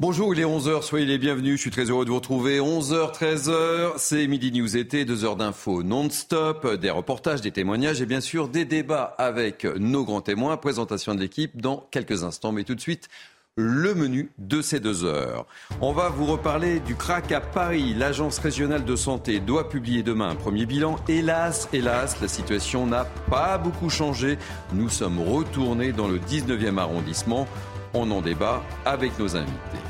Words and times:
Bonjour, 0.00 0.32
il 0.32 0.40
est 0.40 0.44
11h, 0.44 0.80
soyez 0.80 1.04
les 1.04 1.18
bienvenus, 1.18 1.56
je 1.56 1.60
suis 1.60 1.70
très 1.70 1.90
heureux 1.90 2.06
de 2.06 2.08
vous 2.08 2.16
retrouver. 2.16 2.58
11h, 2.58 3.12
13h, 3.12 3.92
c'est 3.98 4.26
Midi 4.28 4.50
News 4.50 4.74
été, 4.78 5.04
deux 5.04 5.26
heures 5.26 5.36
d'infos 5.36 5.82
non-stop, 5.82 6.66
des 6.76 6.88
reportages, 6.88 7.42
des 7.42 7.50
témoignages 7.50 8.00
et 8.00 8.06
bien 8.06 8.22
sûr 8.22 8.48
des 8.48 8.64
débats 8.64 9.14
avec 9.18 9.66
nos 9.76 10.06
grands 10.06 10.22
témoins. 10.22 10.56
Présentation 10.56 11.14
de 11.14 11.20
l'équipe 11.20 11.60
dans 11.60 11.86
quelques 11.90 12.24
instants, 12.24 12.50
mais 12.50 12.64
tout 12.64 12.74
de 12.74 12.80
suite, 12.80 13.10
le 13.56 13.94
menu 13.94 14.30
de 14.38 14.62
ces 14.62 14.80
deux 14.80 15.04
heures. 15.04 15.44
On 15.82 15.92
va 15.92 16.08
vous 16.08 16.24
reparler 16.24 16.80
du 16.80 16.96
crack 16.96 17.30
à 17.30 17.42
Paris. 17.42 17.92
L'Agence 17.92 18.38
régionale 18.38 18.86
de 18.86 18.96
santé 18.96 19.38
doit 19.38 19.68
publier 19.68 20.02
demain 20.02 20.30
un 20.30 20.34
premier 20.34 20.64
bilan. 20.64 20.96
Hélas, 21.08 21.68
hélas, 21.74 22.16
la 22.22 22.28
situation 22.28 22.86
n'a 22.86 23.04
pas 23.28 23.58
beaucoup 23.58 23.90
changé. 23.90 24.38
Nous 24.72 24.88
sommes 24.88 25.20
retournés 25.20 25.92
dans 25.92 26.08
le 26.08 26.18
19e 26.18 26.78
arrondissement. 26.78 27.46
On 27.92 28.10
en 28.12 28.20
débat 28.20 28.62
avec 28.84 29.18
nos 29.18 29.36
invités 29.36 29.89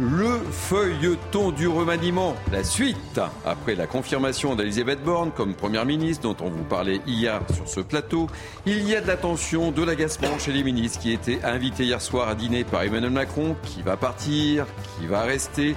le 0.00 0.40
feuilleton 0.52 1.50
du 1.50 1.66
remaniement. 1.66 2.36
La 2.52 2.62
suite, 2.62 3.20
après 3.44 3.74
la 3.74 3.86
confirmation 3.86 4.54
d'Elisabeth 4.54 5.02
Borne 5.02 5.32
comme 5.32 5.54
Première 5.54 5.84
ministre, 5.84 6.22
dont 6.22 6.36
on 6.44 6.50
vous 6.50 6.64
parlait 6.64 7.00
hier 7.06 7.40
sur 7.52 7.68
ce 7.68 7.80
plateau, 7.80 8.28
il 8.64 8.88
y 8.88 8.94
a 8.94 9.00
de 9.00 9.08
la 9.08 9.16
tension, 9.16 9.72
de 9.72 9.82
l'agacement 9.82 10.38
chez 10.38 10.52
les 10.52 10.62
ministres 10.62 11.00
qui 11.00 11.12
étaient 11.12 11.42
invités 11.42 11.84
hier 11.84 12.00
soir 12.00 12.28
à 12.28 12.34
dîner 12.34 12.62
par 12.64 12.82
Emmanuel 12.82 13.10
Macron, 13.10 13.56
qui 13.64 13.82
va 13.82 13.96
partir, 13.96 14.66
qui 14.98 15.06
va 15.06 15.22
rester? 15.22 15.74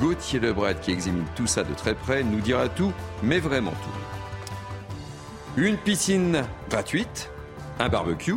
Gauthier 0.00 0.40
Lebret, 0.40 0.76
qui 0.80 0.92
examine 0.92 1.24
tout 1.36 1.46
ça 1.46 1.62
de 1.62 1.72
très 1.74 1.94
près, 1.94 2.22
nous 2.22 2.40
dira 2.40 2.68
tout, 2.68 2.92
mais 3.22 3.38
vraiment 3.38 3.70
tout. 3.70 5.60
Une 5.60 5.76
piscine 5.76 6.44
gratuite, 6.68 7.30
un 7.78 7.88
barbecue, 7.88 8.36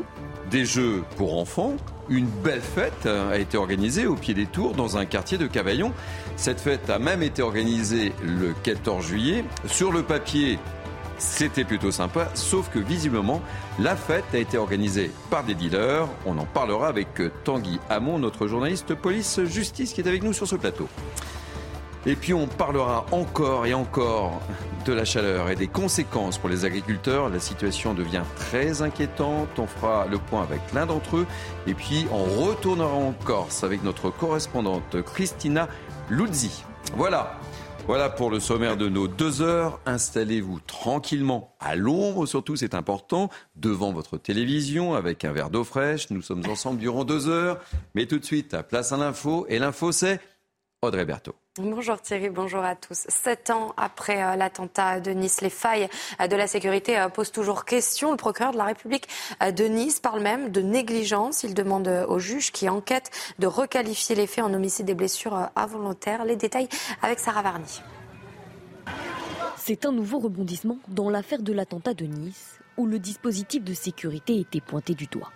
des 0.49 0.65
jeux 0.65 1.03
pour 1.17 1.37
enfants, 1.37 1.75
une 2.09 2.27
belle 2.27 2.61
fête 2.61 3.05
a 3.05 3.37
été 3.37 3.57
organisée 3.57 4.05
au 4.07 4.15
pied 4.15 4.33
des 4.33 4.45
tours 4.45 4.73
dans 4.73 4.97
un 4.97 5.05
quartier 5.05 5.37
de 5.37 5.47
Cavaillon. 5.47 5.93
Cette 6.35 6.59
fête 6.59 6.89
a 6.89 6.99
même 6.99 7.23
été 7.23 7.41
organisée 7.41 8.13
le 8.23 8.53
14 8.63 9.05
juillet. 9.05 9.45
Sur 9.67 9.91
le 9.91 10.03
papier, 10.03 10.59
c'était 11.17 11.63
plutôt 11.63 11.91
sympa, 11.91 12.29
sauf 12.33 12.69
que 12.69 12.79
visiblement, 12.79 13.41
la 13.79 13.95
fête 13.95 14.25
a 14.33 14.37
été 14.37 14.57
organisée 14.57 15.11
par 15.29 15.43
des 15.43 15.55
dealers. 15.55 16.07
On 16.25 16.37
en 16.37 16.45
parlera 16.45 16.87
avec 16.87 17.07
Tanguy 17.43 17.79
Hamon, 17.89 18.19
notre 18.19 18.47
journaliste 18.47 18.95
police-justice 18.95 19.93
qui 19.93 20.01
est 20.01 20.07
avec 20.07 20.23
nous 20.23 20.33
sur 20.33 20.47
ce 20.47 20.55
plateau. 20.55 20.87
Et 22.05 22.15
puis 22.15 22.33
on 22.33 22.47
parlera 22.47 23.05
encore 23.11 23.65
et 23.65 23.73
encore 23.73 24.41
de 24.85 24.91
la 24.91 25.05
chaleur 25.05 25.49
et 25.49 25.55
des 25.55 25.67
conséquences 25.67 26.37
pour 26.37 26.49
les 26.49 26.65
agriculteurs. 26.65 27.29
La 27.29 27.39
situation 27.39 27.93
devient 27.93 28.23
très 28.35 28.81
inquiétante. 28.81 29.57
On 29.57 29.67
fera 29.67 30.05
le 30.07 30.17
point 30.17 30.43
avec 30.43 30.59
l'un 30.73 30.85
d'entre 30.85 31.17
eux. 31.17 31.27
Et 31.65 31.73
puis 31.73 32.05
on 32.11 32.23
retournera 32.23 32.93
en 32.93 33.13
Corse 33.13 33.63
avec 33.63 33.83
notre 33.83 34.09
correspondante 34.09 35.01
Christina 35.01 35.69
Luzzi. 36.09 36.63
Voilà. 36.95 37.39
Voilà 37.85 38.09
pour 38.09 38.29
le 38.29 38.39
sommaire 38.39 38.77
de 38.77 38.87
nos 38.87 39.07
deux 39.07 39.41
heures. 39.41 39.79
Installez-vous 39.85 40.59
tranquillement 40.61 41.53
à 41.59 41.75
l'ombre, 41.75 42.25
surtout 42.25 42.55
c'est 42.55 42.75
important, 42.75 43.29
devant 43.57 43.91
votre 43.91 44.17
télévision 44.17 44.93
avec 44.93 45.25
un 45.25 45.33
verre 45.33 45.49
d'eau 45.49 45.65
fraîche. 45.65 46.09
Nous 46.09 46.21
sommes 46.21 46.43
ensemble 46.49 46.79
durant 46.79 47.03
deux 47.03 47.27
heures. 47.27 47.59
Mais 47.93 48.05
tout 48.05 48.19
de 48.19 48.25
suite, 48.25 48.55
place 48.69 48.93
à 48.93 48.97
l'info. 48.97 49.45
Et 49.49 49.59
l'info, 49.59 49.91
c'est 49.91 50.21
Audrey 50.81 51.03
Berthaud. 51.03 51.35
Bonjour 51.59 52.01
Thierry, 52.01 52.31
bonjour 52.31 52.63
à 52.63 52.75
tous. 52.75 53.05
Sept 53.09 53.51
ans 53.51 53.75
après 53.77 54.23
euh, 54.23 54.35
l'attentat 54.35 54.99
de 54.99 55.11
Nice, 55.11 55.39
les 55.41 55.51
failles 55.51 55.87
euh, 56.19 56.25
de 56.25 56.35
la 56.35 56.47
sécurité 56.47 56.97
euh, 56.97 57.09
posent 57.09 57.31
toujours 57.31 57.63
question. 57.63 58.09
Le 58.09 58.17
procureur 58.17 58.53
de 58.53 58.57
la 58.57 58.63
République 58.63 59.07
de 59.39 59.65
Nice 59.65 59.99
parle 59.99 60.21
même 60.23 60.49
de 60.49 60.61
négligence. 60.61 61.43
Il 61.43 61.53
demande 61.53 61.87
au 62.07 62.17
juge 62.17 62.51
qui 62.51 62.69
enquête 62.69 63.11
de 63.37 63.45
requalifier 63.45 64.15
les 64.15 64.25
faits 64.25 64.43
en 64.43 64.51
homicide 64.51 64.89
et 64.89 64.95
blessures 64.95 65.47
involontaires. 65.55 66.25
Les 66.25 66.37
détails 66.37 66.69
avec 67.03 67.19
Sarah 67.19 67.43
Varny. 67.43 67.83
C'est 69.55 69.85
un 69.85 69.91
nouveau 69.91 70.17
rebondissement 70.17 70.79
dans 70.87 71.11
l'affaire 71.11 71.43
de 71.43 71.53
l'attentat 71.53 71.93
de 71.93 72.05
Nice, 72.05 72.57
où 72.77 72.87
le 72.87 72.97
dispositif 72.97 73.63
de 73.63 73.75
sécurité 73.75 74.39
était 74.39 74.59
pointé 74.59 74.95
du 74.95 75.05
doigt. 75.05 75.29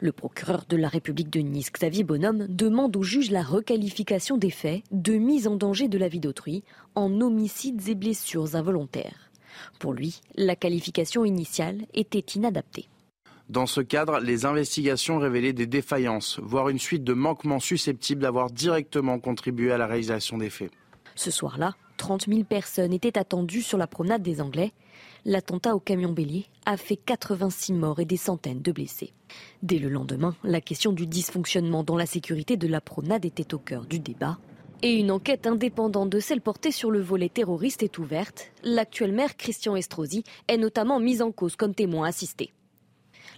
Le 0.00 0.12
procureur 0.12 0.64
de 0.68 0.76
la 0.76 0.88
République 0.88 1.30
de 1.30 1.40
Nice, 1.40 1.72
Xavier 1.72 2.04
Bonhomme, 2.04 2.46
demande 2.48 2.96
au 2.96 3.02
juge 3.02 3.30
la 3.30 3.42
requalification 3.42 4.36
des 4.36 4.50
faits 4.50 4.82
de 4.90 5.14
mise 5.14 5.46
en 5.46 5.56
danger 5.56 5.88
de 5.88 5.98
la 5.98 6.08
vie 6.08 6.20
d'autrui 6.20 6.62
en 6.94 7.20
homicides 7.20 7.88
et 7.88 7.94
blessures 7.94 8.56
involontaires. 8.56 9.30
Pour 9.78 9.92
lui, 9.92 10.20
la 10.36 10.56
qualification 10.56 11.24
initiale 11.24 11.82
était 11.94 12.34
inadaptée. 12.34 12.88
Dans 13.50 13.66
ce 13.66 13.82
cadre, 13.82 14.20
les 14.20 14.46
investigations 14.46 15.18
révélaient 15.18 15.52
des 15.52 15.66
défaillances, 15.66 16.40
voire 16.42 16.70
une 16.70 16.78
suite 16.78 17.04
de 17.04 17.12
manquements 17.12 17.60
susceptibles 17.60 18.22
d'avoir 18.22 18.50
directement 18.50 19.18
contribué 19.18 19.70
à 19.70 19.78
la 19.78 19.86
réalisation 19.86 20.38
des 20.38 20.48
faits. 20.48 20.70
Ce 21.14 21.30
soir-là, 21.30 21.74
30 21.98 22.26
000 22.26 22.44
personnes 22.44 22.92
étaient 22.92 23.18
attendues 23.18 23.62
sur 23.62 23.78
la 23.78 23.86
promenade 23.86 24.22
des 24.22 24.40
Anglais 24.40 24.72
l'attentat 25.24 25.74
au 25.74 25.80
camion 25.80 26.12
bélier 26.12 26.46
a 26.66 26.76
fait 26.76 26.96
86 26.96 27.72
morts 27.72 28.00
et 28.00 28.04
des 28.04 28.16
centaines 28.16 28.60
de 28.60 28.72
blessés. 28.72 29.12
Dès 29.62 29.78
le 29.78 29.88
lendemain, 29.88 30.36
la 30.44 30.60
question 30.60 30.92
du 30.92 31.06
dysfonctionnement 31.06 31.82
dans 31.84 31.96
la 31.96 32.06
sécurité 32.06 32.56
de 32.56 32.68
la 32.68 32.80
promenade 32.80 33.24
était 33.24 33.54
au 33.54 33.58
cœur 33.58 33.86
du 33.86 33.98
débat. 33.98 34.38
Et 34.82 34.94
une 34.94 35.10
enquête 35.10 35.46
indépendante 35.46 36.10
de 36.10 36.20
celle 36.20 36.42
portée 36.42 36.72
sur 36.72 36.90
le 36.90 37.00
volet 37.00 37.30
terroriste 37.30 37.82
est 37.82 37.98
ouverte. 37.98 38.52
L'actuel 38.62 39.12
maire 39.12 39.36
Christian 39.36 39.76
Estrosi 39.76 40.24
est 40.48 40.58
notamment 40.58 41.00
mis 41.00 41.22
en 41.22 41.32
cause 41.32 41.56
comme 41.56 41.74
témoin 41.74 42.06
assisté. 42.06 42.52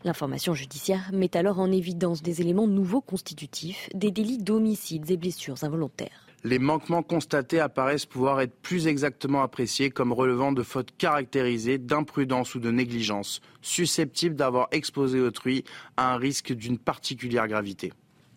L'information 0.05 0.55
judiciaire 0.55 1.11
met 1.13 1.37
alors 1.37 1.61
en 1.61 1.71
évidence 1.71 2.23
des 2.23 2.41
éléments 2.41 2.67
nouveaux 2.67 3.01
constitutifs 3.01 3.89
des 3.95 4.11
délits 4.11 4.39
d'homicides 4.39 5.11
et 5.11 5.17
blessures 5.17 5.63
involontaires 5.63 6.26
les 6.47 6.61
manquements 6.61 7.03
constatés 7.03 7.59
apparaissent 7.59 8.07
pouvoir 8.07 8.41
être 8.41 8.55
plus 8.63 8.87
exactement 8.87 9.43
appréciés 9.43 9.91
comme 9.91 10.13
relevant 10.13 10.53
de 10.53 10.63
fautes 10.63 10.97
caractérisées 10.97 11.79
d'imprudence 11.79 12.55
ou 12.55 12.61
de 12.61 12.71
négligence, 12.71 13.41
susceptibles 13.63 14.37
d'avoir 14.37 14.69
exposé 14.71 15.21
autrui 15.21 15.65
à 15.97 16.15
un 16.15 16.17
risque 16.19 16.53
d'une 16.53 16.79
particulière 16.79 17.49
gravité. 17.49 17.93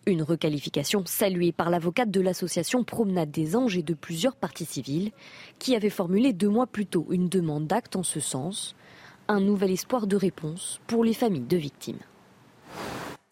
Une 0.06 0.22
requalification 0.22 1.04
saluée 1.06 1.52
par 1.52 1.70
l'avocate 1.70 2.10
de 2.10 2.20
l'association 2.20 2.82
Promenade 2.82 3.30
des 3.30 3.54
Anges 3.54 3.76
et 3.76 3.84
de 3.84 3.94
plusieurs 3.94 4.34
parties 4.34 4.64
civiles, 4.64 5.12
qui 5.60 5.76
avait 5.76 5.88
formulé 5.88 6.32
deux 6.32 6.48
mois 6.48 6.66
plus 6.66 6.86
tôt 6.86 7.06
une 7.10 7.28
demande 7.28 7.68
d'acte 7.68 7.94
en 7.94 8.02
ce 8.02 8.18
sens. 8.18 8.74
Un 9.28 9.38
nouvel 9.38 9.70
espoir 9.70 10.08
de 10.08 10.16
réponse 10.16 10.80
pour 10.88 11.04
les 11.04 11.14
familles 11.14 11.42
de 11.42 11.56
victimes. 11.56 12.00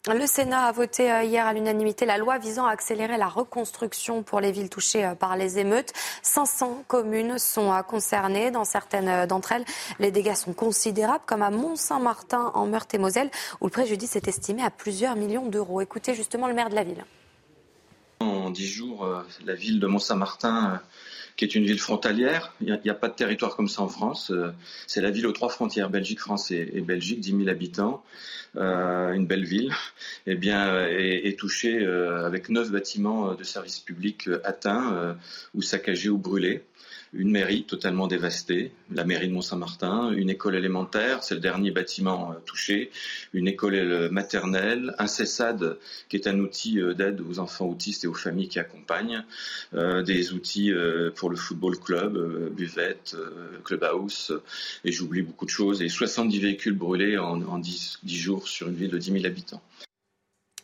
Le 0.07 0.25
Sénat 0.27 0.63
a 0.63 0.71
voté 0.71 1.11
euh, 1.11 1.23
hier 1.23 1.45
à 1.45 1.51
l'unanimité 1.53 2.05
la 2.05 2.17
loi 2.17 2.37
visant 2.37 2.65
à 2.65 2.71
accélérer 2.71 3.17
la 3.17 3.27
reconstruction 3.27 4.23
pour 4.23 4.39
les 4.39 4.53
villes 4.53 4.69
touchées 4.69 5.03
euh, 5.03 5.13
par 5.13 5.35
les 5.35 5.59
émeutes. 5.59 5.91
500 6.23 6.85
communes 6.87 7.37
sont 7.37 7.73
euh, 7.73 7.81
concernées. 7.81 8.49
Dans 8.49 8.63
certaines 8.63 9.25
d'entre 9.25 9.51
elles, 9.51 9.65
les 9.99 10.09
dégâts 10.09 10.35
sont 10.35 10.53
considérables, 10.53 11.25
comme 11.25 11.41
à 11.41 11.49
Mont-Saint-Martin 11.49 12.53
en 12.53 12.65
Meurthe-et-Moselle, 12.65 13.29
où 13.59 13.65
le 13.65 13.71
préjudice 13.71 14.15
est 14.15 14.29
estimé 14.29 14.63
à 14.63 14.69
plusieurs 14.69 15.17
millions 15.17 15.47
d'euros. 15.47 15.81
Écoutez 15.81 16.15
justement 16.15 16.47
le 16.47 16.53
maire 16.53 16.69
de 16.69 16.75
la 16.75 16.85
ville. 16.85 17.03
En 18.21 18.53
jours, 18.53 19.05
la 19.43 19.53
ville 19.53 19.81
de 19.81 19.87
Mont-Saint-Martin 19.87 20.81
qui 21.35 21.45
est 21.45 21.55
une 21.55 21.65
ville 21.65 21.79
frontalière. 21.79 22.53
Il 22.61 22.79
n'y 22.83 22.89
a, 22.89 22.93
pas 22.93 23.07
de 23.07 23.15
territoire 23.15 23.55
comme 23.55 23.67
ça 23.67 23.81
en 23.81 23.87
France. 23.87 24.31
C'est 24.87 25.01
la 25.01 25.11
ville 25.11 25.27
aux 25.27 25.31
trois 25.31 25.49
frontières, 25.49 25.89
Belgique, 25.89 26.19
France 26.19 26.51
et, 26.51 26.81
Belgique, 26.81 27.19
10 27.19 27.37
000 27.37 27.49
habitants. 27.49 28.03
Euh, 28.55 29.13
une 29.13 29.27
belle 29.27 29.45
ville, 29.45 29.71
eh 30.25 30.33
bien, 30.33 30.87
est, 30.87 31.27
est 31.27 31.37
touchée 31.37 31.85
euh, 31.85 32.25
avec 32.25 32.49
neuf 32.49 32.71
bâtiments 32.71 33.35
de 33.35 33.43
services 33.43 33.79
publics 33.79 34.27
atteints 34.43 35.15
ou 35.53 35.61
saccagés 35.61 36.09
ou 36.09 36.17
brûlés 36.17 36.63
une 37.13 37.31
mairie 37.31 37.63
totalement 37.63 38.07
dévastée, 38.07 38.71
la 38.91 39.03
mairie 39.03 39.27
de 39.27 39.33
Mont-Saint-Martin, 39.33 40.11
une 40.11 40.29
école 40.29 40.55
élémentaire, 40.55 41.23
c'est 41.23 41.35
le 41.35 41.41
dernier 41.41 41.71
bâtiment 41.71 42.31
euh, 42.31 42.35
touché, 42.45 42.91
une 43.33 43.47
école 43.47 44.09
maternelle, 44.11 44.95
un 44.99 45.07
CESAD 45.07 45.77
qui 46.07 46.15
est 46.15 46.27
un 46.27 46.39
outil 46.39 46.79
euh, 46.79 46.93
d'aide 46.93 47.21
aux 47.21 47.39
enfants 47.39 47.67
autistes 47.67 48.03
et 48.03 48.07
aux 48.07 48.13
familles 48.13 48.47
qui 48.47 48.59
accompagnent, 48.59 49.23
euh, 49.73 50.03
des 50.03 50.33
outils 50.33 50.71
pour 51.15 51.29
le 51.29 51.35
football 51.35 51.77
club, 51.79 52.49
buvette, 52.53 53.15
clubhouse, 53.63 54.33
et 54.85 54.91
j'oublie 54.91 55.21
beaucoup 55.21 55.45
de 55.45 55.49
choses, 55.49 55.81
et 55.81 55.89
70 55.89 56.39
véhicules 56.39 56.73
brûlés 56.73 57.17
en, 57.17 57.41
en 57.41 57.57
10, 57.57 57.99
10 58.03 58.17
jours 58.17 58.47
sur 58.47 58.67
une 58.67 58.75
ville 58.75 58.91
de 58.91 58.97
10 58.97 59.11
000 59.13 59.25
habitants. 59.25 59.61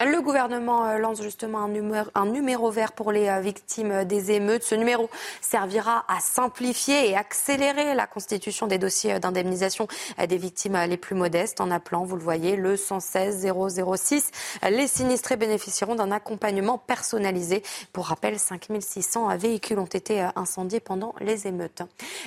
Le 0.04 0.20
gouvernement 0.20 0.86
euh, 0.86 0.98
lance 0.98 1.22
justement 1.22 1.60
un 1.60 2.26
numéro, 2.26 2.70
vert 2.70 2.92
pour 2.92 3.14
les 3.14 3.30
euh, 3.30 3.40
victimes 3.40 4.04
des 4.04 4.32
émeutes. 4.32 4.64
Ce 4.64 4.76
numéro 4.76 5.10
servira 5.40 6.04
à 6.10 6.20
simplifier 6.20 7.10
et 7.10 7.16
accélérer 7.16 7.96
la 7.96 8.06
constitution 8.06 8.68
des 8.68 8.78
dossiers 8.78 9.22
d'indemnisation 9.22 9.88
des 10.28 10.38
victimes 10.38 10.78
les 10.90 10.98
plus 10.98 11.16
modestes 11.16 11.62
en 11.62 11.72
appelant, 11.72 12.04
vous 12.04 12.18
le 12.18 12.22
voyez, 12.22 12.58
le 12.58 12.76
116 12.76 13.48
006. 13.96 14.32
Les 14.70 14.88
sinistrés 14.88 15.38
bénéficieront 15.38 15.96
d'un 15.96 16.12
accompagnement 16.12 16.78
personnalisé. 16.78 17.64
Pour 17.94 18.08
rappel, 18.08 18.38
5600 18.38 19.38
véhicules 19.38 19.80
ont 19.80 19.86
été 19.86 20.22
euh, 20.22 20.28
incendiés 20.36 20.82
pendant 20.82 21.16
les 21.22 21.48
émeutes. 21.48 21.84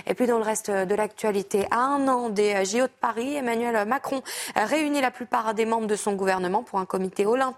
Et 0.07 0.15
puis 0.15 0.27
dans 0.27 0.39
le 0.39 0.45
reste 0.45 0.71
de 0.71 0.95
l'actualité, 0.95 1.67
à 1.71 1.81
un 1.81 2.09
an 2.09 2.31
des 2.31 2.65
JO 2.65 2.85
de 2.85 2.91
Paris, 2.99 3.37
Emmanuel 3.37 3.87
Macron 3.87 4.23
réunit 4.57 5.03
la 5.03 5.11
plupart 5.11 5.53
des 5.53 5.67
membres 5.67 5.87
de 5.87 5.97
son 5.97 6.15
gouvernement 6.15 6.63
pour 6.63 6.79
un 6.79 6.87
comité 6.87 7.27
olympique 7.27 7.58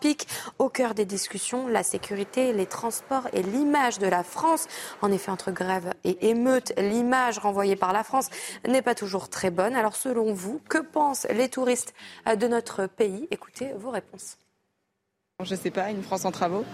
Au 0.58 0.69
cœur 0.70 0.94
des 0.94 1.05
discussions, 1.05 1.67
la 1.69 1.82
sécurité, 1.82 2.52
les 2.52 2.67
transports 2.67 3.29
et 3.32 3.43
l'image 3.43 3.99
de 3.99 4.06
la 4.06 4.23
France. 4.23 4.67
En 5.02 5.12
effet, 5.12 5.31
entre 5.31 5.50
grève 5.50 5.93
et 6.05 6.31
émeute, 6.31 6.73
l'image 6.79 7.38
renvoyée 7.38 7.76
par 7.76 7.93
la 7.93 8.02
France 8.02 8.31
n'est 8.67 8.82
pas 8.82 8.94
toujours 8.94 9.29
très 9.29 9.50
bonne. 9.50 9.75
Alors 9.76 9.97
selon 9.97 10.32
vous, 10.32 10.61
que 10.69 10.79
pensent 10.79 11.26
les 11.31 11.50
touristes 11.50 11.93
de 12.26 12.47
notre 12.47 12.87
pays? 12.87 13.29
Écoutez 13.31 13.73
vos 13.75 13.91
réponses. 13.91 14.38
Je 15.43 15.55
ne 15.55 15.58
sais 15.58 15.70
pas, 15.70 15.91
une 15.91 16.02
France 16.02 16.25
en 16.25 16.32
travaux, 16.32 16.64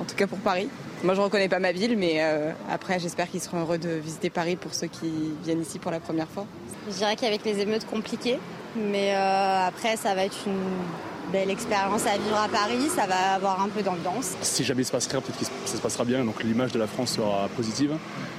en 0.00 0.04
tout 0.04 0.14
cas 0.16 0.26
pour 0.26 0.38
Paris. 0.38 0.68
Moi, 1.02 1.14
je 1.14 1.20
ne 1.20 1.24
reconnais 1.24 1.48
pas 1.48 1.58
ma 1.58 1.72
ville, 1.72 1.98
mais 1.98 2.16
euh, 2.18 2.52
après, 2.70 2.98
j'espère 2.98 3.30
qu'ils 3.30 3.40
seront 3.40 3.60
heureux 3.60 3.78
de 3.78 3.90
visiter 3.90 4.30
Paris 4.30 4.56
pour 4.56 4.74
ceux 4.74 4.86
qui 4.86 5.34
viennent 5.44 5.60
ici 5.60 5.78
pour 5.78 5.90
la 5.90 6.00
première 6.00 6.28
fois. 6.28 6.46
Je 6.88 6.94
dirais 6.94 7.16
qu'avec 7.16 7.44
les 7.44 7.60
émeutes 7.60 7.86
compliquées, 7.86 8.38
mais 8.76 9.14
euh, 9.14 9.66
après, 9.66 9.96
ça 9.96 10.14
va 10.14 10.24
être 10.24 10.38
une 10.46 11.32
belle 11.32 11.50
expérience 11.50 12.06
à 12.06 12.16
vivre 12.16 12.36
à 12.36 12.48
Paris, 12.48 12.88
ça 12.94 13.06
va 13.06 13.34
avoir 13.34 13.60
un 13.60 13.68
peu 13.68 13.82
d'ambiance. 13.82 14.32
Si 14.42 14.64
jamais 14.64 14.82
il 14.82 14.84
se 14.84 14.92
passe 14.92 15.06
rien, 15.08 15.20
peut-être 15.20 15.38
que 15.38 15.44
ça 15.66 15.76
se 15.76 15.82
passera 15.82 16.04
bien, 16.04 16.24
donc 16.24 16.42
l'image 16.42 16.72
de 16.72 16.78
la 16.78 16.86
France 16.86 17.12
sera 17.12 17.48
positive. 17.56 17.96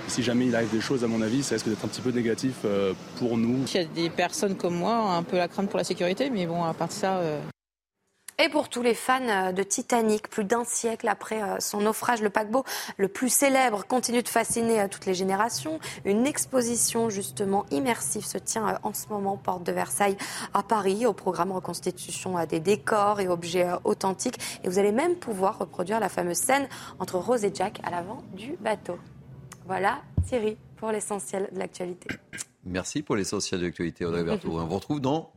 si 0.07 0.23
jamais 0.23 0.45
il 0.47 0.55
arrive 0.55 0.71
des 0.71 0.81
choses, 0.81 1.03
à 1.03 1.07
mon 1.07 1.21
avis, 1.21 1.43
ça 1.43 1.55
risque 1.55 1.67
d'être 1.67 1.83
un 1.83 1.87
petit 1.87 2.01
peu 2.01 2.11
négatif 2.11 2.53
euh, 2.65 2.93
pour 3.17 3.37
nous. 3.37 3.65
Il 3.73 3.81
y 3.81 3.83
a 3.83 3.85
des 3.85 4.09
personnes 4.09 4.55
comme 4.55 4.75
moi, 4.75 4.95
un 4.95 5.23
peu 5.23 5.37
la 5.37 5.47
crainte 5.47 5.69
pour 5.69 5.77
la 5.77 5.83
sécurité, 5.83 6.29
mais 6.29 6.45
bon, 6.45 6.63
à 6.63 6.73
part 6.73 6.87
de 6.87 6.93
ça, 6.93 7.19
et 8.37 8.49
pour 8.49 8.69
tous 8.69 8.81
les 8.81 8.93
fans 8.93 9.27
euh, 9.27 9.51
de 9.51 9.63
Titanic, 9.63 10.29
plus 10.29 10.43
d'un 10.43 10.63
siècle 10.63 11.07
après 11.07 11.41
euh, 11.41 11.59
son 11.59 11.81
naufrage, 11.81 12.21
le 12.21 12.29
paquebot 12.29 12.63
le 12.97 13.07
plus 13.07 13.29
célèbre 13.29 13.85
continue 13.85 14.21
de 14.23 14.27
fasciner 14.27 14.81
euh, 14.81 14.87
toutes 14.89 15.05
les 15.05 15.13
générations. 15.13 15.79
Une 16.03 16.27
exposition 16.27 17.09
justement 17.09 17.65
immersive 17.71 18.25
se 18.25 18.37
tient 18.37 18.79
en 18.83 18.93
ce 18.93 19.07
moment 19.07 19.37
porte 19.37 19.63
de 19.63 19.71
Versailles 19.71 20.17
à 20.53 20.63
Paris 20.63 21.05
au 21.05 21.13
programme 21.13 21.51
reconstitution 21.51 22.35
des 22.45 22.59
décors 22.59 23.19
et 23.19 23.27
objets 23.27 23.67
authentiques. 23.83 24.37
Et 24.63 24.69
vous 24.69 24.79
allez 24.79 24.91
même 24.91 25.15
pouvoir 25.15 25.57
reproduire 25.57 25.99
la 25.99 26.09
fameuse 26.09 26.37
scène 26.37 26.67
entre 26.99 27.17
Rose 27.17 27.45
et 27.45 27.51
Jack 27.53 27.79
à 27.83 27.91
l'avant 27.91 28.21
du 28.33 28.55
bateau. 28.59 28.97
Voilà 29.65 30.01
Thierry 30.27 30.57
pour 30.75 30.91
l'essentiel 30.91 31.49
de 31.51 31.59
l'actualité. 31.59 32.09
Merci 32.65 33.01
pour 33.01 33.15
l'essentiel 33.15 33.61
de 33.61 33.65
l'actualité 33.65 34.05
Audrey 34.05 34.23
Berthaud. 34.23 34.59
On 34.59 34.65
vous 34.65 34.75
retrouve 34.75 34.99
dans 34.99 35.31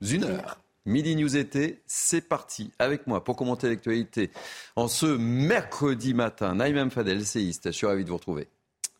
une 0.00 0.24
heure. 0.24 0.60
Midi 0.86 1.16
News 1.16 1.36
été, 1.36 1.82
c'est 1.86 2.20
parti 2.20 2.70
avec 2.78 3.08
moi 3.08 3.24
pour 3.24 3.34
commenter 3.34 3.68
l'actualité. 3.68 4.30
En 4.76 4.86
ce 4.86 5.06
mercredi 5.06 6.14
matin, 6.14 6.54
Naïm 6.54 6.90
Fadel, 6.90 7.20
essayiste, 7.20 7.66
je 7.66 7.76
suis 7.76 7.86
ravi 7.86 8.04
de 8.04 8.08
vous 8.08 8.16
retrouver. 8.16 8.46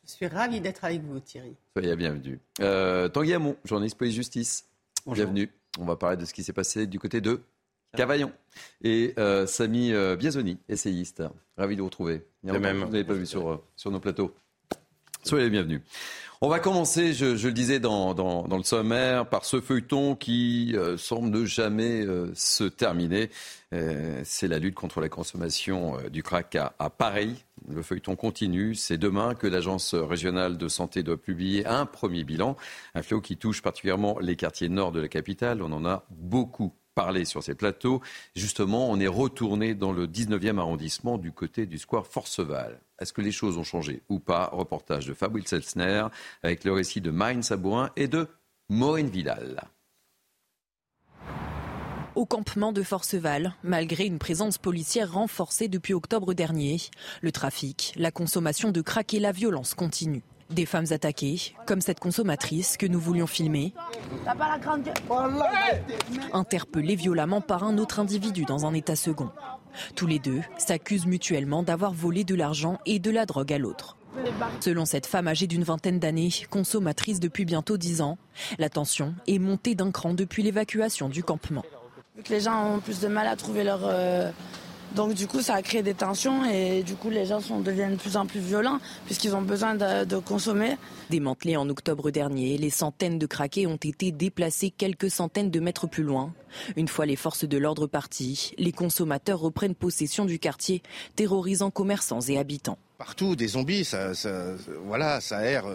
Je 0.05 0.11
suis 0.11 0.27
ravi 0.27 0.61
d'être 0.61 0.85
avec 0.85 1.03
vous, 1.03 1.21
Thierry. 1.21 1.55
Soyez 1.77 1.95
bienvenue. 1.95 2.41
Euh, 2.61 3.09
Tanguy 3.09 3.35
Hamon, 3.35 3.57
journaliste 3.65 3.97
police-justice. 3.99 4.67
Bienvenue. 5.07 5.49
On 5.79 5.85
va 5.85 5.95
parler 5.95 6.17
de 6.17 6.25
ce 6.25 6.35
qui 6.35 6.43
s'est 6.43 6.53
passé 6.53 6.89
du 6.89 6.99
côté 6.99 7.21
de 7.21 7.41
Cavaillon. 7.97 8.33
Et 8.83 9.15
euh, 9.19 9.47
Samy 9.47 9.93
euh, 9.93 10.17
Biazoni, 10.17 10.59
essayiste. 10.69 11.23
Ravi 11.57 11.77
de 11.77 11.83
vous 11.83 11.87
retrouver. 11.87 12.27
même. 12.43 12.83
Vous 12.83 12.87
n'avez 12.87 13.05
pas 13.05 13.15
vu 13.15 13.27
sur, 13.27 13.49
euh, 13.49 13.65
sur 13.77 13.93
nos 13.93 14.01
plateaux. 14.01 14.35
Soyez 15.27 15.47
les 15.47 15.51
bienvenus. 15.51 15.81
On 16.41 16.49
va 16.49 16.61
commencer, 16.61 17.13
je, 17.13 17.49
le 17.49 17.53
disais 17.53 17.81
dans, 17.81 18.15
le 18.49 18.63
sommaire, 18.63 19.29
par 19.29 19.45
ce 19.45 19.61
feuilleton 19.61 20.15
qui 20.15 20.73
euh, 20.77 20.97
semble 20.97 21.31
ne 21.31 21.45
jamais 21.45 22.07
euh, 22.07 22.31
se 22.37 22.63
terminer. 22.63 23.31
Euh, 23.73 24.21
c'est 24.25 24.47
la 24.47 24.61
lutte 24.61 24.77
contre 24.77 25.01
la 25.01 25.09
consommation 25.09 25.97
du 26.13 26.23
crack 26.23 26.55
à, 26.55 26.75
à, 26.79 26.91
Paris. 26.91 27.45
Le 27.69 27.83
feuilleton 27.83 28.15
continue. 28.15 28.77
C'est 28.77 28.99
demain 28.99 29.35
que 29.35 29.49
l'Agence 29.49 29.95
régionale 29.95 30.59
de 30.59 30.69
santé 30.69 31.03
doit 31.03 31.21
publier 31.21 31.67
un 31.67 31.87
premier 31.87 32.23
bilan. 32.23 32.57
Un 32.95 33.03
fléau 33.03 33.21
qui 33.21 33.37
touche 33.37 33.63
particulièrement 33.63 34.21
les 34.21 34.37
quartiers 34.37 34.69
nord 34.69 34.93
de 34.93 35.01
la 35.01 35.09
capitale. 35.09 35.61
On 35.61 35.73
en 35.73 35.85
a 35.85 36.07
beaucoup 36.11 36.73
parler 36.97 37.27
sur 37.27 37.45
ces 37.45 37.55
plateaux. 37.55 38.01
Justement, 38.35 38.91
on 38.91 38.99
est 38.99 39.07
retourné 39.07 39.75
dans 39.75 39.93
le 39.93 40.09
19e 40.09 40.59
arrondissement 40.59 41.19
du 41.19 41.31
côté 41.31 41.67
du 41.67 41.79
square 41.79 42.07
Forceval. 42.07 42.81
Est-ce 42.99 43.13
que 43.13 43.21
les 43.21 43.31
choses 43.31 43.59
ont 43.59 43.63
changé 43.63 44.03
ou 44.09 44.19
pas? 44.19 44.49
Reportage 44.53 45.07
de 45.07 45.15
Fabrice 45.15 45.53
Elsner 45.53 46.07
avec 46.43 46.65
le 46.65 46.73
récit 46.73 47.03
de 47.03 47.11
Marine 47.11 47.43
Sabourin 47.43 47.91
et 47.97 48.09
de 48.09 48.27
Maureen 48.71 49.09
Vidal. 49.09 49.63
Au 52.15 52.25
campement 52.25 52.73
de 52.73 52.83
Forceval, 52.83 53.55
malgré 53.63 54.07
une 54.07 54.19
présence 54.19 54.57
policière 54.57 55.13
renforcée 55.13 55.69
depuis 55.69 55.93
octobre 55.93 56.33
dernier, 56.33 56.79
le 57.21 57.31
trafic, 57.31 57.93
la 57.97 58.11
consommation 58.11 58.73
de 58.73 58.81
crack 58.81 59.13
et 59.13 59.21
la 59.21 59.33
violence 59.33 59.75
continuent. 59.75 60.23
Des 60.51 60.67
femmes 60.67 60.87
attaquées, 60.91 61.55
comme 61.67 61.81
cette 61.81 62.01
consommatrice 62.01 62.77
que 62.77 62.87
nous 62.87 63.01
voulions 63.01 63.27
filmer, 63.27 63.75
interpellée 66.33 66.95
violemment 66.95 67.41
par 67.41 67.65
un 67.65 67.79
autre 67.79 67.99
individu 67.99 68.45
dans 68.45 68.65
un 68.65 68.73
état 68.73 68.97
second. 68.97 69.31
Tous 69.95 70.07
les 70.07 70.19
deux 70.19 70.41
s'accusent 70.57 71.07
mutuellement 71.07 71.63
d'avoir 71.63 71.93
volé 71.93 72.25
de 72.25 72.35
l'argent 72.35 72.79
et 72.87 72.99
de 72.99 73.11
la 73.11 73.27
drogue 73.27 73.53
à 73.53 73.59
l'autre. 73.59 73.97
Selon 74.61 74.87
cette 74.87 75.07
femme 75.07 75.29
âgée 75.29 75.47
d'une 75.47 75.65
vingtaine 75.65 75.99
d'années, 75.99 76.31
consommatrice 76.49 77.21
depuis 77.21 77.45
bientôt 77.45 77.77
dix 77.77 78.01
ans, 78.01 78.17
la 78.59 78.71
tension 78.71 79.15
est 79.27 79.39
montée 79.39 79.75
d'un 79.75 79.91
cran 79.91 80.15
depuis 80.15 80.43
l'évacuation 80.43 81.09
du 81.09 81.23
campement. 81.23 81.65
Les 82.31 82.41
gens 82.41 82.77
ont 82.77 82.81
plus 82.81 83.01
de 83.01 83.09
mal 83.09 83.27
à 83.27 83.37
trouver 83.37 83.63
leur, 83.63 83.81
euh, 83.85 84.31
donc 84.97 85.13
du 85.13 85.27
coup, 85.27 85.43
ça 85.43 85.55
a 85.55 85.63
créé 85.63 85.83
des 85.83 85.93
tensions 85.93 86.45
et 86.47 86.83
du 86.83 86.95
coup, 86.95 87.11
les 87.11 87.27
gens 87.27 87.41
sont, 87.41 87.61
deviennent 87.61 87.93
de 87.93 88.01
plus 88.01 88.17
en 88.17 88.25
plus 88.25 88.41
violents 88.41 88.81
puisqu'ils 89.05 89.37
ont 89.37 89.43
besoin 89.43 89.75
de, 89.75 90.17
consommer. 90.17 90.77
Démantelés 91.11 91.57
en 91.57 91.69
octobre 91.69 92.11
dernier, 92.11 92.57
les 92.57 92.71
centaines 92.71 93.19
de 93.19 93.27
craqués 93.27 93.67
ont 93.67 93.77
été 93.77 94.11
déplacés 94.11 94.71
quelques 94.71 95.11
centaines 95.11 95.51
de 95.51 95.61
mètres 95.61 95.87
plus 95.87 96.03
loin. 96.03 96.33
Une 96.77 96.89
fois 96.89 97.05
les 97.05 97.15
forces 97.15 97.45
de 97.45 97.59
l'ordre 97.59 97.87
parties, 97.87 98.53
les 98.57 98.73
consommateurs 98.73 99.39
reprennent 99.39 99.75
possession 99.75 100.25
du 100.25 100.39
quartier, 100.39 100.83
terrorisant 101.15 101.71
commerçants 101.71 102.23
et 102.23 102.39
habitants. 102.39 102.79
Partout, 102.97 103.37
des 103.37 103.49
zombies, 103.49 103.85
ça, 103.85 104.13
voilà, 104.87 105.21
ça 105.21 105.45
erre, 105.45 105.67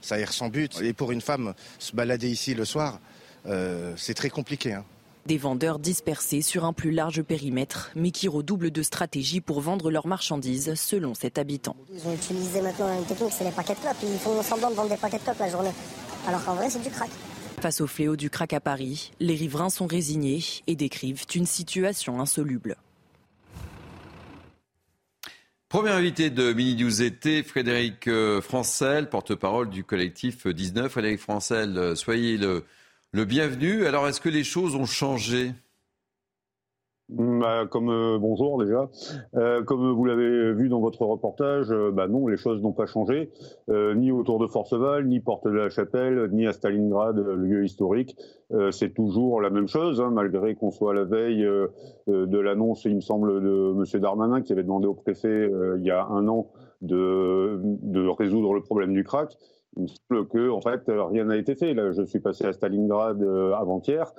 ça 0.00 0.18
erre 0.18 0.32
sans 0.32 0.48
but. 0.48 0.80
Et 0.80 0.94
pour 0.94 1.12
une 1.12 1.20
femme, 1.20 1.52
se 1.78 1.94
balader 1.94 2.30
ici 2.30 2.54
le 2.54 2.64
soir, 2.64 2.98
euh, 3.46 3.92
c'est 3.98 4.14
très 4.14 4.30
compliqué. 4.30 4.72
Hein. 4.72 4.84
Des 5.26 5.38
vendeurs 5.38 5.78
dispersés 5.78 6.42
sur 6.42 6.66
un 6.66 6.74
plus 6.74 6.90
large 6.90 7.22
périmètre, 7.22 7.90
mais 7.96 8.10
qui 8.10 8.28
redoublent 8.28 8.70
de 8.70 8.82
stratégie 8.82 9.40
pour 9.40 9.62
vendre 9.62 9.90
leurs 9.90 10.06
marchandises, 10.06 10.74
selon 10.74 11.14
cet 11.14 11.38
habitant. 11.38 11.76
Ils 11.94 12.06
ont 12.06 12.12
utilisé 12.12 12.60
maintenant 12.60 12.94
une 12.94 13.06
technique, 13.06 13.32
c'est 13.32 13.44
les 13.44 13.50
paquets 13.50 13.72
de 13.74 13.80
clopes. 13.80 13.96
Ils 14.02 14.18
font 14.18 14.42
semblant 14.42 14.70
de 14.70 14.74
vendre 14.74 14.90
des 14.90 14.98
paquets 14.98 15.16
de 15.16 15.22
clopes 15.22 15.38
la 15.38 15.48
journée. 15.48 15.72
Alors 16.28 16.44
qu'en 16.44 16.54
vrai, 16.54 16.68
c'est 16.68 16.82
du 16.82 16.90
crack. 16.90 17.08
Face 17.58 17.80
au 17.80 17.86
fléau 17.86 18.16
du 18.16 18.28
crack 18.28 18.52
à 18.52 18.60
Paris, 18.60 19.12
les 19.18 19.34
riverains 19.34 19.70
sont 19.70 19.86
résignés 19.86 20.44
et 20.66 20.76
décrivent 20.76 21.24
une 21.34 21.46
situation 21.46 22.20
insoluble. 22.20 22.76
Premier 25.70 25.90
invité 25.90 26.28
de 26.28 26.52
Mini 26.52 26.84
News 26.84 27.02
été, 27.02 27.42
Frédéric 27.42 28.08
euh, 28.08 28.42
Francel, 28.42 29.08
porte-parole 29.08 29.70
du 29.70 29.84
collectif 29.84 30.46
19. 30.46 30.92
Frédéric 30.92 31.18
Francel, 31.18 31.78
euh, 31.78 31.94
soyez 31.94 32.36
le, 32.36 32.64
le 33.14 33.24
bienvenu. 33.24 33.86
Alors, 33.86 34.08
est-ce 34.08 34.20
que 34.20 34.28
les 34.28 34.42
choses 34.42 34.74
ont 34.74 34.86
changé? 34.86 35.52
Bah, 37.08 37.66
comme 37.70 37.90
euh, 37.90 38.18
bonjour 38.18 38.58
déjà, 38.58 38.90
euh, 39.36 39.62
comme 39.62 39.92
vous 39.92 40.04
l'avez 40.06 40.54
vu 40.54 40.68
dans 40.68 40.80
votre 40.80 41.02
reportage, 41.02 41.70
euh, 41.70 41.92
bah 41.92 42.08
non, 42.08 42.26
les 42.26 42.38
choses 42.38 42.62
n'ont 42.62 42.72
pas 42.72 42.86
changé, 42.86 43.30
ni 43.68 44.10
autour 44.10 44.40
de 44.40 44.46
Forceval, 44.46 45.06
ni 45.06 45.20
Porte 45.20 45.46
de 45.46 45.52
la 45.52 45.68
Chapelle, 45.68 46.30
ni 46.32 46.46
à 46.46 46.52
Stalingrad, 46.52 47.18
lieu 47.18 47.64
historique. 47.64 48.16
c'est 48.72 48.94
toujours 48.94 49.40
la 49.40 49.50
même 49.50 49.68
chose, 49.68 50.00
hein, 50.00 50.10
malgré 50.10 50.54
qu'on 50.54 50.70
soit 50.70 50.92
à 50.92 50.94
la 50.94 51.04
veille 51.04 51.46
de 52.06 52.38
l'annonce, 52.38 52.84
il 52.84 52.96
me 52.96 53.00
semble, 53.00 53.42
de 53.42 53.74
M. 53.76 54.00
Darmanin 54.00 54.40
qui 54.40 54.52
avait 54.52 54.62
demandé 54.62 54.86
au 54.86 54.94
préfet 54.94 55.50
il 55.76 55.84
y 55.84 55.90
a 55.90 56.06
un 56.06 56.26
an 56.26 56.50
de, 56.80 57.60
de 57.62 58.08
résoudre 58.08 58.54
le 58.54 58.62
problème 58.62 58.92
du 58.94 59.04
crack. 59.04 59.36
Il 59.76 59.82
me 59.82 59.88
semble 59.88 60.28
que 60.28 60.50
en 60.50 60.60
fait 60.60 60.82
rien 60.86 61.24
n'a 61.24 61.36
été 61.36 61.54
fait. 61.54 61.74
Là, 61.74 61.92
je 61.92 62.02
suis 62.02 62.20
passé 62.20 62.44
à 62.44 62.52
Stalingrad 62.52 63.22
euh, 63.22 63.52
avant-hier, 63.54 64.12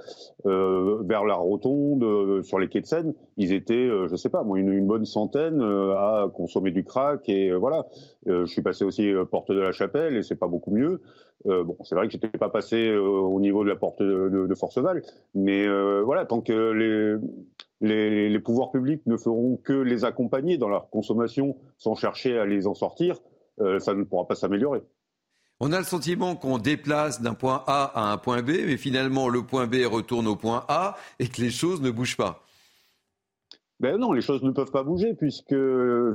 euh, 0.45 1.01
vers 1.03 1.23
la 1.23 1.35
rotonde, 1.35 2.03
euh, 2.03 2.43
sur 2.43 2.59
les 2.59 2.67
quais 2.67 2.81
de 2.81 2.85
Seine. 2.85 3.13
Ils 3.37 3.53
étaient, 3.53 3.89
je 4.07 4.15
sais 4.15 4.29
pas, 4.29 4.43
moi, 4.43 4.59
une, 4.59 4.85
bonne 4.85 5.05
centaine 5.05 5.61
à 5.61 6.29
consommer 6.33 6.71
du 6.71 6.83
crack 6.83 7.27
et 7.27 7.51
voilà. 7.53 7.87
je 8.25 8.45
suis 8.45 8.61
passé 8.61 8.85
aussi 8.85 9.11
porte 9.31 9.51
de 9.51 9.59
la 9.59 9.71
Chapelle 9.71 10.15
et 10.15 10.21
c'est 10.21 10.35
pas 10.35 10.47
beaucoup 10.47 10.71
mieux. 10.71 11.01
bon, 11.45 11.75
c'est 11.83 11.95
vrai 11.95 12.05
que 12.05 12.13
j'étais 12.13 12.27
pas 12.27 12.49
passé 12.49 12.95
au 12.95 13.39
niveau 13.39 13.63
de 13.63 13.69
la 13.69 13.75
porte 13.75 14.01
de, 14.01 14.47
de, 14.47 14.55
Forceval, 14.55 15.01
mais 15.33 15.67
voilà, 16.03 16.25
tant 16.25 16.41
que 16.41 17.17
les 17.81 18.39
pouvoirs 18.39 18.71
publics 18.71 19.01
ne 19.07 19.17
feront 19.17 19.57
que 19.57 19.73
les 19.73 20.05
accompagner 20.05 20.57
dans 20.57 20.69
leur 20.69 20.89
consommation 20.89 21.57
sans 21.77 21.95
chercher 21.95 22.37
à 22.37 22.45
les 22.45 22.67
en 22.67 22.75
sortir, 22.75 23.19
ça 23.79 23.93
ne 23.95 24.03
pourra 24.03 24.27
pas 24.27 24.35
s'améliorer. 24.35 24.81
On 25.61 25.71
a 25.71 25.77
le 25.77 25.85
sentiment 25.85 26.35
qu'on 26.35 26.57
déplace 26.57 27.21
d'un 27.21 27.33
point 27.33 27.63
A 27.65 27.91
à 27.95 28.11
un 28.11 28.17
point 28.17 28.41
B, 28.41 28.51
mais 28.65 28.75
finalement 28.75 29.29
le 29.29 29.41
point 29.41 29.67
B 29.67 29.75
retourne 29.85 30.27
au 30.27 30.35
point 30.35 30.65
A 30.67 30.97
et 31.19 31.29
que 31.29 31.41
les 31.41 31.49
choses 31.49 31.81
ne 31.81 31.91
bougent 31.91 32.17
pas. 32.17 32.41
Ben 33.79 33.97
non, 33.97 34.11
les 34.11 34.21
choses 34.21 34.43
ne 34.43 34.51
peuvent 34.51 34.71
pas 34.71 34.83
bouger 34.83 35.13
puisque 35.13 35.55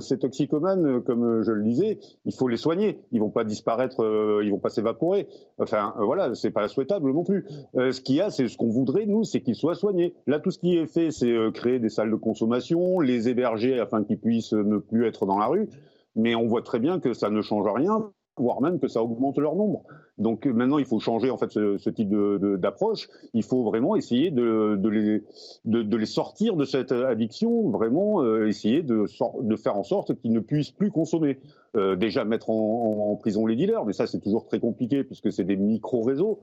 ces 0.00 0.18
toxicomanes, 0.18 1.02
comme 1.02 1.42
je 1.42 1.52
le 1.52 1.62
disais, 1.62 1.98
il 2.26 2.34
faut 2.34 2.48
les 2.48 2.58
soigner. 2.58 3.00
Ils 3.12 3.20
vont 3.20 3.30
pas 3.30 3.44
disparaître, 3.44 4.02
euh, 4.02 4.42
ils 4.44 4.50
vont 4.50 4.58
pas 4.58 4.68
s'évaporer. 4.68 5.26
Enfin, 5.56 5.94
euh, 5.98 6.04
voilà, 6.04 6.34
c'est 6.34 6.50
pas 6.50 6.68
souhaitable 6.68 7.10
non 7.10 7.24
plus. 7.24 7.46
Euh, 7.76 7.92
ce 7.92 8.02
qu'il 8.02 8.16
y 8.16 8.20
a, 8.20 8.30
c'est 8.30 8.46
ce 8.46 8.58
qu'on 8.58 8.68
voudrait 8.68 9.06
nous, 9.06 9.24
c'est 9.24 9.40
qu'ils 9.40 9.56
soient 9.56 9.74
soignés. 9.74 10.14
Là, 10.26 10.38
tout 10.38 10.50
ce 10.50 10.58
qui 10.58 10.76
est 10.76 10.86
fait, 10.86 11.10
c'est 11.10 11.34
créer 11.54 11.78
des 11.78 11.90
salles 11.90 12.10
de 12.10 12.16
consommation, 12.16 13.00
les 13.00 13.30
héberger 13.30 13.80
afin 13.80 14.04
qu'ils 14.04 14.18
puissent 14.18 14.52
ne 14.52 14.76
plus 14.76 15.06
être 15.06 15.24
dans 15.24 15.38
la 15.38 15.46
rue. 15.46 15.68
Mais 16.14 16.34
on 16.34 16.46
voit 16.46 16.62
très 16.62 16.78
bien 16.78 16.98
que 17.00 17.14
ça 17.14 17.30
ne 17.30 17.40
change 17.40 17.66
rien 17.74 18.10
voire 18.40 18.60
même 18.60 18.78
que 18.78 18.88
ça 18.88 19.02
augmente 19.02 19.38
leur 19.38 19.54
nombre. 19.54 19.84
Donc 20.18 20.46
euh, 20.46 20.52
maintenant, 20.52 20.78
il 20.78 20.84
faut 20.84 21.00
changer 21.00 21.30
en 21.30 21.38
fait 21.38 21.50
ce, 21.50 21.90
type 21.90 22.10
d'approche. 22.10 23.08
il 23.32 23.42
faut 23.42 23.64
vraiment 23.64 23.96
essayer 23.96 24.30
de, 24.30 24.78
les, 24.88 25.24
de, 25.64 25.96
les, 25.96 26.06
sortir 26.06 26.56
de 26.56 26.64
cette 26.64 26.92
addiction, 26.92 27.70
vraiment 27.70 28.22
euh, 28.22 28.46
essayer 28.46 28.82
de, 28.82 29.06
de, 29.42 29.56
faire 29.56 29.76
en 29.76 29.82
sorte 29.82 30.14
qu'ils 30.20 30.32
ne 30.32 30.40
puissent 30.40 30.70
plus 30.70 30.90
consommer. 30.90 31.40
Euh, 31.76 31.96
déjà 31.96 32.24
mettre 32.24 32.50
en, 32.50 33.16
prison 33.16 33.46
les 33.46 33.56
dealers, 33.56 33.84
mais 33.84 33.92
ça 33.92 34.06
c'est 34.06 34.20
toujours 34.20 34.46
très 34.46 34.60
compliqué 34.60 35.04
puisque 35.04 35.32
c'est 35.32 35.44
des 35.44 35.56
micro-réseaux. 35.56 36.40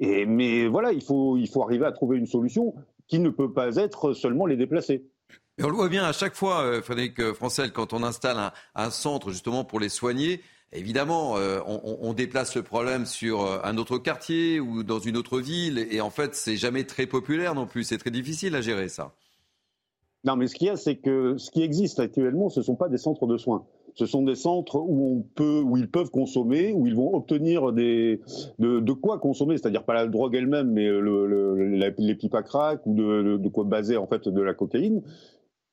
Et, 0.00 0.26
mais 0.26 0.66
voilà, 0.66 0.92
il 0.92 1.02
faut, 1.02 1.36
il 1.36 1.48
faut 1.48 1.62
arriver 1.62 1.86
à 1.86 1.92
trouver 1.92 2.18
une 2.18 2.26
solution 2.26 2.74
qui 3.06 3.20
ne 3.20 3.30
peut 3.30 3.52
pas 3.52 3.76
être 3.76 4.12
seulement 4.12 4.46
les 4.46 4.56
déplacer. 4.56 5.04
on 5.62 5.68
le 5.68 5.74
voit 5.74 5.88
bien 5.88 6.04
à 6.04 6.12
chaque 6.12 6.34
fois, 6.34 6.82
Frédéric 6.82 7.32
Francel, 7.34 7.72
quand 7.72 7.92
on 7.92 8.02
installe 8.02 8.36
un 8.74 8.90
centre 8.90 9.30
justement 9.30 9.64
pour 9.64 9.78
les 9.78 9.88
soigner, 9.88 10.40
Évidemment, 10.72 11.36
euh, 11.36 11.60
on, 11.66 12.12
déplace 12.14 12.56
le 12.56 12.62
problème 12.62 13.06
sur 13.06 13.42
euh, 13.42 13.58
un 13.62 13.76
autre 13.76 13.96
quartier 13.98 14.58
ou 14.58 14.82
dans 14.82 14.98
une 14.98 15.16
autre 15.16 15.38
ville, 15.38 15.86
et 15.90 16.00
en 16.00 16.10
fait, 16.10 16.34
c'est 16.34 16.56
jamais 16.56 16.82
très 16.82 17.06
populaire 17.06 17.54
non 17.54 17.66
plus. 17.66 17.84
C'est 17.84 17.98
très 17.98 18.10
difficile 18.10 18.56
à 18.56 18.60
gérer 18.60 18.88
ça. 18.88 19.12
Non, 20.24 20.34
mais 20.34 20.48
ce 20.48 20.56
qu'il 20.56 20.66
y 20.66 20.70
a, 20.70 20.76
c'est 20.76 20.96
que 20.96 21.36
ce 21.38 21.52
qui 21.52 21.62
existe 21.62 22.00
actuellement, 22.00 22.48
ce 22.48 22.58
ne 22.60 22.64
sont 22.64 22.74
pas 22.74 22.88
des 22.88 22.98
centres 22.98 23.26
de 23.26 23.36
soins. 23.36 23.64
Ce 23.94 24.06
sont 24.06 24.22
des 24.22 24.34
centres 24.34 24.80
où 24.80 25.18
on 25.18 25.22
peut, 25.22 25.60
où 25.60 25.76
ils 25.76 25.88
peuvent 25.88 26.10
consommer, 26.10 26.72
où 26.72 26.88
ils 26.88 26.96
vont 26.96 27.14
obtenir 27.14 27.72
de, 27.72 28.92
quoi 28.92 29.20
consommer, 29.20 29.56
c'est-à-dire 29.56 29.84
pas 29.84 29.94
la 29.94 30.08
drogue 30.08 30.34
elle-même, 30.34 30.72
mais 30.72 30.90
les 30.90 32.14
pipes 32.16 32.34
à 32.34 32.42
crack 32.42 32.84
ou 32.86 32.94
de, 32.94 33.36
de, 33.36 33.48
quoi 33.48 33.62
baser 33.62 33.96
en 33.96 34.08
fait 34.08 34.28
de 34.28 34.42
la 34.42 34.54
cocaïne. 34.54 35.02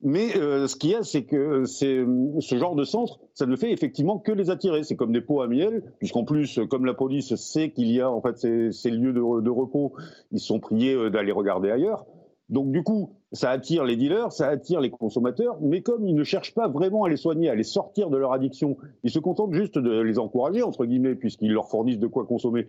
Mais 0.03 0.35
euh, 0.35 0.67
ce 0.67 0.75
qu'il 0.75 0.91
y 0.91 0.95
a, 0.95 1.03
c'est 1.03 1.23
que 1.23 1.65
c'est 1.65 2.03
ce 2.39 2.57
genre 2.57 2.75
de 2.75 2.83
centre, 2.83 3.19
ça 3.35 3.45
ne 3.45 3.55
fait 3.55 3.71
effectivement 3.71 4.17
que 4.17 4.31
les 4.31 4.49
attirer. 4.49 4.83
C'est 4.83 4.95
comme 4.95 5.11
des 5.11 5.21
pots 5.21 5.41
à 5.41 5.47
miel, 5.47 5.83
puisqu'en 5.99 6.23
plus, 6.23 6.59
comme 6.69 6.85
la 6.85 6.95
police 6.95 7.35
sait 7.35 7.69
qu'il 7.69 7.91
y 7.91 8.01
a 8.01 8.09
en 8.09 8.21
fait 8.21 8.37
ces, 8.37 8.89
lieux 8.89 9.13
de, 9.13 9.49
repos, 9.49 9.93
ils 10.31 10.39
sont 10.39 10.59
priés 10.59 10.95
euh, 10.95 11.09
d'aller 11.09 11.31
regarder 11.31 11.69
ailleurs. 11.69 12.05
Donc 12.49 12.71
du 12.71 12.83
coup, 12.83 13.13
ça 13.31 13.51
attire 13.51 13.85
les 13.85 13.95
dealers, 13.95 14.31
ça 14.31 14.47
attire 14.47 14.81
les 14.81 14.89
consommateurs, 14.89 15.57
mais 15.61 15.81
comme 15.81 16.05
ils 16.05 16.15
ne 16.15 16.23
cherchent 16.23 16.53
pas 16.53 16.67
vraiment 16.67 17.03
à 17.03 17.09
les 17.09 17.15
soigner, 17.15 17.49
à 17.49 17.55
les 17.55 17.63
sortir 17.63 18.09
de 18.09 18.17
leur 18.17 18.33
addiction, 18.33 18.77
ils 19.03 19.11
se 19.11 19.19
contentent 19.19 19.53
juste 19.53 19.77
de 19.77 20.01
les 20.01 20.19
encourager 20.19 20.63
entre 20.63 20.85
guillemets, 20.85 21.15
puisqu'ils 21.15 21.53
leur 21.53 21.69
fournissent 21.69 21.99
de 21.99 22.07
quoi 22.07 22.25
consommer. 22.25 22.67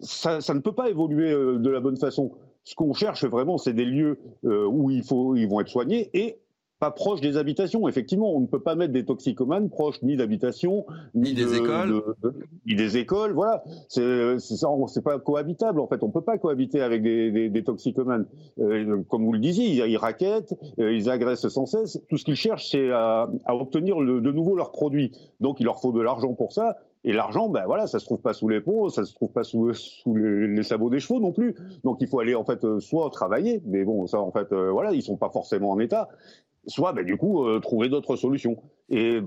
Ça, 0.00 0.40
ne 0.52 0.58
peut 0.58 0.72
pas 0.72 0.90
évoluer 0.90 1.30
euh, 1.30 1.58
de 1.58 1.70
la 1.70 1.80
bonne 1.80 1.96
façon. 1.96 2.32
Ce 2.64 2.74
qu'on 2.74 2.94
cherche 2.94 3.24
vraiment, 3.26 3.58
c'est 3.58 3.74
des 3.74 3.84
lieux 3.84 4.18
où 4.42 4.90
ils 4.90 5.04
vont 5.04 5.60
être 5.60 5.68
soignés 5.68 6.08
et 6.14 6.38
pas 6.78 6.90
proche 6.90 7.20
des 7.20 7.36
habitations. 7.36 7.88
Effectivement, 7.88 8.34
on 8.34 8.40
ne 8.40 8.46
peut 8.46 8.60
pas 8.60 8.74
mettre 8.74 8.92
des 8.92 9.04
toxicomanes 9.04 9.70
proches 9.70 10.02
ni 10.02 10.16
d'habitations, 10.16 10.86
ni, 11.14 11.34
des 11.34 11.54
écoles, 11.56 12.02
ni 12.66 12.74
des 12.74 12.96
écoles. 12.96 13.32
Voilà, 13.32 13.62
c'est 13.88 14.38
c'est 14.38 15.04
pas 15.04 15.18
cohabitable 15.18 15.80
en 15.80 15.86
fait. 15.86 16.02
On 16.02 16.10
peut 16.10 16.20
pas 16.20 16.38
cohabiter 16.38 16.80
avec 16.80 17.02
des, 17.02 17.48
des, 17.48 17.64
toxicomanes. 17.64 18.26
Euh, 18.58 19.02
comme 19.08 19.24
vous 19.24 19.32
le 19.32 19.38
disiez, 19.38 19.66
ils, 19.66 19.90
ils 19.90 19.96
raquettent, 19.96 20.54
euh, 20.78 20.92
ils 20.92 21.08
agressent 21.08 21.48
sans 21.48 21.66
cesse. 21.66 22.00
Tout 22.08 22.18
ce 22.18 22.24
qu'ils 22.24 22.36
cherchent, 22.36 22.70
c'est 22.70 22.90
à, 22.90 23.30
à, 23.44 23.54
obtenir 23.54 23.96
de 23.96 24.32
nouveau 24.32 24.56
leurs 24.56 24.72
produits. 24.72 25.12
Donc, 25.40 25.60
il 25.60 25.64
leur 25.64 25.80
faut 25.80 25.92
de 25.92 26.00
l'argent 26.00 26.34
pour 26.34 26.52
ça. 26.52 26.78
Et 27.06 27.12
l'argent, 27.12 27.50
ben 27.50 27.64
voilà, 27.66 27.86
ça 27.86 27.98
se 27.98 28.06
trouve 28.06 28.22
pas 28.22 28.32
sous 28.32 28.48
les 28.48 28.62
ponts, 28.62 28.88
ça 28.88 29.04
se 29.04 29.14
trouve 29.14 29.30
pas 29.30 29.44
sous, 29.44 29.74
sous 29.74 30.16
les, 30.16 30.62
sabots 30.62 30.88
des 30.88 31.00
chevaux 31.00 31.20
non 31.20 31.32
plus. 31.32 31.54
Donc 31.84 31.98
il 32.00 32.08
faut 32.08 32.18
aller 32.18 32.34
en 32.34 32.44
fait 32.44 32.64
euh, 32.64 32.80
soit 32.80 33.10
travailler, 33.10 33.60
mais 33.66 33.84
bon, 33.84 34.06
ça 34.06 34.20
en 34.20 34.30
fait, 34.30 34.54
voilà, 34.54 34.92
ils 34.92 35.02
sont 35.02 35.18
pas 35.18 35.28
forcément 35.28 35.70
en 35.70 35.78
état 35.80 36.08
soit 36.66 36.92
ben, 36.92 37.04
du 37.04 37.16
coup 37.16 37.44
euh, 37.44 37.60
trouver 37.60 37.88
d'autres 37.88 38.16
solutions. 38.16 38.56
Et, 38.90 39.20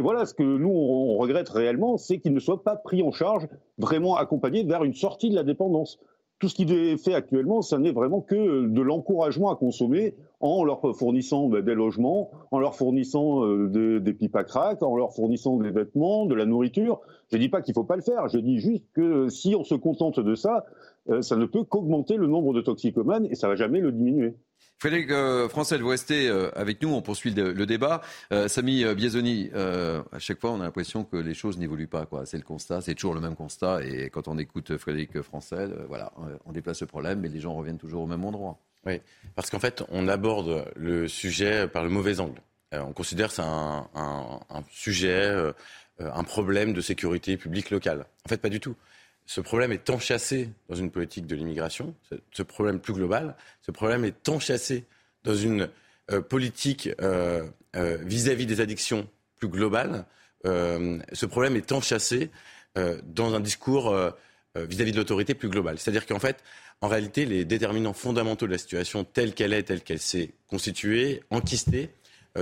voilà, 0.00 0.26
ce 0.26 0.34
que 0.34 0.42
nous 0.42 0.70
on, 0.70 1.16
regrette 1.18 1.48
réellement, 1.48 1.96
c'est 1.96 2.18
qu'ils 2.18 2.32
ne 2.32 2.40
soient 2.40 2.62
pas 2.62 2.76
pris 2.76 3.02
en 3.02 3.10
charge, 3.10 3.48
vraiment 3.78 4.16
accompagnés 4.16 4.64
vers 4.64 4.84
une 4.84 4.94
sortie 4.94 5.30
de 5.30 5.34
la 5.34 5.42
dépendance. 5.42 5.98
Tout 6.38 6.48
ce 6.48 6.54
qui 6.54 6.64
est 6.64 6.96
fait 6.96 7.14
actuellement, 7.14 7.62
ça 7.62 7.78
n'est 7.78 7.92
vraiment 7.92 8.20
que 8.20 8.66
de 8.66 8.80
l'encouragement 8.80 9.50
à 9.50 9.56
consommer 9.56 10.14
en 10.40 10.64
leur 10.64 10.80
fournissant 10.96 11.48
ben, 11.48 11.64
des 11.64 11.74
logements, 11.74 12.30
en 12.50 12.58
leur 12.58 12.74
fournissant 12.74 13.44
euh, 13.44 14.00
des 14.00 14.12
pipes 14.12 14.34
à 14.34 14.44
crack, 14.44 14.82
en 14.82 14.96
leur 14.96 15.12
fournissant 15.12 15.56
des 15.58 15.70
vêtements, 15.70 16.26
de 16.26 16.34
la 16.34 16.46
nourriture. 16.46 17.00
Je 17.30 17.36
ne 17.36 17.42
dis 17.42 17.48
pas 17.48 17.62
qu'il 17.62 17.72
ne 17.72 17.74
faut 17.74 17.84
pas 17.84 17.96
le 17.96 18.02
faire, 18.02 18.28
je 18.28 18.38
dis 18.38 18.58
juste 18.58 18.84
que 18.92 19.28
si 19.28 19.54
on 19.54 19.64
se 19.64 19.74
contente 19.74 20.18
de 20.20 20.34
ça, 20.34 20.64
euh, 21.10 21.22
ça 21.22 21.36
ne 21.36 21.44
peut 21.44 21.64
qu'augmenter 21.64 22.16
le 22.16 22.26
nombre 22.26 22.52
de 22.54 22.60
toxicomanes 22.60 23.26
et 23.30 23.34
ça 23.34 23.46
ne 23.46 23.52
va 23.52 23.56
jamais 23.56 23.80
le 23.80 23.92
diminuer. 23.92 24.34
Frédéric 24.82 25.12
euh, 25.12 25.48
Francel, 25.48 25.80
vous 25.80 25.90
restez 25.90 26.28
euh, 26.28 26.50
avec 26.56 26.82
nous, 26.82 26.92
on 26.92 27.02
poursuit 27.02 27.30
le, 27.30 27.66
débat. 27.66 28.00
Euh, 28.32 28.48
Samy 28.48 28.84
Biazoni, 28.96 29.48
à 29.54 30.18
chaque 30.18 30.40
fois 30.40 30.50
on 30.50 30.60
a 30.60 30.64
l'impression 30.64 31.04
que 31.04 31.16
les 31.16 31.34
choses 31.34 31.56
n'évoluent 31.56 31.86
pas. 31.86 32.04
C'est 32.24 32.36
le 32.36 32.42
constat, 32.42 32.80
c'est 32.80 32.96
toujours 32.96 33.14
le 33.14 33.20
même 33.20 33.36
constat. 33.36 33.84
Et 33.84 34.10
quand 34.10 34.26
on 34.26 34.38
écoute 34.38 34.76
Frédéric 34.78 35.22
Francel, 35.22 35.72
voilà, 35.86 36.12
on 36.46 36.50
déplace 36.50 36.80
le 36.80 36.88
problème, 36.88 37.20
mais 37.20 37.28
les 37.28 37.38
gens 37.38 37.54
reviennent 37.54 37.78
toujours 37.78 38.02
au 38.02 38.06
même 38.08 38.24
endroit. 38.24 38.58
Oui, 38.84 39.00
parce 39.36 39.50
qu'en 39.50 39.60
fait, 39.60 39.84
on 39.88 40.08
aborde 40.08 40.64
le 40.74 41.06
sujet 41.06 41.68
par 41.68 41.84
le 41.84 41.88
mauvais 41.88 42.18
angle. 42.18 42.40
on 42.72 42.92
considère 42.92 43.28
que 43.28 43.34
c'est 43.34 43.42
un, 43.42 43.88
un, 43.94 44.64
sujet, 44.72 45.32
un 46.00 46.24
problème 46.24 46.72
de 46.72 46.80
sécurité 46.80 47.36
publique 47.36 47.70
locale. 47.70 48.04
En 48.26 48.28
fait, 48.28 48.38
pas 48.38 48.48
du 48.48 48.58
tout 48.58 48.74
ce 49.26 49.40
problème 49.40 49.72
est 49.72 49.88
enchâssé 49.90 50.50
dans 50.68 50.74
une 50.74 50.90
politique 50.90 51.26
de 51.26 51.34
l'immigration, 51.34 51.94
ce 52.32 52.42
problème 52.42 52.80
plus 52.80 52.92
global, 52.92 53.36
ce 53.60 53.70
problème 53.70 54.04
est 54.04 54.28
enchâssé 54.28 54.84
dans 55.24 55.34
une 55.34 55.68
euh, 56.10 56.20
politique 56.20 56.90
euh, 57.00 57.46
euh, 57.76 57.98
vis-à-vis 58.02 58.46
des 58.46 58.60
addictions 58.60 59.08
plus 59.36 59.48
globale, 59.48 60.04
ce 60.44 61.26
problème 61.26 61.54
est 61.54 61.70
enchâssé 61.70 62.30
dans 62.74 63.32
un 63.32 63.38
discours 63.38 63.96
vis-à-vis 64.56 64.90
de 64.90 64.96
l'autorité 64.96 65.34
plus 65.34 65.48
globale. 65.48 65.78
C'est-à-dire 65.78 66.04
qu'en 66.04 66.18
fait, 66.18 66.42
en 66.80 66.88
réalité, 66.88 67.26
les 67.26 67.44
déterminants 67.44 67.92
fondamentaux 67.92 68.46
de 68.46 68.50
la 68.50 68.58
situation 68.58 69.04
telle 69.04 69.34
qu'elle 69.34 69.52
est, 69.52 69.62
telle 69.62 69.82
qu'elle 69.82 70.00
s'est 70.00 70.34
constituée, 70.48 71.22
enquistée, 71.30 71.90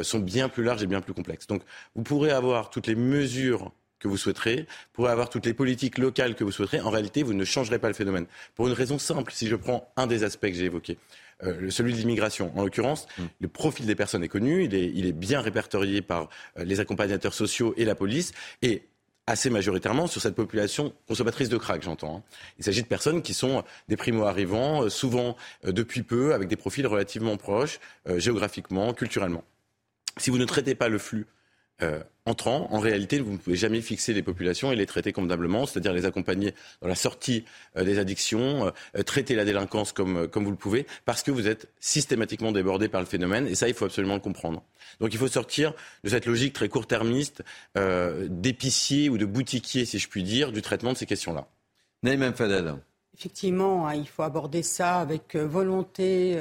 sont 0.02 0.18
bien 0.18 0.48
plus 0.48 0.64
larges 0.64 0.82
et 0.82 0.86
bien 0.86 1.02
plus 1.02 1.12
complexes. 1.12 1.46
Donc, 1.46 1.62
vous 1.94 2.02
pourrez 2.02 2.30
avoir 2.30 2.70
toutes 2.70 2.86
les 2.86 2.94
mesures 2.94 3.70
que 4.00 4.08
vous 4.08 4.16
souhaiterez, 4.16 4.66
pourrez 4.92 5.12
avoir 5.12 5.28
toutes 5.28 5.46
les 5.46 5.54
politiques 5.54 5.98
locales 5.98 6.34
que 6.34 6.42
vous 6.42 6.50
souhaiterez, 6.50 6.80
en 6.80 6.90
réalité, 6.90 7.22
vous 7.22 7.34
ne 7.34 7.44
changerez 7.44 7.78
pas 7.78 7.88
le 7.88 7.94
phénomène. 7.94 8.26
Pour 8.56 8.66
une 8.66 8.72
raison 8.72 8.98
simple, 8.98 9.32
si 9.32 9.46
je 9.46 9.54
prends 9.56 9.92
un 9.96 10.06
des 10.06 10.24
aspects 10.24 10.46
que 10.46 10.54
j'ai 10.54 10.64
évoqués, 10.64 10.98
euh, 11.42 11.70
celui 11.70 11.92
de 11.92 11.98
l'immigration. 11.98 12.52
En 12.56 12.64
l'occurrence, 12.64 13.06
mm. 13.18 13.22
le 13.40 13.48
profil 13.48 13.86
des 13.86 13.94
personnes 13.94 14.22
est 14.22 14.28
connu, 14.28 14.64
il 14.64 14.74
est, 14.74 14.92
il 14.94 15.06
est 15.06 15.12
bien 15.12 15.40
répertorié 15.40 16.02
par 16.02 16.28
euh, 16.58 16.64
les 16.64 16.80
accompagnateurs 16.80 17.34
sociaux 17.34 17.72
et 17.76 17.84
la 17.84 17.94
police, 17.94 18.32
et 18.62 18.82
assez 19.26 19.48
majoritairement 19.48 20.06
sur 20.06 20.20
cette 20.20 20.34
population 20.34 20.92
consommatrice 21.06 21.48
de 21.48 21.56
crack, 21.56 21.82
j'entends. 21.82 22.16
Hein. 22.16 22.22
Il 22.58 22.64
s'agit 22.64 22.82
de 22.82 22.88
personnes 22.88 23.22
qui 23.22 23.32
sont 23.32 23.64
des 23.88 23.96
primo-arrivants, 23.96 24.84
euh, 24.84 24.88
souvent 24.88 25.36
depuis 25.62 26.02
peu, 26.02 26.34
avec 26.34 26.48
des 26.48 26.56
profils 26.56 26.86
relativement 26.86 27.36
proches, 27.36 27.80
géographiquement, 28.16 28.92
culturellement. 28.92 29.44
Si 30.16 30.30
vous 30.30 30.38
ne 30.38 30.44
traitez 30.44 30.74
pas 30.74 30.88
le 30.88 30.98
flux 30.98 31.26
euh, 31.82 32.00
entrant, 32.26 32.68
en 32.70 32.78
réalité, 32.78 33.18
vous 33.18 33.32
ne 33.32 33.38
pouvez 33.38 33.56
jamais 33.56 33.80
fixer 33.80 34.12
les 34.12 34.22
populations 34.22 34.70
et 34.70 34.76
les 34.76 34.86
traiter 34.86 35.12
convenablement, 35.12 35.66
c'est-à-dire 35.66 35.92
les 35.92 36.04
accompagner 36.04 36.54
dans 36.82 36.88
la 36.88 36.94
sortie 36.94 37.44
euh, 37.76 37.84
des 37.84 37.98
addictions, 37.98 38.72
euh, 38.96 39.02
traiter 39.02 39.34
la 39.34 39.44
délinquance 39.44 39.92
comme, 39.92 40.28
comme 40.28 40.44
vous 40.44 40.50
le 40.50 40.56
pouvez, 40.56 40.86
parce 41.04 41.22
que 41.22 41.30
vous 41.30 41.48
êtes 41.48 41.68
systématiquement 41.80 42.52
débordé 42.52 42.88
par 42.88 43.00
le 43.00 43.06
phénomène, 43.06 43.46
et 43.46 43.54
ça, 43.54 43.68
il 43.68 43.74
faut 43.74 43.86
absolument 43.86 44.14
le 44.14 44.20
comprendre. 44.20 44.62
Donc 45.00 45.12
il 45.14 45.18
faut 45.18 45.28
sortir 45.28 45.72
de 46.04 46.10
cette 46.10 46.26
logique 46.26 46.52
très 46.52 46.68
court-termiste 46.68 47.42
d'épicier 47.76 49.08
ou 49.08 49.18
de 49.18 49.24
boutiquier, 49.24 49.84
si 49.84 49.98
je 49.98 50.08
puis 50.08 50.22
dire, 50.22 50.52
du 50.52 50.62
traitement 50.62 50.92
de 50.92 50.98
ces 50.98 51.06
questions-là. 51.06 51.46
Naïm 52.02 52.32
Fadel. 52.34 52.74
Effectivement, 53.16 53.86
hein, 53.86 53.94
il 53.94 54.08
faut 54.08 54.22
aborder 54.22 54.62
ça 54.62 54.98
avec 54.98 55.36
volonté 55.36 56.36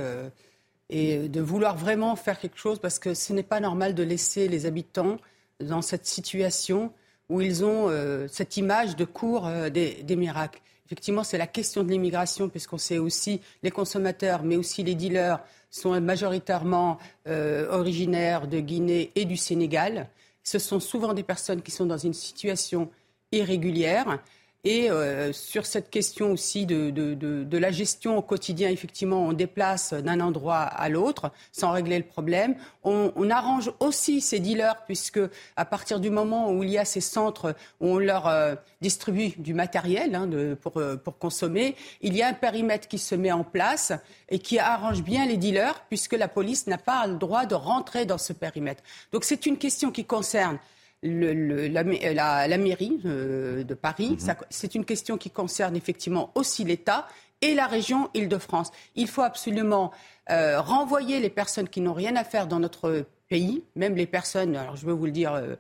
et 0.90 1.30
de 1.30 1.42
vouloir 1.42 1.78
vraiment 1.78 2.16
faire 2.16 2.40
quelque 2.40 2.58
chose 2.58 2.80
parce 2.80 3.00
que 3.00 3.14
ce 3.14 3.34
n'est 3.34 3.44
pas 3.44 3.60
normal 3.60 3.94
de 3.94 4.04
laisser 4.04 4.48
les 4.48 4.66
habitants 4.66 5.18
dans 5.60 5.82
cette 5.82 6.06
situation 6.06 6.92
où 7.30 7.42
ils 7.42 7.64
ont 7.64 7.90
euh, 7.90 8.28
cette 8.28 8.58
image 8.58 8.96
de 8.96 9.06
cours 9.06 9.48
euh, 9.48 9.70
des, 9.70 10.16
miracles. 10.16 10.62
Effectivement, 10.88 11.24
c'est 11.24 11.38
la 11.38 11.46
question 11.46 11.84
de 11.84 11.90
l'immigration, 11.90 12.50
puisqu'on 12.50 12.80
sait 12.80 12.98
aussi 12.98 13.42
les 13.62 13.70
consommateurs, 13.70 14.42
mais 14.42 14.56
aussi 14.56 14.82
les 14.82 14.96
dealers 14.96 15.40
sont 15.70 16.00
majoritairement 16.02 16.98
euh, 17.28 17.70
originaires 17.70 18.48
de 18.48 18.60
Guinée 18.60 19.12
et 19.14 19.26
du 19.26 19.38
Sénégal. 19.38 20.10
Ce 20.44 20.58
sont 20.58 20.80
souvent 20.80 21.14
des 21.14 21.22
personnes 21.22 21.62
qui 21.62 21.70
sont 21.70 21.86
dans 21.86 22.00
une 22.00 22.16
situation 22.16 22.90
irrégulière 23.32 24.20
Et 24.66 24.92
euh, 24.92 25.32
sur 25.32 25.66
cette 25.66 25.90
question 25.90 26.34
aussi 26.34 26.66
de, 26.66 26.90
de, 26.90 27.14
de, 27.14 27.46
de, 27.46 27.58
la 27.58 27.72
gestion 27.72 28.18
au 28.18 28.22
quotidien, 28.22 28.70
effectivement, 28.70 29.26
on 29.26 29.32
déplace 29.32 29.94
d'un 29.94 30.20
endroit 30.20 30.60
à 30.60 30.90
l'autre 30.90 31.32
sans 31.54 31.72
régler 31.72 31.98
le 31.98 32.04
problème. 32.04 32.56
On, 32.84 33.14
on, 33.16 33.30
arrange 33.30 33.72
aussi 33.80 34.20
ces 34.20 34.40
dealers, 34.40 34.84
puisque 34.86 35.22
à 35.56 35.64
partir 35.64 36.02
du 36.02 36.10
moment 36.10 36.52
où 36.52 36.62
il 36.64 36.72
y 36.72 36.78
a 36.78 36.84
ces 36.84 37.00
centres 37.00 37.56
où 37.80 37.88
on 37.88 38.00
leur 38.00 38.28
euh, 38.28 38.56
distribue 38.82 39.30
du 39.38 39.54
matériel 39.54 40.14
hein, 40.14 40.30
pour, 40.62 40.76
euh, 40.76 40.98
pour 40.98 41.18
consommer, 41.18 41.78
il 42.02 42.14
y 42.18 42.22
a 42.22 42.28
un 42.28 42.34
périmètre 42.34 42.90
qui 42.90 42.98
se 42.98 43.16
met 43.16 43.32
en 43.32 43.46
place 43.46 43.94
et 44.28 44.40
qui 44.40 44.60
arrange 44.60 45.04
bien 45.04 45.26
les 45.26 45.38
dealers, 45.38 45.86
puisque 45.88 46.14
la 46.14 46.28
police 46.28 46.68
n'a 46.68 46.78
pas 46.78 47.08
le 47.08 47.16
droit 47.16 47.46
de 47.46 47.56
rentrer 47.56 48.06
dans 48.06 48.18
ce 48.18 48.34
périmètre. 48.34 48.84
Donc 49.14 49.24
c'est 49.24 49.46
une 49.46 49.58
question 49.58 49.90
qui 49.90 50.04
concerne 50.04 50.60
le, 51.02 51.34
le, 51.34 51.68
la, 51.68 51.84
la, 51.84 52.48
la, 52.48 52.58
mairie 52.58 53.00
euh, 53.06 53.64
de 53.64 53.74
Paris. 53.74 54.18
Mmh. 54.20 54.32
C'est 54.50 54.76
une 54.76 54.86
question 54.86 55.18
qui 55.18 55.30
concerne 55.30 55.76
effectivement 55.76 56.32
aussi 56.36 56.64
l'État 56.64 57.08
et 57.42 57.54
la 57.54 57.68
région 57.68 58.10
Île-de-France. 58.14 58.72
Il 58.96 59.08
faut 59.08 59.22
absolument 59.22 59.92
euh, 60.30 60.60
renvoyer 60.60 61.20
les 61.20 61.30
personnes 61.30 61.70
qui 61.70 61.82
n'ont 61.82 61.94
rien 61.94 62.16
à 62.16 62.24
faire 62.24 62.48
dans 62.48 62.60
notre 62.60 63.06
pays, 63.30 63.64
même 63.76 63.96
les 63.96 64.08
personnes, 64.08 64.56
alors 64.56 64.76
je 64.76 64.86
veux 64.86 64.94
vous 64.94 65.06
le 65.06 65.12
dire 65.12 65.34
euh, 65.34 65.56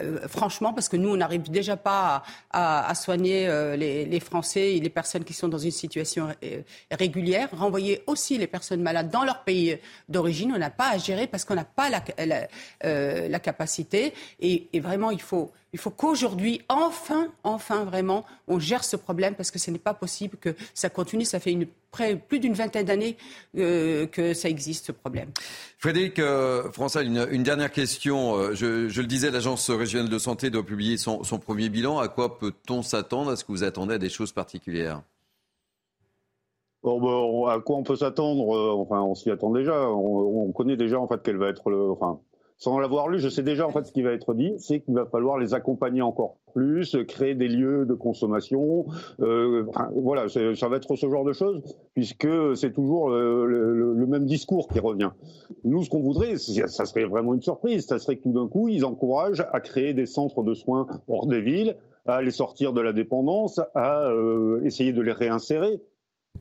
euh, 0.00 0.26
franchement, 0.28 0.72
parce 0.72 0.88
que 0.88 0.96
nous, 0.96 1.10
on 1.10 1.16
n'arrive 1.16 1.50
déjà 1.50 1.76
pas 1.76 2.22
à, 2.50 2.94
soigner 2.94 3.48
euh, 3.48 3.76
les, 3.76 4.20
Français 4.20 4.76
et 4.76 4.80
les 4.80 4.90
personnes 4.90 5.24
qui 5.24 5.32
sont 5.32 5.48
dans 5.48 5.58
une 5.58 5.70
situation 5.70 6.28
euh, 6.44 6.62
régulière. 6.90 7.48
Renvoyer 7.52 8.02
aussi 8.06 8.38
les 8.38 8.46
personnes 8.46 8.82
malades 8.82 9.10
dans 9.10 9.24
leur 9.24 9.44
pays 9.44 9.78
d'origine, 10.08 10.52
on 10.54 10.58
n'a 10.58 10.70
pas 10.70 10.90
à 10.90 10.98
gérer 10.98 11.26
parce 11.26 11.44
qu'on 11.44 11.54
n'a 11.54 11.64
pas 11.64 11.90
la, 11.90 13.38
capacité. 13.38 14.14
Et, 14.40 14.68
vraiment, 14.80 15.10
il 15.10 15.20
faut, 15.20 15.52
il 15.74 15.78
faut 15.78 15.90
qu'aujourd'hui, 15.90 16.62
enfin, 16.68 17.26
enfin, 17.42 17.82
vraiment, 17.82 18.24
on 18.46 18.60
gère 18.60 18.84
ce 18.84 18.94
problème 18.94 19.34
parce 19.34 19.50
que 19.50 19.58
ce 19.58 19.72
n'est 19.72 19.78
pas 19.78 19.92
possible 19.92 20.36
que 20.36 20.54
ça 20.72 20.88
continue. 20.88 21.24
Ça 21.24 21.40
fait 21.40 21.50
une 21.50 21.66
près, 21.90 22.14
plus 22.14 22.38
d'une 22.38 22.52
vingtaine 22.52 22.86
d'années 22.86 23.16
euh, 23.58 24.06
que 24.06 24.34
ça 24.34 24.48
existe, 24.48 24.86
ce 24.86 24.92
problème. 24.92 25.30
Frédéric 25.78 26.20
euh, 26.20 26.70
François, 26.70 27.02
une, 27.02 27.26
une, 27.28 27.42
dernière 27.42 27.72
question. 27.72 28.36
Euh, 28.36 28.54
je, 28.54 28.88
je 28.88 29.00
le 29.00 29.08
disais, 29.08 29.32
l'Agence 29.32 29.68
régionale 29.68 30.08
de 30.08 30.18
santé 30.18 30.48
doit 30.48 30.62
publier 30.62 30.96
son, 30.96 31.24
son 31.24 31.40
premier 31.40 31.68
bilan. 31.68 31.98
À 31.98 32.06
quoi 32.06 32.38
peut-on 32.38 32.82
s'attendre? 32.82 33.32
Est-ce 33.32 33.44
que 33.44 33.50
vous 33.50 33.64
attendez 33.64 33.94
à 33.94 33.98
des 33.98 34.10
choses 34.10 34.30
particulières? 34.30 35.02
Ben, 36.84 36.92
à 37.48 37.58
quoi 37.58 37.78
on 37.78 37.82
peut 37.82 37.96
s'attendre? 37.96 38.76
Enfin, 38.78 39.00
on 39.02 39.16
s'y 39.16 39.28
attend 39.28 39.50
déjà. 39.50 39.88
On, 39.90 40.46
on, 40.46 40.52
connaît 40.52 40.76
déjà 40.76 41.00
en 41.00 41.08
fait 41.08 41.20
quel 41.24 41.36
va 41.36 41.48
être 41.48 41.68
le. 41.68 41.90
Enfin, 41.90 42.20
sans 42.56 42.78
l'avoir 42.78 43.08
lu, 43.08 43.18
je 43.18 43.28
sais 43.28 43.42
déjà 43.42 43.66
en 43.66 43.70
fait 43.70 43.84
ce 43.84 43.92
qui 43.92 44.02
va 44.02 44.12
être 44.12 44.32
dit, 44.34 44.54
c'est 44.58 44.80
qu'il 44.80 44.94
va 44.94 45.06
falloir 45.06 45.38
les 45.38 45.54
accompagner 45.54 46.02
encore 46.02 46.36
plus, 46.54 46.96
créer 47.08 47.34
des 47.34 47.48
lieux 47.48 47.84
de 47.84 47.94
consommation. 47.94 48.86
Euh, 49.20 49.66
voilà, 49.96 50.28
ça 50.28 50.68
va 50.68 50.76
être 50.76 50.94
ce 50.94 51.08
genre 51.08 51.24
de 51.24 51.32
choses, 51.32 51.62
puisque 51.94 52.28
c'est 52.54 52.72
toujours 52.72 53.10
le, 53.10 53.46
le, 53.46 53.94
le, 53.94 54.06
même 54.06 54.24
discours 54.24 54.68
qui 54.68 54.78
revient. 54.78 55.10
Nous, 55.64 55.82
ce 55.82 55.90
qu'on 55.90 56.00
voudrait, 56.00 56.36
ça 56.36 56.86
serait 56.86 57.04
vraiment 57.04 57.34
une 57.34 57.42
surprise, 57.42 57.86
ça 57.86 57.98
serait 57.98 58.16
que 58.16 58.22
tout 58.22 58.32
d'un 58.32 58.48
coup, 58.48 58.68
ils 58.68 58.84
encouragent 58.84 59.44
à 59.52 59.60
créer 59.60 59.92
des 59.92 60.06
centres 60.06 60.42
de 60.44 60.54
soins 60.54 60.86
hors 61.08 61.26
des 61.26 61.40
villes, 61.40 61.76
à 62.06 62.22
les 62.22 62.30
sortir 62.30 62.72
de 62.72 62.80
la 62.80 62.92
dépendance, 62.92 63.60
à 63.74 64.06
euh, 64.08 64.62
essayer 64.64 64.92
de 64.92 65.02
les 65.02 65.12
réinsérer. 65.12 65.80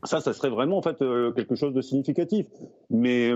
Ça, 0.06 0.20
ça 0.22 0.34
serait 0.34 0.50
vraiment 0.50 0.78
en 0.78 0.82
fait 0.82 1.02
euh, 1.02 1.32
quelque 1.32 1.56
chose 1.56 1.74
de 1.74 1.82
significatif. 1.82 2.48
Mais 2.90 3.34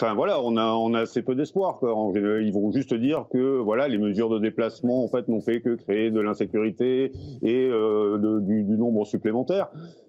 Enfin 0.00 0.14
voilà, 0.14 0.40
on 0.40 0.56
a 0.56 1.00
assez 1.00 1.20
peu 1.20 1.34
d'espoir. 1.34 1.78
Ils 1.82 2.52
vont 2.54 2.72
juste 2.72 2.94
dire 2.94 3.26
que 3.30 3.58
voilà, 3.58 3.86
les 3.86 3.98
mesures 3.98 4.30
de 4.30 4.38
déplacement 4.38 5.04
en 5.04 5.08
fait 5.08 5.28
n'ont 5.28 5.42
fait 5.42 5.60
que 5.60 5.74
créer 5.74 6.10
de 6.10 6.20
l'insécurité 6.20 7.12
et 7.42 7.68
euh, 7.68 8.40
du, 8.40 8.64
du, 8.64 8.78
nombre 8.78 9.04
supplémentaire. 9.04 9.68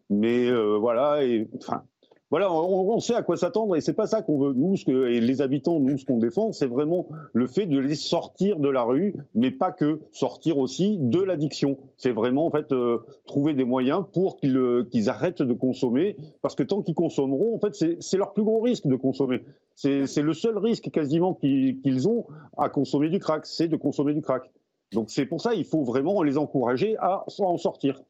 Mais 0.10 0.50
euh, 0.50 0.78
voilà, 0.78 1.26
et 1.26 1.50
enfin 1.58 1.84
voilà, 2.32 2.50
on, 2.52 2.98
sait 3.02 3.14
à 3.14 3.24
quoi 3.24 3.36
s'attendre 3.36 3.76
et 3.76 3.82
c'est 3.82 3.94
pas 3.94 4.08
ça 4.08 4.22
qu'on 4.22 4.40
veut. 4.40 4.54
Nous, 4.54 4.78
ce 4.78 4.86
que, 4.86 5.10
et 5.10 5.20
les 5.20 5.42
habitants, 5.42 5.82
nous, 5.82 5.98
ce 5.98 6.06
qu'on 6.06 6.18
défend, 6.18 6.54
c'est 6.54 6.66
vraiment 6.66 7.10
le 7.34 7.46
fait 7.46 7.66
de 7.66 7.78
les 7.78 7.96
sortir 7.96 8.58
de 8.58 8.70
la 8.70 8.84
rue, 8.84 9.16
mais 9.36 9.52
pas 9.52 9.74
que 9.74 10.00
sortir 10.14 10.58
aussi 10.58 10.98
de 10.98 11.22
l'addiction. 11.22 11.78
C'est 11.98 12.12
vraiment 12.12 12.46
en 12.46 12.52
fait 12.52 12.72
euh, 12.72 13.00
trouver 13.26 13.54
des 13.54 13.66
moyens 13.66 14.06
pour 14.14 14.38
qu'ils 14.38 14.56
euh, 14.56 14.88
qu'ils 14.90 15.10
arrêtent 15.10 15.42
de 15.42 15.54
consommer, 15.54 16.16
parce 16.42 16.56
que 16.56 16.64
tant 16.64 16.82
qu'ils 16.82 16.96
consommeront, 16.96 17.54
en 17.54 17.60
fait, 17.60 17.76
c'est 18.00 18.18
leur 18.18 18.32
plus 18.32 18.44
gros 18.44 18.62
risque 18.62 18.88
de 18.88 18.96
consommer. 18.96 19.44
C'est 19.76 20.22
le 20.22 20.34
seul 20.34 20.58
risque 20.58 20.90
quasiment 20.90 21.34
qu'ils 21.34 22.08
ont 22.08 22.28
à 22.58 22.70
consommer 22.70 23.10
du 23.10 23.20
crack, 23.20 23.46
c'est 23.46 23.68
de 23.68 23.76
consommer 23.76 24.14
du 24.14 24.22
crack. 24.22 24.50
Donc 24.94 25.10
c'est 25.10 25.26
pour 25.26 25.42
ça 25.42 25.54
il 25.54 25.66
faut 25.66 25.84
vraiment 25.84 26.24
les 26.24 26.38
encourager 26.38 26.96
à 27.00 27.26
en 27.40 27.58
sortir. 27.58 28.02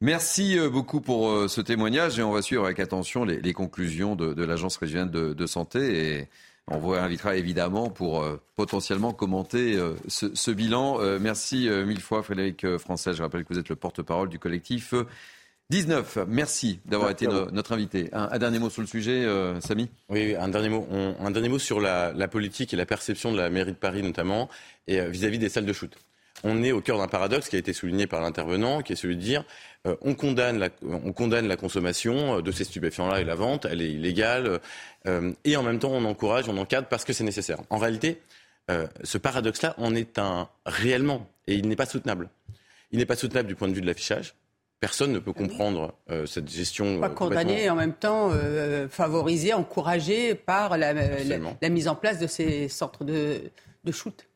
Merci 0.00 0.56
euh, 0.56 0.70
beaucoup 0.70 1.00
pour 1.00 1.28
euh, 1.28 1.48
ce 1.48 1.60
témoignage 1.60 2.18
et 2.20 2.22
on 2.22 2.30
va 2.30 2.40
suivre 2.40 2.64
avec 2.64 2.78
attention 2.78 3.24
les, 3.24 3.40
les 3.40 3.52
conclusions 3.52 4.14
de, 4.14 4.32
de 4.32 4.44
l'Agence 4.44 4.76
régionale 4.76 5.10
de, 5.10 5.32
de, 5.32 5.46
santé 5.46 6.18
et 6.18 6.28
on 6.70 6.78
vous 6.78 6.92
invitera 6.92 7.36
évidemment 7.36 7.90
pour 7.90 8.22
euh, 8.22 8.40
potentiellement 8.54 9.12
commenter 9.12 9.76
euh, 9.76 9.94
ce, 10.06 10.34
ce, 10.34 10.50
bilan. 10.50 11.00
Euh, 11.00 11.18
merci 11.20 11.68
mille 11.86 12.00
fois 12.00 12.22
Frédéric 12.22 12.76
Français. 12.78 13.14
Je 13.14 13.22
rappelle 13.22 13.44
que 13.44 13.52
vous 13.52 13.58
êtes 13.58 13.68
le 13.68 13.76
porte-parole 13.76 14.28
du 14.28 14.38
collectif 14.38 14.94
19. 15.70 16.18
Merci 16.28 16.80
d'avoir 16.84 17.10
été 17.10 17.26
no, 17.26 17.50
notre 17.50 17.72
invité. 17.72 18.08
Un, 18.12 18.28
un, 18.30 18.38
dernier 18.38 18.58
mot 18.58 18.70
sur 18.70 18.82
le 18.82 18.88
sujet, 18.88 19.26
Samy? 19.60 19.90
Oui, 20.08 20.34
un 20.34 20.48
dernier 20.48 20.68
mot. 20.68 20.86
On, 20.90 21.16
un 21.20 21.30
dernier 21.30 21.48
mot 21.48 21.58
sur 21.58 21.80
la, 21.80 22.12
la, 22.12 22.28
politique 22.28 22.72
et 22.72 22.76
la 22.76 22.86
perception 22.86 23.32
de 23.32 23.36
la 23.36 23.50
mairie 23.50 23.72
de 23.72 23.76
Paris 23.76 24.02
notamment 24.02 24.48
et 24.86 25.00
vis-à-vis 25.00 25.38
-vis 25.38 25.40
des 25.40 25.48
salles 25.48 25.66
de 25.66 25.72
shoot 25.72 25.96
on 26.44 26.62
est 26.62 26.72
au 26.72 26.80
cœur 26.80 26.98
d'un 26.98 27.08
paradoxe 27.08 27.48
qui 27.48 27.56
a 27.56 27.58
été 27.58 27.72
souligné 27.72 28.06
par 28.06 28.20
l'intervenant, 28.20 28.82
qui 28.82 28.92
est 28.92 28.96
celui 28.96 29.16
de 29.16 29.22
dire 29.22 29.44
euh, 29.88 29.96
on, 30.02 30.14
condamne 30.14 30.58
la, 30.58 30.68
on 30.86 31.12
condamne 31.12 31.48
la 31.48 31.56
consommation 31.56 32.40
de 32.40 32.52
ces 32.52 32.64
stupéfiants-là 32.64 33.20
et 33.20 33.24
la 33.24 33.34
vente, 33.34 33.64
elle 33.64 33.82
est 33.82 33.90
illégale, 33.90 34.60
euh, 35.06 35.32
et 35.44 35.56
en 35.56 35.62
même 35.62 35.78
temps 35.78 35.92
on 35.92 36.04
encourage, 36.04 36.48
on 36.48 36.56
encadre 36.56 36.86
parce 36.88 37.04
que 37.04 37.12
c'est 37.12 37.24
nécessaire. 37.24 37.58
En 37.70 37.78
réalité, 37.78 38.20
euh, 38.70 38.86
ce 39.02 39.18
paradoxe-là 39.18 39.74
en 39.78 39.94
est 39.94 40.18
un 40.18 40.48
réellement, 40.66 41.26
et 41.46 41.54
il 41.54 41.68
n'est 41.68 41.76
pas 41.76 41.86
soutenable. 41.86 42.28
Il 42.90 42.98
n'est 42.98 43.06
pas 43.06 43.16
soutenable 43.16 43.48
du 43.48 43.54
point 43.54 43.68
de 43.68 43.72
vue 43.72 43.80
de 43.80 43.86
l'affichage. 43.86 44.34
Personne 44.80 45.12
ne 45.12 45.18
peut 45.18 45.32
comprendre 45.32 45.94
euh, 46.10 46.26
cette 46.26 46.48
gestion. 46.48 47.00
Pas 47.00 47.08
condamné 47.08 47.64
et 47.64 47.70
en 47.70 47.74
même 47.74 47.94
temps 47.94 48.30
euh, 48.32 48.88
favorisé, 48.88 49.52
encouragé 49.52 50.34
par 50.34 50.78
la, 50.78 50.92
la, 50.92 51.04
la, 51.60 51.68
mise 51.68 51.88
en 51.88 51.96
place 51.96 52.20
de 52.20 52.26
ces 52.26 52.68
centres 52.68 53.04
de, 53.04 53.40
de 53.84 53.92
shoot. 53.92 54.26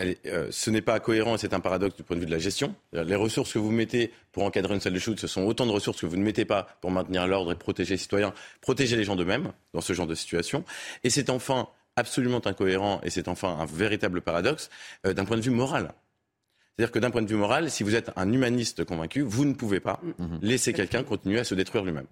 Elle, 0.00 0.16
euh, 0.26 0.48
ce 0.50 0.70
n'est 0.70 0.80
pas 0.80 0.98
cohérent 0.98 1.34
et 1.34 1.38
c'est 1.38 1.52
un 1.52 1.60
paradoxe 1.60 1.94
du 1.94 2.02
point 2.02 2.16
de 2.16 2.20
vue 2.20 2.26
de 2.26 2.30
la 2.30 2.38
gestion. 2.38 2.74
Les 2.92 3.14
ressources 3.16 3.52
que 3.52 3.58
vous 3.58 3.70
mettez 3.70 4.12
pour 4.32 4.44
encadrer 4.44 4.74
une 4.74 4.80
salle 4.80 4.94
de 4.94 4.98
shoot, 4.98 5.20
ce 5.20 5.26
sont 5.26 5.42
autant 5.42 5.66
de 5.66 5.72
ressources 5.72 6.00
que 6.00 6.06
vous 6.06 6.16
ne 6.16 6.22
mettez 6.22 6.46
pas 6.46 6.66
pour 6.80 6.90
maintenir 6.90 7.26
l'ordre 7.26 7.52
et 7.52 7.54
protéger 7.54 7.94
les 7.94 7.98
citoyens, 7.98 8.32
protéger 8.62 8.96
les 8.96 9.04
gens 9.04 9.14
d'eux-mêmes 9.14 9.52
dans 9.74 9.82
ce 9.82 9.92
genre 9.92 10.06
de 10.06 10.14
situation. 10.14 10.64
Et 11.04 11.10
c'est 11.10 11.28
enfin 11.28 11.68
absolument 11.96 12.40
incohérent 12.46 13.00
et 13.02 13.10
c'est 13.10 13.28
enfin 13.28 13.58
un 13.60 13.66
véritable 13.66 14.22
paradoxe 14.22 14.70
euh, 15.06 15.12
d'un 15.12 15.26
point 15.26 15.36
de 15.36 15.42
vue 15.42 15.50
moral. 15.50 15.92
C'est-à-dire 16.76 16.92
que 16.92 16.98
d'un 16.98 17.10
point 17.10 17.20
de 17.20 17.28
vue 17.28 17.36
moral, 17.36 17.70
si 17.70 17.82
vous 17.82 17.94
êtes 17.94 18.10
un 18.16 18.32
humaniste 18.32 18.84
convaincu, 18.84 19.20
vous 19.20 19.44
ne 19.44 19.52
pouvez 19.52 19.80
pas 19.80 20.00
mmh. 20.02 20.38
laisser 20.40 20.72
quelqu'un 20.72 21.02
continuer 21.02 21.38
à 21.40 21.44
se 21.44 21.54
détruire 21.54 21.84
lui-même. 21.84 22.06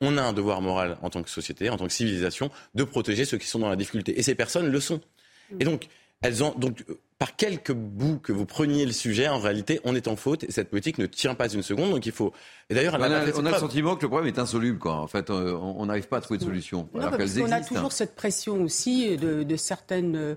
On 0.00 0.16
a 0.16 0.22
un 0.22 0.32
devoir 0.32 0.60
moral 0.60 0.96
en 1.02 1.10
tant 1.10 1.24
que 1.24 1.30
société, 1.30 1.70
en 1.70 1.76
tant 1.76 1.86
que 1.86 1.92
civilisation, 1.92 2.50
de 2.76 2.84
protéger 2.84 3.24
ceux 3.24 3.38
qui 3.38 3.48
sont 3.48 3.58
dans 3.58 3.68
la 3.68 3.74
difficulté. 3.74 4.16
Et 4.16 4.22
ces 4.22 4.36
personnes 4.36 4.68
le 4.68 4.78
sont. 4.78 5.00
Mmh. 5.50 5.56
Et 5.58 5.64
donc, 5.64 5.88
elles 6.20 6.44
ont 6.44 6.54
donc 6.56 6.84
par 7.22 7.36
quelque 7.36 7.72
bout 7.72 8.18
que 8.18 8.32
vous 8.32 8.46
preniez 8.46 8.84
le 8.84 8.90
sujet, 8.90 9.28
en 9.28 9.38
réalité, 9.38 9.80
on 9.84 9.94
est 9.94 10.08
en 10.08 10.16
faute 10.16 10.42
et 10.42 10.50
cette 10.50 10.70
politique 10.70 10.98
ne 10.98 11.06
tient 11.06 11.36
pas 11.36 11.48
une 11.48 11.62
seconde. 11.62 11.90
Donc 11.92 12.04
il 12.04 12.10
faut. 12.10 12.32
Et 12.68 12.74
d'ailleurs, 12.74 12.96
on, 12.98 13.00
a, 13.00 13.08
on 13.36 13.46
a 13.46 13.50
le 13.52 13.58
sentiment 13.58 13.94
que 13.94 14.02
le 14.02 14.08
problème 14.08 14.34
est 14.34 14.40
insoluble. 14.40 14.80
Quoi. 14.80 14.94
En 14.96 15.06
fait, 15.06 15.30
euh, 15.30 15.56
on 15.56 15.86
n'arrive 15.86 16.08
pas 16.08 16.16
à 16.16 16.20
trouver 16.20 16.38
de 16.38 16.44
solution. 16.44 16.88
Non, 16.92 17.00
alors 17.00 17.16
parce 17.16 17.38
qu'on 17.38 17.52
a 17.52 17.60
toujours 17.60 17.92
cette 17.92 18.16
pression 18.16 18.60
aussi 18.64 19.16
de, 19.18 19.44
de 19.44 19.56
certaines. 19.56 20.36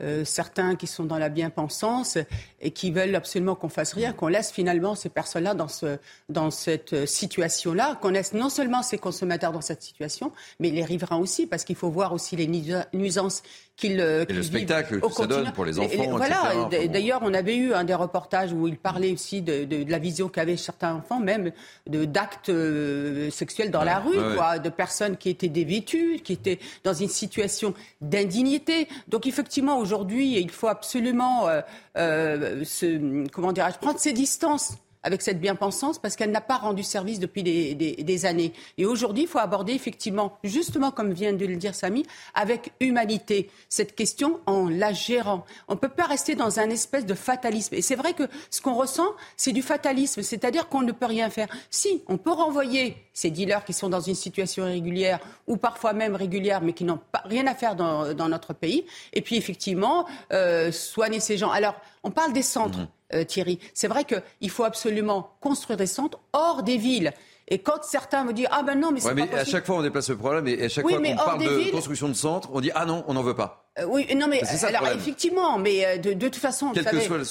Euh, 0.00 0.24
certains 0.24 0.76
qui 0.76 0.86
sont 0.86 1.02
dans 1.02 1.18
la 1.18 1.28
bien-pensance 1.28 2.18
et 2.60 2.70
qui 2.70 2.92
veulent 2.92 3.16
absolument 3.16 3.56
qu'on 3.56 3.68
fasse 3.68 3.94
rien, 3.94 4.12
qu'on 4.12 4.28
laisse 4.28 4.52
finalement 4.52 4.94
ces 4.94 5.08
personnes-là 5.08 5.54
dans, 5.54 5.66
ce, 5.66 5.98
dans 6.28 6.52
cette 6.52 7.04
situation-là, 7.04 7.98
qu'on 8.00 8.10
laisse 8.10 8.32
non 8.32 8.48
seulement 8.48 8.84
ces 8.84 8.96
consommateurs 8.96 9.50
dans 9.50 9.60
cette 9.60 9.82
situation, 9.82 10.30
mais 10.60 10.70
les 10.70 10.84
riverains 10.84 11.16
aussi, 11.16 11.48
parce 11.48 11.64
qu'il 11.64 11.74
faut 11.74 11.90
voir 11.90 12.12
aussi 12.12 12.36
les 12.36 12.46
nuisances 12.92 13.42
qu'ils 13.78 14.00
euh, 14.00 14.24
qu 14.24 14.34
le 14.34 14.42
spectacle 14.42 15.00
que 15.00 15.12
ça 15.12 15.26
donne 15.26 15.52
pour 15.52 15.64
les 15.64 15.78
enfants. 15.78 16.02
Et, 16.02 16.08
voilà. 16.08 16.68
D'ailleurs, 16.88 17.20
on 17.22 17.32
avait 17.32 17.56
eu 17.56 17.72
un 17.72 17.84
des 17.84 17.94
reportages 17.94 18.52
où 18.52 18.66
il 18.66 18.76
parlait 18.76 19.12
aussi 19.12 19.40
de, 19.40 19.64
de, 19.64 19.84
de 19.84 19.90
la 19.90 19.98
vision 19.98 20.28
qu'avaient 20.28 20.56
certains 20.56 20.94
enfants, 20.94 21.20
même 21.20 21.52
d'actes 21.86 22.48
euh, 22.48 23.30
sexuels 23.30 23.70
dans 23.70 23.78
ouais, 23.80 23.86
la 23.86 24.00
rue, 24.00 24.18
ouais, 24.18 24.34
quoi, 24.34 24.50
ouais. 24.50 24.60
de 24.60 24.68
personnes 24.68 25.16
qui 25.16 25.30
étaient 25.30 25.48
dévêtues, 25.48 26.20
qui 26.24 26.32
étaient 26.32 26.58
dans 26.82 26.92
une 26.92 27.08
situation 27.08 27.72
d'indignité. 28.00 28.88
Donc, 29.06 29.26
effectivement, 29.26 29.78
aujourd'hui, 29.78 30.38
il 30.38 30.50
faut 30.50 30.68
absolument 30.68 31.48
euh, 31.48 31.60
euh 31.96 32.64
se, 32.64 33.28
comment 33.28 33.52
dirais-je, 33.52 33.78
prendre 33.78 34.00
ses 34.00 34.12
distances 34.12 34.72
avec 35.02 35.22
cette 35.22 35.40
bien-pensance 35.40 35.98
parce 35.98 36.16
qu'elle 36.16 36.30
n'a 36.30 36.40
pas 36.40 36.56
rendu 36.56 36.82
service 36.82 37.18
depuis 37.18 37.42
des, 37.42 38.26
années. 38.26 38.52
Et 38.78 38.86
aujourd'hui, 38.86 39.22
il 39.24 39.28
faut 39.28 39.38
aborder 39.38 39.72
effectivement, 39.72 40.38
justement 40.42 40.90
comme 40.90 41.12
vient 41.12 41.32
de 41.32 41.46
le 41.46 41.56
dire 41.56 41.74
Samy, 41.74 42.04
avec 42.34 42.72
humanité 42.80 43.50
cette 43.68 43.94
question 43.94 44.40
en 44.46 44.68
la 44.68 44.92
gérant. 44.92 45.44
On 45.68 45.74
ne 45.74 45.78
peut 45.78 45.88
pas 45.88 46.04
rester 46.04 46.34
dans 46.34 46.58
un 46.58 46.70
espèce 46.70 47.06
de 47.06 47.14
fatalisme. 47.14 47.74
Et 47.74 47.82
c'est 47.82 47.94
vrai 47.94 48.12
que 48.14 48.24
ce 48.50 48.60
qu'on 48.60 48.74
ressent, 48.74 49.08
c'est 49.36 49.52
du 49.52 49.62
fatalisme, 49.62 50.22
c'est-à-dire 50.22 50.68
qu'on 50.68 50.82
ne 50.82 50.92
peut 50.92 51.06
rien 51.06 51.30
faire. 51.30 51.48
Si, 51.70 52.02
on 52.08 52.16
peut 52.16 52.32
renvoyer 52.32 52.96
ces 53.12 53.30
dealers 53.30 53.64
qui 53.64 53.72
sont 53.72 53.88
dans 53.88 54.00
une 54.00 54.14
situation 54.14 54.66
irrégulière 54.66 55.20
ou 55.46 55.56
parfois 55.56 55.92
même 55.92 56.14
régulière, 56.14 56.60
mais 56.60 56.72
qui 56.72 56.84
n'ont 56.84 57.00
rien 57.24 57.46
à 57.46 57.54
faire 57.54 57.76
dans, 57.76 58.28
notre 58.28 58.52
pays. 58.52 58.84
Et 59.12 59.22
puis 59.22 59.36
effectivement, 59.36 60.06
euh, 60.32 60.70
soigner 60.72 61.20
ces 61.20 61.36
gens. 61.36 61.50
Alors, 61.50 61.74
on 62.02 62.10
parle 62.10 62.32
des 62.32 62.42
centres. 62.42 62.80
Mhm. 62.80 62.88
Euh, 63.14 63.24
Thierry. 63.24 63.58
C'est 63.72 63.88
vrai 63.88 64.04
qu'il 64.04 64.50
faut 64.50 64.64
absolument 64.64 65.30
construire 65.40 65.76
des 65.76 65.86
centres 65.86 66.18
hors 66.32 66.62
des 66.62 66.76
villes. 66.76 67.12
Et 67.50 67.60
quand 67.60 67.82
certains 67.82 68.24
me 68.24 68.34
disent 68.34 68.48
ah 68.50 68.62
ben 68.62 68.78
non 68.78 68.90
mais 68.92 69.00
c'est 69.00 69.08
ouais, 69.08 69.14
mais 69.14 69.34
à 69.34 69.44
chaque 69.44 69.64
fois 69.64 69.76
on 69.76 69.82
déplace 69.82 70.10
le 70.10 70.18
problème 70.18 70.46
et 70.46 70.64
à 70.64 70.68
chaque 70.68 70.86
fois 70.86 70.98
qu'on 70.98 71.16
parle 71.16 71.42
de 71.42 71.70
construction 71.70 72.08
de 72.08 72.12
centres, 72.12 72.50
on 72.52 72.60
dit 72.60 72.70
ah 72.74 72.84
non 72.84 73.04
on 73.08 73.14
n'en 73.14 73.22
veut 73.22 73.34
pas. 73.34 73.67
Euh, 73.78 73.86
oui 73.88 74.06
non 74.14 74.26
mais 74.28 74.42
alors 74.64 74.88
effectivement 74.88 75.58
mais 75.58 75.86
euh, 75.86 75.96
de, 75.98 76.28
toute 76.28 76.36
façon 76.36 76.72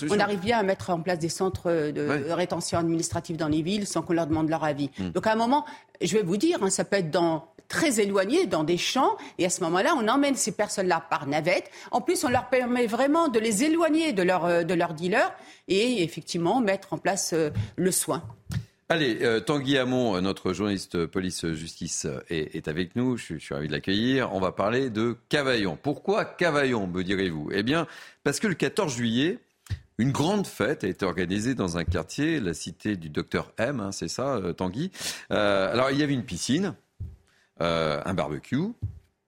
on 0.10 0.20
arrive 0.20 0.40
bien 0.40 0.60
à 0.60 0.64
mettre 0.64 0.90
en 0.90 1.00
place 1.00 1.20
des 1.20 1.30
centres 1.30 1.72
de 1.72 2.32
rétention 2.32 2.80
administrative 2.80 3.38
dans 3.38 3.48
les 3.48 3.62
villes 3.62 3.88
sans 3.88 4.02
qu'on 4.02 4.14
leur 4.14 4.28
demande 4.28 4.50
leur 4.50 4.64
avis. 4.64 4.90
Hmm. 5.00 5.10
Donc 5.12 5.28
à 5.28 5.34
un 5.34 5.36
moment 5.36 5.66
je 6.02 6.16
vais 6.16 6.24
vous 6.24 6.38
dire 6.38 6.60
hein, 6.62 6.70
ça 6.70 6.84
peut 6.84 6.98
être 6.98 7.12
dans 7.12 7.48
très 7.68 8.00
éloignés, 8.00 8.46
dans 8.46 8.64
des 8.64 8.78
champs, 8.78 9.18
et 9.38 9.46
à 9.46 9.50
ce 9.50 9.62
moment-là, 9.64 9.96
on 9.98 10.08
emmène 10.08 10.36
ces 10.36 10.52
personnes-là 10.52 11.04
par 11.10 11.28
navette. 11.28 11.70
En 11.92 12.02
plus, 12.02 12.24
on 12.24 12.30
leur 12.30 12.50
permet 12.50 12.88
vraiment 12.88 13.28
de 13.28 13.40
les 13.40 13.64
éloigner 13.64 14.14
de 14.14 14.24
leur, 14.24 14.46
euh, 14.46 14.64
de 14.64 14.74
leur 14.74 14.94
dealer 14.94 15.34
et 15.68 16.04
effectivement 16.04 16.62
mettre 16.62 16.94
en 16.94 16.98
place 16.98 17.32
euh, 17.34 17.50
le 17.76 17.92
soin. 17.92 18.24
Allez, 18.90 19.20
euh, 19.22 19.40
Tanguy 19.40 19.78
Hamon, 19.78 20.22
notre 20.22 20.54
journaliste 20.54 21.06
police-justice, 21.06 22.08
est, 22.30 22.68
avec 22.68 22.96
nous. 22.96 23.18
Je, 23.18 23.38
suis 23.38 23.54
ravi 23.54 23.68
de 23.68 23.74
l'accueillir. 23.74 24.34
On 24.34 24.40
va 24.40 24.52
parler 24.52 24.90
de 24.90 25.18
Cavaillon. 25.30 25.78
Pourquoi 25.82 26.24
Cavaillon, 26.26 26.88
me 26.88 27.04
direz-vous? 27.04 27.50
Eh 27.52 27.64
bien, 27.64 27.86
parce 28.24 28.40
que 28.40 28.48
le 28.48 28.56
14 28.56 28.96
juillet, 28.96 29.40
une 29.98 30.12
grande 30.12 30.48
fête 30.48 30.84
a 30.84 30.88
été 30.88 31.06
organisée 31.06 31.54
dans 31.54 31.78
un 31.78 31.84
quartier, 31.84 32.40
la 32.40 32.54
cité 32.54 32.96
du 32.96 33.10
docteur 33.10 33.52
M, 33.58 33.80
hein, 33.80 33.92
c'est 33.92 34.08
ça, 34.08 34.40
Tanguy? 34.56 34.92
alors, 35.30 35.92
il 35.92 35.98
y 35.98 36.04
avait 36.04 36.14
une 36.14 36.26
piscine. 36.26 36.74
Euh, 37.60 38.00
un 38.06 38.14
barbecue, 38.14 38.74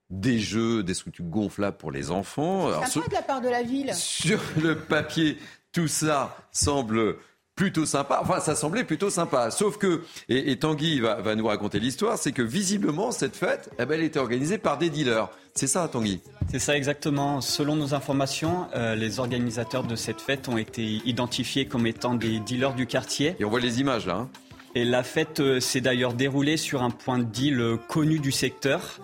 des 0.08 0.38
jeux, 0.38 0.84
des 0.84 0.94
structures 0.94 1.24
gonflables 1.24 1.76
pour 1.76 1.90
les 1.90 2.12
enfants. 2.12 2.70
C'est 2.86 3.08
de 3.08 3.12
la 3.12 3.22
part 3.22 3.40
de 3.40 3.48
la 3.48 3.64
ville. 3.64 3.92
Sur 3.92 4.40
le 4.62 4.76
papier, 4.76 5.36
tout 5.72 5.88
ça 5.88 6.36
semble 6.52 7.16
plutôt 7.60 7.84
sympa. 7.84 8.20
Enfin, 8.22 8.40
ça 8.40 8.54
semblait 8.54 8.84
plutôt 8.84 9.10
sympa. 9.10 9.50
Sauf 9.50 9.76
que, 9.76 10.00
et, 10.30 10.56
Tanguy 10.56 11.00
va, 11.00 11.34
nous 11.34 11.46
raconter 11.46 11.78
l'histoire, 11.78 12.16
c'est 12.16 12.32
que 12.32 12.40
visiblement, 12.40 13.10
cette 13.10 13.36
fête, 13.36 13.68
eh 13.78 13.84
ben, 13.84 13.96
elle 13.96 14.04
était 14.04 14.18
organisée 14.18 14.56
par 14.56 14.78
des 14.78 14.88
dealers. 14.88 15.28
C'est 15.54 15.66
ça, 15.66 15.86
Tanguy? 15.86 16.22
C'est 16.50 16.58
ça 16.58 16.74
exactement. 16.74 17.42
Selon 17.42 17.76
nos 17.76 17.92
informations, 17.92 18.66
euh, 18.74 18.94
les 18.94 19.20
organisateurs 19.20 19.84
de 19.84 19.94
cette 19.94 20.22
fête 20.22 20.48
ont 20.48 20.56
été 20.56 21.02
identifiés 21.04 21.66
comme 21.66 21.86
étant 21.86 22.14
des 22.14 22.40
dealers 22.40 22.72
du 22.72 22.86
quartier. 22.86 23.36
Et 23.38 23.44
on 23.44 23.50
voit 23.50 23.60
les 23.60 23.78
images 23.78 24.06
là. 24.06 24.14
Hein. 24.14 24.30
Et 24.74 24.86
la 24.86 25.02
fête 25.02 25.40
euh, 25.40 25.60
s'est 25.60 25.82
d'ailleurs 25.82 26.14
déroulée 26.14 26.56
sur 26.56 26.82
un 26.82 26.90
point 26.90 27.18
de 27.18 27.24
deal 27.24 27.60
euh, 27.60 27.76
connu 27.76 28.20
du 28.20 28.32
secteur. 28.32 29.00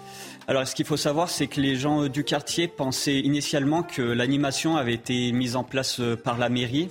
Alors, 0.49 0.67
ce 0.67 0.75
qu'il 0.75 0.87
faut 0.87 0.97
savoir, 0.97 1.29
c'est 1.29 1.47
que 1.47 1.61
les 1.61 1.77
gens 1.77 2.07
du 2.07 2.25
quartier 2.25 2.69
pensaient 2.69 3.19
initialement 3.19 3.83
que 3.83 4.01
l'animation 4.01 4.79
avait 4.79 4.95
été 4.95 5.31
mise 5.33 5.57
en 5.57 5.65
place 5.65 6.01
par 6.25 6.39
la 6.39 6.49
mairie. 6.49 6.89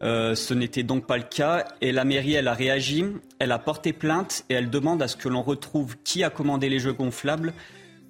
Ce 0.00 0.54
n'était 0.54 0.82
donc 0.82 1.06
pas 1.06 1.16
le 1.16 1.24
cas. 1.24 1.64
Et 1.80 1.92
la 1.92 2.04
mairie, 2.04 2.34
elle 2.34 2.48
a 2.48 2.54
réagi, 2.54 3.04
elle 3.38 3.52
a 3.52 3.58
porté 3.58 3.92
plainte 3.92 4.44
et 4.48 4.54
elle 4.54 4.70
demande 4.70 5.02
à 5.02 5.08
ce 5.08 5.16
que 5.16 5.28
l'on 5.28 5.42
retrouve 5.42 5.96
qui 6.04 6.24
a 6.24 6.30
commandé 6.30 6.68
les 6.68 6.78
jeux 6.78 6.92
gonflables, 6.92 7.52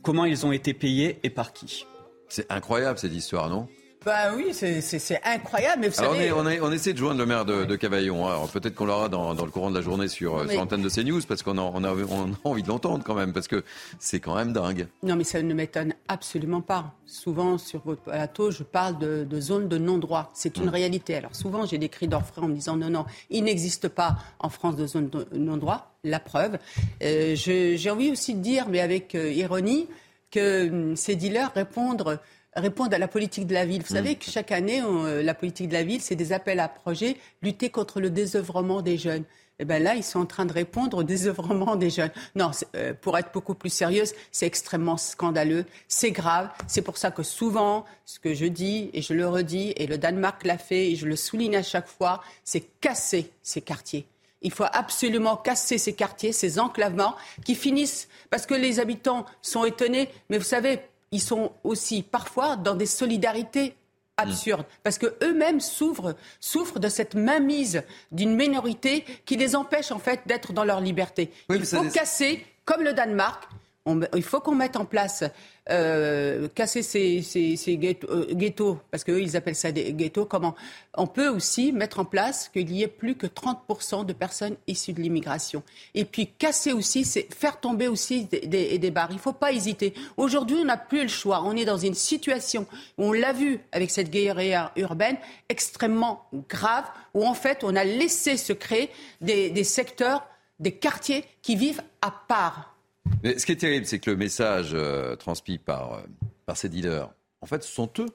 comment 0.02 0.24
ils 0.24 0.46
ont 0.46 0.52
été 0.52 0.74
payés 0.74 1.18
et 1.22 1.30
par 1.30 1.52
qui. 1.52 1.86
C'est 2.28 2.50
incroyable 2.50 2.98
cette 2.98 3.14
histoire, 3.14 3.48
non? 3.48 3.68
Bah 4.04 4.32
oui, 4.34 4.54
c'est 4.54 5.20
incroyable. 5.24 5.82
Mais 5.82 5.88
vous 5.88 6.00
Alors 6.00 6.14
savez... 6.14 6.32
on, 6.32 6.48
est, 6.48 6.60
on, 6.60 6.72
essaie 6.72 6.92
de 6.92 6.98
joindre 6.98 7.18
le 7.18 7.26
maire 7.26 7.44
de, 7.44 7.64
de 7.64 7.76
Cavaillon. 7.76 8.26
Alors 8.26 8.48
peut-être 8.48 8.74
qu'on 8.74 8.86
l'aura 8.86 9.08
dans, 9.08 9.34
dans, 9.34 9.44
le 9.44 9.50
courant 9.50 9.70
de 9.70 9.74
la 9.74 9.82
journée 9.82 10.08
sur, 10.08 10.48
sur 10.48 10.58
l'antenne 10.58 10.82
de 10.82 10.88
CNews 10.88 11.20
parce 11.28 11.42
qu'on 11.42 11.58
a, 11.58 11.60
on 11.60 11.84
a, 11.84 11.92
on 11.92 12.32
a 12.32 12.36
envie 12.44 12.62
de 12.62 12.68
l'entendre 12.68 13.04
quand 13.04 13.14
même 13.14 13.32
parce 13.32 13.46
que 13.46 13.62
c'est 13.98 14.20
quand 14.20 14.34
même 14.34 14.52
dingue. 14.52 14.86
Non 15.02 15.16
mais 15.16 15.24
ça 15.24 15.42
ne 15.42 15.52
m'étonne 15.52 15.94
absolument 16.08 16.62
pas. 16.62 16.94
Souvent 17.04 17.58
sur 17.58 17.82
votre 17.84 18.02
plateau, 18.02 18.50
je 18.50 18.62
parle 18.62 18.98
de, 18.98 19.24
de 19.28 19.40
zones 19.40 19.68
de 19.68 19.76
non-droit. 19.76 20.30
C'est 20.32 20.56
une 20.56 20.66
mm. 20.66 20.70
réalité. 20.70 21.14
Alors 21.16 21.34
souvent 21.36 21.66
j'ai 21.66 21.78
des 21.78 21.90
cris 21.90 22.08
d'orfraie 22.08 22.40
en 22.42 22.48
me 22.48 22.54
disant 22.54 22.76
non, 22.76 22.88
non, 22.88 23.04
il 23.28 23.44
n'existe 23.44 23.88
pas 23.88 24.16
en 24.38 24.48
France 24.48 24.76
de 24.76 24.86
zone 24.86 25.10
de 25.10 25.26
non-droit. 25.32 25.94
La 26.04 26.20
preuve. 26.20 26.56
Euh, 27.02 27.34
j'ai 27.34 27.90
envie 27.90 28.10
aussi 28.10 28.34
de 28.34 28.40
dire, 28.40 28.66
mais 28.70 28.80
avec 28.80 29.14
euh, 29.14 29.30
ironie, 29.30 29.86
que 30.30 30.68
hum, 30.70 30.96
ces 30.96 31.14
dealers 31.14 31.52
répondent 31.54 32.18
répondre 32.54 32.94
à 32.94 32.98
la 32.98 33.08
politique 33.08 33.46
de 33.46 33.54
la 33.54 33.64
ville. 33.64 33.82
Vous 33.82 33.94
mm. 33.94 33.96
savez 33.96 34.14
que 34.16 34.24
chaque 34.24 34.52
année, 34.52 34.82
euh, 34.82 35.22
la 35.22 35.34
politique 35.34 35.68
de 35.68 35.74
la 35.74 35.82
ville, 35.82 36.00
c'est 36.00 36.16
des 36.16 36.32
appels 36.32 36.60
à 36.60 36.68
projets, 36.68 37.16
lutter 37.42 37.70
contre 37.70 38.00
le 38.00 38.10
désœuvrement 38.10 38.82
des 38.82 38.98
jeunes. 38.98 39.24
Et 39.58 39.64
eh 39.64 39.66
bien 39.66 39.78
là, 39.78 39.94
ils 39.94 40.02
sont 40.02 40.20
en 40.20 40.26
train 40.26 40.46
de 40.46 40.54
répondre 40.54 40.96
au 40.96 41.02
désœuvrement 41.02 41.76
des 41.76 41.90
jeunes. 41.90 42.12
Non, 42.34 42.50
euh, 42.76 42.94
pour 42.98 43.18
être 43.18 43.30
beaucoup 43.34 43.54
plus 43.54 43.68
sérieuse, 43.68 44.14
c'est 44.32 44.46
extrêmement 44.46 44.96
scandaleux, 44.96 45.66
c'est 45.86 46.12
grave. 46.12 46.48
C'est 46.66 46.80
pour 46.80 46.96
ça 46.96 47.10
que 47.10 47.22
souvent, 47.22 47.84
ce 48.06 48.18
que 48.18 48.32
je 48.32 48.46
dis, 48.46 48.88
et 48.94 49.02
je 49.02 49.12
le 49.12 49.28
redis, 49.28 49.74
et 49.76 49.86
le 49.86 49.98
Danemark 49.98 50.44
l'a 50.44 50.56
fait, 50.56 50.92
et 50.92 50.96
je 50.96 51.04
le 51.04 51.14
souligne 51.14 51.56
à 51.56 51.62
chaque 51.62 51.88
fois, 51.88 52.22
c'est 52.42 52.64
casser 52.80 53.30
ces 53.42 53.60
quartiers. 53.60 54.06
Il 54.40 54.50
faut 54.50 54.64
absolument 54.72 55.36
casser 55.36 55.76
ces 55.76 55.92
quartiers, 55.92 56.32
ces 56.32 56.58
enclavements 56.58 57.14
qui 57.44 57.54
finissent 57.54 58.08
parce 58.30 58.46
que 58.46 58.54
les 58.54 58.80
habitants 58.80 59.26
sont 59.42 59.66
étonnés. 59.66 60.08
Mais 60.30 60.38
vous 60.38 60.44
savez, 60.44 60.80
ils 61.12 61.20
sont 61.20 61.52
aussi 61.64 62.02
parfois 62.02 62.56
dans 62.56 62.74
des 62.74 62.86
solidarités 62.86 63.74
absurdes, 64.16 64.66
parce 64.82 64.98
que 64.98 65.14
eux-mêmes 65.22 65.60
souffrent, 65.60 66.14
souffrent 66.40 66.78
de 66.78 66.88
cette 66.88 67.14
mainmise 67.14 67.82
d'une 68.12 68.36
minorité 68.36 69.04
qui 69.24 69.36
les 69.36 69.56
empêche 69.56 69.90
en 69.92 69.98
fait 69.98 70.20
d'être 70.26 70.52
dans 70.52 70.64
leur 70.64 70.80
liberté. 70.80 71.32
il 71.48 71.64
faut 71.64 71.84
casser, 71.84 72.44
comme 72.64 72.82
le 72.82 72.92
Danemark, 72.92 73.48
il 74.14 74.22
faut 74.22 74.40
qu'on 74.40 74.54
mette 74.54 74.76
en 74.76 74.84
place 74.84 75.24
euh, 75.70 76.48
casser 76.48 76.82
ces, 76.82 77.22
euh, 78.08 78.34
ghettos, 78.34 78.78
parce 78.90 79.04
qu'eux, 79.04 79.20
ils 79.20 79.36
appellent 79.36 79.54
ça 79.54 79.70
des 79.70 79.92
ghettos, 79.92 80.24
comment? 80.24 80.56
On 80.94 81.06
peut 81.06 81.28
aussi 81.28 81.72
mettre 81.72 82.00
en 82.00 82.04
place 82.04 82.48
qu'il 82.48 82.72
y 82.72 82.82
ait 82.82 82.88
plus 82.88 83.14
que 83.14 83.26
30% 83.26 84.04
de 84.04 84.12
personnes 84.12 84.56
issues 84.66 84.92
de 84.92 85.00
l'immigration. 85.00 85.62
Et 85.94 86.04
puis 86.04 86.26
casser 86.26 86.72
aussi, 86.72 87.04
c'est 87.04 87.32
faire 87.32 87.60
tomber 87.60 87.86
aussi 87.86 88.24
des, 88.24 88.78
des, 88.78 88.90
barres. 88.90 89.10
Il 89.10 89.16
ne 89.16 89.20
faut 89.20 89.32
pas 89.32 89.52
hésiter. 89.52 89.94
Aujourd'hui, 90.16 90.56
on 90.60 90.64
n'a 90.64 90.76
plus 90.76 91.02
le 91.02 91.08
choix. 91.08 91.42
On 91.44 91.56
est 91.56 91.64
dans 91.64 91.78
une 91.78 91.94
situation, 91.94 92.66
où 92.98 93.04
on 93.04 93.12
l'a 93.12 93.32
vu 93.32 93.60
avec 93.70 93.90
cette 93.90 94.10
guerrière 94.10 94.72
urbaine, 94.76 95.18
extrêmement 95.48 96.26
grave, 96.48 96.86
où 97.14 97.24
en 97.24 97.34
fait, 97.34 97.62
on 97.62 97.76
a 97.76 97.84
laissé 97.84 98.36
se 98.36 98.52
créer 98.52 98.90
des 99.20 99.64
secteurs, 99.64 100.26
des 100.58 100.72
quartiers 100.72 101.24
qui 101.42 101.54
vivent 101.54 101.82
à 102.02 102.10
part. 102.10 102.69
Mais 103.22 103.38
ce 103.38 103.46
qui 103.46 103.52
est 103.52 103.56
terrible, 103.56 103.86
c'est 103.86 103.98
que 103.98 104.10
le 104.10 104.16
message 104.16 104.70
euh, 104.72 105.16
transmis 105.16 105.58
par, 105.58 105.94
euh, 105.94 106.02
par 106.46 106.56
ces 106.56 106.68
dealers, 106.68 107.10
en 107.40 107.46
fait, 107.46 107.62
ce 107.62 107.72
sont 107.72 107.90
eux. 107.98 108.08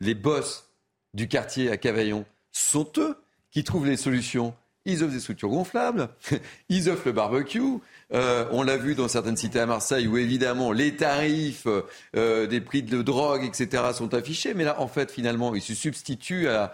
Les 0.00 0.14
boss 0.14 0.70
du 1.14 1.28
quartier 1.28 1.70
à 1.70 1.76
Cavaillon, 1.76 2.24
sont 2.52 2.90
eux 2.98 3.16
qui 3.50 3.64
trouvent 3.64 3.86
les 3.86 3.96
solutions. 3.96 4.54
Ils 4.84 5.04
offrent 5.04 5.12
des 5.12 5.20
structures 5.20 5.48
gonflables, 5.48 6.08
ils 6.68 6.90
offrent 6.90 7.06
le 7.06 7.12
barbecue. 7.12 7.78
Euh, 8.12 8.46
on 8.50 8.62
l'a 8.62 8.76
vu 8.76 8.94
dans 8.94 9.08
certaines 9.08 9.36
cités 9.36 9.60
à 9.60 9.66
Marseille 9.66 10.08
où 10.08 10.16
évidemment 10.16 10.72
les 10.72 10.96
tarifs 10.96 11.68
des 12.14 12.60
prix 12.60 12.82
de 12.82 13.02
drogue, 13.02 13.44
etc. 13.44 13.84
sont 13.94 14.12
affichés. 14.14 14.54
Mais 14.54 14.64
là, 14.64 14.80
en 14.80 14.88
fait, 14.88 15.12
finalement, 15.12 15.54
ils 15.54 15.62
se 15.62 15.74
substituent 15.74 16.48
à... 16.48 16.72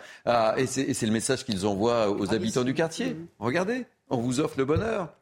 et 0.56 0.66
c'est 0.66 1.06
le 1.06 1.12
message 1.12 1.44
qu'ils 1.44 1.66
envoient 1.66 2.10
aux 2.10 2.30
ah 2.30 2.34
habitants 2.34 2.64
du 2.64 2.74
quartier. 2.74 3.16
Regardez, 3.38 3.84
on 4.08 4.18
vous 4.18 4.40
offre 4.40 4.58
le 4.58 4.64
bonheur 4.64 5.12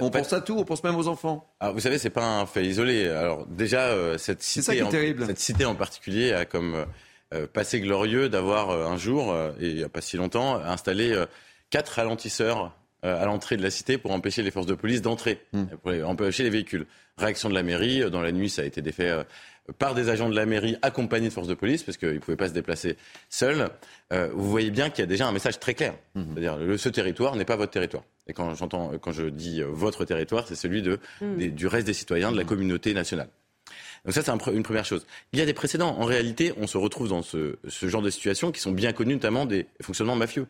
on 0.00 0.10
pense 0.10 0.32
à 0.32 0.40
tout, 0.40 0.56
on 0.58 0.64
pense 0.64 0.84
même 0.84 0.96
aux 0.96 1.08
enfants. 1.08 1.52
Alors, 1.60 1.74
vous 1.74 1.80
savez, 1.80 1.98
c'est 1.98 2.10
pas 2.10 2.24
un 2.24 2.46
fait 2.46 2.64
isolé. 2.64 3.08
Alors 3.08 3.46
déjà, 3.46 3.88
euh, 3.88 4.16
cette 4.18 4.42
cité, 4.42 4.82
en, 4.82 4.90
cette 4.90 5.38
cité 5.38 5.64
en 5.64 5.74
particulier 5.74 6.32
a 6.32 6.44
comme 6.44 6.86
euh, 7.34 7.46
passé 7.46 7.80
glorieux 7.80 8.28
d'avoir 8.28 8.70
euh, 8.70 8.86
un 8.86 8.96
jour, 8.96 9.36
et 9.60 9.68
il 9.68 9.76
n'y 9.76 9.82
a 9.82 9.88
pas 9.88 10.00
si 10.00 10.16
longtemps, 10.16 10.56
installé 10.56 11.14
quatre 11.70 11.88
ralentisseurs 11.90 12.76
à 13.02 13.24
l'entrée 13.24 13.56
de 13.56 13.62
la 13.62 13.70
cité 13.70 13.98
pour 13.98 14.10
empêcher 14.10 14.42
les 14.42 14.50
forces 14.50 14.66
de 14.66 14.74
police 14.74 15.00
d'entrer, 15.00 15.40
hmm. 15.52 15.64
pour 15.82 15.92
empêcher 16.08 16.42
les 16.42 16.50
véhicules. 16.50 16.86
Réaction 17.18 17.48
de 17.48 17.54
la 17.54 17.62
mairie, 17.62 18.10
dans 18.10 18.20
la 18.20 18.32
nuit, 18.32 18.50
ça 18.50 18.62
a 18.62 18.64
été 18.64 18.82
défait 18.82 19.12
par 19.78 19.94
des 19.94 20.08
agents 20.08 20.28
de 20.28 20.34
la 20.34 20.46
mairie 20.46 20.76
accompagnés 20.82 21.28
de 21.28 21.32
forces 21.32 21.48
de 21.48 21.54
police, 21.54 21.82
parce 21.82 21.96
qu'ils 21.96 22.14
ne 22.14 22.18
pouvaient 22.18 22.36
pas 22.36 22.48
se 22.48 22.54
déplacer 22.54 22.96
seuls. 23.28 23.68
vous 24.10 24.50
voyez 24.50 24.70
bien 24.70 24.90
qu'il 24.90 25.00
y 25.00 25.02
a 25.02 25.06
déjà 25.06 25.26
un 25.26 25.32
message 25.32 25.58
très 25.58 25.74
clair. 25.74 25.94
Hmm. 26.14 26.24
C'est-à-dire, 26.34 26.78
ce 26.78 26.88
territoire 26.88 27.36
n'est 27.36 27.44
pas 27.44 27.56
votre 27.56 27.72
territoire. 27.72 28.02
Et 28.26 28.32
quand 28.32 28.54
j'entends, 28.54 28.92
quand 29.00 29.12
je 29.12 29.26
dis 29.26 29.62
euh, 29.62 29.66
votre 29.70 30.04
territoire, 30.04 30.46
c'est 30.46 30.56
celui 30.56 30.82
de, 30.82 30.98
mm. 31.20 31.48
du 31.48 31.66
reste 31.66 31.86
des 31.86 31.92
citoyens 31.92 32.32
de 32.32 32.36
la 32.36 32.44
mm. 32.44 32.46
communauté 32.46 32.94
nationale. 32.94 33.28
Donc 34.04 34.14
ça, 34.14 34.22
c'est 34.22 34.30
une 34.52 34.62
première 34.62 34.84
chose. 34.84 35.06
Il 35.32 35.38
y 35.38 35.42
a 35.42 35.46
des 35.46 35.54
précédents. 35.54 35.96
En 35.98 36.04
réalité, 36.04 36.52
on 36.58 36.66
se 36.66 36.78
retrouve 36.78 37.08
dans 37.08 37.22
ce, 37.22 37.56
ce, 37.66 37.88
genre 37.88 38.02
de 38.02 38.10
situations 38.10 38.52
qui 38.52 38.60
sont 38.60 38.72
bien 38.72 38.92
connues, 38.92 39.14
notamment 39.14 39.46
des 39.46 39.66
fonctionnements 39.80 40.16
mafieux. 40.16 40.46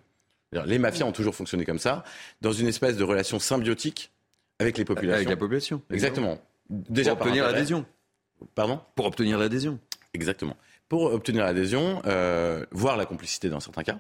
Les 0.66 0.79
mafias 0.79 1.07
ont 1.07 1.12
toujours 1.12 1.35
fonctionné 1.35 1.64
comme 1.64 1.79
ça, 1.79 2.05
dans 2.40 2.52
une 2.52 2.68
espèce 2.68 2.96
de 2.96 3.05
relation 3.05 3.38
symbiotique 3.38 4.11
avec 4.59 4.79
les 4.79 4.85
populations. 4.85 5.16
Avec 5.16 5.29
la 5.29 5.37
population. 5.37 5.83
Exactement. 5.90 6.38
Déjà 6.70 7.14
pour 7.14 7.26
obtenir 7.26 7.44
l'adhésion. 7.44 7.85
Pardon 8.55 8.81
Pour 8.94 9.07
obtenir 9.07 9.38
l'adhésion. 9.38 9.79
Exactement. 10.14 10.57
Pour 10.88 11.05
obtenir 11.05 11.44
l'adhésion, 11.44 12.01
euh, 12.07 12.64
voire 12.70 12.96
la 12.96 13.07
complicité 13.07 13.49
dans 13.49 13.61
certains 13.61 13.83
cas. 13.83 13.99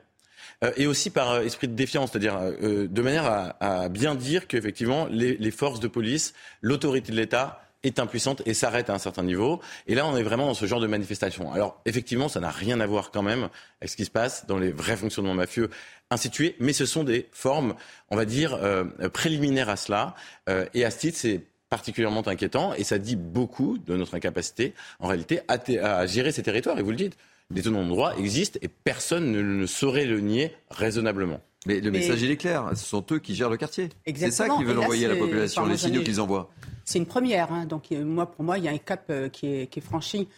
Euh, 0.64 0.72
et 0.76 0.86
aussi 0.86 1.10
par 1.10 1.32
euh, 1.32 1.42
esprit 1.42 1.68
de 1.68 1.74
défiance, 1.74 2.12
c'est-à-dire 2.12 2.38
euh, 2.38 2.86
de 2.88 3.02
manière 3.02 3.26
à, 3.26 3.82
à 3.84 3.88
bien 3.88 4.14
dire 4.14 4.46
qu'effectivement 4.46 5.06
les, 5.10 5.36
les 5.36 5.50
forces 5.50 5.80
de 5.80 5.88
police, 5.88 6.34
l'autorité 6.62 7.12
de 7.12 7.16
l'État 7.16 7.60
est 7.82 7.98
impuissante 7.98 8.42
et 8.46 8.54
s'arrête 8.54 8.90
à 8.90 8.94
un 8.94 8.98
certain 8.98 9.22
niveau. 9.22 9.60
Et 9.86 9.94
là, 9.94 10.06
on 10.06 10.16
est 10.16 10.22
vraiment 10.22 10.46
dans 10.46 10.54
ce 10.54 10.66
genre 10.66 10.80
de 10.80 10.86
manifestation. 10.86 11.52
Alors, 11.52 11.80
effectivement, 11.86 12.28
ça 12.28 12.40
n'a 12.40 12.50
rien 12.50 12.80
à 12.80 12.86
voir 12.86 13.10
quand 13.10 13.22
même 13.22 13.48
avec 13.80 13.90
ce 13.90 13.96
qui 13.96 14.04
se 14.04 14.10
passe 14.10 14.46
dans 14.46 14.58
les 14.58 14.72
vrais 14.72 14.96
fonctionnements 14.96 15.34
mafieux 15.34 15.70
institués, 16.10 16.56
mais 16.58 16.72
ce 16.72 16.86
sont 16.86 17.04
des 17.04 17.28
formes, 17.32 17.74
on 18.10 18.16
va 18.16 18.24
dire, 18.24 18.54
euh, 18.54 18.84
préliminaires 19.12 19.68
à 19.68 19.76
cela. 19.76 20.14
Euh, 20.48 20.66
et 20.74 20.84
à 20.84 20.90
ce 20.90 20.98
titre, 20.98 21.18
c'est 21.18 21.46
particulièrement 21.68 22.26
inquiétant 22.26 22.74
et 22.74 22.84
ça 22.84 22.98
dit 22.98 23.16
beaucoup 23.16 23.78
de 23.78 23.96
notre 23.96 24.14
incapacité, 24.14 24.74
en 25.00 25.08
réalité, 25.08 25.40
à, 25.48 25.58
à 25.98 26.06
gérer 26.06 26.32
ces 26.32 26.42
territoires. 26.42 26.78
Et 26.78 26.82
vous 26.82 26.90
le 26.90 26.96
dites, 26.96 27.16
des 27.50 27.62
tenants 27.62 27.84
de 27.84 27.88
droit 27.88 28.16
existent 28.16 28.58
et 28.62 28.68
personne 28.68 29.30
ne, 29.32 29.42
ne 29.42 29.66
saurait 29.66 30.06
le 30.06 30.20
nier 30.20 30.52
raisonnablement. 30.70 31.40
Mais 31.66 31.80
le 31.80 31.90
message, 31.90 32.22
il 32.22 32.30
est 32.30 32.36
clair. 32.36 32.70
Ce 32.74 32.84
sont 32.84 33.04
eux 33.10 33.18
qui 33.18 33.34
gèrent 33.34 33.50
le 33.50 33.56
quartier. 33.56 33.88
C'est 34.14 34.30
ça 34.30 34.48
qu'ils 34.48 34.66
veulent 34.66 34.78
envoyer 34.78 35.06
à 35.06 35.08
la 35.08 35.16
population, 35.16 35.66
les 35.66 35.76
signaux 35.76 36.02
qu'ils 36.02 36.20
envoient. 36.20 36.48
C'est 36.84 36.98
une 36.98 37.06
première. 37.06 37.52
Hein. 37.52 37.66
Donc, 37.66 37.90
moi, 37.90 38.30
pour 38.30 38.44
moi, 38.44 38.58
il 38.58 38.64
y 38.64 38.68
a 38.68 38.70
un 38.70 38.78
cap 38.78 39.06
euh, 39.10 39.28
qui, 39.28 39.46
est, 39.52 39.66
qui 39.66 39.80
est 39.80 39.82
franchi. 39.82 40.28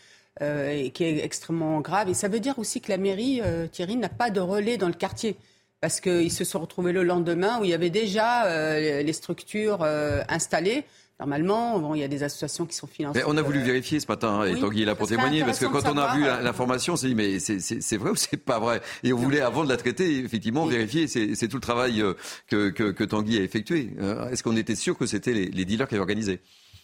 Euh, 0.41 0.71
et 0.71 0.91
qui 0.91 1.03
est 1.03 1.25
extrêmement 1.25 1.81
grave. 1.81 2.09
Et 2.09 2.14
ça 2.14 2.29
veut 2.29 2.38
dire 2.38 2.61
aussi 2.61 2.81
que 2.81 2.93
la 2.93 2.97
mairie, 2.97 3.41
euh, 3.43 3.67
Thierry, 3.67 3.97
n'a 3.97 4.09
pas 4.09 4.31
de 4.31 4.38
relais 4.38 4.77
dans 4.77 4.87
le 4.87 4.95
quartier. 4.95 5.35
Parce 5.81 6.01
qu'ils 6.01 6.31
se 6.31 6.45
sont 6.45 6.61
retrouvés 6.61 6.93
le 6.93 7.03
lendemain 7.03 7.59
où 7.59 7.64
il 7.64 7.71
y 7.71 7.75
avait 7.75 7.91
déjà 7.91 8.45
euh, 8.47 9.03
les 9.03 9.12
structures 9.12 9.83
euh, 9.83 10.23
installées. 10.29 10.85
Normalement, 11.20 11.81
bon, 11.81 11.94
il 11.96 12.00
y 12.00 12.04
a 12.04 12.09
des 12.09 12.22
associations 12.22 12.64
qui 12.64 12.76
sont 12.76 12.87
financées. 12.87 13.18
Mais 13.18 13.24
on 13.26 13.37
a 13.37 13.42
voulu 13.42 13.61
vérifier 13.61 13.98
ce 13.98 14.07
matin, 14.07 14.28
hein, 14.40 14.44
et 14.44 14.52
Oui, 14.54 14.61
Tanguy 14.61 14.83
est 14.83 14.85
là 14.85 14.94
pour 14.94 15.09
témoigner, 15.09 15.42
parce 15.42 15.59
que 15.59 15.66
quand 15.66 15.85
on 15.88 15.98
a 15.98 16.14
vu 16.14 16.22
savoir, 16.22 16.42
l'information, 16.42 16.92
on 16.92 16.96
s'est 16.96 17.09
dit, 17.09 17.14
mais 17.16 17.40
c'est- 17.40 17.96
vrai 17.96 18.11
ou 18.11 18.14
c'est 18.16 18.37
pas 18.37 18.61
vrai? 18.61 18.81
Et 19.02 19.12
on 19.12 19.16
voulait, 19.16 19.40
avant 19.40 19.64
de 19.64 19.68
la 19.68 19.76
traiter, 19.76 20.18
effectivement, 20.20 20.66
vérifier. 20.66 21.09
C'est 21.09 21.48
tout 21.48 21.57
le 21.57 21.61
travail 21.62 22.00
euh, 22.02 22.14
que, 22.46 22.70
que, 22.70 22.92
que 22.92 23.02
Tanguy 23.04 23.38
a 23.38 23.42
effectué. 23.42 23.90
Euh, 24.00 24.28
Est-ce 24.31 24.42
qu'on 24.44 24.57
était 24.57 24.76
sûr 24.76 24.96
que 24.96 25.07
c'était 25.07 25.33
les, 25.33 25.46
les 25.46 25.64
dealers 25.64 25.88
qui 25.88 25.94
avaient 25.94 26.00
organisé? 26.02 26.40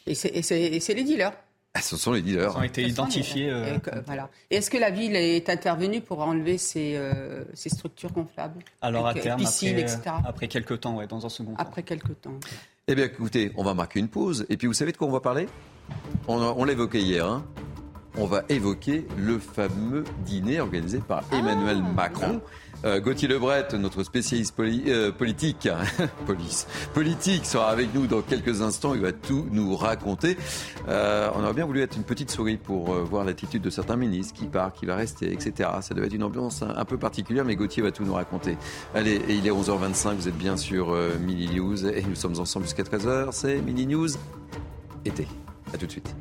Et 0.06 0.14
c'est- 0.14 0.94
les 0.94 1.04
dealers. 1.04 1.32
Ah, 1.76 1.80
Ce 1.80 1.96
sont 1.96 2.12
les 2.12 2.22
dealers. 2.22 2.52
Ils 2.54 2.58
ont 2.58 2.62
été 2.62 2.82
identifiés. 2.82 3.50
euh, 3.50 3.76
Et 3.76 3.80
que- 3.80 3.90
voilà. 4.06 4.30
Et 4.50 4.56
est-ce 4.56 4.70
que 4.70 4.78
la 4.78 4.90
ville 4.90 5.16
est 5.16 5.48
intervenue 5.48 6.00
pour 6.00 6.20
enlever 6.20 6.56
ces, 6.56 6.94
euh, 6.96 7.42
ces 7.54 7.68
structures 7.68 8.12
gonflables? 8.12 8.60
Alors 8.80 9.06
à 9.06 9.10
Avec, 9.10 9.22
euh, 9.22 9.24
terme, 9.26 9.40
piscine, 9.40 9.70
après, 9.70 9.82
etc. 9.82 10.00
après 10.24 10.48
quelques 10.48 10.80
temps, 10.80 10.96
ouais, 10.96 11.06
dans 11.08 11.24
un 11.26 11.28
second 11.28 11.50
temps. 11.52 11.56
Après 11.62 11.82
quelques 11.82 12.20
temps. 12.20 12.38
Eh 12.86 12.94
bien, 12.94 13.06
écoutez, 13.06 13.50
on 13.56 13.64
va 13.64 13.72
marquer 13.72 13.98
une 13.98 14.08
pause. 14.08 14.44
Et 14.50 14.58
puis, 14.58 14.66
vous 14.66 14.74
savez 14.74 14.92
de 14.92 14.98
quoi 14.98 15.08
on 15.08 15.10
va 15.10 15.20
parler? 15.20 15.48
On, 16.28 16.68
évoqué 16.68 17.00
hier. 17.00 17.26
hein. 17.26 17.42
On 18.18 18.26
va 18.26 18.42
évoquer 18.50 19.06
le 19.16 19.38
fameux 19.38 20.04
dîner 20.26 20.60
organisé 20.60 20.98
par 20.98 21.24
Emmanuel 21.32 21.82
Macron. 21.82 22.42
Euh, 22.84 23.00
Gauthier 23.00 23.28
Lebret, 23.28 23.68
notre 23.78 24.02
spécialiste 24.02 24.54
euh, 24.60 25.10
politique, 26.94 27.46
sera 27.46 27.70
avec 27.70 27.94
nous 27.94 28.06
dans 28.06 28.20
quelques 28.20 28.60
instants. 28.60 28.94
Il 28.94 29.00
va 29.00 29.12
tout 29.12 29.46
nous 29.50 29.74
raconter. 29.74 30.36
Euh, 30.88 31.30
on 31.34 31.42
aurait 31.42 31.54
bien 31.54 31.66
voulu 31.66 31.80
être 31.80 31.96
une 31.96 32.04
petite 32.04 32.30
souris 32.30 32.56
pour 32.56 32.92
voir 32.92 33.24
l'attitude 33.24 33.62
de 33.62 33.70
certains 33.70 33.96
ministres 33.96 34.34
qui 34.34 34.46
part, 34.46 34.72
qui 34.72 34.86
va 34.86 34.96
rester, 34.96 35.32
etc. 35.32 35.70
Ça 35.80 35.94
devait 35.94 36.06
être 36.06 36.14
une 36.14 36.24
ambiance 36.24 36.62
un, 36.62 36.84
peu 36.84 36.98
particulière, 36.98 37.44
mais 37.44 37.56
Gauthier 37.56 37.82
va 37.82 37.90
tout 37.90 38.04
nous 38.04 38.14
raconter. 38.14 38.56
Allez, 38.94 39.22
il 39.28 39.46
est 39.46 39.50
11h25, 39.50 40.14
vous 40.14 40.28
êtes 40.28 40.36
bien 40.36 40.56
sur 40.56 40.94
Mini 41.20 41.48
News 41.54 41.86
et 41.86 42.02
nous 42.02 42.14
sommes 42.14 42.38
ensemble 42.38 42.66
jusqu'à 42.66 42.82
13h. 42.82 43.28
C'est 43.32 43.60
Mini 43.60 43.86
News 43.86 44.08
été. 45.04 45.26
À 45.72 45.78
tout 45.78 45.86
de 45.86 45.92
suite. 45.92 46.14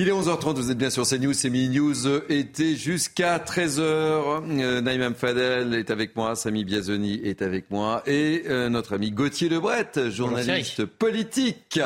Il 0.00 0.08
est 0.08 0.12
11h30, 0.12 0.54
vous 0.54 0.70
êtes 0.70 0.78
bien 0.78 0.88
sur 0.88 1.06
CNews, 1.06 1.34
c'est 1.34 1.50
Mini 1.50 1.76
News 1.76 2.06
euh, 2.06 2.24
été 2.30 2.74
jusqu'à 2.74 3.36
13h. 3.36 3.82
Euh, 3.82 4.80
Naïm 4.80 5.12
Fadel 5.12 5.74
est 5.74 5.90
avec 5.90 6.16
moi, 6.16 6.36
Samy 6.36 6.64
Biazoni 6.64 7.20
est 7.22 7.42
avec 7.42 7.70
moi 7.70 8.02
et 8.06 8.44
euh, 8.46 8.70
notre 8.70 8.94
ami 8.94 9.10
Gauthier 9.10 9.50
Lebret, 9.50 9.90
journaliste 10.08 10.86
politique, 10.86 11.78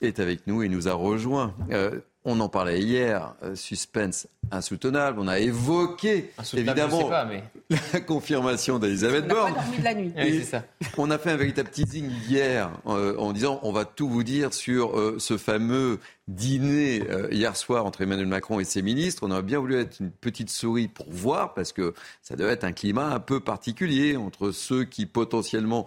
est 0.00 0.20
avec 0.20 0.46
nous 0.46 0.62
et 0.62 0.68
nous 0.68 0.86
a 0.86 0.92
rejoint. 0.92 1.56
Euh, 1.72 1.98
on 2.24 2.38
en 2.40 2.48
parlait 2.48 2.80
hier, 2.80 3.34
euh, 3.42 3.54
suspense 3.54 4.26
insoutenable. 4.50 5.20
On 5.20 5.28
a 5.28 5.38
évoqué 5.38 6.32
évidemment 6.54 7.00
sais 7.02 7.08
pas, 7.08 7.24
mais- 7.24 7.44
la 7.92 8.00
confirmation 8.00 8.78
d'Elisabeth 8.78 9.26
Borne. 9.28 9.54
dormi 9.54 9.78
de 9.78 9.84
la 9.84 9.94
nuit. 9.94 10.12
Oui, 10.16 10.22
Et 10.22 10.38
c'est 10.40 10.44
ça. 10.50 10.64
On 10.98 11.10
a 11.10 11.18
fait 11.18 11.30
un 11.30 11.36
véritable 11.36 11.70
teasing 11.70 12.10
hier 12.28 12.70
euh, 12.86 13.16
en 13.16 13.32
disant 13.32 13.60
on 13.62 13.72
va 13.72 13.84
tout 13.84 14.08
vous 14.08 14.22
dire 14.24 14.52
sur 14.52 14.98
euh, 14.98 15.16
ce 15.18 15.38
fameux 15.38 15.98
dîner 16.28 17.02
euh, 17.10 17.28
hier 17.30 17.56
soir 17.56 17.86
entre 17.86 18.02
Emmanuel 18.02 18.26
Macron 18.26 18.60
et 18.60 18.64
ses 18.64 18.82
ministres. 18.82 19.22
On 19.26 19.30
aurait 19.30 19.42
bien 19.42 19.58
voulu 19.58 19.78
être 19.78 20.00
une 20.00 20.10
petite 20.10 20.50
souris 20.50 20.88
pour 20.88 21.06
voir 21.10 21.54
parce 21.54 21.72
que 21.72 21.94
ça 22.22 22.36
devait 22.36 22.52
être 22.52 22.64
un 22.64 22.72
climat 22.72 23.06
un 23.12 23.20
peu 23.20 23.40
particulier 23.40 24.16
entre 24.16 24.50
ceux 24.50 24.84
qui 24.84 25.06
potentiellement 25.06 25.86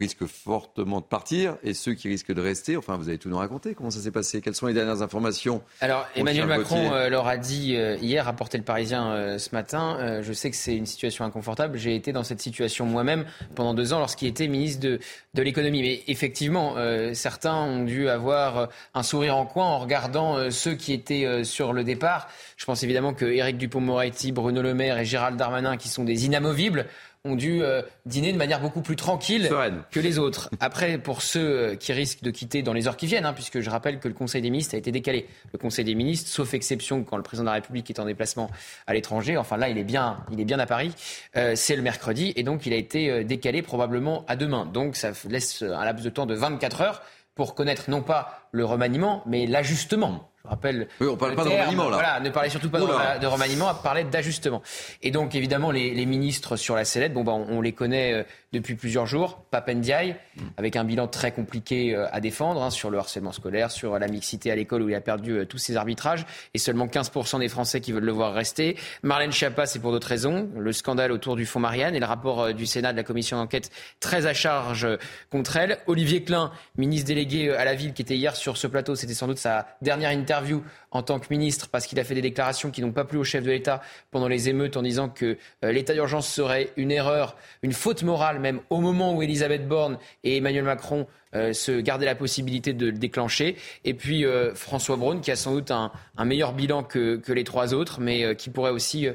risquent 0.00 0.26
fortement 0.26 1.00
de 1.00 1.04
partir 1.04 1.56
et 1.62 1.72
ceux 1.72 1.94
qui 1.94 2.08
risquent 2.08 2.34
de 2.34 2.40
rester. 2.40 2.76
Enfin, 2.76 2.96
vous 2.96 3.08
avez 3.08 3.18
tout 3.18 3.28
nous 3.28 3.36
raconté. 3.36 3.74
Comment 3.74 3.90
ça 3.90 4.00
s'est 4.00 4.10
passé? 4.10 4.40
Quelles 4.40 4.56
sont 4.56 4.66
les 4.66 4.74
dernières 4.74 5.02
informations? 5.02 5.62
Alors, 5.80 6.06
Emmanuel 6.16 6.46
Macron 6.46 6.92
euh, 6.92 7.08
leur 7.08 7.28
a 7.28 7.36
dit 7.36 7.76
euh, 7.76 7.96
hier, 8.02 8.24
rapporté 8.24 8.58
le 8.58 8.64
Parisien 8.64 9.12
euh, 9.12 9.38
ce 9.38 9.54
matin, 9.54 9.96
euh, 10.00 10.22
je 10.22 10.32
sais 10.32 10.50
que 10.50 10.56
c'est 10.56 10.74
une 10.74 10.86
situation 10.86 11.24
inconfortable. 11.24 11.78
J'ai 11.78 11.94
été 11.94 12.12
dans 12.12 12.24
cette 12.24 12.40
situation 12.40 12.86
moi-même 12.86 13.24
pendant 13.54 13.72
deux 13.72 13.92
ans 13.92 14.00
lorsqu'il 14.00 14.26
était 14.26 14.48
ministre 14.48 14.80
de, 14.80 14.98
de 15.34 15.42
l'économie. 15.42 15.82
Mais 15.82 16.02
effectivement, 16.08 16.74
certains 17.12 17.54
ont 17.54 17.84
dû 17.84 18.08
avoir 18.08 18.68
un 18.94 19.02
sourire 19.02 19.36
en 19.36 19.46
coin 19.46 19.66
en 19.66 19.78
regardant 19.78 20.50
ceux 20.50 20.74
qui 20.74 20.92
étaient 20.92 21.44
sur 21.44 21.72
le 21.72 21.84
départ. 21.84 22.28
Je 22.56 22.64
pense 22.64 22.82
évidemment 22.82 23.14
que 23.14 23.24
Éric 23.24 23.58
Dupond-Moretti, 23.58 24.32
Bruno 24.32 24.62
Le 24.62 24.74
Maire 24.74 24.98
et 24.98 25.04
Gérald 25.04 25.36
Darmanin, 25.36 25.76
qui 25.76 25.88
sont 25.88 26.04
des 26.04 26.26
inamovibles, 26.26 26.86
ont 27.26 27.36
dû 27.36 27.62
euh, 27.62 27.80
dîner 28.04 28.32
de 28.32 28.36
manière 28.36 28.60
beaucoup 28.60 28.82
plus 28.82 28.96
tranquille 28.96 29.50
que 29.90 30.00
les 30.00 30.18
autres. 30.18 30.50
Après, 30.60 30.98
pour 30.98 31.22
ceux 31.22 31.40
euh, 31.40 31.74
qui 31.74 31.94
risquent 31.94 32.22
de 32.22 32.30
quitter 32.30 32.62
dans 32.62 32.74
les 32.74 32.86
heures 32.86 32.98
qui 32.98 33.06
viennent, 33.06 33.24
hein, 33.24 33.32
puisque 33.32 33.60
je 33.60 33.70
rappelle 33.70 33.98
que 33.98 34.08
le 34.08 34.14
Conseil 34.14 34.42
des 34.42 34.50
ministres 34.50 34.74
a 34.74 34.78
été 34.78 34.92
décalé. 34.92 35.26
Le 35.54 35.58
Conseil 35.58 35.86
des 35.86 35.94
ministres, 35.94 36.28
sauf 36.28 36.52
exception 36.52 37.02
quand 37.02 37.16
le 37.16 37.22
président 37.22 37.44
de 37.44 37.48
la 37.48 37.54
République 37.54 37.88
est 37.88 37.98
en 37.98 38.04
déplacement 38.04 38.50
à 38.86 38.92
l'étranger, 38.92 39.38
enfin 39.38 39.56
là, 39.56 39.70
il 39.70 39.78
est 39.78 39.84
bien, 39.84 40.18
il 40.32 40.38
est 40.38 40.44
bien 40.44 40.58
à 40.58 40.66
Paris, 40.66 40.92
euh, 41.36 41.54
c'est 41.56 41.76
le 41.76 41.82
mercredi, 41.82 42.34
et 42.36 42.42
donc 42.42 42.66
il 42.66 42.74
a 42.74 42.76
été 42.76 43.10
euh, 43.10 43.24
décalé 43.24 43.62
probablement 43.62 44.26
à 44.28 44.36
demain. 44.36 44.66
Donc 44.66 44.94
ça 44.94 45.12
laisse 45.26 45.62
un 45.62 45.82
laps 45.82 46.04
de 46.04 46.10
temps 46.10 46.26
de 46.26 46.34
24 46.34 46.82
heures 46.82 47.02
pour 47.34 47.54
connaître 47.54 47.88
non 47.88 48.02
pas 48.02 48.48
le 48.52 48.66
remaniement, 48.66 49.22
mais 49.26 49.46
l'ajustement. 49.46 50.30
Je 50.44 50.50
rappelle. 50.50 50.88
Oui, 51.00 51.06
on 51.10 51.16
parle 51.16 51.30
le 51.30 51.36
pas 51.36 51.44
de 51.44 51.48
terme, 51.48 51.60
remaniement, 51.62 51.88
là. 51.88 51.96
Voilà, 51.96 52.20
ne 52.20 52.28
parlez 52.28 52.50
surtout 52.50 52.68
pas 52.68 52.78
de, 52.78 52.84
Oula. 52.84 53.18
de 53.18 53.26
remaniement, 53.26 53.68
à 53.68 53.74
parler 53.74 54.04
d'ajustement. 54.04 54.62
Et 55.02 55.10
donc, 55.10 55.34
évidemment, 55.34 55.70
les, 55.70 55.94
les 55.94 56.04
ministres 56.04 56.56
sur 56.56 56.76
la 56.76 56.84
sellette, 56.84 57.14
bon, 57.14 57.24
ben, 57.24 57.32
on, 57.32 57.56
on 57.58 57.60
les 57.62 57.72
connaît 57.72 58.12
euh, 58.12 58.22
depuis 58.54 58.74
plusieurs 58.74 59.06
jours. 59.06 59.42
Papendiaï, 59.50 60.16
avec 60.56 60.76
un 60.76 60.84
bilan 60.84 61.08
très 61.08 61.32
compliqué 61.32 61.94
euh, 61.94 62.06
à 62.12 62.20
défendre 62.20 62.62
hein, 62.62 62.70
sur 62.70 62.90
le 62.90 62.98
harcèlement 62.98 63.32
scolaire, 63.32 63.70
sur 63.70 63.98
la 63.98 64.08
mixité 64.08 64.50
à 64.50 64.56
l'école 64.56 64.82
où 64.82 64.88
il 64.88 64.94
a 64.94 65.00
perdu 65.00 65.32
euh, 65.32 65.44
tous 65.44 65.58
ses 65.58 65.76
arbitrages, 65.76 66.24
et 66.54 66.58
seulement 66.58 66.86
15% 66.86 67.40
des 67.40 67.48
Français 67.48 67.80
qui 67.80 67.92
veulent 67.92 68.04
le 68.04 68.12
voir 68.12 68.32
rester. 68.32 68.76
Marlène 69.02 69.32
Schiappa, 69.32 69.66
c'est 69.66 69.80
pour 69.80 69.92
d'autres 69.92 70.06
raisons. 70.06 70.48
Le 70.56 70.72
scandale 70.72 71.12
autour 71.12 71.36
du 71.36 71.44
fonds 71.44 71.60
Marianne 71.60 71.94
et 71.94 72.00
le 72.00 72.06
rapport 72.06 72.40
euh, 72.42 72.52
du 72.52 72.66
Sénat 72.66 72.92
de 72.92 72.96
la 72.96 73.02
commission 73.02 73.36
d'enquête 73.36 73.70
très 74.00 74.26
à 74.26 74.34
charge 74.34 74.86
contre 75.30 75.56
elle. 75.56 75.78
Olivier 75.86 76.22
Klein, 76.22 76.52
ministre 76.78 77.08
délégué 77.08 77.50
à 77.50 77.64
la 77.64 77.74
ville, 77.74 77.92
qui 77.92 78.02
était 78.02 78.16
hier 78.16 78.36
sur 78.36 78.56
ce 78.56 78.66
plateau, 78.66 78.94
c'était 78.94 79.14
sans 79.14 79.26
doute 79.26 79.38
sa 79.38 79.66
dernière 79.82 80.10
interview 80.10 80.62
en 80.90 81.02
tant 81.02 81.18
que 81.18 81.26
ministre 81.30 81.68
parce 81.68 81.86
qu'il 81.86 81.98
a 81.98 82.04
fait 82.04 82.14
des 82.14 82.22
déclarations 82.22 82.70
qui 82.70 82.80
n'ont 82.80 82.92
pas 82.92 83.04
plu 83.04 83.18
au 83.18 83.24
chef 83.24 83.42
de 83.42 83.50
l'État 83.50 83.82
pendant 84.12 84.28
les 84.28 84.48
émeutes 84.48 84.76
en 84.76 84.82
disant 84.82 85.08
que 85.08 85.36
l'état 85.62 85.92
d'urgence 85.92 86.28
serait 86.28 86.70
une 86.76 86.92
erreur, 86.92 87.36
une 87.62 87.72
faute 87.72 88.04
morale 88.04 88.38
même 88.44 88.60
au 88.68 88.80
moment 88.80 89.14
où 89.14 89.22
Elisabeth 89.22 89.66
Borne 89.66 89.98
et 90.22 90.36
Emmanuel 90.36 90.64
Macron 90.64 91.06
euh, 91.34 91.52
se 91.54 91.80
gardaient 91.80 92.04
la 92.06 92.14
possibilité 92.14 92.74
de 92.74 92.86
le 92.86 92.92
déclencher. 92.92 93.56
Et 93.84 93.94
puis 93.94 94.24
euh, 94.24 94.54
François 94.54 94.96
Braun 94.96 95.20
qui 95.20 95.30
a 95.30 95.36
sans 95.36 95.52
doute 95.52 95.70
un, 95.70 95.90
un 96.18 96.24
meilleur 96.26 96.52
bilan 96.52 96.84
que, 96.84 97.16
que 97.16 97.32
les 97.32 97.42
trois 97.42 97.72
autres, 97.72 98.00
mais 98.00 98.22
euh, 98.22 98.34
qui 98.34 98.50
pourrait 98.50 98.70
aussi 98.70 99.08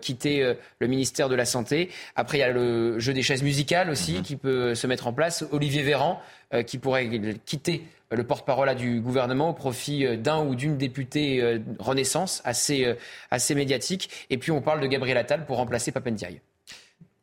quitter 0.00 0.54
le 0.80 0.86
ministère 0.88 1.28
de 1.28 1.36
la 1.36 1.44
Santé. 1.44 1.90
Après, 2.16 2.38
il 2.38 2.40
y 2.40 2.44
a 2.44 2.50
le 2.50 2.98
jeu 2.98 3.12
des 3.12 3.22
chaises 3.22 3.44
musicales 3.44 3.88
aussi 3.88 4.20
qui 4.22 4.34
peut 4.34 4.74
se 4.74 4.88
mettre 4.88 5.06
en 5.06 5.12
place. 5.12 5.44
Olivier 5.52 5.82
Véran 5.82 6.20
qui 6.66 6.78
pourrait 6.78 7.08
quitter 7.44 7.84
le 8.10 8.24
porte-parole 8.24 8.74
du 8.74 9.00
gouvernement 9.00 9.50
au 9.50 9.52
profit 9.52 10.18
d'un 10.18 10.44
ou 10.44 10.56
d'une 10.56 10.76
députée 10.76 11.60
Renaissance 11.78 12.42
assez, 12.44 12.96
assez 13.30 13.54
médiatique. 13.54 14.10
Et 14.28 14.38
puis 14.38 14.50
on 14.50 14.60
parle 14.60 14.80
de 14.80 14.88
Gabriel 14.88 15.18
Attal 15.18 15.46
pour 15.46 15.58
remplacer 15.58 15.92
Papendiaï. 15.92 16.40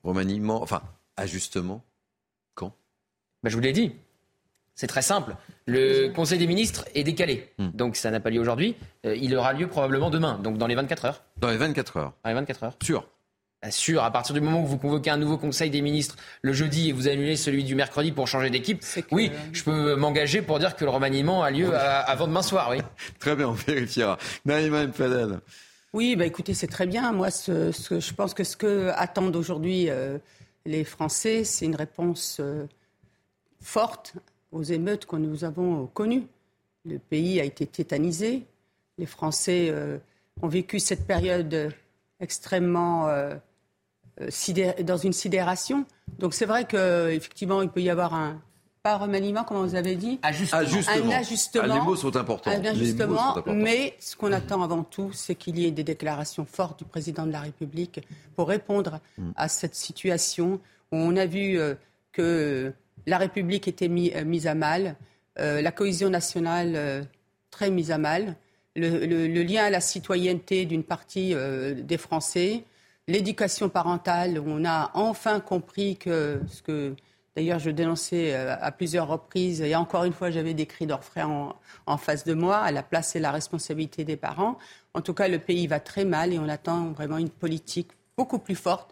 Remaniement, 0.05 0.61
enfin, 0.61 0.81
ajustement. 1.17 1.83
Quand? 2.55 2.73
Bah, 3.43 3.49
je 3.49 3.55
vous 3.55 3.61
l'ai 3.61 3.73
dit. 3.73 3.93
C'est 4.75 4.87
très 4.87 5.01
simple. 5.03 5.35
Le 5.67 6.07
Conseil 6.09 6.39
des 6.39 6.47
ministres 6.47 6.85
est 6.95 7.03
décalé. 7.03 7.53
Donc 7.59 7.95
ça 7.95 8.09
n'a 8.09 8.19
pas 8.19 8.31
lieu 8.31 8.39
aujourd'hui. 8.39 8.75
Euh, 9.05 9.15
il 9.15 9.35
aura 9.35 9.53
lieu 9.53 9.67
probablement 9.67 10.09
demain, 10.09 10.39
donc 10.39 10.57
dans 10.57 10.67
les 10.67 10.75
24 10.75 11.05
heures. 11.05 11.23
Dans 11.37 11.49
les 11.49 11.57
24 11.57 11.97
heures. 11.97 12.13
Dans 12.23 12.29
les 12.29 12.35
24 12.35 12.63
heures. 12.63 12.77
Sûr. 12.81 13.07
Bah, 13.61 13.71
sûr, 13.71 14.03
à 14.03 14.11
partir 14.11 14.33
du 14.33 14.41
moment 14.41 14.61
où 14.63 14.65
vous 14.65 14.79
convoquez 14.79 15.11
un 15.11 15.17
nouveau 15.17 15.37
conseil 15.37 15.69
des 15.69 15.81
ministres 15.81 16.17
le 16.41 16.53
jeudi 16.53 16.89
et 16.89 16.91
vous 16.91 17.07
annulez 17.07 17.35
celui 17.35 17.63
du 17.63 17.75
mercredi 17.75 18.11
pour 18.11 18.27
changer 18.27 18.49
d'équipe, 18.49 18.83
oui, 19.11 19.31
je 19.53 19.63
peux 19.63 19.95
m'engager 19.95 20.41
pour 20.41 20.59
dire 20.59 20.75
que 20.75 20.83
le 20.83 20.89
remaniement 20.89 21.43
a 21.43 21.51
lieu 21.51 21.73
avant 21.75 22.27
demain 22.27 22.41
soir, 22.41 22.69
oui. 22.71 22.79
Très 23.19 23.35
bien, 23.35 23.47
on 23.47 23.53
vérifiera. 23.53 24.17
Naïma 24.45 24.87
Mfadel. 24.87 25.39
Oui, 25.93 26.15
bah 26.15 26.25
écoutez, 26.25 26.55
c'est 26.55 26.67
très 26.67 26.87
bien. 26.87 27.11
Moi, 27.11 27.29
ce, 27.29 27.71
ce, 27.71 27.99
je 27.99 28.13
pense 28.15 28.33
que 28.33 28.43
ce 28.43 28.57
que 28.57 28.89
attendent 28.95 29.35
aujourd'hui 29.35 29.91
euh, 29.91 30.17
les 30.65 30.83
Français, 30.83 31.43
c'est 31.43 31.65
une 31.65 31.75
réponse 31.75 32.37
euh, 32.39 32.65
forte 33.61 34.13
aux 34.51 34.63
émeutes 34.63 35.05
que 35.05 35.15
nous 35.15 35.43
avons 35.43 35.87
connues. 35.87 36.27
Le 36.85 36.99
pays 36.99 37.39
a 37.39 37.43
été 37.43 37.65
tétanisé. 37.65 38.45
Les 38.97 39.05
Français 39.05 39.69
euh, 39.69 39.97
ont 40.41 40.47
vécu 40.47 40.79
cette 40.79 41.05
période 41.07 41.73
extrêmement 42.19 43.09
dans 44.81 44.97
une 44.97 45.11
sidération. 45.11 45.85
Donc 46.19 46.33
c'est 46.33 46.45
vrai 46.45 46.65
qu'effectivement, 46.65 47.61
il 47.61 47.69
peut 47.69 47.81
y 47.81 47.89
avoir 47.89 48.13
un, 48.13 48.41
pas 48.83 48.97
remaniement, 48.97 49.45
comme 49.45 49.65
vous 49.65 49.75
avez 49.75 49.95
dit 49.95 50.19
Ajustement. 50.21 50.59
ajustement. 50.59 51.05
Un 51.05 51.15
ajustement. 51.15 51.63
Ah, 51.65 51.73
les 51.73 51.79
mots 51.79 51.95
sont 51.95 52.15
importants. 52.17 52.51
Un 52.51 52.65
ajustement, 52.65 53.35
mais 53.47 53.95
ce 53.97 54.17
qu'on 54.17 54.33
attend 54.33 54.61
avant 54.61 54.83
tout, 54.83 55.13
c'est 55.13 55.35
qu'il 55.35 55.57
y 55.57 55.65
ait 55.65 55.71
des 55.71 55.85
déclarations 55.85 56.45
fortes 56.45 56.79
du 56.79 56.85
président 56.85 57.25
de 57.25 57.31
la 57.31 57.39
République 57.39 58.05
pour 58.35 58.49
répondre 58.49 58.99
mm. 59.17 59.31
à 59.37 59.47
cette 59.47 59.75
situation 59.75 60.59
où 60.91 60.97
on 60.97 61.15
a 61.15 61.25
vu 61.25 61.57
euh, 61.57 61.75
que 62.11 62.73
la 63.07 63.17
République 63.17 63.69
était 63.69 63.87
euh, 63.87 64.25
mise 64.25 64.47
à 64.47 64.53
mal, 64.53 64.97
euh, 65.39 65.61
la 65.61 65.71
cohésion 65.71 66.09
nationale 66.09 67.07
très 67.51 67.71
mise 67.71 67.89
à 67.89 67.97
mal, 67.97 68.35
le, 68.75 69.05
le, 69.05 69.43
lien 69.43 69.63
à 69.63 69.69
la 69.69 69.79
citoyenneté 69.79 70.65
d'une 70.65 70.83
partie 70.83 71.33
des 71.77 71.97
Français, 71.97 72.65
l'éducation 73.07 73.69
parentale, 73.69 74.39
où 74.39 74.45
on 74.47 74.65
a 74.65 74.91
enfin 74.93 75.39
compris 75.39 75.95
que 75.95 76.41
ce 76.49 76.61
que 76.61 76.95
D'ailleurs, 77.35 77.57
je 77.57 77.71
dénonçais 77.71 78.35
euh, 78.35 78.55
à 78.59 78.71
plusieurs 78.71 79.07
reprises, 79.07 79.61
et 79.61 79.75
encore 79.75 80.03
une 80.03 80.13
fois, 80.13 80.29
j'avais 80.29 80.53
des 80.53 80.67
cris 80.67 80.85
d'orfraie 80.85 81.23
en, 81.23 81.55
en, 81.87 81.97
face 81.97 82.23
de 82.25 82.33
moi, 82.33 82.57
à 82.57 82.71
la 82.71 82.83
place 82.83 83.15
et 83.15 83.19
la 83.19 83.31
responsabilité 83.31 84.03
des 84.03 84.17
parents. 84.17 84.57
En 84.93 85.01
tout 85.01 85.15
cas, 85.15 85.27
le 85.27 85.39
pays 85.39 85.65
va 85.65 85.79
très 85.79 86.05
mal 86.05 86.31
et 86.31 86.37
on 86.37 86.47
attend 86.47 86.91
vraiment 86.91 87.17
une 87.17 87.31
politique 87.31 87.89
beaucoup 88.17 88.37
plus 88.37 88.55
forte, 88.55 88.91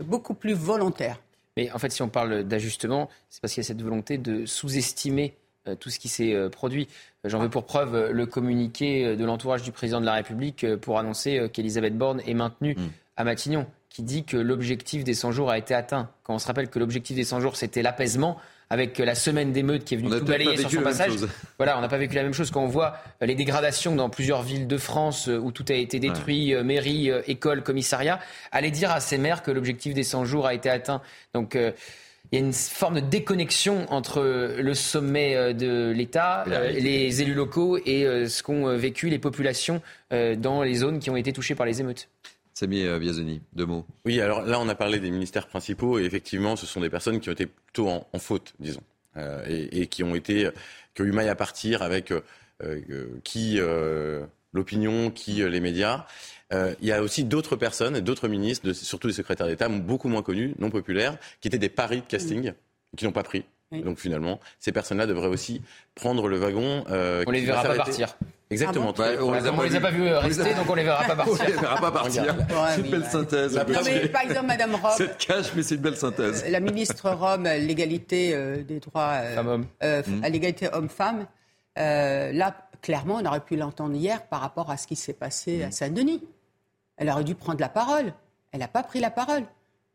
beaucoup 0.00 0.34
plus 0.34 0.54
volontaire. 0.54 1.20
Mais 1.56 1.70
en 1.70 1.78
fait, 1.78 1.90
si 1.90 2.02
on 2.02 2.08
parle 2.08 2.42
d'ajustement, 2.42 3.08
c'est 3.30 3.40
parce 3.40 3.54
qu'il 3.54 3.62
y 3.62 3.66
a 3.66 3.68
cette 3.68 3.82
volonté 3.82 4.18
de 4.18 4.46
sous-estimer 4.46 5.36
euh, 5.68 5.76
tout 5.76 5.88
ce 5.88 6.00
qui 6.00 6.08
s'est 6.08 6.34
euh, 6.34 6.48
produit. 6.48 6.88
J'en 7.22 7.38
veux 7.38 7.48
pour 7.48 7.64
preuve 7.64 8.10
le 8.10 8.26
communiqué 8.26 9.16
de 9.16 9.24
l'entourage 9.24 9.62
du 9.62 9.70
président 9.70 10.00
de 10.00 10.06
la 10.06 10.14
République 10.14 10.66
pour 10.76 10.98
annoncer 10.98 11.48
qu'Elisabeth 11.52 11.96
Borne 11.96 12.20
est 12.26 12.34
maintenue 12.34 12.74
mm. 12.74 12.88
à 13.16 13.24
Matignon 13.24 13.66
qui 13.96 14.02
dit 14.02 14.24
que 14.24 14.36
l'objectif 14.36 15.04
des 15.04 15.14
100 15.14 15.32
jours 15.32 15.50
a 15.50 15.56
été 15.56 15.72
atteint. 15.72 16.10
Quand 16.22 16.34
on 16.34 16.38
se 16.38 16.46
rappelle 16.46 16.68
que 16.68 16.78
l'objectif 16.78 17.16
des 17.16 17.24
100 17.24 17.40
jours, 17.40 17.56
c'était 17.56 17.80
l'apaisement, 17.80 18.36
avec 18.68 18.98
la 18.98 19.14
semaine 19.14 19.52
d'émeutes 19.52 19.86
qui 19.86 19.94
est 19.94 19.96
venue 19.96 20.10
tout 20.10 20.22
balayer 20.22 20.58
sur 20.58 20.70
son 20.70 20.82
passage. 20.82 21.12
Voilà, 21.56 21.78
on 21.78 21.80
n'a 21.80 21.88
pas 21.88 21.96
vécu 21.96 22.14
la 22.14 22.22
même 22.22 22.34
chose 22.34 22.50
quand 22.50 22.62
on 22.62 22.68
voit 22.68 22.98
les 23.22 23.34
dégradations 23.34 23.96
dans 23.96 24.10
plusieurs 24.10 24.42
villes 24.42 24.66
de 24.66 24.76
France 24.76 25.30
euh, 25.30 25.38
où 25.38 25.50
tout 25.50 25.64
a 25.70 25.72
été 25.72 25.98
détruit, 25.98 26.54
ouais. 26.54 26.60
Euh, 26.60 26.62
mairie, 26.62 27.10
euh, 27.10 27.22
école, 27.26 27.62
commissariat. 27.62 28.20
Allez 28.52 28.70
dire 28.70 28.90
à 28.90 29.00
ces 29.00 29.16
maires 29.16 29.42
que 29.42 29.50
l'objectif 29.50 29.94
des 29.94 30.02
100 30.02 30.26
jours 30.26 30.46
a 30.46 30.52
été 30.52 30.68
atteint. 30.68 31.00
Donc 31.32 31.54
il 31.54 31.72
y 32.32 32.36
a 32.36 32.44
une 32.44 32.52
forme 32.52 32.96
de 32.96 33.06
déconnexion 33.06 33.86
entre 33.90 34.20
le 34.58 34.74
sommet 34.74 35.54
de 35.54 35.90
l'État, 35.90 36.44
les 36.70 37.22
élus 37.22 37.32
locaux 37.32 37.78
et 37.78 38.26
ce 38.28 38.42
qu'ont 38.42 38.76
vécu 38.76 39.08
les 39.08 39.18
populations 39.18 39.80
dans 40.10 40.62
les 40.62 40.74
zones 40.74 40.98
qui 40.98 41.08
ont 41.08 41.16
été 41.16 41.32
touchées 41.32 41.54
par 41.54 41.64
les 41.64 41.80
émeutes. 41.80 42.08
Samy 42.56 42.84
euh, 42.84 42.98
Biazoni, 42.98 43.42
deux 43.52 43.66
mots. 43.66 43.84
Oui, 44.06 44.18
alors 44.18 44.40
là, 44.46 44.58
on 44.58 44.68
a 44.70 44.74
parlé 44.74 44.98
des 44.98 45.10
ministères 45.10 45.46
principaux 45.46 45.98
et 45.98 46.04
effectivement, 46.04 46.56
ce 46.56 46.64
sont 46.64 46.80
des 46.80 46.88
personnes 46.88 47.20
qui 47.20 47.28
ont 47.28 47.32
été 47.32 47.44
plutôt 47.44 47.88
en, 47.90 48.18
faute, 48.18 48.54
disons, 48.58 48.80
euh, 49.18 49.44
et, 49.46 49.88
qui 49.88 50.02
ont 50.02 50.14
été, 50.14 50.48
qui 50.94 51.02
ont 51.02 51.04
eu 51.04 51.12
maille 51.12 51.28
à 51.28 51.34
partir 51.34 51.82
avec 51.82 52.12
euh, 52.12 53.20
qui 53.24 53.60
l'opinion, 54.54 55.10
qui 55.10 55.46
les 55.46 55.60
médias. 55.60 56.06
il 56.50 56.76
y 56.80 56.92
a 56.92 57.02
aussi 57.02 57.24
d'autres 57.24 57.56
personnes, 57.56 58.00
d'autres 58.00 58.26
ministres, 58.26 58.72
surtout 58.72 59.08
des 59.08 59.12
secrétaires 59.12 59.48
d'État, 59.48 59.68
beaucoup 59.68 60.08
moins 60.08 60.22
connus, 60.22 60.54
non 60.58 60.70
populaires, 60.70 61.18
qui 61.42 61.48
étaient 61.48 61.58
des 61.58 61.68
paris 61.68 62.00
de 62.00 62.06
casting, 62.06 62.54
qui 62.96 63.04
n'ont 63.04 63.12
pas 63.12 63.22
pris. 63.22 63.44
Donc 63.72 63.98
finalement, 63.98 64.40
ces 64.58 64.72
personnes-là 64.72 65.06
devraient 65.06 65.28
aussi 65.28 65.62
prendre 65.94 66.28
le 66.28 66.38
wagon. 66.38 66.84
Euh, 66.88 67.24
on 67.26 67.30
les 67.30 67.44
verra 67.44 67.62
pas 67.62 67.74
partir. 67.74 68.16
Exactement. 68.48 68.94
Ah 68.96 69.02
on, 69.22 69.32
les 69.32 69.70
les 69.70 69.76
a 69.76 69.80
pas 69.80 69.90
vus 69.90 70.08
rester, 70.08 70.54
donc 70.54 70.70
on 70.70 70.74
les 70.74 70.84
verra 70.84 71.02
pas 71.02 71.16
partir. 71.16 71.36
on 71.40 71.46
les 71.46 71.52
verra 71.52 71.80
pas 71.80 71.90
partir. 71.90 72.36
c'est 72.74 72.80
une 72.80 72.90
belle 72.90 73.04
synthèse. 73.04 73.60
par 74.12 74.22
exemple, 74.22 74.46
Madame 74.46 74.74
Rome. 74.76 74.92
C'est 74.96 75.18
cache, 75.18 75.52
mais 75.56 75.62
c'est 75.64 75.74
une 75.74 75.80
belle 75.80 75.96
synthèse. 75.96 76.44
Euh, 76.46 76.50
la 76.50 76.60
ministre 76.60 77.10
Rome, 77.10 77.44
l'égalité 77.44 78.34
euh, 78.34 78.62
des 78.62 78.78
droits, 78.78 79.14
euh, 79.14 80.02
mmh. 80.06 80.24
à 80.24 80.28
l'égalité 80.28 80.68
homme-femme. 80.72 81.26
là, 81.76 82.54
clairement, 82.82 83.16
on 83.20 83.26
aurait 83.26 83.40
pu 83.40 83.56
l'entendre 83.56 83.96
hier 83.96 84.24
par 84.28 84.40
rapport 84.40 84.70
à 84.70 84.76
ce 84.76 84.86
qui 84.86 84.94
s'est 84.96 85.12
passé 85.12 85.64
à 85.64 85.68
mmh. 85.68 85.72
Saint-Denis. 85.72 86.22
Elle 86.98 87.10
aurait 87.10 87.24
dû 87.24 87.34
prendre 87.34 87.60
la 87.60 87.68
parole. 87.68 88.12
Elle 88.52 88.60
n'a 88.60 88.68
pas 88.68 88.84
pris 88.84 89.00
la 89.00 89.10
parole. 89.10 89.42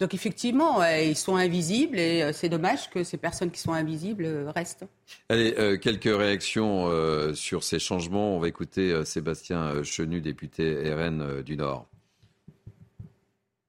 Donc 0.02 0.16
effectivement, 0.16 0.84
ils 0.84 1.16
sont 1.16 1.36
invisibles 1.36 2.00
et 2.00 2.24
euh, 2.24 2.34
c'est 2.34 2.50
dommage 2.50 2.90
que 2.90 3.04
ces 3.04 3.18
personnes 3.18 3.52
qui 3.52 3.60
sont 3.60 3.72
invisibles 3.72 4.26
euh, 4.26 4.50
restent. 4.50 4.88
Allez, 5.30 5.54
euh, 5.60 5.78
quelques 5.78 6.06
réactions 6.06 6.90
sur 7.36 7.64
ces 7.64 7.78
changements. 7.78 8.36
On 8.36 8.40
va 8.40 8.48
écouter 8.48 9.06
Sébastien 9.06 9.84
Chenu, 9.84 10.20
député 10.20 10.92
RN 10.92 11.44
du 11.44 11.56
Nord 11.56 11.86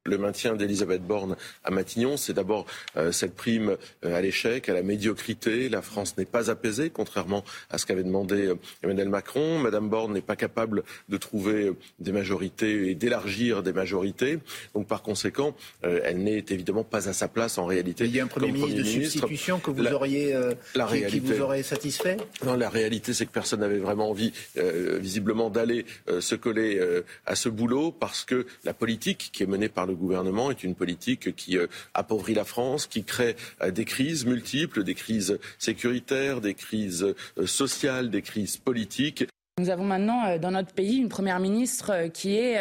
le 0.04 0.18
maintien 0.18 0.56
d'Elisabeth 0.56 1.02
Borne 1.02 1.36
à 1.64 1.70
Matignon, 1.70 2.16
c'est 2.16 2.32
d'abord 2.32 2.66
euh, 2.96 3.12
cette 3.12 3.34
prime 3.34 3.76
euh, 4.04 4.16
à 4.16 4.20
l'échec, 4.20 4.68
à 4.68 4.74
la 4.74 4.82
médiocrité. 4.82 5.68
La 5.68 5.82
France 5.82 6.16
n'est 6.18 6.24
pas 6.24 6.50
apaisée, 6.50 6.90
contrairement 6.90 7.44
à 7.70 7.78
ce 7.78 7.86
qu'avait 7.86 8.02
demandé 8.02 8.46
euh, 8.46 8.54
Emmanuel 8.82 9.08
Macron. 9.08 9.58
Madame 9.58 9.88
Borne 9.88 10.12
n'est 10.12 10.20
pas 10.20 10.36
capable 10.36 10.82
de 11.08 11.16
trouver 11.16 11.72
des 12.00 12.12
majorités 12.12 12.90
et 12.90 12.94
d'élargir 12.94 13.62
des 13.62 13.72
majorités. 13.72 14.38
Donc, 14.74 14.88
par 14.88 15.02
conséquent, 15.02 15.54
elle 15.82 16.22
n'est 16.22 16.44
évidemment 16.50 16.84
pas 16.84 17.08
à 17.08 17.12
sa 17.12 17.28
place 17.28 17.58
en 17.58 17.66
réalité. 17.66 18.04
Il 18.04 18.14
y 18.14 18.20
a 18.20 18.24
un 18.24 18.26
Premier, 18.26 18.52
ministre, 18.52 18.76
de 18.76 18.84
substitution 18.84 19.58
que 19.58 19.70
vous 19.70 19.86
auriez, 19.86 20.32
la 20.74 20.86
qui, 20.86 20.92
réalité, 20.92 21.20
qui, 21.20 21.32
vous 21.32 21.40
aurait 21.40 21.62
satisfait? 21.62 22.16
Non, 22.44 22.54
la 22.56 22.70
réalité, 22.70 23.12
c'est 23.12 23.26
que 23.26 23.32
personne 23.32 23.60
n'avait 23.60 23.78
vraiment 23.78 24.10
envie, 24.10 24.32
visiblement, 24.56 25.50
d'aller 25.50 25.84
se 26.20 26.34
coller 26.34 26.80
à 27.26 27.34
ce 27.34 27.48
boulot 27.48 27.92
parce 27.92 28.24
que 28.24 28.46
la 28.64 28.74
politique 28.74 29.30
qui 29.32 29.42
est 29.42 29.46
menée 29.46 29.68
par 29.68 29.86
le 29.86 29.91
le 29.92 29.96
gouvernement 29.96 30.50
est 30.50 30.64
une 30.64 30.74
politique 30.74 31.37
qui 31.37 31.59
euh, 31.59 31.66
appauvrit 31.92 32.35
la 32.35 32.44
France, 32.44 32.87
qui 32.87 33.05
crée 33.05 33.37
euh, 33.61 33.70
des 33.70 33.85
crises 33.85 34.24
multiples, 34.24 34.85
des 34.85 34.94
crises 34.94 35.38
sécuritaires, 35.59 36.40
des 36.40 36.55
crises 36.55 37.14
euh, 37.38 37.46
sociales, 37.46 38.11
des 38.11 38.22
crises 38.22 38.57
politiques. 38.57 39.24
Nous 39.61 39.68
avons 39.68 39.85
maintenant 39.85 40.38
dans 40.38 40.50
notre 40.50 40.72
pays 40.72 40.96
une 40.96 41.11
première 41.11 41.38
ministre 41.38 42.07
qui 42.09 42.38
est 42.38 42.57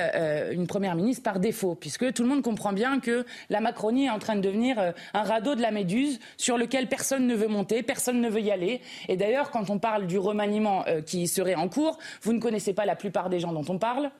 une 0.51 0.67
première 0.67 0.95
ministre 0.95 1.23
par 1.23 1.39
défaut, 1.39 1.73
puisque 1.73 2.11
tout 2.11 2.21
le 2.21 2.27
monde 2.27 2.43
comprend 2.43 2.73
bien 2.73 2.99
que 2.99 3.25
la 3.49 3.61
Macronie 3.61 4.07
est 4.07 4.09
en 4.09 4.19
train 4.19 4.35
de 4.35 4.41
devenir 4.41 4.93
un 5.13 5.23
radeau 5.23 5.55
de 5.55 5.61
la 5.61 5.71
méduse 5.71 6.19
sur 6.35 6.57
lequel 6.57 6.89
personne 6.89 7.27
ne 7.27 7.33
veut 7.33 7.47
monter, 7.47 7.81
personne 7.81 8.19
ne 8.19 8.29
veut 8.29 8.41
y 8.41 8.51
aller. 8.51 8.81
Et 9.07 9.15
d'ailleurs, 9.15 9.51
quand 9.51 9.69
on 9.69 9.79
parle 9.79 10.05
du 10.05 10.19
remaniement 10.19 10.83
qui 11.05 11.29
serait 11.29 11.55
en 11.55 11.69
cours, 11.69 11.97
vous 12.23 12.33
ne 12.33 12.39
connaissez 12.39 12.73
pas 12.73 12.85
la 12.85 12.97
plupart 12.97 13.29
des 13.29 13.39
gens 13.39 13.53
dont 13.53 13.65
on 13.69 13.79
parle. 13.79 14.11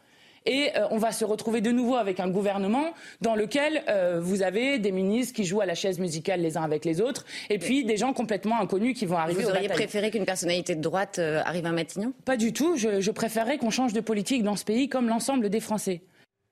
Et 0.46 0.70
euh, 0.76 0.88
on 0.90 0.98
va 0.98 1.12
se 1.12 1.24
retrouver 1.24 1.62
de 1.62 1.72
nouveau 1.72 1.96
avec 1.96 2.20
un 2.20 2.30
gouvernement 2.30 2.94
dans 3.22 3.36
lequel 3.36 3.84
euh, 3.88 4.20
vous 4.22 4.42
avez 4.42 4.80
des 4.80 4.92
ministres 4.92 5.34
qui 5.36 5.44
jouent 5.44 5.62
à 5.62 5.66
la 5.66 5.76
chaise 5.76 6.00
musicale 6.00 6.42
les 6.42 6.58
uns 6.58 6.64
avec 6.64 6.84
les 6.84 7.00
autres, 7.00 7.26
et 7.50 7.60
puis 7.60 7.86
des 7.86 7.98
gens 7.98 8.14
complètement 8.14 8.60
inconnus 8.60 8.98
qui 8.98 9.06
vont 9.06 9.18
arriver. 9.18 9.44
Vous 9.44 9.50
auriez 9.50 9.70
préféré 9.70 10.10
qu'une 10.10 10.26
personnalité 10.26 10.76
de 10.76 10.82
droite 10.82 11.20
euh, 11.20 11.42
arrive 11.46 11.66
à 11.66 11.72
Matignon? 11.72 12.14
Pas 12.26 12.38
du 12.38 12.54
tout. 12.54 12.76
Je, 12.76 13.02
je 13.02 13.12
préférerais 13.12 13.58
qu'on 13.58 13.70
change 13.70 13.94
de 13.94 14.02
politique 14.02 14.44
dans 14.44 14.56
ce 14.56 14.66
pays 14.66 14.90
comme 14.90 15.08
l'ensemble 15.08 15.50
des 15.50 15.60
Français. 15.60 16.02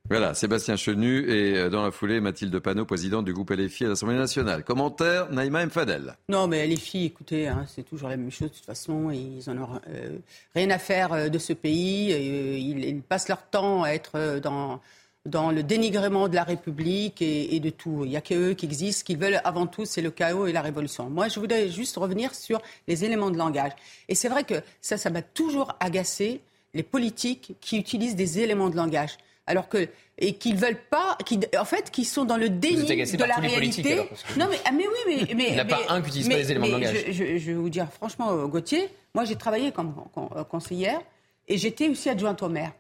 Voilà, 0.10 0.34
Sébastien 0.34 0.76
Chenu 0.76 1.30
et 1.30 1.56
euh, 1.56 1.70
dans 1.70 1.84
la 1.84 1.92
foulée, 1.92 2.20
Mathilde 2.20 2.58
Panot, 2.58 2.84
présidente 2.84 3.26
du 3.26 3.34
groupe 3.34 3.52
LFI 3.52 3.86
à 3.86 3.90
l'Assemblée 3.90 4.18
nationale. 4.18 4.64
Commentaire, 4.64 5.32
Naïma 5.32 5.64
Mfadel. 5.64 6.16
Non, 6.30 6.48
mais 6.48 6.66
LFI, 6.66 7.06
écoutez, 7.06 7.48
hein, 7.48 7.66
c'est 7.68 7.84
toujours 7.84 8.10
la 8.10 8.18
même 8.18 8.32
chose 8.32 8.50
de 8.50 8.56
toute 8.56 8.66
façon. 8.66 9.12
Ils 9.12 9.44
n'en 9.46 9.62
ont 9.62 9.80
euh, 9.88 10.18
rien 10.56 10.72
à 10.72 10.80
faire 10.80 11.14
euh, 11.14 11.30
de 11.30 11.38
ce 11.38 11.54
pays. 11.54 12.10
ils, 12.10 13.02
passent 13.04 13.30
leur 13.30 13.44
temps 13.44 13.84
à 13.84 13.90
être 13.90 14.40
dans, 14.40 14.82
dans 15.28 15.52
le 15.52 15.62
dénigrement 15.62 16.28
de 16.28 16.34
la 16.34 16.44
République 16.44 17.22
et, 17.22 17.60
de 17.60 17.70
tout. 17.70 18.02
Il 18.04 18.10
n'y 18.10 18.18
a 18.18 18.22
qu'eux 18.22 18.56
qui 18.56 18.66
existent. 18.66 19.02
Ce 19.02 19.04
qu'ils 19.04 19.20
veulent 19.20 19.40
avant 19.44 19.68
tout, 19.68 19.86
c'est 19.86 20.02
le 20.02 20.10
chaos 20.10 20.48
et 20.48 20.52
la 20.52 20.64
révolution. 20.64 21.08
Moi, 21.08 21.28
je 21.28 21.40
voudrais 21.40 21.70
juste 21.70 21.98
revenir 21.98 22.34
sur 22.34 22.60
les 22.88 23.06
éléments 23.06 23.30
de 23.30 23.38
langage. 23.38 23.74
Et 24.08 24.16
c'est 24.16 24.30
vrai 24.30 24.44
que 24.44 24.56
ça, 24.82 24.98
ça 24.98 25.12
m'a 25.12 25.22
toujours 25.22 25.76
agacé 25.80 26.42
les 26.74 26.84
politiques 26.84 27.54
qui 27.62 27.78
utilisent 27.78 28.16
des 28.16 28.40
éléments 28.40 28.72
de 28.72 28.76
langage 28.76 29.18
alors 29.50 29.68
que 29.68 29.90
et 30.20 30.34
qu'ils 30.34 30.58
veulent 30.58 30.80
pas, 30.90 31.18
qui, 31.26 31.40
en 31.58 31.66
fait, 31.66 31.92
qui 31.92 32.06
sont 32.06 32.26
dans 32.26 32.38
le 32.38 32.50
déni 32.50 32.86
de 32.86 33.24
la 33.24 33.36
réalité. 33.36 33.96
non, 34.38 34.48
mais, 34.50 34.60
ah, 34.66 34.72
mais 34.72 34.86
oui, 34.86 34.98
mais, 35.08 35.34
mais 35.34 35.48
il 35.48 35.54
n'y 35.54 35.60
a 35.60 35.66
pas 35.66 35.80
un 35.90 36.02
qui 36.02 36.10
utilise 36.10 36.30
pas 36.30 36.36
les 36.36 36.52
éléments 36.52 36.68
de 36.68 36.72
langage. 36.74 37.06
Je, 37.08 37.38
je, 37.38 37.46
vais 37.52 37.54
vous 37.54 37.70
dire 37.70 37.88
franchement, 37.92 38.32
euh, 38.32 38.48
Gauthier, 38.48 38.90
moi 39.14 39.24
j'ai 39.26 39.36
travaillé 39.36 39.72
comme, 39.72 39.96
euh, 40.18 40.44
conseillère 40.44 41.02
et 41.48 41.58
j'étais 41.58 41.90
aussi 41.90 42.10
adjointe 42.10 42.44
au 42.44 42.50
maire. 42.50 42.74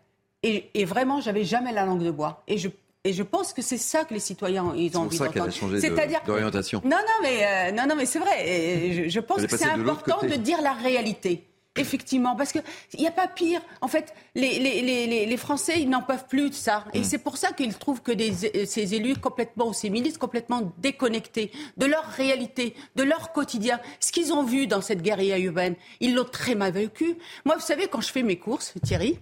Et, 0.43 0.69
et 0.73 0.85
vraiment, 0.85 1.21
j'avais 1.21 1.43
jamais 1.43 1.73
la 1.73 1.85
langue 1.85 2.03
de 2.03 2.11
bois. 2.11 2.43
Et 2.47 2.57
je 2.57 2.69
et 3.05 3.13
je 3.13 3.23
pense 3.23 3.53
que 3.53 3.61
c'est 3.61 3.77
ça 3.77 4.03
que 4.03 4.13
les 4.13 4.19
citoyens 4.19 4.73
ils 4.75 4.97
ont 4.97 5.01
envie 5.01 5.17
d'entendre. 5.17 5.49
C'est-à-dire 5.79 6.19
d'orientation. 6.25 6.81
Non, 6.83 6.97
non, 6.97 7.19
mais 7.21 7.45
euh, 7.45 7.71
non, 7.71 7.87
non, 7.87 7.95
mais 7.95 8.05
c'est 8.05 8.19
vrai. 8.19 8.45
Et 8.45 9.09
je, 9.09 9.19
pense 9.21 9.45
que 9.45 9.55
c'est 9.55 9.69
important 9.69 10.19
de 10.21 10.35
dire 10.35 10.61
la 10.61 10.73
réalité. 10.73 11.45
Effectivement, 11.79 12.35
parce 12.35 12.51
qu'il 12.51 12.63
n'y 12.99 13.07
a 13.07 13.11
pas 13.11 13.27
pire. 13.27 13.61
En 13.81 13.87
fait, 13.87 14.13
les, 14.35 14.59
les, 14.59 14.81
les, 14.81 15.25
les 15.25 15.37
Français, 15.37 15.81
ils 15.81 15.89
n'en 15.89 16.01
peuvent 16.01 16.27
plus 16.27 16.49
de 16.49 16.55
ça. 16.55 16.85
Et 16.93 16.99
mm. 16.99 17.03
c'est 17.03 17.17
pour 17.17 17.37
ça 17.37 17.51
qu'ils 17.51 17.75
trouvent 17.77 18.01
que 18.01 18.11
des, 18.11 18.65
ces 18.65 18.93
élus 18.95 19.15
complètement, 19.15 19.73
ces 19.73 19.89
milices 19.89 20.17
complètement 20.17 20.71
déconnectés 20.77 21.51
de 21.77 21.85
leur 21.85 22.03
réalité, 22.03 22.75
de 22.95 23.03
leur 23.03 23.31
quotidien, 23.31 23.79
ce 23.99 24.11
qu'ils 24.11 24.33
ont 24.33 24.43
vu 24.43 24.67
dans 24.67 24.81
cette 24.81 25.01
guérilla 25.01 25.39
urbaine, 25.39 25.75
ils 25.99 26.13
l'ont 26.13 26.25
très 26.25 26.55
mal 26.55 26.73
vécu. 26.73 27.17
Moi, 27.45 27.55
vous 27.55 27.65
savez, 27.65 27.87
quand 27.87 28.01
je 28.01 28.11
fais 28.11 28.23
mes 28.23 28.37
courses, 28.37 28.73
Thierry, 28.83 29.19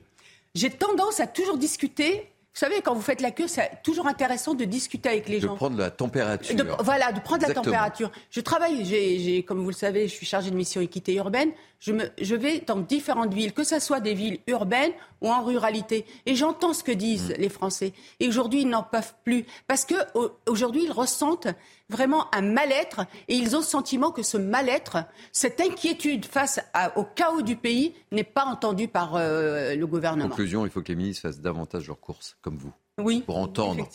j'ai 0.55 0.70
tendance 0.70 1.20
à 1.20 1.28
toujours 1.28 1.58
discuter 1.58 2.30
vous 2.58 2.66
savez, 2.66 2.82
quand 2.82 2.95
vous 2.95 3.03
faites 3.03 3.22
la 3.22 3.30
queue, 3.30 3.47
c'est 3.47 3.84
toujours 3.84 4.08
intéressant 4.08 4.55
de 4.55 4.66
discuter 4.66 5.10
avec 5.10 5.30
les 5.30 5.39
gens. 5.39 5.51
De 5.51 5.58
prendre 5.58 5.78
la 5.78 5.91
température. 5.91 6.55
voilà, 6.80 7.12
de 7.12 7.20
prendre 7.20 7.47
la 7.47 7.53
température. 7.53 8.12
Je 8.32 8.41
travaille, 8.41 8.84
j'ai, 8.84 9.43
comme 9.43 9.60
vous 9.60 9.70
le 9.70 9.76
savez, 9.76 10.08
je 10.08 10.14
suis 10.14 10.26
chargée 10.26 10.49
de 10.49 10.55
mission 10.55 10.82
équité 10.82 11.14
urbaine. 11.14 11.51
Je, 11.80 11.91
me, 11.91 12.05
je 12.20 12.34
vais 12.34 12.64
dans 12.66 12.78
différentes 12.78 13.32
villes, 13.32 13.53
que 13.53 13.64
ce 13.64 13.80
soit 13.80 13.99
des 13.99 14.16
villes 14.16 14.39
urbaines 14.47 14.91
ou 15.22 15.30
en 15.30 15.43
ruralité. 15.43 16.03
Et 16.26 16.34
j'entends 16.34 16.74
ce 16.74 16.84
que 16.84 16.91
disent 16.91 17.30
mm. 17.30 17.36
les 17.38 17.49
Français. 17.49 17.93
Et 18.20 18.28
aujourd'hui, 18.28 18.62
ils 18.62 18.70
n'en 18.70 18.82
peuvent 18.82 19.14
plus. 19.24 19.45
Parce 19.68 19.86
qu'aujourd'hui, 19.86 20.86
ils 20.86 20.91
ressentent 20.91 21.49
vraiment 21.90 22.34
un 22.36 22.42
mal-être 22.42 23.02
et 23.28 23.36
ils 23.36 23.56
ont 23.56 23.60
le 23.60 23.66
sentiment 23.66 24.12
que 24.12 24.24
ce 24.24 24.38
mal-être, 24.38 24.98
cette 25.32 25.62
inquiétude 25.62 26.26
face 26.26 26.60
au 26.96 27.04
chaos 27.04 27.42
du 27.42 27.56
pays 27.56 27.94
n'est 28.12 28.24
pas 28.24 28.46
entendue 28.46 28.88
par 28.88 29.16
euh, 29.16 29.76
le 29.76 29.88
gouvernement. 29.88 30.30
Conclusion, 30.30 30.66
il 30.66 30.72
faut 30.72 30.82
que 30.82 30.90
les 30.90 30.96
ministres 30.96 31.24
fassent 31.24 31.40
davantage 31.40 31.88
leurs 31.88 32.00
courses, 32.00 32.38
comme 32.42 32.58
vous. 32.58 32.74
Oui. 33.00 33.24
Pour 33.26 33.38
entendre 33.38 33.88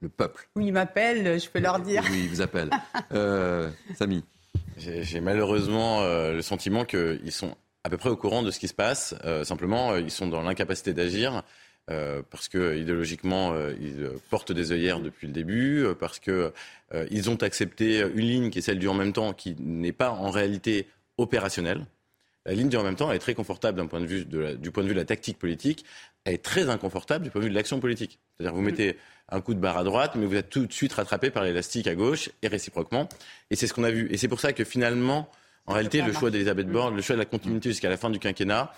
le, 0.00 0.08
peuple. 0.08 0.48
Oui, 0.56 0.66
ils 0.66 0.72
m'appellent, 0.72 1.40
je 1.40 1.48
peux 1.48 1.60
leur 1.60 1.78
dire. 1.78 2.04
Oui, 2.10 2.22
ils 2.24 2.28
vous 2.28 2.40
appellent. 2.40 2.70
euh, 3.12 3.70
Samy. 3.94 4.24
J'ai 4.76 5.20
malheureusement 5.20 6.00
euh, 6.00 6.32
le 6.32 6.42
sentiment 6.42 6.84
qu'ils 6.84 7.30
sont 7.30 7.54
à 7.84 7.90
peu 7.90 7.96
près 7.96 8.10
au 8.10 8.16
courant 8.16 8.42
de 8.42 8.50
ce 8.50 8.58
qui 8.58 8.68
se 8.68 8.74
passe. 8.74 9.14
Euh, 9.24 9.44
simplement, 9.44 9.96
ils 9.96 10.10
sont 10.10 10.26
dans 10.26 10.42
l'incapacité 10.42 10.92
d'agir. 10.92 11.42
Euh, 11.90 12.22
parce 12.30 12.48
que 12.48 12.76
idéologiquement, 12.78 13.52
euh, 13.52 13.74
ils 13.80 14.08
portent 14.30 14.52
des 14.52 14.70
œillères 14.70 15.00
depuis 15.00 15.26
le 15.26 15.32
début, 15.32 15.84
euh, 15.84 15.94
parce 15.94 16.20
qu'ils 16.20 17.30
ont 17.30 17.42
accepté 17.42 18.00
une 18.14 18.26
ligne 18.26 18.50
qui 18.50 18.58
est 18.58 18.62
celle 18.62 18.78
du 18.78 18.86
en 18.86 18.94
même 18.94 19.12
temps, 19.12 19.32
qui 19.32 19.56
n'est 19.58 19.92
pas 19.92 20.10
en 20.10 20.30
réalité 20.30 20.86
opérationnelle. 21.18 21.84
La 22.46 22.54
ligne 22.54 22.68
du 22.68 22.76
en 22.76 22.82
même 22.82 22.96
temps 22.96 23.12
est 23.12 23.18
très 23.18 23.34
confortable 23.34 23.78
d'un 23.78 23.86
point 23.86 24.00
de 24.00 24.06
vue 24.06 24.24
de 24.24 24.54
du 24.54 24.70
point 24.70 24.82
de 24.82 24.88
vue 24.88 24.94
de 24.94 24.98
la 24.98 25.04
tactique 25.04 25.38
politique, 25.38 25.84
elle 26.24 26.34
est 26.34 26.44
très 26.44 26.68
inconfortable 26.68 27.24
du 27.24 27.30
point 27.30 27.40
de 27.40 27.46
vue 27.46 27.50
de 27.50 27.54
l'action 27.54 27.80
politique. 27.80 28.18
C'est-à-dire 28.36 28.54
vous 28.54 28.62
mm. 28.62 28.66
mettez 28.66 28.96
un 29.28 29.40
coup 29.40 29.54
de 29.54 29.60
barre 29.60 29.78
à 29.78 29.84
droite, 29.84 30.12
mais 30.16 30.26
vous 30.26 30.34
êtes 30.34 30.50
tout 30.50 30.66
de 30.66 30.72
suite 30.72 30.92
rattrapé 30.92 31.30
par 31.30 31.44
l'élastique 31.44 31.86
à 31.86 31.94
gauche 31.94 32.30
et 32.42 32.48
réciproquement. 32.48 33.08
Et 33.50 33.56
c'est 33.56 33.66
ce 33.66 33.74
qu'on 33.74 33.84
a 33.84 33.90
vu. 33.90 34.08
Et 34.10 34.18
c'est 34.18 34.28
pour 34.28 34.40
ça 34.40 34.52
que 34.52 34.64
finalement, 34.64 35.28
en 35.66 35.74
réalité, 35.74 36.02
le 36.02 36.12
choix 36.12 36.30
d'Elisabeth 36.30 36.68
Borne, 36.68 36.96
le 36.96 37.02
choix 37.02 37.16
de 37.16 37.20
la 37.20 37.26
continuité 37.26 37.70
jusqu'à 37.70 37.88
la 37.88 37.96
fin 37.96 38.10
du 38.10 38.18
quinquennat, 38.18 38.72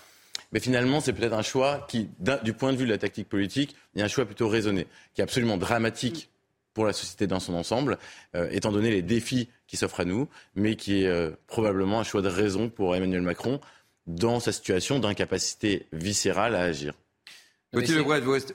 mais 0.55 0.61
finalement, 0.61 1.01
c'est 1.01 1.11
peut-être 1.11 1.33
un 1.33 1.41
choix 1.41 1.85
qui, 1.89 2.07
du 2.45 2.53
point 2.53 2.71
de 2.71 2.77
vue 2.77 2.85
de 2.85 2.89
la 2.89 2.97
tactique 2.97 3.27
politique, 3.27 3.75
est 3.93 4.01
un 4.01 4.07
choix 4.07 4.23
plutôt 4.23 4.47
raisonné, 4.47 4.87
qui 5.13 5.19
est 5.19 5.23
absolument 5.25 5.57
dramatique 5.57 6.29
pour 6.73 6.85
la 6.85 6.93
société 6.93 7.27
dans 7.27 7.41
son 7.41 7.55
ensemble, 7.55 7.97
euh, 8.35 8.47
étant 8.51 8.71
donné 8.71 8.89
les 8.89 9.01
défis 9.01 9.49
qui 9.67 9.75
s'offrent 9.75 9.99
à 9.99 10.05
nous, 10.05 10.29
mais 10.55 10.77
qui 10.77 11.03
est 11.03 11.07
euh, 11.07 11.31
probablement 11.47 11.99
un 11.99 12.05
choix 12.05 12.21
de 12.21 12.29
raison 12.29 12.69
pour 12.69 12.95
Emmanuel 12.95 13.21
Macron 13.21 13.59
dans 14.07 14.39
sa 14.39 14.53
situation 14.53 14.97
d'incapacité 14.99 15.87
viscérale 15.91 16.55
à 16.55 16.61
agir. 16.61 16.93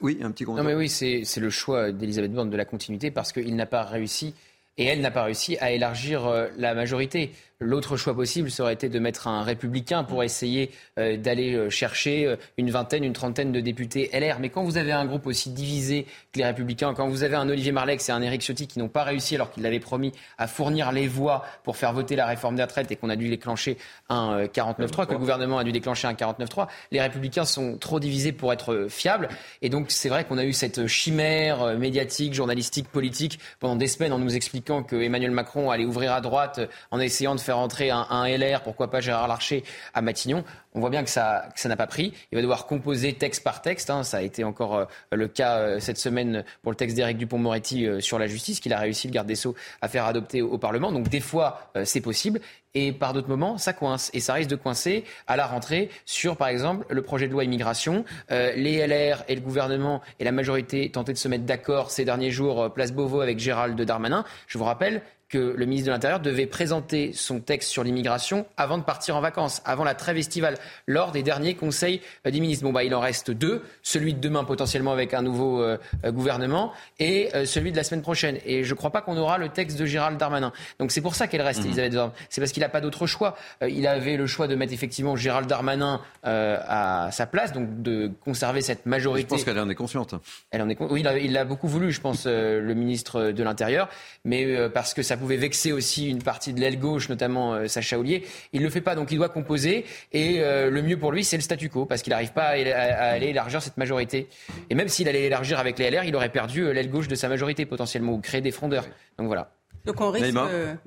Oui, 0.01 0.17
un 0.23 0.31
petit 0.31 0.43
Non, 0.45 0.63
mais 0.63 0.73
oui, 0.73 0.89
c'est 0.89 1.23
le 1.37 1.51
choix 1.51 1.91
d'Elisabeth 1.91 2.33
Borne 2.33 2.49
de 2.49 2.57
la 2.57 2.65
continuité 2.65 3.11
parce 3.11 3.31
qu'il 3.31 3.55
n'a 3.55 3.67
pas 3.67 3.83
réussi 3.83 4.33
et 4.77 4.85
elle 4.85 5.01
n'a 5.01 5.11
pas 5.11 5.23
réussi 5.23 5.55
à 5.59 5.71
élargir 5.71 6.25
euh, 6.25 6.47
la 6.57 6.73
majorité. 6.73 7.31
L'autre 7.63 7.95
choix 7.95 8.15
possible 8.15 8.49
serait 8.49 8.73
été 8.73 8.89
de 8.89 8.97
mettre 8.97 9.27
un 9.27 9.43
républicain 9.43 10.03
pour 10.03 10.23
essayer 10.23 10.71
euh, 10.97 11.15
d'aller 11.15 11.53
euh, 11.53 11.69
chercher 11.69 12.25
euh, 12.25 12.35
une 12.57 12.71
vingtaine, 12.71 13.03
une 13.03 13.13
trentaine 13.13 13.51
de 13.51 13.59
députés 13.59 14.09
LR. 14.13 14.39
Mais 14.39 14.49
quand 14.49 14.63
vous 14.63 14.79
avez 14.79 14.91
un 14.91 15.05
groupe 15.05 15.27
aussi 15.27 15.51
divisé 15.51 16.07
que 16.33 16.39
les 16.39 16.45
républicains, 16.45 16.95
quand 16.95 17.07
vous 17.07 17.23
avez 17.23 17.35
un 17.35 17.47
Olivier 17.47 17.71
Marlex 17.71 18.09
et 18.09 18.11
un 18.11 18.21
Éric 18.23 18.41
Ciotti 18.41 18.65
qui 18.65 18.79
n'ont 18.79 18.87
pas 18.87 19.03
réussi 19.03 19.35
alors 19.35 19.51
qu'ils 19.51 19.61
l'avaient 19.61 19.79
promis 19.79 20.11
à 20.39 20.47
fournir 20.47 20.91
les 20.91 21.07
voix 21.07 21.45
pour 21.63 21.77
faire 21.77 21.93
voter 21.93 22.15
la 22.15 22.25
réforme 22.25 22.55
des 22.55 22.63
retraites 22.63 22.91
et 22.91 22.95
qu'on 22.95 23.11
a 23.11 23.15
dû 23.15 23.29
déclencher 23.29 23.77
un 24.09 24.45
49-3, 24.45 25.05
que 25.05 25.13
le 25.13 25.19
gouvernement 25.19 25.59
a 25.59 25.63
dû 25.63 25.71
déclencher 25.71 26.07
un 26.07 26.13
49-3, 26.13 26.67
les 26.91 26.99
républicains 26.99 27.45
sont 27.45 27.77
trop 27.77 27.99
divisés 27.99 28.31
pour 28.31 28.51
être 28.51 28.87
fiables. 28.89 29.29
Et 29.61 29.69
donc 29.69 29.91
c'est 29.91 30.09
vrai 30.09 30.25
qu'on 30.25 30.39
a 30.39 30.45
eu 30.45 30.53
cette 30.53 30.87
chimère 30.87 31.77
médiatique, 31.77 32.33
journalistique, 32.33 32.87
politique 32.87 33.39
pendant 33.59 33.75
des 33.75 33.87
semaines 33.87 34.13
en 34.13 34.19
nous 34.19 34.35
expliquant 34.35 34.81
que 34.81 34.95
Emmanuel 34.95 35.31
Macron 35.31 35.69
allait 35.69 35.85
ouvrir 35.85 36.13
à 36.13 36.21
droite 36.21 36.59
en 36.89 36.99
essayant 36.99 37.35
de 37.35 37.39
faire 37.39 37.50
rentrer 37.53 37.89
un, 37.89 38.27
LR, 38.27 38.61
pourquoi 38.63 38.89
pas 38.89 39.01
Gérard 39.01 39.27
Larcher 39.27 39.63
à 39.93 40.01
Matignon. 40.01 40.43
On 40.73 40.79
voit 40.79 40.89
bien 40.89 41.03
que 41.03 41.09
ça 41.09 41.49
ça 41.55 41.69
n'a 41.69 41.75
pas 41.75 41.87
pris. 41.87 42.13
Il 42.31 42.35
va 42.35 42.41
devoir 42.41 42.65
composer 42.65 43.13
texte 43.13 43.43
par 43.43 43.61
texte. 43.61 43.89
Hein. 43.89 44.03
Ça 44.03 44.17
a 44.17 44.21
été 44.21 44.43
encore 44.43 44.75
euh, 44.75 44.85
le 45.11 45.27
cas 45.27 45.57
euh, 45.57 45.79
cette 45.79 45.97
semaine 45.97 46.43
pour 46.61 46.71
le 46.71 46.75
texte 46.75 46.95
d'Éric 46.95 47.17
Dupont-Moretti 47.17 47.85
euh, 47.85 47.99
sur 47.99 48.17
la 48.19 48.27
justice, 48.27 48.59
qu'il 48.59 48.73
a 48.73 48.79
réussi, 48.79 49.07
le 49.07 49.13
garde 49.13 49.27
des 49.27 49.35
Sceaux, 49.35 49.55
à 49.81 49.87
faire 49.87 50.05
adopter 50.05 50.41
au, 50.41 50.57
Parlement. 50.57 50.91
Donc 50.91 51.09
des 51.09 51.21
fois, 51.21 51.71
c'est 51.85 52.01
possible. 52.01 52.39
Et 52.75 52.91
par 52.91 53.13
d'autres 53.13 53.27
moments, 53.27 53.57
ça 53.57 53.73
coince. 53.73 54.11
Et 54.13 54.19
ça 54.19 54.33
risque 54.33 54.49
de 54.49 54.55
coincer 54.55 55.05
à 55.25 55.35
la 55.35 55.47
rentrée 55.47 55.89
sur, 56.05 56.37
par 56.37 56.49
exemple, 56.49 56.85
le 56.89 57.01
projet 57.01 57.27
de 57.27 57.33
loi 57.33 57.43
immigration. 57.43 58.05
les 58.29 58.85
LR 58.85 59.23
et 59.27 59.33
le 59.33 59.41
gouvernement 59.41 60.01
et 60.19 60.23
la 60.23 60.31
majorité 60.31 60.91
tentaient 60.91 61.13
de 61.13 61.17
se 61.17 61.27
mettre 61.27 61.45
d'accord 61.45 61.89
ces 61.89 62.05
derniers 62.05 62.29
jours, 62.29 62.71
place 62.71 62.91
Beauvau 62.91 63.21
avec 63.21 63.39
Gérald 63.39 63.81
Darmanin. 63.81 64.23
Je 64.45 64.59
vous 64.59 64.65
rappelle 64.65 65.01
que 65.31 65.55
le 65.57 65.65
ministre 65.65 65.87
de 65.87 65.91
l'Intérieur 65.93 66.19
devait 66.19 66.45
présenter 66.45 67.13
son 67.13 67.39
texte 67.39 67.69
sur 67.69 67.83
l'immigration 67.83 68.45
avant 68.57 68.77
de 68.77 68.83
partir 68.83 69.15
en 69.15 69.21
vacances, 69.21 69.61
avant 69.65 69.85
la 69.85 69.95
trêve 69.95 70.17
estivale, 70.17 70.57
lors 70.87 71.11
des 71.11 71.23
derniers 71.23 71.55
conseils 71.55 72.01
euh, 72.27 72.31
des 72.31 72.39
ministres. 72.39 72.65
Bon, 72.65 72.73
bah, 72.73 72.83
il 72.83 72.93
en 72.93 72.99
reste 72.99 73.31
deux, 73.31 73.63
celui 73.81 74.13
de 74.13 74.19
demain 74.19 74.43
potentiellement 74.43 74.91
avec 74.91 75.13
un 75.13 75.21
nouveau 75.21 75.61
euh, 75.61 75.77
euh, 76.03 76.11
gouvernement 76.11 76.73
et 76.99 77.29
celui 77.45 77.71
de 77.71 77.77
la 77.77 77.83
semaine 77.83 78.01
prochaine. 78.01 78.37
Et 78.45 78.63
je 78.63 78.73
ne 78.73 78.77
crois 78.77 78.89
pas 78.89 79.01
qu'on 79.01 79.17
aura 79.17 79.37
le 79.37 79.49
texte 79.49 79.79
de 79.79 79.85
Gérald 79.85 80.17
Darmanin. 80.17 80.51
Donc 80.79 80.91
c'est 80.91 81.01
pour 81.01 81.15
ça 81.15 81.27
qu'elle 81.27 81.41
reste, 81.41 81.61
mmh. 81.61 81.65
Elisabeth 81.65 81.93
Borne. 81.93 82.11
C'est 82.29 82.41
parce 82.41 82.51
qu'il 82.51 82.61
n'a 82.61 82.69
pas 82.69 82.81
d'autre 82.81 83.07
choix. 83.07 83.37
il 83.61 83.87
avait 83.87 84.17
le 84.17 84.27
choix 84.27 84.47
de 84.47 84.55
mettre 84.55 84.73
effectivement 84.73 85.15
Gérald 85.15 85.47
Darmanin 85.47 86.01
à 86.23 87.09
sa 87.11 87.25
place, 87.25 87.53
donc 87.53 87.81
de 87.81 88.11
conserver 88.23 88.61
cette 88.61 88.85
majorité. 88.85 89.27
Je 89.29 89.35
pense 89.35 89.43
qu'elle 89.45 89.59
en 89.59 89.69
est 89.69 89.75
consciente. 89.75 90.15
Elle 90.51 90.61
en 90.61 90.69
est 90.69 90.77
Oui, 90.81 91.03
il 91.21 91.31
l'a 91.31 91.45
beaucoup 91.45 91.67
voulu, 91.67 91.91
je 91.91 92.01
pense, 92.01 92.25
le 92.25 92.73
ministre 92.73 93.31
de 93.31 93.43
l'Intérieur, 93.43 93.89
mais 94.25 94.69
parce 94.69 94.93
que 94.93 95.01
ça 95.01 95.15
pouvait 95.21 95.37
vexer 95.37 95.71
aussi 95.71 96.09
une 96.09 96.21
partie 96.21 96.53
de 96.53 96.59
l'aile 96.59 96.79
gauche, 96.79 97.07
notamment 97.07 97.53
euh, 97.53 97.67
Sacha 97.67 97.97
Ollier. 97.97 98.25
Il 98.53 98.59
ne 98.59 98.65
le 98.65 98.71
fait 98.71 98.81
pas, 98.81 98.95
donc 98.95 99.11
il 99.11 99.17
doit 99.17 99.29
composer. 99.29 99.85
Et 100.11 100.39
euh, 100.39 100.69
le 100.69 100.81
mieux 100.81 100.97
pour 100.97 101.11
lui, 101.11 101.23
c'est 101.23 101.37
le 101.37 101.41
statu 101.41 101.69
quo, 101.69 101.85
parce 101.85 102.01
qu'il 102.01 102.11
n'arrive 102.11 102.33
pas 102.33 102.47
à, 102.47 103.11
aller 103.11 103.27
élargir 103.27 103.61
cette 103.61 103.77
majorité. 103.77 104.27
Et 104.69 104.75
même 104.75 104.87
s'il 104.87 105.07
allait 105.07 105.23
élargir 105.23 105.59
avec 105.59 105.79
les 105.79 105.89
LR, 105.89 106.03
il 106.03 106.15
aurait 106.15 106.31
perdu 106.31 106.61
euh, 106.61 106.73
l'aile 106.73 106.89
gauche 106.89 107.07
de 107.07 107.15
sa 107.15 107.29
majorité 107.29 107.65
potentiellement, 107.65 108.13
ou 108.13 108.19
créer 108.19 108.41
des 108.41 108.51
frondeurs. 108.51 108.85
Donc 109.17 109.27
voilà. 109.27 109.53
Donc 109.85 110.01
on 110.01 110.11
risque, 110.11 110.37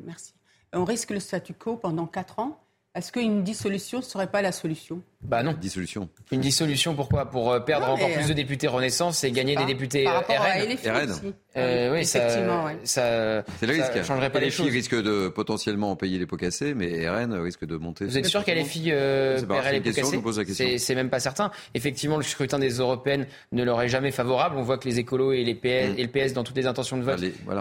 merci. 0.05 0.35
On 0.72 0.85
risque 0.85 1.11
le 1.11 1.20
statu 1.20 1.55
quo 1.55 1.76
pendant 1.76 2.07
4 2.07 2.41
ans. 2.41 2.61
Est-ce 2.95 3.11
qu'une 3.11 3.43
dissolution 3.43 3.99
ne 3.99 4.05
serait 4.05 4.30
pas 4.30 4.43
la 4.43 4.53
solution? 4.53 5.03
Bah 5.25 5.43
non. 5.43 5.55
Dissolution. 5.59 6.09
Une 6.33 6.41
dissolution, 6.41 6.95
pourquoi? 6.95 7.31
Pour 7.31 7.51
euh, 7.51 7.61
perdre 7.61 7.89
encore 7.89 8.11
plus 8.12 8.27
de 8.27 8.33
euh, 8.33 8.35
députés 8.35 8.66
Renaissance 8.66 9.25
et 9.25 9.33
gagner 9.33 9.57
des 9.57 9.64
députés 9.64 10.05
Par 10.05 10.14
rapport 10.14 10.37
RN. 10.37 10.77
À 10.87 10.99
RN. 10.99 11.33
Euh, 11.57 11.93
oui, 11.93 12.01
Effectivement, 12.01 12.68
ça, 12.83 13.45
C'est 13.59 13.66
le 13.66 13.72
risque. 13.72 14.05
changerait 14.05 14.31
pas 14.31 14.41
les, 14.41 14.51
filles 14.51 14.70
risquent 14.70 15.01
de 15.01 15.29
potentiellement 15.29 15.95
payer 15.97 16.18
les 16.18 16.27
pots 16.27 16.37
cassés, 16.37 16.75
mais 16.75 17.09
RN 17.09 17.33
risque 17.35 17.64
de 17.64 17.77
monter. 17.77 18.05
Vous 18.05 18.18
êtes 18.18 18.27
sûr 18.27 18.45
qu'elle 18.45 18.59
les 18.59 18.64
filles 18.64 18.93
euh, 18.93 19.39
les 19.72 19.81
pots 19.81 20.33
cassés 20.33 20.79
C'est 20.79 20.95
même 20.95 21.11
pas 21.11 21.20
certain. 21.20 21.51
Effectivement, 21.75 22.16
le 22.16 22.22
scrutin 22.22 22.59
des 22.59 22.70
européennes 22.70 23.27
ne 23.53 23.64
leur 23.64 23.81
est 23.81 23.89
jamais 23.89 24.11
favorable. 24.11 24.57
On 24.59 24.62
voit 24.62 24.79
que 24.79 24.89
les 24.89 24.99
écolos 24.99 25.33
et, 25.33 25.45
les 25.45 25.55
PS, 25.55 25.95
mm. 25.95 25.99
et 25.99 26.03
le 26.03 26.09
PS, 26.09 26.33
dans 26.35 26.45
toutes 26.45 26.57
les 26.57 26.66
intentions 26.66 26.99
de 26.99 27.03
vote, 27.03 27.20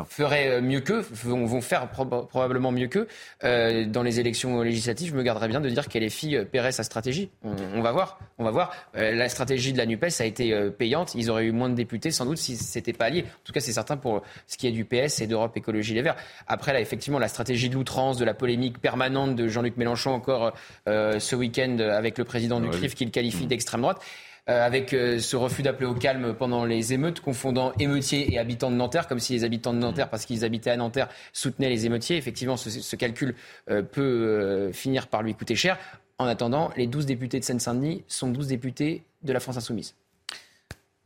feraient 0.09 0.61
mieux 0.61 0.82
qu'eux, 0.82 1.05
vont, 1.24 1.61
faire 1.61 1.89
probablement 1.89 2.72
mieux 2.72 2.88
qu'eux. 2.88 3.07
dans 3.41 4.03
les 4.03 4.20
élections 4.20 4.61
législatives, 4.61 5.11
je 5.11 5.16
me 5.16 5.24
garderais 5.24 5.47
bien 5.47 5.61
de 5.61 5.70
dire 5.70 5.88
qu'elle 5.88 6.03
les 6.03 6.09
filles 6.09 6.45
paieraient 6.51 6.74
sa 6.74 6.84
stratégie 6.84 7.30
on, 7.43 7.53
va 7.82 7.91
voir. 7.91 8.20
On 8.38 8.43
va 8.43 8.51
voir. 8.51 8.76
Euh, 8.95 9.14
la 9.14 9.30
stratégie 9.30 9.74
de 9.74 9.78
la 9.78 9.86
Nupes 9.86 10.06
a 10.20 10.26
été 10.26 10.54
euh, 10.54 10.70
payante. 10.70 11.14
Ils 11.16 11.30
auraient 11.30 11.45
eu 11.45 11.51
moins 11.51 11.70
de 11.70 11.76
députés 11.76 12.12
sans 12.12 12.26
doute 12.26 12.38
si 12.38 12.56
c'était 12.56 12.93
pas 12.93 13.06
allié. 13.06 13.22
En 13.22 13.43
tout 13.43 13.54
cas, 13.54 13.60
c'est 13.60 13.74
certain 13.74 13.97
pour 13.97 14.22
ce 14.47 14.58
qui 14.58 14.68
est 14.68 14.72
du 14.72 14.86
PS 14.86 15.22
et 15.22 15.28
d'Europe 15.28 15.56
Écologie 15.56 15.93
Les 15.93 16.01
Verts. 16.01 16.16
Après, 16.47 16.74
là, 16.74 16.82
effectivement, 16.82 17.20
la 17.20 17.28
stratégie 17.28 17.70
de 17.70 17.76
l'outrance, 17.76 18.18
de 18.18 18.26
la 18.26 18.34
polémique 18.34 18.80
permanente 18.80 19.36
de 19.36 19.47
Jean-Luc 19.47 19.78
Mélenchon 19.78 20.12
encore 20.12 20.54
euh, 20.88 21.20
ce 21.20 21.36
week-end 21.36 21.78
avec 21.80 22.18
le 22.18 22.24
président 22.24 22.60
du 22.60 22.70
CRIF 22.70 22.95
qu'il 22.95 23.12
qualifie 23.12 23.45
d'extrême 23.45 23.82
droite. 23.82 24.01
avec 24.47 24.89
ce 24.89 25.36
refus 25.38 25.62
d'appeler 25.62 25.86
au 25.86 25.93
calme 25.93 26.34
pendant 26.34 26.66
les 26.66 26.91
émeutes, 26.91 27.22
confondant 27.22 27.72
émeutiers 27.80 28.34
et 28.34 28.39
habitants 28.39 28.72
de 28.72 28.76
Nanterre, 28.76 29.08
comme 29.08 29.20
si 29.20 29.32
les 29.34 29.45
habitants 29.45 29.74
de 29.74 29.80
Nanterre, 29.80 30.10
parce 30.10 30.26
qu'ils 30.26 30.43
habitaient 30.43 30.72
à 30.72 30.78
Nanterre, 30.78 31.08
soutenaient 31.32 31.70
les 31.70 31.86
émeutiers. 31.86 32.18
Effectivement, 32.18 32.58
ce, 32.58 32.95
calcul 32.97 33.36
peut 33.66 34.72
finir 34.74 35.08
par 35.08 35.24
lui 35.24 35.34
coûter 35.34 35.56
cher. 35.56 35.78
En 36.20 36.26
attendant, 36.28 36.72
les 36.78 36.88
12 36.88 37.05
députés 37.05 37.39
de 37.39 37.45
Seine-Saint-Denis 37.45 38.03
sont 38.07 38.30
12 38.30 38.47
députés 38.47 39.03
de 39.24 39.34
la 39.34 39.39
France 39.39 39.57
insoumise. 39.57 39.95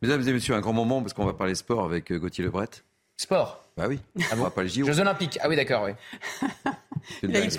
Mesdames 0.02 0.28
et 0.28 0.34
messieurs, 0.34 0.54
un 0.54 0.62
grand 0.62 0.74
moment 0.74 1.02
parce 1.02 1.14
qu'on 1.14 1.26
va 1.26 1.34
parler 1.34 1.56
sport 1.56 1.86
avec 1.86 2.12
euh, 2.12 2.20
Gauthier 2.20 2.44
Lebret. 2.44 2.70
Sport 3.20 3.66
Bah 3.76 3.86
oui. 3.88 4.00
Ah 4.32 4.36
bon 4.36 4.48
pas 4.52 4.62
les 4.62 4.70
JO. 4.70 4.86
Jeux 4.86 5.00
Olympiques. 5.00 5.40
Ah 5.42 5.50
oui, 5.50 5.56
d'accord, 5.56 5.86
oui. 5.86 5.92
C'est 7.20 7.26
une 7.26 7.32
blague. 7.32 7.50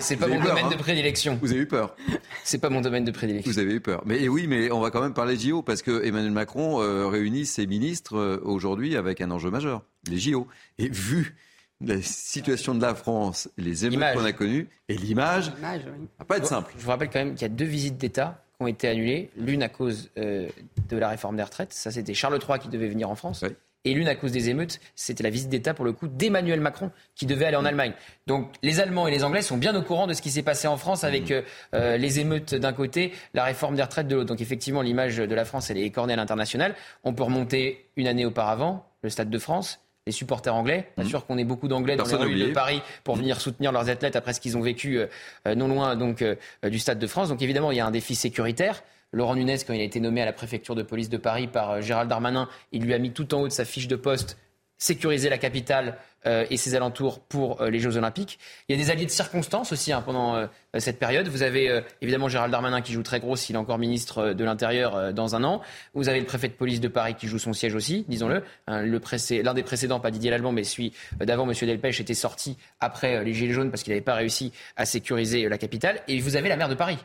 C'est 0.00 0.16
pas 0.16 0.26
Vous 0.26 0.34
mon 0.34 0.40
avez 0.40 0.42
eu 0.42 0.44
peur, 0.44 0.54
domaine 0.54 0.64
hein 0.66 0.70
de 0.70 0.76
prédilection. 0.76 1.38
Vous 1.42 1.50
avez 1.50 1.60
eu 1.62 1.66
peur. 1.66 1.96
C'est 2.44 2.58
pas 2.58 2.70
mon 2.70 2.80
domaine 2.80 3.04
de 3.04 3.10
prédilection. 3.10 3.50
Vous 3.50 3.58
avez 3.58 3.74
eu 3.74 3.80
peur. 3.80 4.02
Mais 4.06 4.22
et 4.22 4.28
oui, 4.28 4.46
mais 4.46 4.70
on 4.70 4.80
va 4.80 4.90
quand 4.90 5.00
même 5.00 5.14
parler 5.14 5.36
JO 5.36 5.62
parce 5.62 5.82
que 5.82 6.04
Emmanuel 6.04 6.30
Macron 6.30 6.80
euh, 6.80 7.08
réunit 7.08 7.46
ses 7.46 7.66
ministres 7.66 8.16
euh, 8.16 8.40
aujourd'hui 8.44 8.96
avec 8.96 9.20
un 9.20 9.32
enjeu 9.32 9.50
majeur, 9.50 9.82
les 10.06 10.18
JO. 10.18 10.46
Et 10.78 10.88
vu 10.88 11.36
la 11.80 12.02
situation 12.02 12.74
de 12.74 12.82
la 12.82 12.94
France, 12.94 13.48
les 13.56 13.86
émeutes 13.86 14.14
qu'on 14.14 14.24
a 14.24 14.32
connues 14.32 14.68
et 14.88 14.96
l'image, 14.96 15.52
L'image, 15.54 15.82
oui. 15.86 16.06
va 16.18 16.24
pas 16.24 16.38
être 16.38 16.46
simple. 16.46 16.72
Je 16.76 16.82
vous 16.82 16.90
rappelle 16.90 17.08
quand 17.10 17.20
même 17.20 17.34
qu'il 17.34 17.42
y 17.42 17.50
a 17.50 17.54
deux 17.54 17.64
visites 17.64 17.96
d'État 17.98 18.42
qui 18.56 18.62
ont 18.64 18.66
été 18.66 18.88
annulées. 18.88 19.30
L'une 19.36 19.62
à 19.62 19.68
cause 19.68 20.10
euh, 20.18 20.48
de 20.88 20.96
la 20.96 21.08
réforme 21.08 21.36
des 21.36 21.42
retraites. 21.42 21.72
Ça, 21.72 21.90
c'était 21.90 22.14
Charles 22.14 22.38
III 22.46 22.58
qui 22.58 22.68
devait 22.68 22.88
venir 22.88 23.08
en 23.08 23.14
France. 23.14 23.44
Et 23.84 23.94
l'une 23.94 24.08
à 24.08 24.16
cause 24.16 24.32
des 24.32 24.50
émeutes, 24.50 24.80
c'était 24.96 25.22
la 25.22 25.30
visite 25.30 25.48
d'État 25.50 25.72
pour 25.72 25.84
le 25.84 25.92
coup 25.92 26.08
d'Emmanuel 26.08 26.60
Macron 26.60 26.90
qui 27.14 27.26
devait 27.26 27.44
aller 27.44 27.56
en 27.56 27.64
Allemagne. 27.64 27.92
Donc 28.26 28.52
les 28.62 28.80
Allemands 28.80 29.06
et 29.06 29.12
les 29.12 29.22
Anglais 29.22 29.40
sont 29.40 29.56
bien 29.56 29.74
au 29.76 29.82
courant 29.82 30.08
de 30.08 30.14
ce 30.14 30.20
qui 30.20 30.30
s'est 30.32 30.42
passé 30.42 30.66
en 30.66 30.76
France 30.76 31.04
avec 31.04 31.30
euh, 31.30 31.42
euh, 31.74 31.96
les 31.96 32.18
émeutes 32.18 32.56
d'un 32.56 32.72
côté, 32.72 33.12
la 33.34 33.44
réforme 33.44 33.76
des 33.76 33.82
retraites 33.82 34.08
de 34.08 34.16
l'autre. 34.16 34.26
Donc 34.28 34.40
effectivement, 34.40 34.82
l'image 34.82 35.16
de 35.18 35.34
la 35.34 35.44
France, 35.44 35.70
elle 35.70 35.78
est 35.78 35.84
écornée 35.84 36.14
à 36.14 36.16
l'international. 36.16 36.74
On 37.04 37.14
peut 37.14 37.22
remonter 37.22 37.88
une 37.96 38.08
année 38.08 38.26
auparavant, 38.26 38.84
le 39.02 39.10
Stade 39.10 39.30
de 39.30 39.38
France. 39.38 39.80
Les 40.08 40.12
supporters 40.12 40.54
anglais, 40.54 40.88
pas 40.96 41.04
sûr 41.04 41.26
qu'on 41.26 41.36
ait 41.36 41.44
beaucoup 41.44 41.68
d'anglais 41.68 41.94
dans 41.94 42.06
les 42.06 42.14
rues 42.14 42.34
de 42.34 42.52
Paris 42.54 42.80
pour 43.04 43.16
venir 43.16 43.42
soutenir 43.42 43.72
leurs 43.72 43.90
athlètes 43.90 44.16
après 44.16 44.32
ce 44.32 44.40
qu'ils 44.40 44.56
ont 44.56 44.62
vécu 44.62 44.96
euh, 44.96 45.06
euh, 45.46 45.54
non 45.54 45.68
loin 45.68 45.96
donc 45.96 46.22
euh, 46.22 46.34
du 46.62 46.78
Stade 46.78 46.98
de 46.98 47.06
France. 47.06 47.28
Donc 47.28 47.42
évidemment, 47.42 47.72
il 47.72 47.76
y 47.76 47.80
a 47.80 47.86
un 47.86 47.90
défi 47.90 48.14
sécuritaire. 48.14 48.82
Laurent 49.12 49.34
Nunez, 49.34 49.56
quand 49.66 49.72
il 49.72 49.80
a 49.80 49.84
été 49.84 50.00
nommé 50.00 50.20
à 50.20 50.26
la 50.26 50.32
préfecture 50.32 50.74
de 50.74 50.82
police 50.82 51.08
de 51.08 51.16
Paris 51.16 51.46
par 51.46 51.70
euh, 51.70 51.80
Gérald 51.80 52.10
Darmanin, 52.10 52.48
il 52.72 52.82
lui 52.82 52.92
a 52.92 52.98
mis 52.98 53.10
tout 53.10 53.34
en 53.34 53.40
haut 53.40 53.48
de 53.48 53.52
sa 53.52 53.64
fiche 53.64 53.88
de 53.88 53.96
poste 53.96 54.38
sécuriser 54.78 55.28
la 55.28 55.38
capitale 55.38 55.98
euh, 56.26 56.46
et 56.50 56.56
ses 56.56 56.74
alentours 56.74 57.20
pour 57.20 57.60
euh, 57.60 57.70
les 57.70 57.78
Jeux 57.78 57.96
Olympiques. 57.96 58.40
Il 58.68 58.76
y 58.76 58.80
a 58.80 58.82
des 58.82 58.90
alliés 58.90 59.06
de 59.06 59.10
circonstance 59.10 59.72
aussi 59.72 59.92
hein, 59.92 60.02
pendant 60.02 60.34
euh, 60.34 60.46
cette 60.78 60.98
période. 60.98 61.28
Vous 61.28 61.42
avez 61.42 61.82
évidemment 62.02 62.28
Gérald 62.28 62.50
Darmanin 62.50 62.80
qui 62.80 62.92
joue 62.92 63.02
très 63.02 63.20
gros 63.20 63.36
s'il 63.36 63.54
est 63.54 63.58
encore 63.58 63.78
ministre 63.78 64.32
de 64.32 64.44
l'Intérieur 64.44 65.12
dans 65.12 65.36
un 65.36 65.44
an. 65.44 65.60
Vous 65.94 66.08
avez 66.08 66.20
le 66.20 66.26
préfet 66.26 66.48
de 66.48 66.52
police 66.52 66.80
de 66.80 66.88
Paris 66.88 67.14
qui 67.14 67.28
joue 67.28 67.38
son 67.38 67.52
siège 67.52 67.74
aussi, 67.74 68.04
disons-le. 68.08 68.42
Hein, 68.66 68.84
L'un 68.84 69.54
des 69.54 69.62
précédents, 69.62 70.00
pas 70.00 70.10
Didier 70.10 70.30
Lallemand, 70.30 70.52
mais 70.52 70.64
celui 70.64 70.92
d'avant, 71.20 71.46
Monsieur 71.46 71.66
Delpech, 71.66 72.00
était 72.00 72.14
sorti 72.14 72.56
après 72.80 73.24
les 73.24 73.32
Gilets 73.32 73.52
jaunes 73.52 73.70
parce 73.70 73.82
qu'il 73.82 73.92
n'avait 73.92 74.02
pas 74.04 74.14
réussi 74.14 74.52
à 74.76 74.84
sécuriser 74.84 75.48
la 75.48 75.58
capitale. 75.58 76.00
Et 76.08 76.20
vous 76.20 76.36
avez 76.36 76.48
la 76.48 76.56
maire 76.56 76.68
de 76.68 76.74
Paris. 76.74 76.98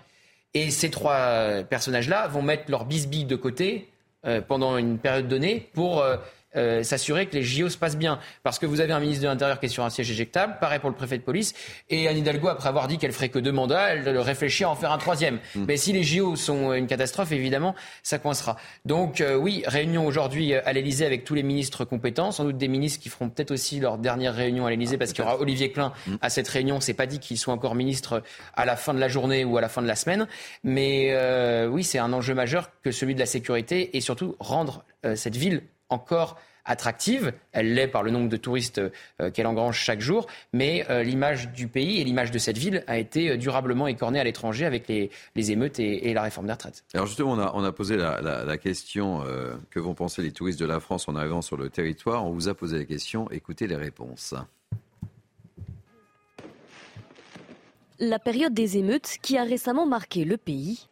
Et 0.53 0.71
ces 0.71 0.89
trois 0.89 1.63
personnages-là 1.69 2.27
vont 2.27 2.41
mettre 2.41 2.69
leur 2.69 2.85
bisbille 2.85 3.25
de 3.25 3.35
côté 3.35 3.89
pendant 4.47 4.77
une 4.77 4.97
période 4.97 5.27
donnée 5.27 5.69
pour 5.73 6.03
euh, 6.55 6.73
euh, 6.73 6.83
s'assurer 6.83 7.25
que 7.27 7.35
les 7.35 7.43
JO 7.43 7.69
se 7.69 7.77
passent 7.77 7.97
bien. 7.97 8.19
Parce 8.43 8.59
que 8.59 8.65
vous 8.65 8.81
avez 8.81 8.93
un 8.93 8.99
ministre 8.99 9.23
de 9.23 9.27
l'Intérieur 9.27 9.59
qui 9.59 9.67
est 9.67 9.69
sur 9.69 9.83
un 9.83 9.89
siège 9.89 10.09
éjectable, 10.09 10.57
pareil 10.59 10.79
pour 10.79 10.89
le 10.89 10.95
préfet 10.95 11.17
de 11.17 11.23
police, 11.23 11.53
et 11.89 12.07
Anne 12.07 12.17
Hidalgo, 12.17 12.47
après 12.47 12.69
avoir 12.69 12.87
dit 12.87 12.97
qu'elle 12.97 13.11
ferait 13.11 13.29
que 13.29 13.39
deux 13.39 13.51
mandats, 13.51 13.93
elle 13.93 14.17
réfléchit 14.17 14.63
à 14.63 14.69
en 14.69 14.75
faire 14.75 14.91
un 14.91 14.97
troisième. 14.97 15.39
Mais 15.55 15.77
si 15.77 15.93
les 15.93 16.03
JO 16.03 16.35
sont 16.35 16.73
une 16.73 16.87
catastrophe, 16.87 17.31
évidemment, 17.31 17.75
ça 18.01 18.17
coincera. 18.17 18.57
Donc 18.85 19.21
euh, 19.21 19.35
oui, 19.35 19.63
réunion 19.67 20.05
aujourd'hui 20.05 20.53
à 20.53 20.73
l'Elysée 20.73 21.05
avec 21.05 21.25
tous 21.25 21.35
les 21.35 21.43
ministres 21.43 21.85
compétents, 21.85 22.31
sans 22.31 22.45
doute 22.45 22.57
des 22.57 22.67
ministres 22.67 23.01
qui 23.01 23.09
feront 23.09 23.29
peut-être 23.29 23.51
aussi 23.51 23.79
leur 23.79 23.97
dernière 23.97 24.33
réunion 24.33 24.65
à 24.65 24.69
l'Elysée, 24.69 24.97
parce 24.97 25.13
qu'il 25.13 25.23
y 25.23 25.27
aura 25.27 25.39
Olivier 25.39 25.71
Klein 25.71 25.93
à 26.21 26.29
cette 26.29 26.47
réunion. 26.47 26.79
C'est 26.79 26.93
pas 26.93 27.05
dit 27.05 27.19
qu'il 27.19 27.37
soit 27.37 27.53
encore 27.53 27.75
ministre 27.75 28.23
à 28.55 28.65
la 28.65 28.75
fin 28.75 28.93
de 28.93 28.99
la 28.99 29.07
journée 29.07 29.43
ou 29.43 29.57
à 29.57 29.61
la 29.61 29.69
fin 29.69 29.81
de 29.81 29.87
la 29.87 29.95
semaine, 29.95 30.27
mais 30.63 31.09
euh, 31.11 31.67
oui, 31.67 31.83
c'est 31.83 31.99
un 31.99 32.13
enjeu 32.13 32.33
majeur 32.33 32.69
que 32.81 32.91
celui 32.91 33.15
de 33.15 33.19
la 33.19 33.25
sécurité 33.25 33.95
et 33.95 34.01
surtout 34.01 34.35
rendre 34.39 34.83
euh, 35.05 35.15
cette 35.15 35.35
ville 35.35 35.63
encore 35.93 36.37
attractive. 36.65 37.33
Elle 37.51 37.73
l'est 37.73 37.89
par 37.89 38.03
le 38.03 38.11
nombre 38.11 38.29
de 38.29 38.37
touristes 38.37 38.79
euh, 39.19 39.29
qu'elle 39.31 39.47
engrange 39.47 39.77
chaque 39.77 39.99
jour, 39.99 40.27
mais 40.53 40.85
euh, 40.89 41.03
l'image 41.03 41.49
du 41.51 41.67
pays 41.67 41.99
et 41.99 42.05
l'image 42.05 42.31
de 42.31 42.39
cette 42.39 42.57
ville 42.57 42.85
a 42.87 42.97
été 42.97 43.31
euh, 43.31 43.37
durablement 43.37 43.85
écornée 43.87 44.17
à 44.19 44.23
l'étranger 44.23 44.65
avec 44.65 44.87
les, 44.87 45.09
les 45.35 45.51
émeutes 45.51 45.79
et, 45.79 46.09
et 46.09 46.13
la 46.13 46.21
réforme 46.21 46.47
des 46.47 46.53
retraites. 46.53 46.85
Alors 46.93 47.05
justement, 47.05 47.33
on 47.33 47.39
a, 47.39 47.51
on 47.53 47.65
a 47.65 47.71
posé 47.73 47.97
la, 47.97 48.21
la- 48.21 48.45
la 48.45 48.57
question 48.57 49.23
euh, 49.25 49.55
que 49.71 49.79
vont 49.81 49.93
penser 49.93 50.21
les 50.21 50.31
touristes 50.31 50.59
de 50.59 50.65
la 50.65 50.79
France 50.79 51.09
en 51.09 51.17
arrivant 51.17 51.41
sur 51.41 51.57
le 51.57 51.69
territoire. 51.69 52.25
On 52.25 52.31
vous 52.31 52.47
a 52.47 52.53
posé 52.53 52.77
la 52.77 52.85
question. 52.85 53.29
Écoutez 53.31 53.67
les 53.67 53.75
réponses. 53.75 54.33
La 57.99 58.19
période 58.19 58.53
des 58.53 58.77
émeutes 58.77 59.17
qui 59.21 59.37
a 59.37 59.43
récemment 59.43 59.85
marqué 59.85 60.25
le 60.25 60.37
pays. 60.37 60.87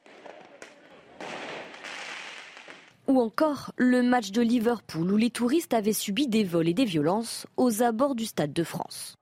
Ou 3.12 3.20
encore 3.20 3.74
le 3.76 4.02
match 4.02 4.32
de 4.32 4.42
Liverpool 4.42 5.12
où 5.12 5.18
les 5.18 5.32
touristes 5.32 5.74
avaient 5.74 5.92
subi 5.92 6.30
des 6.30 6.46
vols 6.46 6.70
et 6.70 6.74
des 6.74 6.86
violences 6.86 7.46
aux 7.58 7.84
abords 7.84 8.16
du 8.16 8.26
Stade 8.26 8.54
de 8.54 8.64
France. 8.64 9.18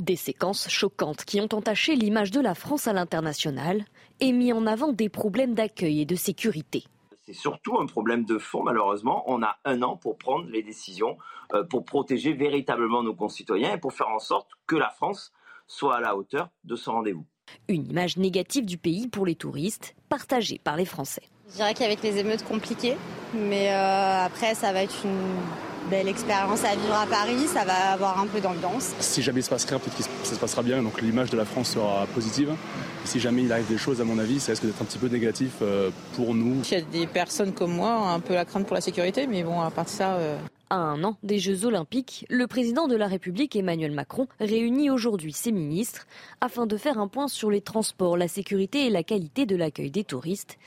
Des 0.00 0.16
séquences 0.16 0.68
choquantes 0.68 1.24
qui 1.24 1.40
ont 1.40 1.48
entaché 1.50 1.96
l'image 1.96 2.30
de 2.30 2.40
la 2.40 2.54
France 2.54 2.88
à 2.88 2.92
l'international 2.92 3.86
et 4.20 4.32
mis 4.32 4.52
en 4.52 4.66
avant 4.66 4.92
des 4.92 5.08
problèmes 5.08 5.54
d'accueil 5.54 6.02
et 6.02 6.04
de 6.04 6.14
sécurité. 6.14 6.84
C'est 7.22 7.32
surtout 7.32 7.78
un 7.78 7.86
problème 7.86 8.26
de 8.26 8.36
fond, 8.36 8.62
malheureusement. 8.62 9.24
On 9.26 9.42
a 9.42 9.56
un 9.64 9.80
an 9.80 9.96
pour 9.96 10.18
prendre 10.18 10.44
les 10.50 10.62
décisions, 10.62 11.16
euh, 11.54 11.64
pour 11.64 11.86
protéger 11.86 12.34
véritablement 12.34 13.02
nos 13.02 13.14
concitoyens 13.14 13.76
et 13.76 13.80
pour 13.80 13.94
faire 13.94 14.10
en 14.10 14.18
sorte 14.18 14.50
que 14.66 14.76
la 14.76 14.90
France 14.90 15.32
soit 15.66 15.96
à 15.96 16.00
la 16.00 16.16
hauteur 16.16 16.50
de 16.64 16.76
ce 16.76 16.90
rendez-vous. 16.90 17.24
Une 17.68 17.90
image 17.90 18.18
négative 18.18 18.66
du 18.66 18.76
pays 18.76 19.08
pour 19.08 19.24
les 19.24 19.36
touristes, 19.36 19.96
partagée 20.10 20.60
par 20.62 20.76
les 20.76 20.84
Français. 20.84 21.30
Je 21.54 21.58
dirais 21.58 21.74
qu'avec 21.74 22.02
les 22.02 22.18
émeutes 22.18 22.42
compliquées, 22.44 22.96
mais 23.32 23.68
euh, 23.70 24.24
après 24.26 24.56
ça 24.56 24.72
va 24.72 24.82
être 24.82 24.96
une 25.04 25.88
belle 25.88 26.08
expérience 26.08 26.64
à 26.64 26.74
vivre 26.74 26.94
à 26.94 27.06
Paris, 27.06 27.46
ça 27.46 27.64
va 27.64 27.92
avoir 27.92 28.18
un 28.18 28.26
peu 28.26 28.40
d'ambiance. 28.40 28.90
Si 28.98 29.22
jamais 29.22 29.38
il 29.38 29.44
se 29.44 29.50
passe 29.50 29.64
rien, 29.66 29.78
peut-être 29.78 29.96
que 29.96 30.26
ça 30.26 30.34
se 30.34 30.40
passera 30.40 30.64
bien, 30.64 30.82
donc 30.82 31.00
l'image 31.00 31.30
de 31.30 31.36
la 31.36 31.44
France 31.44 31.70
sera 31.74 32.06
positive. 32.12 32.50
Et 32.50 33.06
si 33.06 33.20
jamais 33.20 33.42
il 33.44 33.52
arrive 33.52 33.68
des 33.68 33.78
choses, 33.78 34.00
à 34.00 34.04
mon 34.04 34.18
avis, 34.18 34.40
ça 34.40 34.50
risque 34.50 34.64
d'être 34.64 34.82
un 34.82 34.84
petit 34.84 34.98
peu 34.98 35.06
négatif 35.06 35.52
euh, 35.62 35.90
pour 36.16 36.34
nous. 36.34 36.60
Il 36.64 36.72
y 36.72 36.76
a 36.76 36.80
des 36.80 37.06
personnes 37.06 37.52
comme 37.52 37.72
moi, 37.72 37.92
un 37.92 38.18
peu 38.18 38.34
la 38.34 38.44
crainte 38.44 38.66
pour 38.66 38.74
la 38.74 38.80
sécurité, 38.80 39.28
mais 39.28 39.44
bon, 39.44 39.60
à 39.60 39.70
part 39.70 39.84
de 39.84 39.90
ça. 39.90 40.14
euh, 40.14 40.36
À 40.70 40.76
un 40.76 41.04
an 41.04 41.16
des 41.22 41.38
Jeux 41.38 41.66
Olympiques, 41.66 42.26
le 42.30 42.48
président 42.48 42.88
de 42.88 42.96
la 42.96 43.06
République 43.06 43.54
Emmanuel 43.54 43.92
Macron 43.92 44.26
réunit 44.40 44.90
aujourd'hui 44.90 45.32
ses 45.32 45.52
ministres 45.52 46.06
afin 46.40 46.66
de 46.66 46.76
faire 46.76 46.98
un 46.98 47.06
point 47.06 47.28
sur 47.28 47.48
les 47.52 47.60
transports, 47.60 48.16
la 48.16 48.26
sécurité 48.26 48.86
et 48.86 48.90
la 48.90 49.04
qualité 49.04 49.46
de 49.46 49.54
l'accueil 49.54 49.92
des 49.92 50.02
touristes 50.02 50.58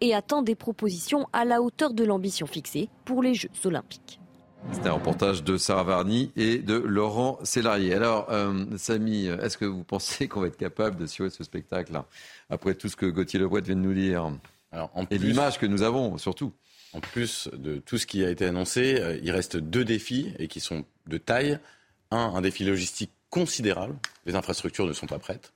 et 0.00 0.14
attend 0.14 0.42
des 0.42 0.54
propositions 0.54 1.28
à 1.32 1.44
la 1.44 1.62
hauteur 1.62 1.92
de 1.94 2.04
l'ambition 2.04 2.46
fixée 2.46 2.88
pour 3.04 3.22
les 3.22 3.34
Jeux 3.34 3.48
Olympiques. 3.64 4.20
C'était 4.72 4.88
un 4.88 4.92
reportage 4.94 5.44
de 5.44 5.56
Sarah 5.58 5.84
Varny 5.84 6.32
et 6.34 6.58
de 6.58 6.74
Laurent 6.74 7.38
Sélarié. 7.44 7.94
Alors, 7.94 8.26
euh, 8.30 8.64
Samy, 8.78 9.26
est-ce 9.26 9.56
que 9.56 9.64
vous 9.64 9.84
pensez 9.84 10.26
qu'on 10.26 10.40
va 10.40 10.48
être 10.48 10.56
capable 10.56 10.96
d'assurer 10.96 11.30
ce 11.30 11.44
spectacle 11.44 12.00
après 12.50 12.74
tout 12.74 12.88
ce 12.88 12.96
que 12.96 13.06
Gauthier 13.06 13.38
Lebret 13.38 13.60
vient 13.60 13.76
de 13.76 13.80
nous 13.80 13.94
dire 13.94 14.28
Alors, 14.72 14.90
en 14.94 15.02
Et 15.04 15.06
plus- 15.06 15.18
l'image 15.18 15.58
que 15.60 15.66
nous 15.66 15.82
avons, 15.82 16.18
surtout? 16.18 16.52
En 16.94 17.00
plus 17.00 17.48
de 17.52 17.76
tout 17.78 17.98
ce 17.98 18.06
qui 18.06 18.24
a 18.24 18.30
été 18.30 18.44
annoncé, 18.46 18.96
euh, 19.00 19.18
il 19.22 19.30
reste 19.30 19.56
deux 19.56 19.84
défis 19.84 20.32
et 20.38 20.48
qui 20.48 20.60
sont 20.60 20.84
de 21.06 21.18
taille. 21.18 21.58
Un, 22.10 22.16
un 22.18 22.40
défi 22.40 22.64
logistique 22.64 23.12
considérable. 23.30 23.96
Les 24.24 24.34
infrastructures 24.34 24.86
ne 24.86 24.92
sont 24.92 25.06
pas 25.06 25.18
prêtes. 25.18 25.52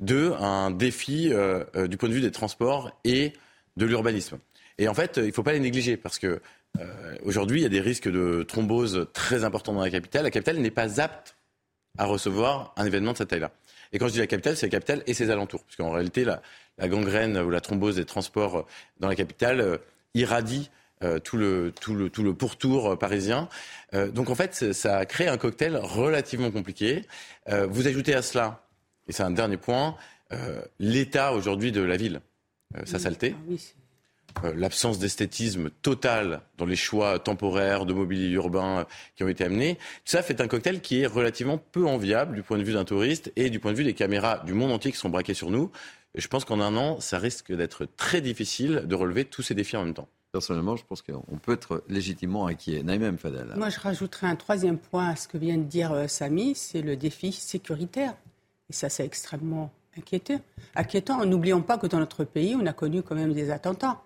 Deux, 0.00 0.32
un 0.38 0.70
défi 0.70 1.32
euh, 1.32 1.64
euh, 1.74 1.86
du 1.88 1.96
point 1.96 2.08
de 2.08 2.14
vue 2.14 2.20
des 2.20 2.30
transports 2.32 2.90
et 3.04 3.32
de 3.76 3.86
l'urbanisme. 3.86 4.38
Et 4.78 4.88
en 4.88 4.94
fait, 4.94 5.18
euh, 5.18 5.22
il 5.22 5.28
ne 5.28 5.32
faut 5.32 5.42
pas 5.42 5.52
les 5.52 5.60
négliger 5.60 5.96
parce 5.96 6.18
que 6.18 6.40
euh, 6.78 7.16
aujourd'hui, 7.22 7.60
il 7.60 7.62
y 7.62 7.66
a 7.66 7.70
des 7.70 7.80
risques 7.80 8.10
de 8.10 8.42
thrombose 8.42 9.08
très 9.12 9.44
importants 9.44 9.72
dans 9.72 9.82
la 9.82 9.90
capitale. 9.90 10.24
La 10.24 10.30
capitale 10.30 10.58
n'est 10.58 10.70
pas 10.70 11.00
apte 11.00 11.36
à 11.98 12.04
recevoir 12.04 12.74
un 12.76 12.84
événement 12.84 13.12
de 13.12 13.18
cette 13.18 13.28
taille-là. 13.28 13.52
Et 13.92 13.98
quand 13.98 14.08
je 14.08 14.12
dis 14.12 14.18
la 14.18 14.26
capitale, 14.26 14.56
c'est 14.56 14.66
la 14.66 14.70
capitale 14.70 15.02
et 15.06 15.14
ses 15.14 15.30
alentours. 15.30 15.64
Parce 15.64 15.76
qu'en 15.76 15.90
réalité, 15.90 16.24
la, 16.24 16.42
la 16.78 16.88
gangrène 16.88 17.38
ou 17.38 17.50
la 17.50 17.60
thrombose 17.60 17.96
des 17.96 18.04
transports 18.04 18.58
euh, 18.58 18.62
dans 19.00 19.08
la 19.08 19.14
capitale 19.14 19.60
euh, 19.60 19.78
irradie 20.14 20.70
euh, 21.02 21.18
tout, 21.18 21.36
le, 21.36 21.72
tout, 21.78 21.94
le, 21.94 22.08
tout 22.08 22.22
le 22.22 22.34
pourtour 22.34 22.98
parisien. 22.98 23.48
Donc 23.92 24.30
en 24.30 24.34
fait, 24.34 24.72
ça 24.72 25.06
crée 25.06 25.28
un 25.28 25.38
cocktail 25.38 25.76
relativement 25.76 26.50
compliqué. 26.50 27.02
Vous 27.48 27.86
ajoutez 27.86 28.14
à 28.14 28.20
cela, 28.20 28.66
et 29.08 29.12
c'est 29.12 29.22
un 29.22 29.30
dernier 29.30 29.56
point, 29.56 29.96
l'état 30.78 31.32
aujourd'hui 31.32 31.72
de 31.72 31.80
la 31.80 31.96
ville, 31.96 32.20
sa 32.84 32.98
saleté. 32.98 33.34
Euh, 34.44 34.52
l'absence 34.54 34.98
d'esthétisme 34.98 35.70
total 35.82 36.42
dans 36.58 36.66
les 36.66 36.76
choix 36.76 37.18
temporaires 37.18 37.86
de 37.86 37.94
mobilier 37.94 38.28
urbain 38.30 38.80
euh, 38.80 38.84
qui 39.14 39.24
ont 39.24 39.28
été 39.28 39.44
amenés. 39.44 39.76
Tout 39.76 40.12
ça 40.12 40.22
fait 40.22 40.40
un 40.40 40.48
cocktail 40.48 40.80
qui 40.80 41.00
est 41.00 41.06
relativement 41.06 41.58
peu 41.58 41.86
enviable 41.86 42.34
du 42.34 42.42
point 42.42 42.58
de 42.58 42.62
vue 42.62 42.74
d'un 42.74 42.84
touriste 42.84 43.32
et 43.36 43.48
du 43.48 43.60
point 43.60 43.72
de 43.72 43.78
vue 43.78 43.84
des 43.84 43.94
caméras 43.94 44.42
du 44.44 44.52
monde 44.52 44.72
entier 44.72 44.92
qui 44.92 44.98
sont 44.98 45.08
braquées 45.08 45.34
sur 45.34 45.50
nous. 45.50 45.70
Et 46.14 46.20
je 46.20 46.28
pense 46.28 46.44
qu'en 46.44 46.60
un 46.60 46.76
an, 46.76 47.00
ça 47.00 47.18
risque 47.18 47.52
d'être 47.52 47.86
très 47.96 48.20
difficile 48.20 48.84
de 48.86 48.94
relever 48.94 49.24
tous 49.24 49.42
ces 49.42 49.54
défis 49.54 49.76
en 49.76 49.84
même 49.84 49.94
temps. 49.94 50.08
Personnellement, 50.32 50.76
je 50.76 50.84
pense 50.84 51.00
qu'on 51.00 51.38
peut 51.38 51.52
être 51.52 51.82
légitimement 51.88 52.46
inquiet. 52.46 52.82
Naïm 52.82 53.16
Fadel. 53.16 53.54
Moi, 53.56 53.70
je 53.70 53.80
rajouterais 53.80 54.26
un 54.26 54.36
troisième 54.36 54.76
point 54.76 55.08
à 55.08 55.16
ce 55.16 55.28
que 55.28 55.38
vient 55.38 55.56
de 55.56 55.62
dire 55.62 55.92
euh, 55.92 56.08
Samy, 56.08 56.54
c'est 56.54 56.82
le 56.82 56.96
défi 56.96 57.32
sécuritaire. 57.32 58.14
Et 58.68 58.74
ça, 58.74 58.90
c'est 58.90 59.04
extrêmement 59.04 59.72
inquiétant. 59.98 60.40
inquiétant. 60.74 61.24
N'oublions 61.24 61.62
pas 61.62 61.78
que 61.78 61.86
dans 61.86 61.98
notre 61.98 62.24
pays, 62.24 62.56
on 62.60 62.66
a 62.66 62.72
connu 62.72 63.02
quand 63.02 63.14
même 63.14 63.32
des 63.32 63.50
attentats. 63.50 64.02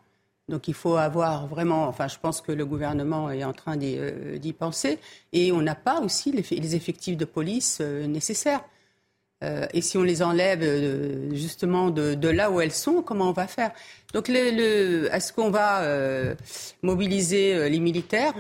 Donc 0.51 0.67
il 0.69 0.75
faut 0.75 0.97
avoir 0.97 1.47
vraiment, 1.47 1.87
enfin 1.87 2.09
je 2.09 2.19
pense 2.19 2.41
que 2.41 2.53
le 2.53 2.67
gouvernement 2.67 3.31
est 3.31 3.45
en 3.45 3.53
train 3.53 3.77
d'y 3.77 3.97
euh, 3.97 4.53
penser, 4.59 4.99
et 5.33 5.53
on 5.53 5.63
n'a 5.63 5.77
pas 5.77 6.01
aussi 6.01 6.33
les, 6.33 6.75
effectifs 6.75 7.17
de 7.17 7.25
police 7.25 7.79
euh, 7.81 8.07
nécessaires. 8.07 8.65
Euh, 9.43 9.67
et 9.73 9.81
si 9.81 9.97
on 9.97 10.03
les 10.03 10.23
enlève 10.23 10.63
justement 11.33 11.91
de, 11.91 12.29
là 12.29 12.51
où 12.51 12.61
elles 12.61 12.73
sont, 12.73 13.01
comment 13.01 13.31
on 13.31 13.33
va 13.33 13.47
faire? 13.47 13.71
Donc 14.13 14.29
est-ce 14.29 15.33
qu'on 15.33 15.51
va 15.51 15.83
mobiliser 16.83 17.71
les 17.71 17.81
militaires? 17.81 18.35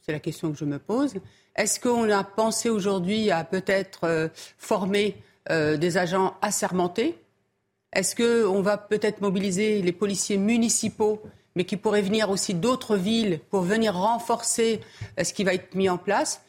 C'est 0.00 0.12
la 0.12 0.20
question 0.20 0.52
que 0.52 0.58
je 0.58 0.64
me 0.64 0.78
pose. 0.78 1.14
Est-ce 1.56 1.80
qu'on 1.80 2.08
a 2.08 2.22
pensé 2.22 2.70
aujourd'hui 2.70 3.32
à 3.32 3.42
peut-être 3.42 4.30
former 4.58 5.16
des 5.48 5.96
agents 5.96 6.34
assermentés 6.42 7.18
Est-ce 7.92 8.14
qu'on 8.14 8.60
va 8.60 8.76
peut-être 8.76 9.20
mobiliser 9.20 9.80
les 9.82 9.92
policiers 9.92 10.36
municipaux 10.36 11.22
mais 11.58 11.64
qui 11.64 11.76
pourrait 11.76 12.02
venir 12.02 12.30
aussi 12.30 12.54
d'autres 12.54 12.96
villes 12.96 13.40
pour 13.50 13.62
venir 13.62 13.94
renforcer 13.94 14.80
euh, 15.18 15.24
ce 15.24 15.32
qui 15.32 15.42
va 15.42 15.54
être 15.54 15.74
mis 15.74 15.88
en 15.88 15.98
place? 15.98 16.40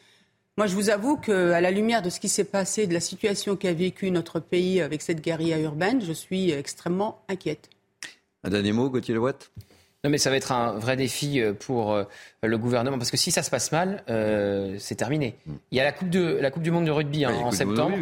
Moi, 0.55 0.67
je 0.67 0.75
vous 0.75 0.91
avoue 0.91 1.17
qu'à 1.17 1.59
la 1.59 1.71
lumière 1.71 2.03
de 2.03 2.11
ce 2.11 2.19
qui 2.19 2.29
s'est 2.29 2.43
passé, 2.43 2.85
de 2.85 2.93
la 2.93 2.99
situation 2.99 3.55
qu'a 3.55 3.73
vécu 3.73 4.11
notre 4.11 4.39
pays 4.39 4.81
avec 4.81 5.01
cette 5.01 5.21
guérilla 5.21 5.57
urbaine, 5.57 5.99
je 6.05 6.13
suis 6.13 6.51
extrêmement 6.51 7.23
inquiète. 7.27 7.71
Un 8.43 8.51
dernier 8.51 8.71
mot, 8.71 8.89
Gauthier 8.89 9.15
Lewatt 9.15 9.51
non, 10.05 10.09
mais 10.09 10.17
ça 10.17 10.29
va 10.29 10.37
être 10.37 10.53
un 10.53 10.79
vrai 10.79 10.95
défi 10.95 11.41
euh, 11.41 11.51
pour 11.51 11.91
euh, 11.91 12.05
le 12.41 12.57
gouvernement 12.57 12.97
parce 12.97 13.11
que 13.11 13.17
si 13.17 13.31
ça 13.31 13.43
se 13.43 13.49
passe 13.49 13.73
mal, 13.73 14.01
euh, 14.09 14.77
c'est 14.79 14.95
terminé. 14.95 15.35
Hmm. 15.45 15.55
Il 15.71 15.77
y 15.77 15.81
a 15.81 15.83
la 15.83 15.91
coupe 15.91 16.09
de 16.09 16.37
la 16.41 16.51
coupe 16.51 16.63
du 16.63 16.71
monde 16.71 16.85
de 16.85 16.91
rugby 16.91 17.25
hein, 17.25 17.33
en 17.43 17.51
septembre. 17.51 17.97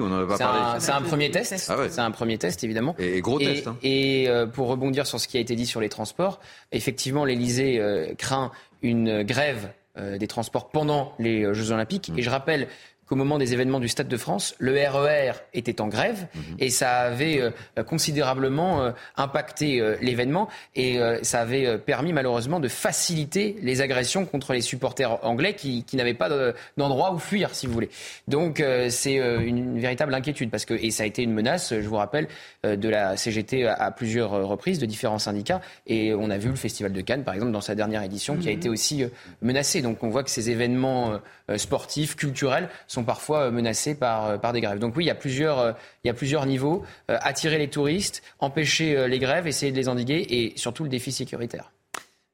C'est 0.79 0.91
un, 0.91 1.01
premier 1.01 1.31
test. 1.31 1.55
Ah 1.69 1.77
c'est 1.89 2.01
un 2.01 2.11
premier 2.11 2.37
test 2.37 2.63
évidemment. 2.63 2.95
Et, 2.99 3.19
gros 3.21 3.39
test. 3.39 3.65
Hein. 3.65 3.77
Et 3.81 4.29
pour 4.53 4.67
rebondir 4.67 5.07
sur 5.07 5.19
ce 5.19 5.27
qui 5.27 5.37
a 5.37 5.39
été 5.39 5.55
dit 5.55 5.65
sur 5.65 5.81
les 5.81 5.89
transports, 5.89 6.39
effectivement, 6.71 7.25
l'Elysée 7.25 7.81
craint 8.17 8.51
une 8.83 9.23
grève 9.23 9.71
des 9.97 10.27
transports 10.27 10.69
pendant 10.69 11.13
les 11.17 11.51
Jeux 11.55 11.71
Olympiques. 11.71 12.09
Hmm. 12.09 12.19
Et 12.19 12.21
je 12.21 12.29
rappelle 12.29 12.67
qu'au 13.07 13.15
moment 13.15 13.37
des 13.37 13.53
événements 13.53 13.79
du 13.79 13.87
Stade 13.87 14.07
de 14.07 14.17
France, 14.17 14.55
le 14.59 14.73
RER 14.73 15.31
e 15.31 15.33
était 15.53 15.81
en 15.81 15.87
grève 15.87 16.27
mhm. 16.35 16.41
et 16.59 16.69
ça 16.69 16.97
avait 16.99 17.41
euh, 17.41 17.83
considérablement 17.83 18.81
euh, 18.81 18.91
impacté 19.15 19.79
euh, 19.79 19.95
l'événement 20.01 20.49
et 20.75 20.99
ça 21.21 21.41
avait 21.41 21.77
permis 21.77 22.13
malheureusement 22.13 22.59
de 22.59 22.67
faciliter 22.67 23.55
les 23.61 23.81
agressions 23.81 24.25
contre 24.25 24.53
les 24.53 24.61
supporters 24.61 25.23
anglais 25.25 25.53
qui, 25.53 25.83
qui 25.83 25.95
n'avaient 25.95 26.13
pas 26.13 26.29
d'endroit 26.77 27.13
où 27.13 27.19
fuir, 27.19 27.53
si 27.53 27.67
vous 27.67 27.73
voulez. 27.73 27.89
Donc 28.27 28.63
c'est 28.89 29.15
une 29.15 29.79
véritable 29.79 30.13
inquiétude 30.13 30.49
parce 30.49 30.65
que 30.65 30.73
et 30.73 30.91
ça 30.91 31.03
a 31.03 31.05
été 31.05 31.23
une 31.23 31.33
menace, 31.33 31.73
je 31.73 31.87
vous 31.87 31.95
rappelle, 31.95 32.27
de 32.63 32.89
la 32.89 33.17
CGT 33.17 33.67
à, 33.67 33.91
plusieurs 33.91 34.31
reprises 34.31 34.79
de 34.79 34.85
différents 34.85 35.19
syndicats 35.19 35.61
et 35.85 36.13
on 36.13 36.29
a 36.29 36.37
vu 36.37 36.49
le 36.49 36.55
Festival 36.55 36.93
de 36.93 37.01
Cannes, 37.01 37.23
par 37.23 37.33
exemple, 37.33 37.51
dans 37.51 37.61
sa 37.61 37.75
dernière 37.75 38.03
édition, 38.03 38.37
qui 38.37 38.49
a 38.49 38.51
mhm. 38.51 38.57
été 38.57 38.69
aussi 38.69 39.05
menacé. 39.41 39.81
Donc 39.81 40.03
on 40.03 40.09
voit 40.09 40.23
que 40.23 40.31
ces 40.31 40.49
événements 40.49 41.19
sportifs, 41.55 42.15
culturels 42.15 42.69
sont 42.87 43.05
parfois 43.05 43.43
euh, 43.43 43.51
menacés 43.51 43.95
par, 43.95 44.25
euh, 44.25 44.37
par 44.37 44.51
des 44.51 44.59
grèves. 44.59 44.79
Donc 44.79 44.97
oui, 44.97 45.05
il 45.05 45.07
y 45.07 45.11
a 45.11 45.15
plusieurs, 45.15 45.59
euh, 45.59 45.71
il 46.03 46.07
y 46.07 46.11
a 46.11 46.13
plusieurs 46.13 46.45
niveaux. 46.45 46.83
attirer 47.07 47.57
les 47.57 47.69
touristes, 47.69 48.21
empêcher 48.39 49.07
les 49.07 49.19
grèves, 49.19 49.47
essayer 49.47 49.71
de 49.71 49.77
les 49.77 49.87
endiguer 49.87 50.25
et 50.29 50.53
surtout 50.57 50.83
le 50.83 50.89
défi 50.89 51.11
sécuritaire. 51.11 51.71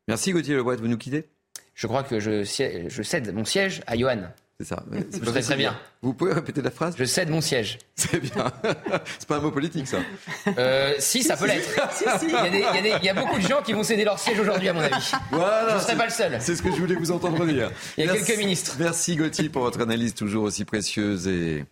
Merci 0.07 0.31
Gauthier 0.31 0.55
Lebois, 0.55 0.75
vous 0.77 0.87
nous 0.87 0.97
quittez 0.97 1.25
Je 1.75 1.87
crois 1.87 2.03
que 2.03 2.19
je, 2.19 2.43
je 2.43 3.03
cède 3.03 3.33
mon 3.33 3.45
siège 3.45 3.81
à 3.87 3.95
Johan. 3.97 4.23
C'est 4.63 4.69
ça. 4.69 4.83
C'est 5.11 5.41
très 5.41 5.55
bien. 5.55 5.75
Vous 6.01 6.13
pouvez 6.13 6.33
répéter 6.33 6.61
la 6.61 6.71
phrase? 6.71 6.95
Je 6.97 7.03
cède 7.03 7.29
mon 7.29 7.41
siège. 7.41 7.79
C'est 7.95 8.19
bien. 8.19 8.51
C'est 9.19 9.27
pas 9.27 9.37
un 9.37 9.41
mot 9.41 9.51
politique, 9.51 9.87
ça. 9.87 9.97
Euh, 10.57 10.93
si, 10.99 11.23
ça 11.23 11.35
peut 11.35 11.47
l'être. 11.47 11.69
Il, 12.23 13.05
y 13.05 13.09
a 13.09 13.13
beaucoup 13.13 13.37
de 13.37 13.47
gens 13.47 13.61
qui 13.61 13.73
vont 13.73 13.83
céder 13.83 14.05
leur 14.05 14.19
siège 14.19 14.39
aujourd'hui, 14.39 14.69
à 14.69 14.73
mon 14.73 14.81
avis. 14.81 15.11
Voilà. 15.31 15.69
Je 15.71 15.75
ne 15.75 15.79
serai 15.81 15.95
pas 15.95 16.05
le 16.05 16.11
seul. 16.11 16.37
C'est 16.39 16.55
ce 16.55 16.61
que 16.61 16.71
je 16.71 16.77
voulais 16.77 16.95
vous 16.95 17.11
entendre 17.11 17.45
dire. 17.45 17.71
Il 17.97 18.05
y 18.05 18.09
a 18.09 18.13
quelques 18.13 18.37
ministres. 18.37 18.75
Merci 18.79 19.15
Gauthier 19.15 19.49
pour 19.49 19.63
votre 19.63 19.81
analyse 19.81 20.13
toujours 20.13 20.43
aussi 20.43 20.65
précieuse 20.65 21.27
et 21.27 21.65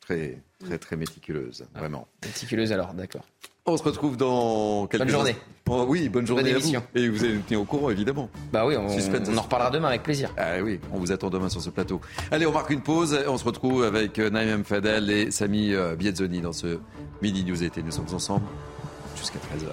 très, 0.00 0.38
très, 0.64 0.78
très 0.78 0.96
méticuleuse. 0.96 1.66
Vraiment. 1.74 2.08
Méticuleuse 2.24 2.72
alors, 2.72 2.94
d'accord. 2.94 3.24
On 3.66 3.76
se 3.76 3.82
retrouve 3.82 4.16
dans 4.16 4.86
quelques 4.86 5.02
Bonne 5.04 5.10
journée. 5.10 5.36
Oui, 5.68 6.08
bonne 6.08 6.26
journée 6.26 6.52
à 6.52 6.58
vous. 6.58 6.72
Et 6.94 7.08
vous 7.08 7.24
allez 7.24 7.34
nous 7.34 7.42
tenir 7.42 7.60
au 7.60 7.64
courant, 7.64 7.90
évidemment. 7.90 8.28
Bah 8.52 8.66
oui, 8.66 8.74
on, 8.76 8.86
on 8.86 9.38
en 9.38 9.42
reparlera 9.42 9.70
demain 9.70 9.88
avec 9.88 10.02
plaisir. 10.02 10.32
Ah 10.36 10.60
oui, 10.62 10.80
on 10.92 10.98
vous 10.98 11.12
attend 11.12 11.30
demain 11.30 11.48
sur 11.48 11.60
ce 11.60 11.70
plateau. 11.70 12.00
Allez, 12.30 12.46
on 12.46 12.52
marque 12.52 12.70
une 12.70 12.80
pause. 12.80 13.16
On 13.28 13.38
se 13.38 13.44
retrouve 13.44 13.84
avec 13.84 14.18
euh, 14.18 14.30
Naïm 14.30 14.64
Fadel 14.64 15.10
et 15.10 15.30
Samy 15.30 15.74
euh, 15.74 15.94
Bietzoni 15.94 16.40
dans 16.40 16.52
ce 16.52 16.78
Midi 17.22 17.44
News 17.44 17.62
été. 17.62 17.82
Nous 17.82 17.92
sommes 17.92 18.12
ensemble 18.12 18.46
jusqu'à 19.16 19.38
13h. 19.38 19.70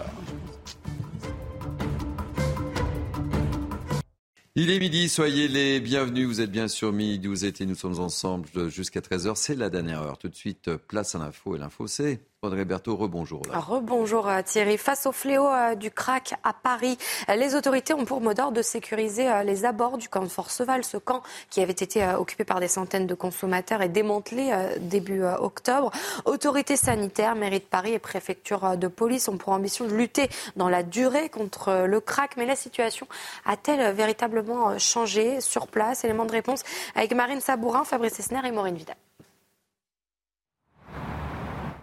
Il 4.55 4.71
est 4.71 4.79
midi, 4.79 5.07
soyez 5.07 5.47
les 5.47 5.79
bienvenus. 5.79 6.27
Vous 6.27 6.41
êtes 6.41 6.51
bien 6.51 6.67
sur 6.67 6.91
Midi 6.91 7.27
News 7.27 7.45
été. 7.45 7.65
Nous 7.65 7.75
sommes 7.75 7.99
ensemble 7.99 8.47
jusqu'à 8.69 8.99
13h. 8.99 9.33
C'est 9.35 9.55
la 9.55 9.69
dernière 9.69 10.01
heure. 10.01 10.17
Tout 10.17 10.29
de 10.29 10.35
suite, 10.35 10.75
place 10.75 11.15
à 11.15 11.19
l'info. 11.19 11.55
Et 11.55 11.59
l'info, 11.59 11.87
c'est 11.87 12.21
Rebonjour. 12.53 13.41
Rebonjour 13.51 14.27
euh, 14.27 14.41
Thierry. 14.43 14.77
Face 14.77 15.05
au 15.05 15.11
fléau 15.11 15.47
euh, 15.47 15.75
du 15.75 15.91
crack 15.91 16.35
à 16.43 16.53
Paris, 16.53 16.97
les 17.35 17.55
autorités 17.55 17.93
ont 17.93 18.05
pour 18.05 18.21
mot 18.21 18.33
d'ordre 18.33 18.57
de 18.57 18.61
sécuriser 18.61 19.29
euh, 19.29 19.43
les 19.43 19.65
abords 19.65 19.97
du 19.97 20.09
camp 20.09 20.21
de 20.21 20.27
Forceval. 20.27 20.83
Ce 20.83 20.97
camp 20.97 21.23
qui 21.49 21.61
avait 21.61 21.71
été 21.71 22.05
occupé 22.17 22.43
par 22.43 22.59
des 22.59 22.67
centaines 22.67 23.07
de 23.07 23.13
consommateurs 23.13 23.81
et 23.81 23.89
démantelé 23.89 24.51
début 24.79 25.23
octobre. 25.23 25.91
Autorités 26.25 26.75
sanitaires, 26.77 27.35
mairie 27.35 27.59
de 27.59 27.65
Paris 27.65 27.93
et 27.93 27.99
préfecture 27.99 28.77
de 28.77 28.87
police 28.87 29.27
ont 29.27 29.37
pour 29.37 29.53
ambition 29.53 29.85
de 29.85 29.93
lutter 29.93 30.29
dans 30.55 30.69
la 30.69 30.83
durée 30.83 31.29
contre 31.29 31.85
le 31.85 31.99
crack. 31.99 32.37
Mais 32.37 32.45
la 32.45 32.55
situation 32.55 33.07
a-t-elle 33.45 33.93
véritablement 33.93 34.77
changé 34.77 35.41
sur 35.41 35.67
place? 35.67 36.03
Élément 36.03 36.25
de 36.25 36.31
réponse 36.31 36.63
avec 36.95 37.13
Marine 37.13 37.41
Sabourin, 37.41 37.83
Fabrice 37.83 38.19
Esner 38.19 38.41
et 38.45 38.51
Maureen 38.51 38.75
Vidal. 38.75 38.95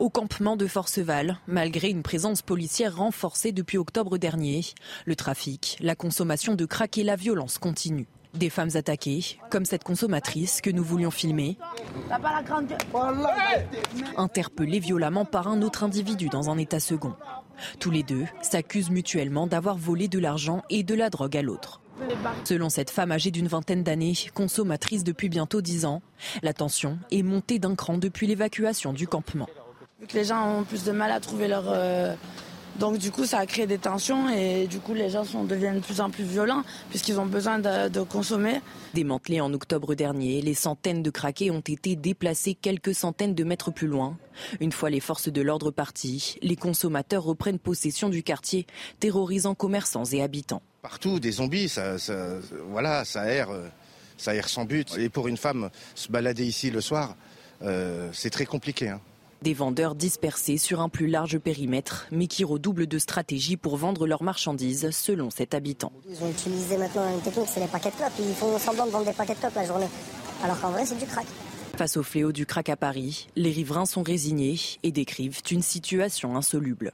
Au 0.04 0.10
campement 0.10 0.58
de 0.58 0.66
Forceval, 0.66 1.38
malgré 1.46 1.88
une 1.88 2.02
présence 2.02 2.42
policière 2.42 2.94
renforcée 2.94 3.52
depuis 3.52 3.78
octobre 3.78 4.18
dernier, 4.18 4.60
le 5.06 5.16
trafic, 5.16 5.78
la 5.80 5.94
consommation 5.94 6.54
de 6.54 6.66
crack 6.66 6.98
et 6.98 7.04
la 7.04 7.16
violence 7.16 7.56
continuent. 7.56 8.04
Des 8.34 8.50
femmes 8.50 8.68
attaquées, 8.74 9.38
comme 9.48 9.64
cette 9.64 9.82
consommatrice 9.82 10.60
que 10.60 10.68
nous 10.68 10.84
voulions 10.84 11.10
filmer, 11.10 11.56
interpellées 14.18 14.78
violemment 14.78 15.24
par 15.24 15.48
un 15.48 15.62
autre 15.62 15.84
individu 15.84 16.28
dans 16.28 16.50
un 16.50 16.58
état 16.58 16.80
second. 16.80 17.14
Tous 17.80 17.90
les 17.90 18.02
deux 18.02 18.26
s'accusent 18.42 18.90
mutuellement 18.90 19.46
d'avoir 19.46 19.78
volé 19.78 20.08
de 20.08 20.18
l'argent 20.18 20.60
et 20.68 20.82
de 20.82 20.94
la 20.94 21.08
drogue 21.08 21.38
à 21.38 21.40
l'autre. 21.40 21.80
Selon 22.44 22.68
cette 22.68 22.90
femme 22.90 23.10
âgée 23.10 23.30
d'une 23.30 23.48
vingtaine 23.48 23.82
d'années, 23.82 24.12
consommatrice 24.34 25.02
depuis 25.02 25.30
bientôt 25.30 25.62
dix 25.62 25.86
ans, 25.86 26.02
la 26.42 26.52
tension 26.52 26.98
est 27.10 27.22
montée 27.22 27.58
d'un 27.58 27.74
cran 27.74 27.96
depuis 27.96 28.26
l'évacuation 28.26 28.92
du 28.92 29.08
campement 29.08 29.48
que 30.06 30.16
les 30.16 30.24
gens 30.24 30.58
ont 30.58 30.64
plus 30.64 30.84
de 30.84 30.92
mal 30.92 31.10
à 31.10 31.20
trouver 31.20 31.48
leur. 31.48 31.64
Euh, 31.68 32.14
donc 32.78 32.98
du 32.98 33.12
coup, 33.12 33.24
ça 33.24 33.38
a 33.38 33.46
créé 33.46 33.68
des 33.68 33.78
tensions 33.78 34.28
et 34.28 34.66
du 34.66 34.80
coup, 34.80 34.94
les 34.94 35.08
gens 35.08 35.24
sont, 35.24 35.44
deviennent 35.44 35.76
de 35.76 35.80
plus 35.80 36.00
en 36.00 36.10
plus 36.10 36.24
violents 36.24 36.64
puisqu'ils 36.90 37.20
ont 37.20 37.26
besoin 37.26 37.60
de, 37.60 38.02
consommer. 38.02 38.60
Démantelés 38.94 39.40
en 39.40 39.52
octobre 39.54 39.94
dernier, 39.94 40.42
les 40.42 40.54
centaines 40.54 41.02
de 41.02 41.10
craqués 41.10 41.52
ont 41.52 41.60
été 41.60 41.94
déplacés 41.94 42.54
quelques 42.54 42.94
centaines 42.94 43.34
de 43.34 43.44
mètres 43.44 43.70
plus 43.70 43.86
loin. 43.86 44.18
Une 44.60 44.72
fois 44.72 44.90
les 44.90 44.98
forces 44.98 45.28
de 45.28 45.40
l'ordre 45.40 45.70
parties, 45.70 46.36
les 46.42 46.56
consommateurs 46.56 47.22
reprennent 47.22 47.60
possession 47.60 48.08
du 48.08 48.24
quartier, 48.24 48.66
terrorisant 48.98 49.54
commerçants 49.54 50.04
et 50.06 50.20
habitants. 50.20 50.62
Partout, 50.82 51.20
des 51.20 51.32
zombies, 51.32 51.68
ça, 51.68 51.96
voilà, 52.68 53.04
ça 53.04 53.26
erre, 53.26 53.50
ça 54.16 54.34
erre 54.34 54.48
sans 54.48 54.64
but. 54.64 54.98
Et 54.98 55.08
pour 55.08 55.28
une 55.28 55.36
femme, 55.36 55.70
se 55.94 56.10
balader 56.10 56.44
ici 56.44 56.72
le 56.72 56.80
soir, 56.80 57.16
euh, 57.62 58.10
c'est 58.12 58.30
très 58.30 58.46
compliqué. 58.46 58.88
Hein. 58.88 59.00
Des 59.42 59.54
vendeurs 59.54 59.94
dispersés 59.94 60.56
sur 60.56 60.80
un 60.80 60.88
plus 60.88 61.06
large 61.06 61.38
périmètre, 61.38 62.06
mais 62.10 62.26
qui 62.26 62.44
redoublent 62.44 62.86
de 62.86 62.98
stratégie 62.98 63.56
pour 63.56 63.76
vendre 63.76 64.06
leurs 64.06 64.22
marchandises, 64.22 64.90
selon 64.90 65.30
cet 65.30 65.54
habitant. 65.54 65.92
Ils 66.08 66.22
ont 66.24 66.30
utilisé 66.30 66.76
maintenant 66.76 67.08
une 67.14 67.20
technique, 67.20 67.48
c'est 67.48 67.60
les 67.60 67.66
paquets 67.66 67.90
de 67.90 67.96
clopes. 67.96 68.12
Ils 68.18 68.34
font 68.34 68.58
semblant 68.58 68.86
de 68.86 68.90
vendre 68.90 69.06
des 69.06 69.12
paquets 69.12 69.34
de 69.34 69.40
clopes 69.40 69.54
la 69.54 69.66
journée. 69.66 69.88
Alors 70.42 70.60
qu'en 70.60 70.70
vrai, 70.70 70.86
c'est 70.86 70.98
du 70.98 71.06
crack. 71.06 71.26
Face 71.76 71.96
au 71.96 72.02
fléau 72.02 72.32
du 72.32 72.46
crack 72.46 72.68
à 72.68 72.76
Paris, 72.76 73.28
les 73.34 73.50
riverains 73.50 73.86
sont 73.86 74.02
résignés 74.02 74.58
et 74.82 74.92
décrivent 74.92 75.40
une 75.50 75.62
situation 75.62 76.36
insoluble. 76.36 76.92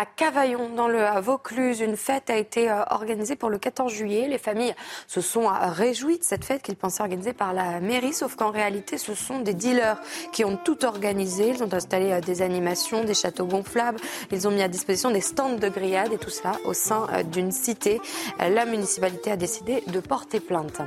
À 0.00 0.06
Cavaillon, 0.06 0.70
dans 0.76 0.86
le 0.86 1.02
Vaucluse, 1.20 1.80
une 1.80 1.96
fête 1.96 2.30
a 2.30 2.36
été 2.36 2.70
euh, 2.70 2.84
organisée 2.90 3.34
pour 3.34 3.50
le 3.50 3.58
14 3.58 3.92
juillet. 3.92 4.28
Les 4.28 4.38
familles 4.38 4.76
se 5.08 5.20
sont 5.20 5.48
euh, 5.48 5.72
réjouies 5.72 6.18
de 6.18 6.22
cette 6.22 6.44
fête 6.44 6.62
qu'ils 6.62 6.76
pensaient 6.76 7.02
organisée 7.02 7.32
par 7.32 7.52
la 7.52 7.80
mairie, 7.80 8.12
sauf 8.12 8.36
qu'en 8.36 8.52
réalité, 8.52 8.96
ce 8.96 9.14
sont 9.14 9.40
des 9.40 9.54
dealers 9.54 10.00
qui 10.30 10.44
ont 10.44 10.56
tout 10.56 10.84
organisé. 10.84 11.48
Ils 11.48 11.64
ont 11.64 11.74
installé 11.74 12.12
euh, 12.12 12.20
des 12.20 12.42
animations, 12.42 13.02
des 13.02 13.14
châteaux 13.14 13.46
gonflables. 13.46 13.98
Ils 14.30 14.46
ont 14.46 14.52
mis 14.52 14.62
à 14.62 14.68
disposition 14.68 15.10
des 15.10 15.20
stands 15.20 15.56
de 15.56 15.68
grillades 15.68 16.12
et 16.12 16.18
tout 16.18 16.30
cela 16.30 16.52
au 16.64 16.74
sein 16.74 17.08
d'une 17.32 17.50
cité. 17.50 18.00
La 18.38 18.66
municipalité 18.66 19.32
a 19.32 19.36
décidé 19.36 19.82
de 19.88 19.98
porter 19.98 20.38
plainte. 20.38 20.80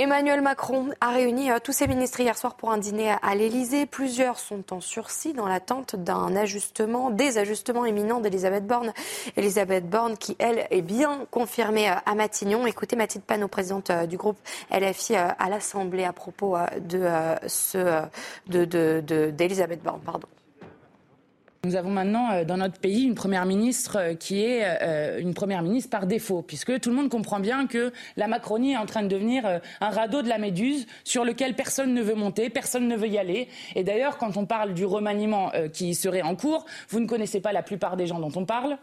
Emmanuel 0.00 0.42
Macron 0.42 0.90
a 1.00 1.10
réuni 1.10 1.50
euh, 1.50 1.58
tous 1.58 1.72
ses 1.72 1.88
ministres 1.88 2.20
hier 2.20 2.38
soir 2.38 2.54
pour 2.54 2.70
un 2.70 2.78
dîner 2.78 3.16
à 3.20 3.34
l'Elysée. 3.34 3.84
Plusieurs 3.84 4.38
sont 4.38 4.72
en 4.72 4.80
sursis 4.80 5.32
dans 5.32 5.48
l'attente 5.48 5.96
d'un 5.96 6.36
ajustement, 6.36 7.10
des 7.10 7.36
ajustements 7.36 7.84
éminents 7.84 8.20
d'Elisabeth 8.20 8.64
Borne. 8.64 8.92
Elisabeth 9.36 9.90
Borne 9.90 10.16
qui, 10.16 10.36
elle, 10.38 10.68
est 10.70 10.82
bien 10.82 11.26
confirmée 11.32 11.90
euh, 11.90 11.94
à 12.06 12.14
Matignon. 12.14 12.64
Écoutez 12.68 12.94
Mathilde 12.94 13.24
Panot, 13.24 13.48
présidente 13.48 13.90
euh, 13.90 14.06
du 14.06 14.16
groupe 14.16 14.38
LFI 14.70 15.16
à 15.16 15.48
l'Assemblée 15.50 16.04
à 16.04 16.12
propos 16.12 16.56
de 16.80 17.08
ce, 17.48 18.04
d'Elisabeth 18.46 19.82
Borne. 19.82 20.00
Pardon. 20.06 20.28
Nous 21.64 21.74
avons 21.74 21.90
maintenant 21.90 22.30
euh, 22.30 22.44
dans 22.44 22.56
notre 22.56 22.78
pays 22.78 23.02
une 23.02 23.16
première 23.16 23.44
ministre 23.44 23.98
euh, 23.98 24.14
qui 24.14 24.44
est 24.44 24.62
euh, 24.64 25.18
une 25.18 25.34
première 25.34 25.62
ministre 25.62 25.90
par 25.90 26.06
défaut, 26.06 26.40
puisque 26.40 26.78
tout 26.78 26.90
le 26.90 26.94
monde 26.94 27.08
comprend 27.08 27.40
bien 27.40 27.66
que 27.66 27.92
la 28.16 28.28
Macronie 28.28 28.74
est 28.74 28.76
en 28.76 28.86
train 28.86 29.02
de 29.02 29.08
devenir 29.08 29.60
un 29.80 29.90
radeau 29.90 30.22
de 30.22 30.28
la 30.28 30.38
Méduse 30.38 30.86
sur 31.02 31.24
lequel 31.24 31.54
personne 31.54 31.94
ne 31.94 32.02
veut 32.02 32.14
monter, 32.14 32.48
personne 32.48 32.86
ne 32.86 32.96
veut 32.96 33.08
y 33.08 33.18
aller. 33.18 33.48
Et 33.74 33.82
d'ailleurs, 33.82 34.18
quand 34.18 34.36
on 34.36 34.46
parle 34.46 34.72
du 34.72 34.84
remaniement 34.84 35.50
qui 35.72 35.94
serait 35.94 36.22
en 36.22 36.36
cours, 36.36 36.64
vous 36.90 37.00
ne 37.00 37.06
connaissez 37.06 37.40
pas 37.40 37.52
la 37.52 37.62
plupart 37.62 37.96
des 37.96 38.06
gens 38.06 38.20
dont 38.20 38.32
on 38.36 38.44
parle. 38.44 38.78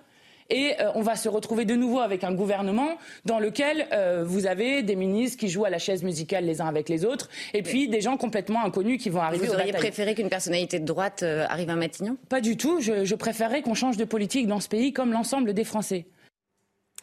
Et 0.49 0.73
euh, 0.79 0.91
on 0.95 1.01
va 1.01 1.15
se 1.15 1.27
retrouver 1.27 1.65
de 1.65 1.75
nouveau 1.75 1.99
avec 1.99 2.23
un 2.23 2.33
gouvernement 2.33 2.97
dans 3.25 3.39
lequel 3.39 3.87
euh, 3.91 4.23
vous 4.25 4.45
avez 4.45 4.83
des 4.83 4.95
ministres 4.95 5.39
qui 5.39 5.49
jouent 5.49 5.65
à 5.65 5.69
la 5.69 5.79
chaise 5.79 6.03
musicale 6.03 6.45
les 6.45 6.61
uns 6.61 6.67
avec 6.67 6.87
les 6.87 7.03
autres, 7.03 7.29
et 7.53 7.63
puis 7.63 7.87
des 7.87 8.01
gens 8.01 8.17
complètement 8.17 8.63
inconnus 8.63 9.01
qui 9.01 9.09
vont 9.09 9.21
arriver. 9.21 9.47
Vous 9.47 9.53
auriez 9.53 9.73
préféré 9.73 10.13
qu'une 10.13 10.29
personnalité 10.29 10.79
de 10.79 10.85
droite 10.85 11.23
euh, 11.23 11.45
arrive 11.49 11.69
à 11.69 11.75
Matignon? 11.75 12.17
Pas 12.29 12.41
du 12.41 12.57
tout. 12.57 12.79
Je, 12.79 13.05
je 13.05 13.15
préférerais 13.15 13.61
qu'on 13.61 13.73
change 13.73 13.97
de 13.97 14.05
politique 14.05 14.47
dans 14.47 14.59
ce 14.59 14.69
pays 14.69 14.93
comme 14.93 15.11
l'ensemble 15.11 15.53
des 15.53 15.63
Français. 15.63 16.05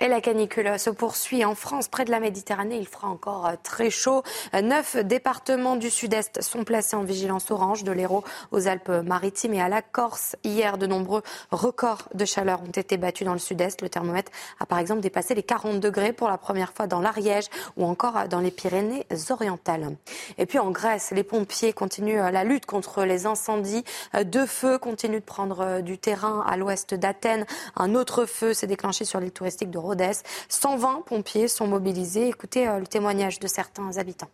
Et 0.01 0.09
la 0.09 0.20
canicule 0.20 0.80
se 0.80 0.90
poursuit 0.90 1.45
en 1.45 1.55
France, 1.55 1.86
près 1.86 2.05
de 2.05 2.11
la 2.11 2.18
Méditerranée. 2.18 2.76
Il 2.76 2.88
fera 2.88 3.09
encore 3.09 3.47
euh, 3.47 3.53
très 3.62 3.88
chaud. 3.88 4.24
Neuf 4.53 4.97
départements 4.97 5.76
du 5.76 5.90
sud-est 5.90 6.43
sont 6.43 6.64
placés 6.64 6.97
en 6.97 7.05
vigilance 7.05 7.53
orange, 7.53 7.84
de 7.84 7.93
l'Hérault 7.93 8.24
aux 8.51 8.66
Alpes-Maritimes 8.66 9.55
et 9.55 9.62
à 9.62 9.68
la 9.68 9.80
Corse. 9.80 10.34
Hier, 10.43 10.76
de 10.76 10.86
nombreux 10.86 11.22
records 11.53 12.09
de 12.14 12.24
chaleur 12.24 12.62
ont 12.62 12.70
été 12.72 12.97
battus 12.97 13.26
dans 13.26 13.32
le 13.32 13.38
sud-est. 13.38 13.80
Le 13.80 13.88
thermomètre 13.88 14.32
a 14.59 14.66
par 14.66 14.78
exemple 14.78 15.03
dépassé 15.03 15.34
les 15.34 15.45
40 15.45 15.78
degrés 15.78 16.12
pour 16.12 16.28
la 16.28 16.38
première 16.38 16.72
fois 16.72 16.88
dans 16.88 17.01
l'Ariège 17.01 17.47
ou 17.76 17.84
encore 17.84 18.26
dans 18.28 18.40
les 18.40 18.51
Pyrénées-Orientales. 18.51 19.97
Et 20.36 20.47
puis 20.47 20.59
en 20.59 20.72
Grèce, 20.72 21.12
les 21.12 21.22
pompiers 21.22 21.72
continuent 21.72 22.22
euh, 22.22 22.30
la 22.32 22.43
lutte 22.43 22.66
contre 22.66 23.05
les 23.05 23.26
incendies. 23.26 23.84
Euh, 24.16 24.24
deux 24.24 24.47
feux 24.47 24.78
continuent 24.78 25.20
de 25.20 25.24
prendre 25.24 25.80
du 25.80 25.99
terrain 25.99 26.45
à 26.49 26.57
l'ouest 26.57 26.95
d'Athènes. 26.95 27.47
Un 27.76 27.95
autre 27.95 28.26
feu 28.26 28.53
s'est 28.53 28.66
déclenché 28.66 29.05
sur 29.05 29.20
l'île 29.20 29.30
touristique 29.30 29.70
de 29.70 29.78
Rhodes 29.82 30.22
120 30.48 31.02
pompiers 31.06 31.48
sont 31.48 31.66
mobilisés. 31.66 32.28
Écoutez 32.28 32.66
euh, 32.66 32.78
le 32.78 32.86
témoignage 32.86 33.38
de 33.38 33.46
certains 33.46 33.98
habitants. 33.98 34.30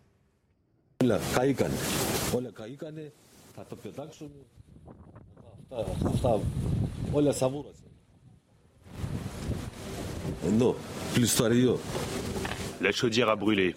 La 12.81 12.91
chaudière 12.91 13.29
a 13.29 13.35
brûlé. 13.35 13.75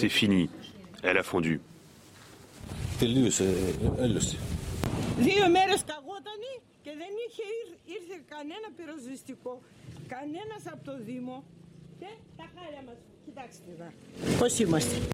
C'est 0.00 0.08
fini. 0.08 0.50
Elle 1.02 1.18
a 1.18 1.22
fondu. 1.22 1.60
Κανένας 10.08 10.66
από 10.72 10.84
το 10.84 10.96
Δήμο 10.98 11.44
και 11.98 12.06
τα 12.36 12.50
χάλια 12.54 12.82
μας. 12.86 12.96
Κοιτάξτε 13.24 13.70
εδώ. 13.70 13.92
Πώς 14.38 14.58
είμαστε. 14.58 15.13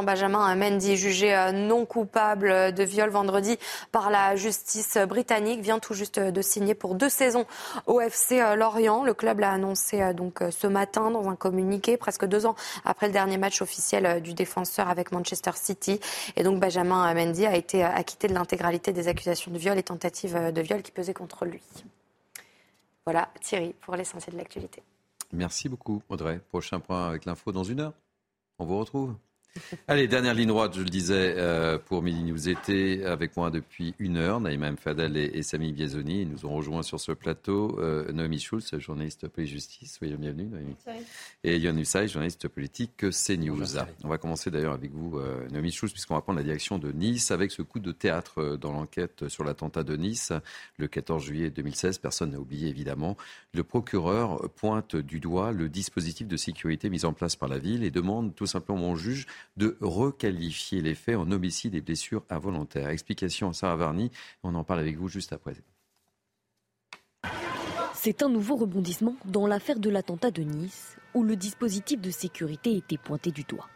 Benjamin 0.00 0.54
Mendy, 0.54 0.96
jugé 0.96 1.34
euh, 1.34 1.52
non 1.52 1.84
coupable 1.84 2.72
de 2.72 2.82
viol 2.82 3.10
vendredi 3.10 3.58
par 3.90 4.08
la 4.08 4.36
justice 4.36 4.96
britannique, 4.96 5.60
vient 5.60 5.78
tout 5.78 5.92
juste 5.92 6.18
de 6.18 6.42
signer 6.42 6.74
pour 6.74 6.94
deux 6.94 7.10
saisons 7.10 7.44
au 7.86 8.00
FC 8.00 8.40
euh, 8.40 8.56
Lorient. 8.56 9.04
Le 9.04 9.12
club 9.12 9.40
l'a 9.40 9.52
annoncé 9.52 10.00
euh, 10.00 10.14
donc 10.14 10.42
ce 10.50 10.66
matin 10.66 11.10
dans 11.10 11.28
un 11.28 11.36
communiqué, 11.36 11.98
presque 11.98 12.24
deux 12.24 12.46
ans 12.46 12.54
après 12.86 13.08
le 13.08 13.12
dernier 13.12 13.36
match 13.36 13.60
officiel 13.60 14.22
du 14.22 14.32
défenseur 14.32 14.88
avec 14.88 15.12
Manchester 15.12 15.50
City. 15.56 16.00
Et 16.36 16.42
donc 16.42 16.58
Benjamin 16.58 17.12
Mendy 17.12 17.44
a 17.44 17.54
été 17.54 17.84
acquitté 17.84 18.28
de 18.28 18.32
l'intégralité 18.34 18.92
des 18.92 19.08
accusations 19.08 19.50
de 19.50 19.58
viol 19.58 19.76
et 19.76 19.82
tentatives 19.82 20.52
de 20.52 20.60
viol 20.62 20.80
qui 20.80 20.92
pesaient 20.92 21.12
contre 21.12 21.44
lui. 21.44 21.60
Voilà, 23.04 23.28
Thierry, 23.42 23.74
pour 23.80 23.96
l'essentiel 23.96 24.34
de 24.34 24.38
l'actualité. 24.38 24.82
Merci 25.32 25.68
beaucoup, 25.68 26.02
Audrey. 26.08 26.40
Prochain 26.48 26.80
point 26.80 27.08
avec 27.08 27.24
l'info 27.26 27.52
dans 27.52 27.64
une 27.64 27.80
heure. 27.80 27.92
On 28.58 28.64
vous 28.64 28.78
retrouve. 28.78 29.14
Allez, 29.88 30.08
dernière 30.08 30.34
ligne 30.34 30.48
droite, 30.48 30.74
je 30.74 30.80
le 30.80 30.88
disais, 30.88 31.34
euh, 31.36 31.78
pour 31.78 32.02
Midi 32.02 32.22
News 32.22 32.48
été, 32.48 33.04
avec 33.04 33.36
moi 33.36 33.50
depuis 33.50 33.94
une 33.98 34.16
heure, 34.16 34.40
Naïma 34.40 34.68
M. 34.68 34.76
Fadel 34.76 35.16
et, 35.16 35.42
Samy 35.42 35.72
Biazoni. 35.72 36.22
Ils 36.22 36.28
nous 36.28 36.46
ont 36.46 36.54
rejoints 36.54 36.82
sur 36.82 37.00
ce 37.00 37.12
plateau. 37.12 37.78
Euh, 37.78 38.10
Noémie 38.12 38.40
Schulz, 38.40 38.70
journaliste 38.78 39.28
police-justice. 39.28 39.96
Soyez 39.98 40.16
bienvenue, 40.16 40.44
Noémie. 40.44 40.76
Et 41.44 41.58
Yann 41.58 41.78
Usaï, 41.78 42.08
journaliste 42.08 42.48
politique 42.48 43.04
CNews. 43.10 43.78
On 44.04 44.08
va 44.08 44.16
commencer 44.16 44.50
d'ailleurs 44.50 44.72
avec 44.72 44.92
vous, 44.92 45.18
euh, 45.18 45.46
Noémie 45.50 45.72
Schulz, 45.72 45.92
puisqu'on 45.92 46.14
va 46.14 46.22
prendre 46.22 46.38
la 46.38 46.44
direction 46.44 46.78
de 46.78 46.90
Nice 46.90 47.30
avec 47.30 47.50
ce 47.50 47.60
coup 47.60 47.78
de 47.78 47.92
théâtre 47.92 48.40
euh, 48.40 48.56
dans 48.56 48.72
l'enquête 48.72 49.28
sur 49.28 49.44
l'attentat 49.44 49.82
de 49.82 49.96
Nice 49.96 50.32
le 50.78 50.88
14 50.88 51.22
juillet 51.22 51.50
2016. 51.50 51.98
Personne 51.98 52.30
n'a 52.30 52.38
oublié, 52.38 52.68
évidemment. 52.68 53.18
Le 53.52 53.64
procureur 53.64 54.48
pointe 54.56 54.96
du 54.96 55.20
doigt 55.20 55.52
le 55.52 55.68
dispositif 55.68 56.26
de 56.26 56.36
sécurité 56.38 56.88
mis 56.88 57.04
en 57.04 57.12
place 57.12 57.36
par 57.36 57.50
la 57.50 57.58
ville 57.58 57.84
et 57.84 57.90
demande 57.90 58.34
tout 58.34 58.46
simplement 58.46 58.92
au 58.92 58.96
juge 58.96 59.26
de 59.56 59.76
requalifier 59.80 60.80
les 60.80 60.94
faits 60.94 61.16
en 61.16 61.30
homicide 61.30 61.74
et 61.74 61.80
blessures 61.80 62.24
involontaires. 62.30 62.88
Explication 62.88 63.50
à 63.50 63.52
Sarah 63.52 63.76
Varny, 63.76 64.10
on 64.42 64.54
en 64.54 64.64
parle 64.64 64.80
avec 64.80 64.96
vous 64.96 65.08
juste 65.08 65.32
après. 65.32 65.54
C'est 67.94 68.22
un 68.22 68.28
nouveau 68.28 68.56
rebondissement 68.56 69.16
dans 69.26 69.46
l'affaire 69.46 69.78
de 69.78 69.88
l'attentat 69.88 70.32
de 70.32 70.42
Nice, 70.42 70.96
où 71.14 71.22
le 71.22 71.36
dispositif 71.36 72.00
de 72.00 72.10
sécurité 72.10 72.76
était 72.76 72.98
pointé 72.98 73.30
du 73.30 73.44
doigt. 73.44 73.68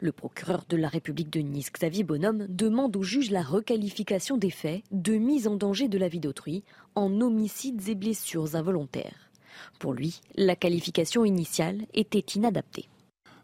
Le 0.00 0.12
procureur 0.12 0.64
de 0.68 0.76
la 0.78 0.88
République 0.88 1.30
de 1.30 1.40
Nice, 1.40 1.70
Xavier 1.70 2.02
Bonhomme, 2.02 2.46
demande 2.48 2.96
au 2.96 3.02
juge 3.02 3.30
la 3.30 3.42
requalification 3.42 4.38
des 4.38 4.50
faits 4.50 4.82
de 4.92 5.16
mise 5.16 5.46
en 5.46 5.56
danger 5.56 5.88
de 5.88 5.98
la 5.98 6.08
vie 6.08 6.20
d'autrui 6.20 6.64
en 6.94 7.20
homicides 7.20 7.86
et 7.88 7.94
blessures 7.94 8.56
involontaires. 8.56 9.30
Pour 9.78 9.92
lui, 9.92 10.20
la 10.36 10.56
qualification 10.56 11.24
initiale 11.24 11.86
était 11.92 12.24
inadaptée. 12.34 12.88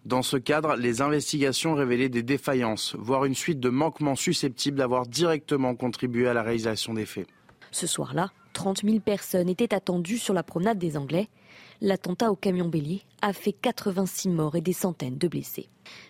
Dans 0.04 0.22
ce 0.22 0.36
cadre, 0.36 0.74
les 0.74 1.00
investigations 1.00 1.74
révélaient 1.74 2.08
des 2.08 2.24
défaillances, 2.24 2.96
voire 2.98 3.24
une 3.24 3.36
suite 3.36 3.60
de 3.60 3.68
manquements 3.68 4.16
susceptibles 4.16 4.78
d'avoir 4.78 5.06
directement 5.06 5.76
contribué 5.76 6.26
à 6.26 6.34
la 6.34 6.42
réalisation 6.42 6.92
des 6.92 7.06
faits. 7.06 7.28
Ce 7.70 7.86
soir-là, 7.86 8.32
30 8.52 8.82
000 8.84 8.98
personnes 8.98 9.48
étaient 9.48 9.72
attendues 9.72 10.18
sur 10.18 10.34
la 10.34 10.42
promenade 10.42 10.78
des 10.78 10.96
Anglais. 10.96 11.28
L'attentat 11.80 12.32
au 12.32 12.36
camion 12.36 12.68
bélier 12.68 13.02
a 13.22 13.32
fait 13.32 13.52
86 13.52 14.28
morts 14.28 14.56
et 14.56 14.60
des 14.60 14.72
centaines 14.72 15.18
de 15.18 15.28
blessés. 15.28 15.68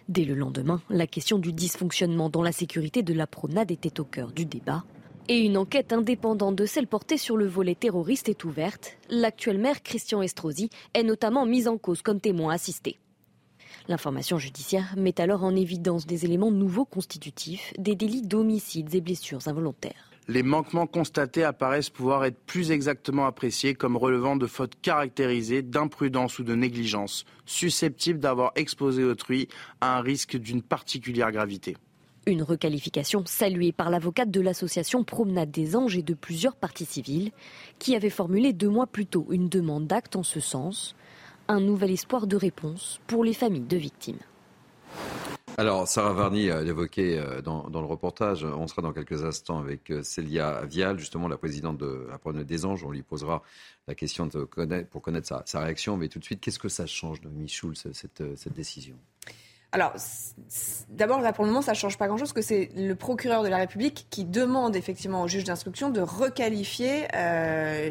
Dès 0.09 0.25
le 0.25 0.35
lendemain, 0.35 0.81
la 0.89 1.07
question 1.07 1.39
du 1.39 1.53
dysfonctionnement 1.53 2.31
dans 2.31 2.43
la 2.43 2.53
sécurité 2.53 3.03
de 3.03 3.13
la 3.13 3.27
promenade 3.27 3.71
était 3.71 4.01
au 4.01 4.05
cœur 4.05 4.33
du 4.33 4.47
débat. 4.47 4.85
Et 5.29 5.39
une 5.39 5.57
enquête 5.59 5.93
indépendante 5.93 6.57
de 6.57 6.67
celle 6.67 6.87
portée 6.87 7.19
sur 7.19 7.37
le 7.37 7.47
volet 7.47 7.75
terroriste 7.75 8.29
est 8.29 8.45
ouverte. 8.45 8.97
L'actuel 9.09 9.59
maire 9.59 9.83
Christian 9.83 10.23
Estrosi 10.23 10.71
est 10.95 11.05
notamment 11.05 11.47
mis 11.47 11.69
en 11.69 11.77
cause 11.77 12.03
comme 12.03 12.21
témoin 12.21 12.55
assisté. 12.55 12.99
L'information 13.89 14.39
judiciaire 14.39 14.95
met 14.97 15.21
alors 15.21 15.45
en 15.45 15.57
évidence 15.57 16.07
des 16.07 16.25
éléments 16.25 16.53
nouveaux 16.53 16.85
constitutifs 16.85 17.73
des 17.79 17.97
délits 17.97 18.23
d'homicides 18.23 18.95
et 18.95 19.01
blessures 19.01 19.49
involontaires. 19.49 20.11
Les 20.29 20.45
manquements 20.45 20.87
constatés 20.87 21.43
apparaissent 21.43 21.91
pouvoir 21.91 22.25
être 22.25 22.39
plus 22.47 22.71
exactement 22.71 23.27
appréciés 23.27 23.75
comme 23.75 23.97
relevant 23.97 24.37
de 24.37 24.47
fautes 24.47 24.81
caractérisées 24.81 25.63
d'imprudence 25.63 26.39
ou 26.39 26.45
de 26.45 26.55
négligence, 26.55 27.25
susceptibles 27.45 28.21
d'avoir 28.21 28.53
exposé 28.55 29.03
autrui 29.03 29.49
à 29.81 29.99
un 29.99 30.01
risque 30.01 30.37
d'une 30.37 30.63
particulière 30.63 31.33
gravité. 31.33 31.77
Une 32.25 32.45
requalification 32.45 33.25
saluée 33.27 33.73
par 33.73 33.91
l'avocate 33.91 34.31
de 34.31 34.41
l'association 34.41 35.03
Promenade 35.03 35.51
des 35.51 35.75
Anges 35.75 35.97
et 35.97 36.05
de 36.05 36.15
plusieurs 36.15 36.55
parties 36.55 36.85
civiles, 36.85 37.33
qui 37.81 37.97
avait 37.97 38.11
formulé 38.11 38.53
deux 38.53 38.69
mois 38.69 38.87
plus 38.87 39.07
tôt 39.07 39.27
une 39.31 39.49
demande 39.49 39.89
d'acte 39.89 40.15
en 40.15 40.23
ce 40.23 40.39
sens 40.39 40.95
un 41.53 41.61
nouvel 41.61 41.91
espoir 41.91 42.27
de 42.27 42.37
réponse 42.37 43.01
pour 43.07 43.25
les 43.25 43.35
familles 43.35 43.67
de 43.67 43.77
victimes. 43.77 44.19
Alors, 45.59 45.87
Sarah 45.87 46.15
Varny 46.15 46.47
l'évoquait 46.47 47.19
euh, 47.19 47.43
dans, 47.43 47.69
dans, 47.69 47.83
le 47.83 47.87
reportage. 47.87 48.43
On 48.43 48.67
sera 48.67 48.81
dans 48.81 48.93
quelques 48.93 49.23
instants 49.23 49.59
avec 49.59 49.91
euh, 49.91 50.03
Célia 50.03 50.65
Vial, 50.65 50.99
justement 50.99 51.29
la 51.29 51.37
présidente 51.37 51.77
de 51.77 52.07
la 52.09 52.19
Promenade 52.19 52.47
des 52.47 52.65
Anges. 52.65 52.85
On 52.85 52.91
lui 52.91 53.03
posera 53.03 53.43
la 53.87 53.95
question 53.95 54.27
de 54.27 54.45
connaître, 54.45 54.89
pour 54.89 55.03
connaître 55.03 55.43
sa, 55.45 55.61
réaction. 55.61 55.99
Mais 55.99 56.09
tout 56.09 56.19
de 56.19 56.25
suite, 56.25 56.41
qu'est-ce 56.41 56.59
que 56.59 56.71
ça 56.71 56.87
change 56.87 57.21
de 57.21 57.29
Michoul, 57.29 57.77
cette, 57.77 58.23
cette 58.37 58.55
décision? 58.55 58.97
Alors, 59.75 59.95
d'abord, 60.91 61.23
là, 61.23 61.33
pour 61.33 61.45
le 61.45 61.51
moment, 61.51 61.63
ça 61.63 61.73
ne 61.73 61.77
change 61.77 61.97
pas 61.97 62.07
grand-chose, 62.07 62.35
que 62.35 62.43
c'est 62.43 62.69
le 62.77 62.95
procureur 62.95 63.43
de 63.43 63.49
la 63.49 63.57
République 63.57 64.07
qui 64.11 64.27
demande 64.27 64.77
effectivement 64.77 65.23
au 65.23 65.29
juge 65.29 65.45
d'instruction 65.45 65.89
de 65.89 66.03
requalifier 66.03 67.09
euh, 67.17 67.91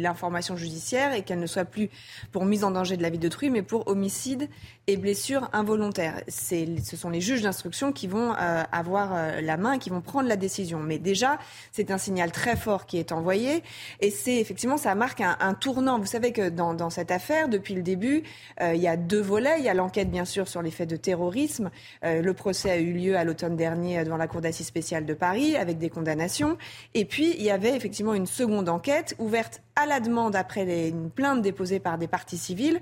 l'information 0.00 0.56
judiciaire 0.56 1.12
et 1.12 1.20
qu'elle 1.20 1.40
ne 1.40 1.46
soit 1.46 1.66
plus 1.66 1.90
pour 2.32 2.46
mise 2.46 2.64
en 2.64 2.70
danger 2.70 2.96
de 2.96 3.02
la 3.02 3.10
vie 3.10 3.18
d'autrui, 3.18 3.50
mais 3.50 3.60
pour 3.60 3.86
homicide 3.86 4.48
et 4.86 4.96
blessure 4.96 5.50
involontaire. 5.52 6.22
Ce 6.28 6.96
sont 6.96 7.10
les 7.10 7.20
juges 7.20 7.42
d'instruction 7.42 7.92
qui 7.92 8.06
vont 8.06 8.32
euh, 8.32 8.62
avoir 8.72 9.14
euh, 9.14 9.42
la 9.42 9.58
main, 9.58 9.78
qui 9.78 9.90
vont 9.90 10.00
prendre 10.00 10.26
la 10.26 10.36
décision. 10.36 10.80
Mais 10.80 10.98
déjà, 10.98 11.38
c'est 11.70 11.90
un 11.90 11.98
signal 11.98 12.32
très 12.32 12.56
fort 12.56 12.86
qui 12.86 12.96
est 12.96 13.12
envoyé, 13.12 13.62
et 14.00 14.10
c'est 14.10 14.36
effectivement, 14.36 14.78
ça 14.78 14.94
marque 14.94 15.20
un, 15.20 15.54
tournant. 15.54 15.98
Vous 15.98 16.06
savez 16.06 16.32
que 16.32 16.48
dans 16.48 16.88
cette 16.88 17.10
affaire, 17.10 17.50
depuis 17.50 17.74
le 17.74 17.82
début, 17.82 18.22
il 18.60 18.76
y 18.76 18.88
a 18.88 18.96
deux 18.96 19.20
volets. 19.20 19.56
Il 19.58 19.64
y 19.64 19.68
a 19.68 19.74
l'enquête, 19.74 20.10
bien 20.10 20.24
sûr, 20.24 20.48
sur 20.48 20.62
les 20.62 20.70
faits 20.70 20.88
de 20.88 20.93
de 20.94 21.00
terrorisme. 21.00 21.70
Euh, 22.04 22.22
le 22.22 22.34
procès 22.34 22.70
a 22.70 22.76
eu 22.76 22.92
lieu 22.92 23.16
à 23.16 23.24
l'automne 23.24 23.56
dernier 23.56 24.04
devant 24.04 24.16
la 24.16 24.28
Cour 24.28 24.40
d'assises 24.40 24.66
spéciale 24.66 25.04
de 25.04 25.14
Paris 25.14 25.56
avec 25.56 25.78
des 25.78 25.90
condamnations. 25.90 26.56
Et 26.94 27.04
puis, 27.04 27.34
il 27.36 27.42
y 27.42 27.50
avait 27.50 27.76
effectivement 27.76 28.14
une 28.14 28.26
seconde 28.26 28.68
enquête 28.68 29.16
ouverte 29.18 29.60
à 29.76 29.86
la 29.86 30.00
demande 30.00 30.36
après 30.36 30.88
une 30.88 31.10
plainte 31.10 31.42
déposée 31.42 31.80
par 31.80 31.98
des 31.98 32.08
partis 32.08 32.38
civils 32.38 32.80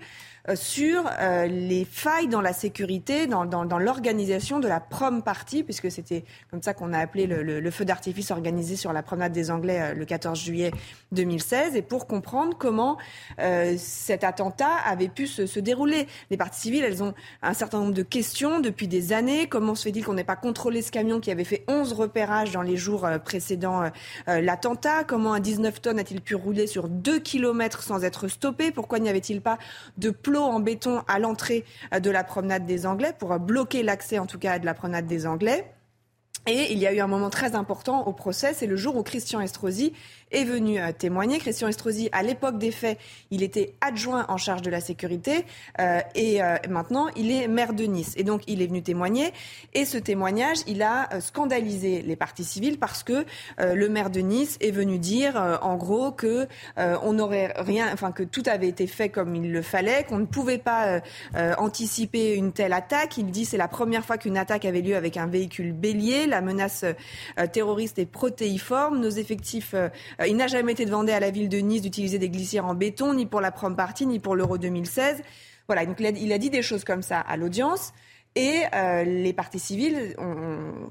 euh, 0.49 0.57
sur 0.57 1.09
euh, 1.20 1.47
les 1.47 1.84
failles 1.84 2.26
dans 2.26 2.40
la 2.40 2.53
sécurité, 2.53 3.28
dans, 3.28 3.45
l'organisation 3.78 4.59
de 4.59 4.66
la 4.66 4.80
prom 4.80 5.22
party, 5.22 5.62
puisque 5.62 5.88
c'était 5.88 6.24
comme 6.51 6.61
ça 6.61 6.74
qu'on 6.74 6.93
a 6.93 6.99
appelé 6.99 7.28
le, 7.28 7.70
feu 7.70 7.84
d'artifice 7.84 8.32
organisé 8.32 8.74
sur 8.74 8.93
la 8.93 9.05
promenade 9.05 9.30
des 9.30 9.53
Anglais 9.53 9.80
euh, 9.80 9.95
le 9.95 10.05
14 10.05 10.36
juillet 10.36 10.72
2016, 11.12 11.76
et 11.76 11.82
pour 11.82 12.09
comprendre 12.09 12.57
comment 12.59 12.99
cet 13.76 14.24
attentat 14.24 14.74
avait 14.86 15.09
pu 15.09 15.26
se, 15.26 15.47
se, 15.47 15.61
dérouler. 15.61 16.07
Les 16.30 16.36
parties 16.36 16.61
civiles, 16.62 16.84
elles 16.84 17.03
ont 17.03 17.14
un 17.43 17.55
certain 17.55 17.78
nombre 17.78 17.95
de 17.95 18.03
questions 18.03 18.61
depuis 18.61 18.88
des 18.88 19.12
années. 19.12 19.47
Comment 19.47 19.74
se 19.74 19.84
fait-il 19.84 20.05
qu'on 20.05 20.14
n'ait 20.14 20.24
pas 20.24 20.36
contrôlé 20.36 20.82
ce 20.82 20.90
camion 20.90 21.20
qui 21.20 21.30
avait 21.30 21.45
fait 21.45 21.64
11 21.68 21.93
repérages 21.93 22.53
dans 22.53 22.62
les 22.62 22.76
jours 22.76 23.07
précédant 23.24 23.82
l'attentat? 24.26 25.05
Comment 25.05 25.34
un 25.34 25.40
19 25.40 25.80
tonnes 25.80 25.99
a-t-il 25.99 26.20
pu 26.20 26.34
rouler 26.34 26.66
sur 26.66 26.82
2 26.89 27.18
kilomètres 27.20 27.83
sans 27.83 28.05
être 28.05 28.28
stoppé 28.28 28.70
Pourquoi 28.70 28.99
n'y 28.99 29.09
avait-il 29.09 29.41
pas 29.41 29.59
de 29.99 30.12
en 30.39 30.61
béton 30.61 31.03
à 31.09 31.18
l'entrée 31.18 31.64
de 32.01 32.11
la 32.11 32.24
promenade 32.24 32.66
des 32.66 32.87
Anglais 32.87 33.12
pour 33.18 33.39
bloquer 33.39 33.83
l'accès 33.83 34.18
en 34.18 34.26
tout 34.26 34.39
cas 34.39 34.59
de 34.59 34.66
la 34.66 34.74
promenade 34.74 35.07
des 35.07 35.26
Anglais? 35.26 35.72
Et 36.47 36.72
il 36.72 36.78
y 36.78 36.89
a 36.89 36.93
eu 36.93 36.99
un 36.99 37.07
moment 37.07 37.30
très 37.30 37.55
important 37.55 38.05
au 38.07 38.12
procès, 38.12 38.53
c'est 38.53 38.66
le 38.66 38.74
jour 38.74 38.97
où 38.97 39.05
Christian 39.05 39.41
Estrosi 39.41 39.93
est 40.33 40.45
venu 40.45 40.78
euh, 40.78 40.93
témoigner. 40.93 41.39
Christian 41.39 41.68
Estrosi, 41.68 42.09
à 42.12 42.22
l'époque 42.22 42.59
des 42.59 42.70
faits, 42.70 42.99
il 43.30 43.43
était 43.43 43.74
adjoint 43.80 44.26
en 44.28 44.37
charge 44.37 44.62
de 44.62 44.70
la 44.70 44.80
sécurité 44.80 45.45
euh, 45.80 46.01
et 46.14 46.43
euh, 46.43 46.57
maintenant 46.68 47.09
il 47.16 47.30
est 47.30 47.49
maire 47.49 47.72
de 47.72 47.85
Nice. 47.85 48.14
Et 48.16 48.24
donc 48.24 48.43
il 48.47 48.62
est 48.62 48.66
venu 48.66 48.83
témoigner. 48.83 49.33
Et 49.74 49.85
ce 49.85 49.99
témoignage, 49.99 50.59
il 50.66 50.83
a 50.83 51.09
scandalisé 51.20 52.03
les 52.03 52.16
partis 52.16 52.45
civils 52.45 52.78
parce 52.78 53.03
que 53.03 53.24
le 53.59 53.89
maire 53.89 54.11
de 54.11 54.20
Nice 54.20 54.57
est 54.61 54.70
venu 54.70 54.99
dire, 54.99 55.59
en 55.62 55.76
gros, 55.76 56.12
que 56.12 56.47
on 56.76 57.12
n'aurait 57.12 57.53
rien, 57.57 57.89
enfin 57.93 58.12
que 58.12 58.22
tout 58.22 58.43
avait 58.47 58.68
été 58.68 58.87
fait 58.87 59.09
comme 59.09 59.35
il 59.35 59.53
le 59.53 59.62
fallait, 59.62 60.05
qu'on 60.05 60.18
ne 60.18 60.26
pouvait 60.26 60.59
pas 60.59 61.01
anticiper 61.59 62.35
une 62.35 62.53
telle 62.53 62.72
attaque. 62.72 63.16
Il 63.18 63.30
dit 63.30 63.45
c'est 63.45 63.57
la 63.57 63.68
première 63.68 64.05
fois 64.05 64.18
qu'une 64.18 64.37
attaque 64.37 64.64
avait 64.64 64.83
lieu 64.83 64.97
avec 64.97 65.16
un 65.16 65.26
véhicule 65.26 65.72
bélier 65.72 66.26
la 66.26 66.41
menace 66.41 66.85
terroriste 67.53 67.99
est 67.99 68.07
protéiforme. 68.07 69.01
Nos 69.01 69.11
effectifs, 69.11 69.74
il 70.27 70.37
n'a 70.37 70.47
jamais 70.47 70.73
été 70.73 70.85
demandé 70.85 71.12
à 71.12 71.20
la 71.20 71.31
ville 71.31 71.49
de 71.49 71.59
Nice 71.59 71.83
d'utiliser 71.83 72.18
des 72.18 72.29
glissières 72.29 72.66
en 72.66 72.75
béton, 72.75 73.14
ni 73.14 73.27
pour 73.27 73.41
la 73.41 73.51
prom 73.51 73.77
party, 73.77 74.07
ni 74.07 74.18
pour 74.18 74.37
l'Euro 74.37 74.59
2016. 74.59 75.23
Voilà, 75.68 75.87
donc 75.87 76.01
il 76.01 76.33
a, 76.33 76.39
dit 76.39 76.51
des 76.51 76.62
choses 76.62 76.85
comme 76.85 77.03
ça 77.03 77.20
à 77.20 77.37
l'audience. 77.37 77.93
Et 78.35 78.62
euh, 78.75 79.05
les 79.05 79.33
partis 79.33 79.59
civils 79.59 80.14
ont, 80.18 80.89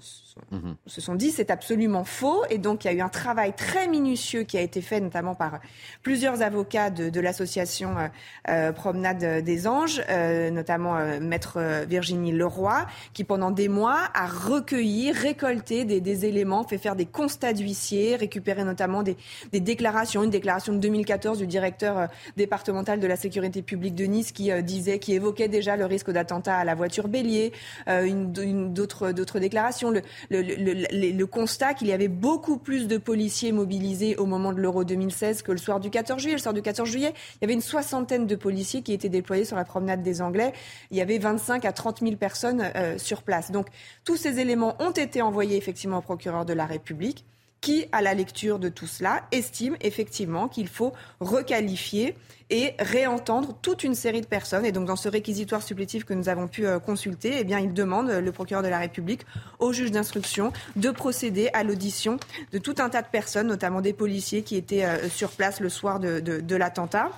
mhm. 0.52 0.76
se 0.86 1.02
sont 1.02 1.16
dit 1.16 1.32
c'est 1.32 1.52
absolument 1.52 2.04
faux. 2.04 2.44
Et 2.50 2.58
donc 2.58 2.84
il 2.84 2.88
y 2.88 2.92
a 2.92 2.94
eu 2.94 3.02
un 3.02 3.10
travail 3.10 3.54
très 3.54 3.88
minutieux 3.88 4.44
qui 4.44 4.58
a 4.58 4.62
été 4.62 4.82
fait 4.82 5.00
notamment 5.00 5.36
par 5.36 5.60
plusieurs 6.04 6.42
avocats 6.42 6.90
de, 6.90 7.10
de 7.10 7.20
l'association 7.20 7.98
euh, 7.98 8.08
euh 8.50 8.72
Promenade 8.72 9.44
des 9.44 9.68
Anges, 9.68 10.02
euh, 10.10 10.50
notamment 10.50 10.98
euh, 10.98 11.20
maître 11.20 11.60
Virginie 11.88 12.32
Leroy, 12.32 12.88
qui 13.14 13.24
pendant 13.24 13.52
des 13.52 13.68
mois 13.68 14.10
a 14.14 14.26
recueilli, 14.26 15.12
récolté 15.12 15.86
des, 15.86 16.02
des 16.02 16.26
éléments, 16.26 16.64
fait 16.64 16.78
faire 16.78 16.96
des 16.96 17.06
constats 17.06 17.54
d'huissier, 17.54 18.16
récupéré 18.16 18.64
notamment 18.64 19.04
des, 19.04 19.18
des, 19.52 19.60
déclarations, 19.60 20.24
une 20.24 20.30
déclaration 20.30 20.74
de 20.74 20.80
2014 20.80 21.38
du 21.38 21.48
directeur 21.48 22.08
départemental 22.38 23.00
de 23.00 23.08
la 23.08 23.16
sécurité 23.16 23.62
publique 23.62 23.96
de 23.96 24.06
Nice 24.06 24.32
qui 24.32 24.52
disait, 24.64 25.00
qui 25.00 25.14
évoquait 25.14 25.48
déjà 25.48 25.76
le 25.76 25.86
risque 25.86 26.12
d'attentat 26.12 26.58
à 26.58 26.64
la 26.64 26.76
voiture 26.76 27.08
Bélier 27.08 27.52
euh, 27.88 28.06
une, 28.06 28.74
d'autres, 28.74 29.40
déclarations, 29.40 29.92
le, 29.92 30.02
le, 30.30 31.26
constat 31.26 31.74
qu'il 31.74 31.88
y 31.88 31.94
avait 31.94 32.08
beaucoup 32.08 32.58
plus 32.58 32.88
de 32.88 32.98
policiers 32.98 33.52
mobilisés 33.52 34.16
au 34.18 34.26
moment 34.26 34.54
de 34.54 34.60
l'Euro 34.60 34.84
2016 34.84 35.42
que 35.42 35.52
le 35.52 35.58
soir 35.58 35.80
du 35.80 35.90
14 35.90 36.22
juillet. 36.22 36.36
Le 36.36 36.42
soir 36.42 36.54
du 36.54 36.62
14 36.62 36.90
juillet, 36.90 37.14
il 37.36 37.38
y 37.42 37.46
avait 37.46 37.54
une 37.54 37.62
soixantaine 37.62 38.28
de 38.28 38.36
policiers 38.36 38.82
qui 38.82 38.94
étaient 38.94 39.10
déployés 39.10 39.46
sur 39.46 39.56
la 39.56 39.66
promenade 39.66 40.04
des 40.04 40.22
Anglais. 40.22 40.54
Il 40.92 40.98
y 40.98 41.02
avait 41.02 41.18
25 41.18 41.66
à 41.66 41.72
30 41.72 42.00
000 42.00 42.16
personnes 42.16 42.72
euh, 42.76 42.98
sur 42.98 43.24
place. 43.24 43.52
Donc 43.52 43.68
tous 44.04 44.18
ces 44.18 44.40
éléments 44.40 44.76
ont 44.80 44.92
été 44.92 45.22
envoyés 45.22 45.58
effectivement 45.58 46.00
au 46.00 46.02
procureur 46.02 46.46
de 46.46 46.54
la 46.54 46.66
République 46.66 47.26
qui, 47.62 47.86
à 47.92 48.02
la 48.02 48.16
lecture 48.16 48.58
de 48.58 48.70
tout 48.70 48.88
cela, 48.88 49.24
estime 49.32 49.78
effectivement 49.82 50.48
qu'il 50.48 50.68
faut 50.68 50.94
requalifier 51.20 52.18
et 52.50 52.74
réentendre 52.80 53.56
toute 53.62 53.84
une 53.84 53.94
série 53.94 54.20
de 54.20 54.26
personnes. 54.26 54.66
Et 54.66 54.72
donc, 54.72 54.86
dans 54.86 54.96
ce 54.96 55.08
réquisitoire 55.08 55.62
supplétif 55.62 56.04
que 56.04 56.14
nous 56.14 56.28
avons 56.28 56.48
pu 56.48 56.66
euh, 56.66 56.80
consulter, 56.80 57.36
eh 57.38 57.44
bien, 57.44 57.60
il 57.60 57.72
demande, 57.72 58.10
euh, 58.10 58.20
le 58.20 58.32
procureur 58.32 58.64
de 58.64 58.68
la 58.68 58.80
République, 58.80 59.22
au 59.60 59.72
juge 59.72 59.92
d'instruction 59.92 60.52
de 60.76 60.90
procéder 60.90 61.50
à 61.54 61.64
l'audition 61.64 62.18
de 62.52 62.58
tout 62.58 62.76
un 62.80 62.90
tas 62.90 63.04
de 63.04 63.08
personnes, 63.08 63.48
notamment 63.48 63.80
des 63.80 63.94
policiers 63.94 64.42
qui 64.42 64.58
étaient 64.58 64.84
euh, 64.84 65.08
sur 65.08 65.30
place 65.30 65.60
le 65.60 65.70
soir 65.70 66.00
de, 66.00 66.56
l'attentat. 66.56 67.12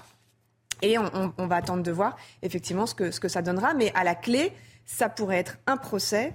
Et 0.81 0.97
on, 0.97 1.33
on, 1.37 1.47
va 1.47 1.55
attendre 1.55 1.81
de 1.81 1.91
voir 1.91 2.17
effectivement 2.41 2.85
ce 2.85 2.93
que, 2.93 3.11
ce 3.11 3.21
que 3.21 3.29
ça 3.29 3.41
donnera. 3.41 3.73
Mais 3.73 3.93
à 3.95 4.03
la 4.03 4.15
clé, 4.15 4.51
ça 4.85 5.07
pourrait 5.07 5.37
être 5.37 5.57
un 5.65 5.77
procès 5.77 6.33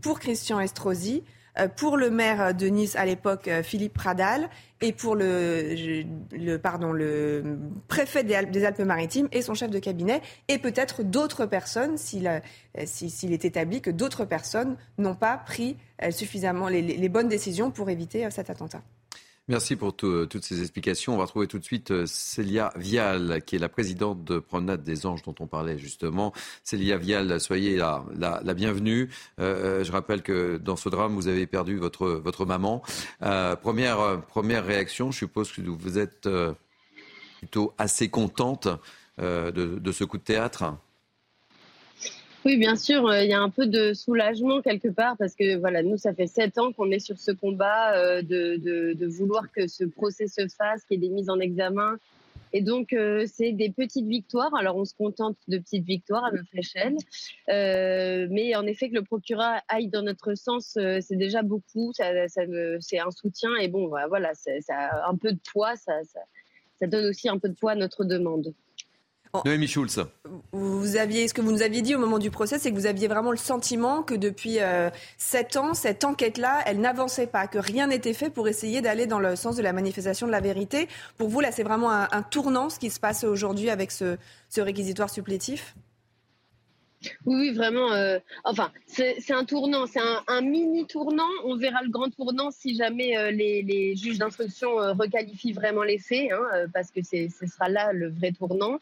pour 0.00 0.20
Christian 0.20 0.60
Estrosi 0.60 1.24
pour 1.66 1.96
le 1.96 2.10
maire 2.10 2.54
de 2.54 2.66
Nice 2.66 2.96
à 2.96 3.04
l'époque, 3.04 3.48
euh, 3.48 3.62
Philippe 3.62 3.94
Pradal, 3.94 4.48
et 4.80 4.92
pour 4.92 5.16
le, 5.16 5.74
le, 6.32 6.56
pardon, 6.56 6.92
le 6.92 7.58
préfet 7.88 8.22
des, 8.22 8.64
Alpes-Maritimes 8.64 9.28
et 9.32 9.42
son 9.42 9.54
chef 9.54 9.70
de 9.70 9.78
cabinet, 9.78 10.22
et 10.48 10.58
peut-être 10.58 11.02
d'autres 11.02 11.46
personnes, 11.46 11.96
euh, 12.14 12.40
s'il 12.84 13.32
est 13.32 13.44
établi 13.44 13.80
que 13.80 13.90
d'autres 13.90 14.24
personnes 14.24 14.76
n'ont 14.98 15.16
pas 15.16 15.36
pris 15.36 15.76
suffisamment 16.10 16.68
les 16.68 17.08
bonnes 17.08 17.28
décisions 17.28 17.72
pour 17.72 17.90
éviter 17.90 18.30
cet 18.30 18.50
attentat. 18.50 18.82
Merci 19.50 19.76
pour 19.76 19.96
toutes 19.96 20.44
ces 20.44 20.60
explications. 20.60 21.14
On 21.14 21.16
va 21.16 21.24
retrouver 21.24 21.46
tout 21.46 21.58
de 21.58 21.64
suite 21.64 21.90
euh, 21.90 22.04
Célia 22.04 22.70
Vial, 22.76 23.40
qui 23.46 23.56
est 23.56 23.58
la 23.58 23.70
présidente 23.70 24.22
de 24.22 24.40
Promenade 24.40 24.82
des 24.82 25.06
Anges 25.06 25.22
dont 25.22 25.34
on 25.40 25.46
parlait 25.46 25.78
justement. 25.78 26.34
Célia 26.62 26.98
Vial, 26.98 27.40
soyez 27.40 27.78
la, 27.78 28.54
bienvenue. 28.54 29.08
Euh, 29.40 29.80
euh, 29.80 29.84
je 29.84 29.90
rappelle 29.90 30.20
que 30.20 30.58
dans 30.58 30.76
ce 30.76 30.90
drame, 30.90 31.14
vous 31.14 31.28
avez 31.28 31.46
perdu 31.46 31.78
votre, 31.78 32.44
maman. 32.44 32.82
première, 33.62 34.66
réaction, 34.66 35.12
je 35.12 35.16
suppose 35.16 35.50
que 35.50 35.62
vous 35.62 35.98
êtes 35.98 36.28
plutôt 37.38 37.72
assez 37.78 38.10
contente 38.10 38.68
de 39.16 39.92
ce 39.92 40.04
coup 40.04 40.18
de 40.18 40.24
théâtre. 40.24 40.74
Oui, 42.44 42.56
bien 42.56 42.76
sûr, 42.76 43.06
euh, 43.08 43.24
il 43.24 43.28
y 43.28 43.32
a 43.32 43.40
un 43.40 43.50
peu 43.50 43.66
de 43.66 43.92
soulagement 43.92 44.62
quelque 44.62 44.88
part 44.88 45.16
parce 45.16 45.34
que 45.34 45.56
voilà, 45.56 45.82
nous, 45.82 45.96
ça 45.96 46.14
fait 46.14 46.28
sept 46.28 46.56
ans 46.58 46.72
qu'on 46.72 46.90
est 46.92 47.00
sur 47.00 47.18
ce 47.18 47.32
combat 47.32 47.96
euh, 47.96 48.22
de, 48.22 48.56
de, 48.56 48.92
de, 48.92 49.06
vouloir 49.06 49.50
que 49.50 49.66
ce 49.66 49.84
procès 49.84 50.28
se 50.28 50.46
fasse, 50.46 50.84
qu'il 50.84 51.02
y 51.02 51.04
ait 51.04 51.08
des 51.08 51.14
mises 51.14 51.30
en 51.30 51.40
examen. 51.40 51.98
Et 52.52 52.62
donc, 52.62 52.92
euh, 52.92 53.26
c'est 53.26 53.52
des 53.52 53.70
petites 53.70 54.06
victoires. 54.06 54.54
Alors, 54.54 54.76
on 54.76 54.84
se 54.84 54.94
contente 54.94 55.36
de 55.48 55.58
petites 55.58 55.84
victoires 55.84 56.24
à 56.24 56.30
notre 56.30 56.56
échelle. 56.56 56.96
mais 57.48 58.54
en 58.54 58.66
effet, 58.66 58.88
que 58.88 58.94
le 58.94 59.02
procureur 59.02 59.60
aille 59.68 59.88
dans 59.88 60.02
notre 60.02 60.34
sens, 60.34 60.78
c'est 61.00 61.16
déjà 61.16 61.42
beaucoup. 61.42 61.92
Ça, 61.92 62.28
ça 62.28 62.42
c'est 62.80 63.00
un 63.00 63.10
soutien. 63.10 63.54
Et 63.56 63.68
bon, 63.68 63.88
voilà, 63.88 64.32
ça, 64.34 64.52
ça 64.60 64.74
a 64.76 65.10
un 65.10 65.16
peu 65.16 65.32
de 65.32 65.40
poids. 65.52 65.76
Ça, 65.76 65.92
ça, 66.04 66.20
ça 66.80 66.86
donne 66.86 67.06
aussi 67.06 67.28
un 67.28 67.38
peu 67.38 67.48
de 67.48 67.54
poids 67.54 67.72
à 67.72 67.74
notre 67.74 68.04
demande. 68.04 68.54
Noémie 69.44 69.68
Schulz. 69.68 70.04
Vous 70.52 70.96
aviez, 70.96 71.28
ce 71.28 71.34
que 71.34 71.40
vous 71.40 71.52
nous 71.52 71.62
aviez 71.62 71.82
dit 71.82 71.94
au 71.94 71.98
moment 71.98 72.18
du 72.18 72.30
procès, 72.30 72.58
c'est 72.58 72.70
que 72.70 72.76
vous 72.76 72.86
aviez 72.86 73.08
vraiment 73.08 73.30
le 73.30 73.36
sentiment 73.36 74.02
que 74.02 74.14
depuis 74.14 74.60
euh, 74.60 74.90
sept 75.16 75.56
ans, 75.56 75.74
cette 75.74 76.04
enquête-là, 76.04 76.62
elle 76.66 76.80
n'avançait 76.80 77.26
pas, 77.26 77.46
que 77.46 77.58
rien 77.58 77.88
n'était 77.88 78.14
fait 78.14 78.30
pour 78.30 78.48
essayer 78.48 78.80
d'aller 78.80 79.06
dans 79.06 79.18
le 79.18 79.36
sens 79.36 79.56
de 79.56 79.62
la 79.62 79.72
manifestation 79.72 80.26
de 80.26 80.32
la 80.32 80.40
vérité. 80.40 80.88
Pour 81.16 81.28
vous, 81.28 81.40
là, 81.40 81.52
c'est 81.52 81.62
vraiment 81.62 81.90
un, 81.90 82.22
tournant 82.22 82.68
ce 82.68 82.78
qui 82.78 82.90
se 82.90 83.00
passe 83.00 83.24
aujourd'hui 83.24 83.70
avec 83.70 83.90
ce, 83.90 84.16
réquisitoire 84.56 85.10
supplétif? 85.10 85.76
Oui, 87.26 87.52
vraiment. 87.52 87.92
Euh, 87.92 88.18
enfin, 88.42 88.72
c'est 88.86 89.30
un 89.30 89.44
tournant, 89.44 89.86
c'est 89.86 90.00
un, 90.26 90.40
mini 90.40 90.84
tournant. 90.86 91.28
On 91.44 91.56
verra 91.56 91.80
le 91.82 91.90
grand 91.90 92.10
tournant 92.10 92.50
si 92.50 92.74
jamais 92.74 93.16
euh, 93.16 93.30
les, 93.30 93.94
juges 93.94 94.18
d'instruction 94.18 94.76
requalifient 94.98 95.52
vraiment 95.52 95.84
les 95.84 95.98
faits, 95.98 96.32
hein, 96.32 96.66
parce 96.74 96.90
que 96.90 97.00
ce 97.04 97.46
sera 97.46 97.68
là 97.68 97.92
le 97.92 98.08
vrai 98.08 98.32
tournant. 98.32 98.80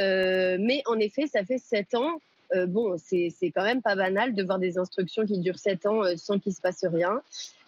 Euh, 0.00 0.56
mais 0.60 0.82
en 0.86 0.98
effet, 0.98 1.26
ça 1.26 1.44
fait 1.44 1.58
sept 1.58 1.94
ans 1.94 2.20
bon, 2.68 2.94
c'est 2.98 3.32
quand 3.52 3.64
même 3.64 3.82
pas 3.82 3.96
banal 3.96 4.32
de 4.32 4.42
voir 4.44 4.60
des 4.60 4.78
instructions 4.78 5.26
qui 5.26 5.38
durent 5.38 5.58
sept 5.58 5.86
ans 5.86 6.02
sans 6.16 6.38
qu'il 6.38 6.54
se 6.54 6.60
passe 6.60 6.84
rien. 6.84 7.20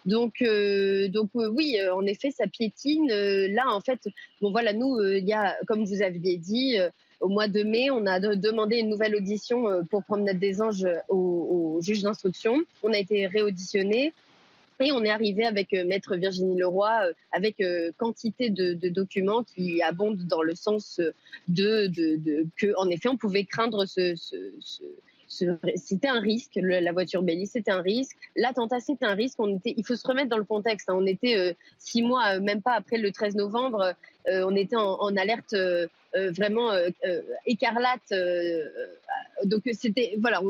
Donc, 0.05 0.41
donc 1.09 1.29
oui, 1.33 1.77
en 1.93 2.05
effet, 2.05 2.31
ça 2.31 2.47
piétine. 2.47 3.09
là, 3.09 3.63
en 3.67 3.81
fait, 3.81 4.07
bon 4.39 4.49
voilà, 4.51 4.71
nous, 4.71 4.97
il 5.01 5.27
y 5.27 5.33
a, 5.33 5.57
comme 5.67 5.83
vous 5.83 6.01
aviez 6.01 6.37
dit, 6.37 6.77
au 7.19 7.27
mois 7.27 7.49
de 7.49 7.63
mai, 7.63 7.89
on 7.91 8.05
a 8.05 8.21
demandé 8.21 8.77
une 8.77 8.87
nouvelle 8.87 9.17
audition 9.17 9.83
pour 9.89 10.05
Promenade 10.05 10.39
des 10.39 10.61
Anges 10.61 10.87
au, 11.09 11.17
au 11.17 11.81
juge 11.81 12.03
d'instruction. 12.03 12.61
On 12.81 12.93
a 12.93 12.97
été 12.97 13.27
réauditionné. 13.27 14.13
Et 14.79 14.91
on 14.91 15.03
est 15.03 15.09
arrivé 15.09 15.45
avec 15.45 15.73
euh, 15.73 15.85
Maître 15.85 16.15
Virginie 16.15 16.57
Leroy, 16.57 16.89
euh, 17.03 17.13
avec 17.31 17.59
euh, 17.61 17.91
quantité 17.97 18.49
de, 18.49 18.73
documents 18.89 19.43
qui 19.43 19.81
abondent 19.81 20.27
dans 20.27 20.43
le 20.43 20.55
sens 20.55 21.01
de, 21.47 21.87
de, 21.87 22.45
que, 22.57 22.73
en 22.77 22.89
effet, 22.89 23.09
on 23.09 23.17
pouvait 23.17 23.43
craindre 23.43 23.85
ce, 23.85 24.15
c'était 25.27 26.07
un 26.07 26.19
risque. 26.19 26.53
la 26.55 26.91
voiture 26.91 27.21
Belly, 27.21 27.47
c'était 27.47 27.71
un 27.71 27.81
risque. 27.81 28.15
L'attentat, 28.35 28.79
c'était 28.79 29.05
un 29.05 29.13
risque. 29.13 29.39
On 29.39 29.57
était, 29.57 29.73
il 29.75 29.85
faut 29.85 29.95
se 29.95 30.07
remettre 30.07 30.29
dans 30.29 30.37
le 30.37 30.45
contexte. 30.45 30.89
Hein. 30.89 30.95
On 30.97 31.05
était 31.05 31.55
six 31.79 32.01
mois, 32.01 32.39
même 32.39 32.61
pas 32.61 32.73
après 32.73 32.97
le 32.97 33.11
13 33.11 33.35
novembre, 33.35 33.93
on 34.25 34.55
était 34.55 34.77
en, 34.77 35.17
alerte 35.17 35.53
vraiment 36.13 36.71
écarlate 37.45 38.13
donc 39.45 39.63
c'était 39.73 40.15
voilà, 40.19 40.41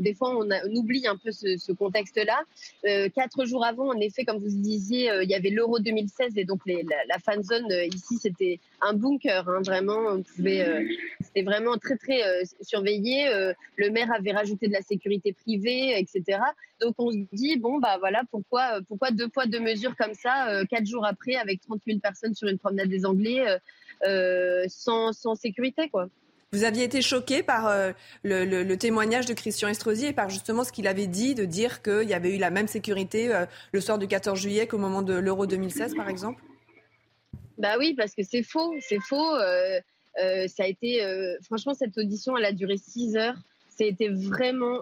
des 0.00 0.14
fois 0.14 0.36
on, 0.36 0.48
oublie 0.74 1.06
un 1.06 1.16
peu 1.16 1.32
ce, 1.32 1.72
contexte-là. 1.72 2.42
Euh, 2.84 3.08
quatre 3.08 3.44
jours 3.44 3.64
avant, 3.64 3.88
en 3.88 4.00
effet, 4.00 4.24
comme 4.24 4.38
vous 4.38 4.48
disiez, 4.48 5.10
euh, 5.10 5.24
il 5.24 5.30
y 5.30 5.34
avait 5.34 5.50
l'Euro 5.50 5.78
2016 5.78 6.36
et 6.36 6.44
donc 6.44 6.60
la, 6.66 6.82
la, 7.08 7.18
fan 7.18 7.42
zone 7.42 7.70
euh, 7.70 7.86
ici 7.86 8.18
c'était 8.20 8.60
un 8.80 8.92
bunker, 8.92 9.48
hein, 9.48 9.62
vraiment. 9.62 9.98
On 10.08 10.22
pouvait, 10.22 10.86
c'était 11.20 11.42
vraiment 11.42 11.76
très 11.76 11.96
très 11.96 12.20
surveillé. 12.60 13.28
le 13.76 13.90
maire 13.90 14.12
avait 14.12 14.32
rajouté 14.32 14.68
de 14.68 14.72
la 14.72 14.82
sécurité 14.82 15.32
privée, 15.32 15.98
etc. 15.98 16.40
Donc 16.80 16.94
on 16.98 17.10
se 17.10 17.18
dit 17.32 17.56
bon 17.58 17.78
bah 17.78 17.96
voilà 17.98 18.22
pourquoi 18.30 18.80
pourquoi 18.86 19.10
deux 19.10 19.28
poids 19.28 19.46
deux 19.46 19.60
mesures 19.60 19.96
comme 19.96 20.14
ça 20.14 20.62
quatre 20.68 20.86
jours 20.86 21.06
après 21.06 21.36
avec 21.36 21.60
30 21.62 21.80
000 21.86 21.98
personnes 22.00 22.34
sur 22.34 22.48
une 22.48 22.58
promenade 22.58 22.88
des 22.88 23.06
Anglais 23.06 23.44
sans, 24.02 25.12
sans 25.12 25.34
sécurité 25.34 25.88
quoi. 25.88 26.08
Vous 26.52 26.64
aviez 26.64 26.84
été 26.84 27.02
choqué 27.02 27.42
par 27.42 27.66
euh, 27.66 27.92
le, 28.22 28.74
témoignage 28.76 29.26
de 29.26 29.34
Christian 29.34 29.68
Estrosi 29.68 30.06
et 30.06 30.12
par 30.12 30.30
justement 30.30 30.64
ce 30.64 30.72
qu'il 30.72 30.86
avait 30.86 31.06
dit 31.06 31.34
de 31.34 31.44
dire 31.44 31.82
qu'il 31.82 32.08
y 32.08 32.14
avait 32.14 32.34
eu 32.34 32.38
la 32.38 32.50
même 32.50 32.68
sécurité 32.68 33.34
euh, 33.34 33.46
le 33.72 33.80
soir 33.80 33.98
du 33.98 34.06
14 34.06 34.40
juillet 34.40 34.66
qu'au 34.66 34.78
moment 34.78 35.02
de 35.02 35.14
l'Euro 35.14 35.46
2016, 35.46 35.94
par 35.94 36.08
exemple? 36.08 36.42
Bah 37.58 37.76
oui, 37.78 37.94
parce 37.94 38.14
que 38.14 38.22
c'est 38.22 38.42
faux, 38.42 38.74
c'est 38.80 39.00
faux. 39.00 39.34
Euh, 39.34 39.80
ça 40.46 40.62
a 40.62 40.66
été, 40.66 41.02
franchement, 41.42 41.74
cette 41.74 41.98
audition, 41.98 42.38
elle 42.38 42.46
a 42.46 42.52
duré 42.52 42.76
6 42.78 43.16
heures. 43.16 43.36
Été 43.78 44.08
vraiment 44.08 44.80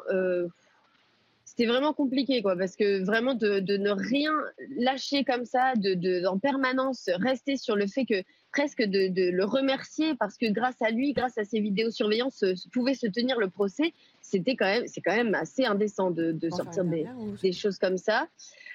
c'était 1.44 1.66
vraiment 1.66 1.92
compliqué, 1.92 2.42
quoi, 2.42 2.56
parce 2.56 2.76
que 2.76 3.04
vraiment 3.04 3.34
de, 3.34 3.60
ne 3.60 3.90
rien 3.90 4.32
lâcher 4.76 5.24
comme 5.24 5.44
ça, 5.44 5.74
de, 5.76 6.26
en 6.26 6.38
permanence 6.38 7.10
rester 7.14 7.56
sur 7.56 7.76
le 7.76 7.86
fait 7.86 8.06
que 8.06 8.22
presque 8.54 8.82
de, 8.82 9.30
le 9.30 9.44
remercier 9.44 10.14
parce 10.14 10.38
que 10.38 10.46
grâce 10.46 10.80
à 10.80 10.90
lui, 10.90 11.12
grâce 11.12 11.38
à 11.38 11.44
ses 11.44 11.60
vidéosurveillances, 11.60 12.44
euh, 12.44 12.54
pouvait 12.72 12.94
se 12.94 13.08
tenir 13.08 13.38
le 13.38 13.50
procès. 13.50 13.92
C'était 14.22 14.54
quand 14.54 14.66
même, 14.66 14.86
c'est 14.86 15.00
quand 15.00 15.14
même 15.14 15.34
assez 15.34 15.64
indécent 15.64 16.10
de, 16.10 16.38
sortir 16.50 16.84
des, 16.84 17.52
choses 17.52 17.78
comme 17.78 17.98
ça. 17.98 18.28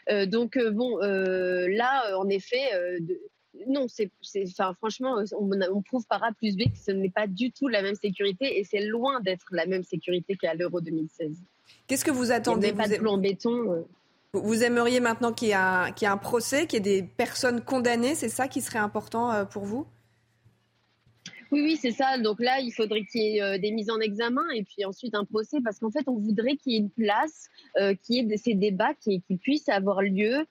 Euh, 0.09 0.25
donc 0.25 0.57
euh, 0.57 0.71
bon, 0.71 0.97
là, 0.97 2.17
en 2.17 2.27
effet. 2.29 2.65
non, 3.67 3.87
c'est, 3.87 4.11
enfin, 4.43 4.73
franchement, 4.75 5.23
on, 5.39 5.49
on, 5.71 5.81
prouve 5.81 6.05
par 6.07 6.23
A 6.23 6.33
plus 6.33 6.57
B 6.57 6.63
que 6.63 6.77
ce 6.77 6.91
n'est 6.91 7.09
pas 7.09 7.27
du 7.27 7.51
tout 7.51 7.67
la 7.69 7.81
même 7.81 7.95
sécurité 7.95 8.59
et 8.59 8.63
c'est 8.65 8.85
loin 8.85 9.21
d'être 9.21 9.47
la 9.51 9.65
même 9.65 9.83
sécurité 9.83 10.35
qu'à 10.35 10.55
l'Euro 10.55 10.81
2016. 10.81 11.37
Qu'est-ce 11.87 12.03
que 12.03 12.11
vous 12.11 12.31
attendez 12.31 12.73
pas 12.73 12.87
de 12.87 13.17
béton. 13.17 13.85
Euh. 14.35 14.39
Vous 14.39 14.63
aimeriez 14.63 14.99
maintenant 14.99 15.33
qu'il 15.33 15.49
y, 15.49 15.51
ait 15.51 15.55
un, 15.55 16.17
procès, 16.17 16.67
qu'il 16.67 16.85
y 16.85 16.89
ait 16.89 17.01
des 17.01 17.03
personnes 17.03 17.61
condamnées, 17.61 18.15
c'est 18.15 18.29
ça 18.29 18.47
qui 18.47 18.61
serait 18.61 18.79
important 18.79 19.31
euh, 19.31 19.45
pour 19.45 19.65
vous? 19.65 19.85
Oui, 21.51 21.61
oui, 21.63 21.77
c'est 21.81 21.91
ça. 21.91 22.19
Donc 22.19 22.39
là, 22.39 22.59
il 22.59 22.71
faudrait 22.71 23.03
qu'il 23.05 23.21
y 23.21 23.37
ait 23.37 23.41
euh, 23.41 23.57
des 23.57 23.71
mises 23.71 23.89
en 23.89 23.99
examen 23.99 24.43
et 24.53 24.63
puis 24.63 24.85
ensuite 24.85 25.15
un 25.15 25.25
procès 25.25 25.57
parce 25.63 25.79
qu'en 25.79 25.89
fait, 25.89 26.07
on 26.07 26.15
voudrait 26.15 26.57
qu'il 26.57 26.73
y 26.73 26.75
ait 26.75 26.79
une 26.79 26.91
place, 26.91 27.49
qu'il 28.03 28.15
y 28.15 28.33
ait 28.33 28.37
ces 28.37 28.53
débats 28.53 28.93
qui, 28.93 29.23
puissent 29.41 29.69
avoir 29.69 30.01
lieu 30.01 30.45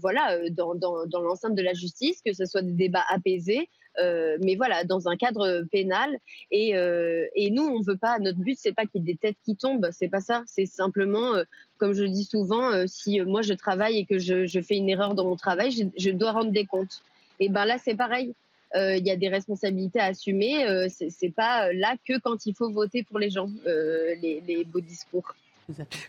voilà, 0.00 0.38
dans 0.50 1.20
l'enceinte 1.20 1.54
de 1.54 1.62
la 1.62 1.74
justice, 1.74 2.22
que 2.24 2.32
ce 2.32 2.46
soit 2.46 2.62
des 2.62 2.72
débats 2.72 3.04
apaisés, 3.10 3.68
euh, 3.98 4.36
mais 4.40 4.56
voilà, 4.56 4.84
dans 4.84 5.08
un 5.08 5.16
cadre 5.16 5.64
pénal. 5.70 6.18
Et, 6.50 6.76
euh, 6.76 7.26
et 7.34 7.50
nous, 7.50 7.64
on 7.64 7.80
veut 7.80 7.96
pas. 7.96 8.18
Notre 8.18 8.38
but, 8.38 8.56
c'est 8.58 8.72
pas 8.72 8.86
qu'il 8.86 9.00
y 9.00 9.10
ait 9.10 9.12
des 9.12 9.16
têtes 9.16 9.36
qui 9.44 9.56
tombent. 9.56 9.88
C'est 9.92 10.08
pas 10.08 10.20
ça. 10.20 10.42
C'est 10.46 10.66
simplement, 10.66 11.34
euh, 11.34 11.44
comme 11.78 11.92
je 11.92 12.04
dis 12.04 12.24
souvent, 12.24 12.86
si 12.86 13.20
moi 13.20 13.42
je 13.42 13.54
travaille 13.54 13.98
et 13.98 14.04
que 14.04 14.18
je, 14.18 14.60
fais 14.60 14.76
une 14.76 14.88
erreur 14.88 15.14
dans 15.14 15.24
mon 15.24 15.36
travail, 15.36 15.90
je, 15.96 16.10
dois 16.10 16.32
rendre 16.32 16.50
des 16.50 16.66
comptes. 16.66 17.02
Et 17.40 17.48
ben 17.48 17.64
là, 17.64 17.76
c'est 17.78 17.94
pareil. 17.96 18.34
Il 18.74 19.06
y 19.06 19.10
a 19.10 19.16
des 19.16 19.28
responsabilités 19.28 20.00
à 20.00 20.06
assumer. 20.06 20.88
c'est 20.88 21.34
pas 21.34 21.72
là 21.72 21.94
que 22.06 22.18
quand 22.18 22.46
il 22.46 22.54
faut 22.54 22.70
voter 22.70 23.02
pour 23.02 23.18
les 23.18 23.30
gens, 23.30 23.48
les, 23.66 24.66
beaux 24.66 24.80
discours. 24.80 25.34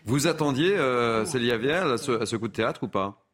Vous 0.04 0.26
attendiez, 0.26 0.76
Célia 1.26 1.56
Vial, 1.56 1.92
à 1.92 1.98
ce 1.98 2.36
coup 2.36 2.48
de 2.48 2.52
théâtre 2.52 2.82
ou 2.84 2.88
pas? 2.88 3.27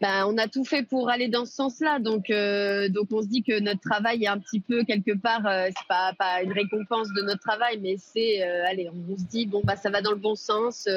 Ben, 0.00 0.26
on 0.26 0.36
a 0.38 0.48
tout 0.48 0.64
fait 0.64 0.82
pour 0.82 1.08
aller 1.08 1.28
dans 1.28 1.44
ce 1.44 1.54
sens-là. 1.54 1.98
Donc, 1.98 2.30
euh, 2.30 2.88
donc 2.88 3.08
on 3.12 3.22
se 3.22 3.26
dit 3.26 3.42
que 3.42 3.58
notre 3.60 3.80
travail 3.80 4.24
est 4.24 4.28
un 4.28 4.38
petit 4.38 4.60
peu 4.60 4.84
quelque 4.84 5.16
part, 5.16 5.46
euh, 5.46 5.66
c'est 5.68 5.88
pas, 5.88 6.12
pas 6.18 6.42
une 6.42 6.52
récompense 6.52 7.08
de 7.14 7.22
notre 7.22 7.40
travail, 7.40 7.78
mais 7.80 7.96
c'est, 7.98 8.42
euh, 8.42 8.64
allez, 8.66 8.90
on, 8.90 9.16
se 9.16 9.24
dit 9.24 9.46
bon 9.46 9.62
bah 9.64 9.76
ça 9.76 9.90
va 9.90 10.02
dans 10.02 10.10
le 10.10 10.16
bon 10.16 10.34
sens. 10.34 10.88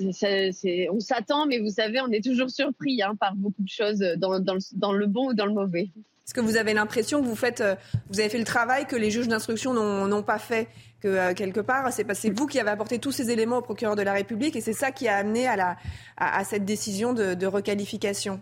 on 0.00 1.00
s'attend, 1.00 1.46
mais 1.46 1.58
vous 1.58 1.70
savez, 1.70 2.00
on 2.00 2.10
est 2.10 2.24
toujours 2.24 2.50
surpris 2.50 3.02
hein, 3.02 3.14
par 3.18 3.34
beaucoup 3.34 3.62
de 3.62 3.68
choses 3.68 4.00
dans, 4.16 4.40
dans, 4.40 4.54
le, 4.54 4.60
dans 4.72 4.92
le 4.92 5.06
bon 5.06 5.30
ou 5.30 5.34
dans 5.34 5.46
le 5.46 5.54
mauvais. 5.54 5.88
Est-ce 6.26 6.34
que 6.34 6.40
vous 6.40 6.58
avez 6.58 6.74
l'impression 6.74 7.22
que 7.22 7.26
vous 7.26 7.36
faites, 7.36 7.64
vous 8.10 8.20
avez 8.20 8.28
fait 8.28 8.38
le 8.38 8.44
travail 8.44 8.86
que 8.86 8.96
les 8.96 9.10
juges 9.10 9.28
d'instruction 9.28 9.72
n'ont 9.72 10.22
pas 10.22 10.38
fait? 10.38 10.68
Que 11.00 11.08
euh, 11.08 11.34
quelque 11.34 11.60
part, 11.60 11.92
c'est 11.92 12.30
vous 12.30 12.46
qui 12.46 12.58
avez 12.58 12.70
apporté 12.70 12.98
tous 12.98 13.12
ces 13.12 13.30
éléments 13.30 13.58
au 13.58 13.62
procureur 13.62 13.96
de 13.96 14.02
la 14.02 14.12
République 14.12 14.56
et 14.56 14.60
c'est 14.60 14.72
ça 14.72 14.90
qui 14.90 15.08
a 15.08 15.16
amené 15.16 15.46
à, 15.46 15.56
la, 15.56 15.76
à, 16.16 16.44
cette 16.44 16.64
décision 16.64 17.12
de, 17.12 17.34
de 17.34 17.46
requalification. 17.46 18.40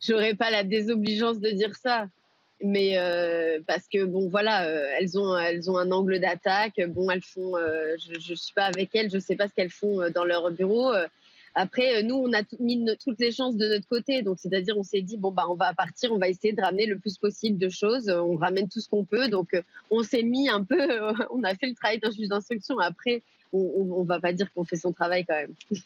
J'aurais 0.00 0.34
pas 0.34 0.50
la 0.50 0.62
désobligeance 0.62 1.40
de 1.40 1.50
dire 1.50 1.74
ça, 1.74 2.06
mais 2.62 2.98
euh, 2.98 3.58
parce 3.66 3.88
que 3.92 4.04
bon 4.04 4.28
voilà, 4.28 4.66
euh, 4.66 4.86
elles 4.98 5.18
ont 5.18 5.36
elles 5.36 5.68
ont 5.70 5.76
un 5.76 5.90
angle 5.90 6.20
d'attaque. 6.20 6.80
Bon, 6.88 7.10
elles 7.10 7.22
font, 7.22 7.54
je, 7.56 8.20
je 8.20 8.34
suis 8.34 8.54
pas 8.54 8.66
avec 8.66 8.94
elles, 8.94 9.10
je 9.10 9.18
sais 9.18 9.34
pas 9.34 9.48
ce 9.48 9.54
qu'elles 9.54 9.70
font 9.70 10.08
dans 10.10 10.24
leur 10.24 10.52
bureau. 10.52 10.92
Après, 11.58 11.96
euh, 11.96 12.02
nous, 12.02 12.14
on 12.14 12.32
a 12.32 12.42
mis 12.60 12.86
toutes 13.02 13.18
les 13.18 13.32
chances 13.32 13.56
de 13.56 13.66
notre 13.66 13.88
côté. 13.88 14.22
Donc, 14.22 14.38
c'est-à-dire, 14.38 14.76
on 14.78 14.82
s'est 14.82 15.02
dit, 15.02 15.16
bon, 15.16 15.32
bah, 15.32 15.46
on 15.48 15.54
va 15.54 15.74
partir, 15.74 16.12
on 16.12 16.18
va 16.18 16.28
essayer 16.28 16.52
de 16.52 16.62
ramener 16.62 16.86
le 16.86 16.98
plus 16.98 17.18
possible 17.18 17.58
de 17.58 17.68
choses. 17.68 18.08
On 18.08 18.36
ramène 18.36 18.68
tout 18.68 18.80
ce 18.80 18.88
qu'on 18.88 19.04
peut. 19.04 19.28
Donc, 19.28 19.54
euh, 19.54 19.62
on 19.90 20.02
s'est 20.02 20.22
mis 20.22 20.48
un 20.48 20.62
peu, 20.62 20.76
on 21.30 21.42
a 21.42 21.54
fait 21.54 21.66
le 21.66 21.74
travail 21.74 21.98
d'un 21.98 22.10
juge 22.10 22.28
d'instruction. 22.28 22.78
Après, 22.78 23.22
on 23.52 24.02
ne 24.02 24.06
va 24.06 24.20
pas 24.20 24.32
dire 24.32 24.52
qu'on 24.52 24.64
fait 24.64 24.76
son 24.76 24.92
travail 24.92 25.24
quand 25.24 25.34
même. 25.34 25.54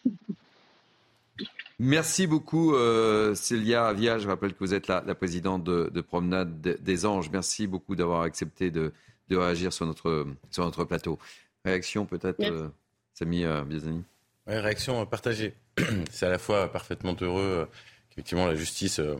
Merci 1.78 2.26
beaucoup, 2.26 2.74
euh, 2.74 3.34
Célia 3.34 3.86
Avia. 3.86 4.18
Je 4.18 4.28
rappelle 4.28 4.52
que 4.52 4.58
vous 4.60 4.74
êtes 4.74 4.88
la, 4.88 5.00
présidente 5.14 5.64
de, 5.64 6.00
Promenade 6.00 6.60
des 6.60 7.06
Anges. 7.06 7.30
Merci 7.30 7.66
beaucoup 7.66 7.96
d'avoir 7.96 8.22
accepté 8.22 8.70
de, 8.70 8.92
réagir 9.30 9.72
sur 9.72 9.86
notre, 9.86 10.26
sur 10.50 10.64
notre 10.64 10.84
plateau. 10.84 11.18
Réaction 11.64 12.04
peut-être, 12.04 12.40
euh, 12.40 12.68
Samy 13.14 13.44
euh, 13.44 13.64
Biazani 13.64 14.04
Réaction 14.46 15.06
partagée. 15.06 15.54
C'est 16.10 16.26
à 16.26 16.30
la 16.30 16.38
fois 16.38 16.70
parfaitement 16.70 17.16
heureux 17.20 17.42
euh, 17.42 17.66
qu'effectivement 18.10 18.46
la 18.46 18.54
justice 18.54 19.00
euh, 19.00 19.16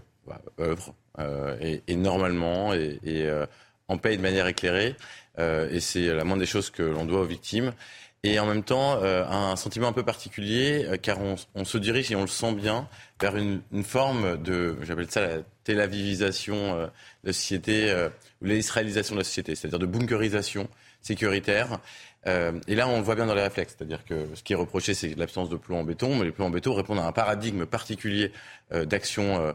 œuvre 0.61 0.95
euh, 1.19 1.57
et, 1.87 1.97
normalement 1.97 2.75
et, 2.75 3.31
en 3.89 3.99
paye 3.99 4.17
de 4.17 4.23
manière 4.23 4.47
éclairée. 4.47 4.95
et 5.39 5.81
c'est 5.81 6.07
la 6.15 6.25
moindre 6.25 6.41
des 6.41 6.47
choses 6.47 6.71
que 6.71 6.83
l'on 6.83 7.05
doit 7.05 7.21
aux 7.21 7.27
victimes. 7.27 7.73
Et 8.25 8.39
en 8.39 8.47
même 8.47 8.63
temps, 8.63 9.03
un 9.03 9.57
sentiment 9.57 9.89
un 9.89 9.93
peu 9.93 10.05
particulier, 10.05 10.87
car 11.03 11.19
on, 11.21 11.65
se 11.65 11.77
dirige, 11.77 12.13
et 12.13 12.17
on 12.17 12.21
le 12.21 12.29
sent 12.29 12.55
bien, 12.55 12.89
vers 13.21 13.37
une, 13.37 13.61
forme 13.83 14.41
de, 14.41 14.77
j'appelle 14.83 15.11
ça 15.11 15.21
la 15.27 15.39
télavivisation 15.65 16.77
de 16.77 16.91
la 17.25 17.33
société, 17.33 17.93
ou 18.41 18.45
l'israélisation 18.45 19.17
de 19.17 19.21
la 19.21 19.25
société, 19.25 19.57
c'est-à-dire 19.57 19.81
de 19.81 19.87
bunkerisation 19.87 20.69
sécuritaire. 21.03 21.81
Euh, 22.27 22.53
et 22.69 22.75
là, 22.75 22.89
on 22.89 22.99
le 22.99 23.03
voit 23.03 23.15
bien 23.15 23.27
dans 23.27 23.35
les 23.35 23.43
réflexes. 23.43 23.75
C'est-à-dire 23.77 24.05
que 24.05 24.29
ce 24.35 24.43
qui 24.43 24.53
est 24.53 24.57
reproché, 24.57 24.95
c'est 24.95 25.15
l'absence 25.17 25.49
de 25.49 25.57
plomb 25.57 25.81
en 25.81 25.85
béton, 25.85 26.17
mais 26.17 26.25
les 26.25 26.33
plombs 26.33 26.47
en 26.47 26.51
béton 26.51 26.75
répondent 26.75 27.01
à 27.01 27.07
un 27.07 27.13
paradigme 27.13 27.67
particulier 27.67 28.33
euh, 28.73 28.85
d'action 28.85 29.55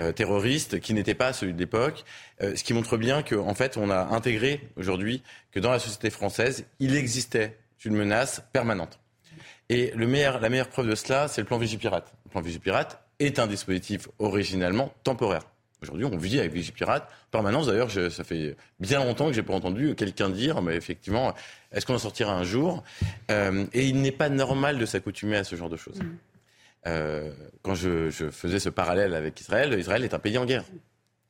euh, 0.00 0.12
terroriste 0.12 0.80
qui 0.80 0.92
n'était 0.92 1.14
pas 1.14 1.32
celui 1.32 1.54
de 1.54 1.58
l'époque. 1.58 2.04
ce 2.40 2.62
qui 2.62 2.74
montre 2.74 2.98
bien 2.98 3.22
qu'en 3.22 3.54
fait, 3.54 3.78
on 3.78 3.90
a 3.90 4.14
intégré 4.14 4.68
aujourd'hui 4.76 5.22
que 5.50 5.60
dans 5.60 5.70
la 5.70 5.78
société 5.78 6.10
française, 6.10 6.66
il 6.78 6.94
existait 6.94 7.56
une 7.84 7.94
menace 7.94 8.42
permanente. 8.52 8.98
Et 9.70 9.92
le 9.94 10.06
meilleur, 10.06 10.40
la 10.40 10.50
meilleure 10.50 10.68
preuve 10.68 10.88
de 10.88 10.94
cela, 10.94 11.28
c'est 11.28 11.40
le 11.40 11.46
plan 11.46 11.56
Vigipirate. 11.56 12.12
Le 12.26 12.30
plan 12.30 12.40
Vigipirate 12.42 13.02
est 13.18 13.38
un 13.38 13.46
dispositif 13.46 14.08
originalement 14.18 14.92
temporaire. 15.04 15.42
Aujourd'hui, 15.80 16.04
on 16.06 16.16
vit 16.16 16.40
avec 16.40 16.52
Vigipirate 16.52 17.04
en 17.04 17.30
permanence. 17.30 17.66
D'ailleurs, 17.66 17.90
ça 17.90 18.24
fait 18.24 18.56
bien 18.80 19.04
longtemps 19.04 19.26
que 19.28 19.32
j'ai 19.32 19.42
pas 19.42 19.54
entendu 19.54 19.94
quelqu'un 19.94 20.28
dire, 20.28 20.60
mais 20.60 20.74
effectivement, 20.74 21.34
est-ce 21.72 21.86
qu'on 21.86 21.94
en 21.94 21.98
sortira 21.98 22.32
un 22.34 22.42
jour? 22.42 22.82
Euh, 23.30 23.64
Et 23.72 23.86
il 23.86 24.00
n'est 24.00 24.12
pas 24.12 24.28
normal 24.28 24.78
de 24.78 24.86
s'accoutumer 24.86 25.36
à 25.36 25.44
ce 25.44 25.54
genre 25.54 25.68
de 25.68 25.76
choses. 25.76 26.00
Mm. 26.00 26.16
Euh, 26.86 27.32
quand 27.62 27.74
je, 27.74 28.10
faisais 28.10 28.58
ce 28.58 28.68
parallèle 28.68 29.14
avec 29.14 29.40
Israël, 29.40 29.78
Israël 29.78 30.04
est 30.04 30.14
un 30.14 30.18
pays 30.18 30.38
en 30.38 30.46
guerre. 30.46 30.64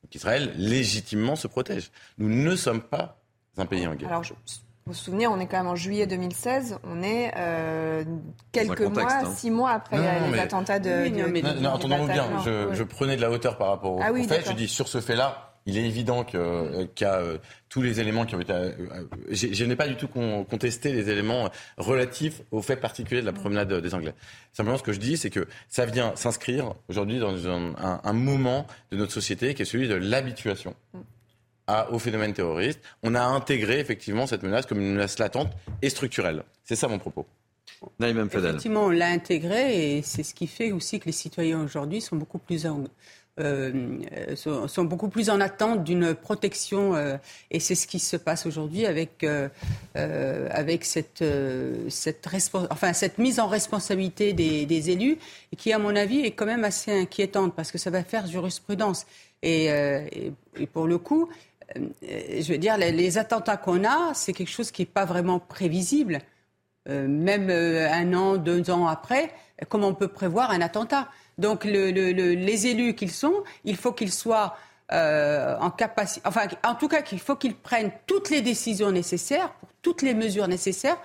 Donc 0.03 0.15
Israël, 0.15 0.51
légitimement, 0.55 1.35
se 1.35 1.47
protège. 1.47 1.91
Nous 2.17 2.29
ne 2.29 2.55
sommes 2.55 2.81
pas 2.81 3.21
un 3.57 3.65
pays 3.65 3.85
en 3.85 3.95
guerre. 3.95 4.09
Alors, 4.09 4.23
je... 4.23 4.33
Vous 4.89 4.95
vous 4.95 4.99
souvenez, 4.99 5.27
on 5.27 5.39
est 5.39 5.45
quand 5.45 5.57
même 5.57 5.67
en 5.67 5.75
juillet 5.75 6.07
2016. 6.07 6.79
On 6.83 7.03
est 7.03 7.31
euh, 7.37 8.03
quelques 8.51 8.81
mois, 8.81 9.07
hein. 9.07 9.33
six 9.35 9.51
mois 9.51 9.69
après 9.69 9.99
les 10.31 10.39
attentats 10.39 10.79
de. 10.79 11.07
non, 11.43 11.61
non, 11.61 11.69
entendons-nous 11.69 12.07
bien. 12.07 12.25
Je, 12.73 12.81
prenais 12.81 13.15
de 13.15 13.21
la 13.21 13.29
hauteur 13.29 13.59
par 13.59 13.67
rapport 13.67 13.97
au, 13.97 13.99
ah 14.01 14.11
fait. 14.27 14.43
Je 14.47 14.53
dis 14.53 14.67
sur 14.67 14.87
ce 14.87 14.99
fait-là, 14.99 15.49
il 15.69 15.77
est 15.77 15.85
évident 15.85 16.25
euh, 16.33 16.87
qu'il 16.95 17.05
y 17.05 17.09
a 17.09 17.15
euh, 17.19 17.37
tous 17.69 17.81
les 17.81 17.99
éléments 17.99 18.25
qui 18.25 18.35
ont 18.35 18.39
été. 18.39 18.51
Euh, 18.51 18.71
je, 19.29 19.63
n'ai 19.63 19.75
pas 19.75 19.87
du 19.87 19.95
tout 19.95 20.07
contesté 20.07 20.91
les 20.91 21.09
éléments 21.09 21.49
relatifs 21.77 22.41
au 22.51 22.61
fait 22.61 22.75
particulier 22.75 23.21
de 23.21 23.25
la 23.25 23.33
promenade 23.33 23.71
des 23.71 23.93
Anglais. 23.93 24.15
Simplement, 24.53 24.77
ce 24.77 24.83
que 24.83 24.93
je 24.93 24.99
dis, 24.99 25.17
c'est 25.17 25.29
que 25.29 25.47
ça 25.67 25.85
vient 25.85 26.15
s'inscrire 26.15 26.73
aujourd'hui 26.87 27.19
dans 27.19 27.47
un, 27.47 28.13
moment 28.13 28.65
de 28.91 28.97
notre 28.97 29.11
société 29.11 29.53
qui 29.53 29.61
est 29.61 29.65
celui 29.65 29.87
de 29.87 29.95
l'habituation. 29.95 30.75
Au 31.91 31.99
phénomène 31.99 32.33
terroriste. 32.33 32.79
On 33.03 33.15
a 33.15 33.21
intégré 33.21 33.79
effectivement 33.79 34.27
cette 34.27 34.43
menace 34.43 34.65
comme 34.65 34.79
une 34.79 34.93
menace 34.93 35.19
latente 35.19 35.51
et 35.81 35.89
structurelle. 35.89 36.43
C'est 36.63 36.75
ça 36.75 36.87
mon 36.87 36.99
propos. 36.99 37.25
Effectivement, 38.01 38.85
on 38.85 38.89
l'a 38.89 39.07
intégré 39.07 39.97
et 39.97 40.01
c'est 40.01 40.23
ce 40.23 40.33
qui 40.33 40.47
fait 40.47 40.71
aussi 40.71 40.99
que 40.99 41.05
les 41.05 41.13
citoyens 41.13 41.63
aujourd'hui 41.63 42.01
sont 42.01 42.17
beaucoup 42.17 42.39
plus 42.39 42.65
euh, 43.39 44.35
sont, 44.35 44.83
beaucoup 44.83 45.07
plus 45.07 45.29
en 45.29 45.39
attente 45.39 45.85
d'une 45.85 46.13
protection 46.13 46.95
euh, 46.95 47.15
et 47.51 47.61
c'est 47.61 47.75
ce 47.75 47.87
qui 47.87 47.99
se 47.99 48.17
passe 48.17 48.45
aujourd'hui 48.45 48.85
avec, 48.85 49.23
euh, 49.23 49.47
avec 49.95 50.83
cette, 50.83 51.23
cette, 51.87 52.27
enfin, 52.69 52.91
cette 52.91 53.17
mise 53.17 53.39
en 53.39 53.47
responsabilité 53.47 54.33
des, 54.33 54.89
élus 54.89 55.17
et 55.53 55.55
qui, 55.55 55.71
à 55.71 55.79
mon 55.79 55.95
avis, 55.95 56.19
est 56.19 56.31
quand 56.31 56.45
même 56.45 56.65
assez 56.65 56.91
inquiétante 56.91 57.55
parce 57.55 57.71
que 57.71 57.77
ça 57.77 57.89
va 57.89 58.03
faire 58.03 58.27
jurisprudence. 58.27 59.05
Et, 59.41 59.67
et, 59.67 60.67
pour 60.73 60.85
le 60.85 60.97
coup, 60.97 61.29
je 61.75 62.51
veux 62.51 62.57
dire, 62.57 62.77
les, 62.77 62.91
les 62.91 63.17
attentats 63.17 63.57
qu'on 63.57 63.83
a, 63.83 64.13
c'est 64.13 64.33
quelque 64.33 64.51
chose 64.51 64.71
qui 64.71 64.83
n'est 64.83 64.87
pas 64.87 65.05
vraiment 65.05 65.39
prévisible. 65.39 66.19
même 66.87 67.49
un 67.49 68.13
an, 68.13 68.37
deux 68.37 68.71
ans 68.71 68.87
après, 68.87 69.31
comment 69.69 69.89
on 69.89 69.93
peut 69.93 70.07
prévoir 70.07 70.51
un 70.51 70.61
attentat? 70.61 71.09
Donc 71.37 71.63
les 71.63 72.67
élus 72.67 72.95
qu'ils 72.95 73.11
sont, 73.11 73.43
il 73.63 73.77
faut 73.77 73.93
qu'ils 73.93 74.11
soient 74.11 74.57
euh, 74.91 75.55
en 75.59 75.69
capacité, 75.69 76.21
enfin 76.27 76.47
en 76.65 76.73
tout 76.73 76.87
cas 76.87 77.03
qu'il 77.03 77.19
faut 77.19 77.35
qu'ils 77.35 77.55
prennent 77.55 77.91
toutes 78.07 78.31
les 78.31 78.41
décisions 78.41 78.91
nécessaires, 78.91 79.53
pour 79.53 79.69
toutes 79.83 80.01
les 80.01 80.15
mesures 80.15 80.47
nécessaires 80.47 80.97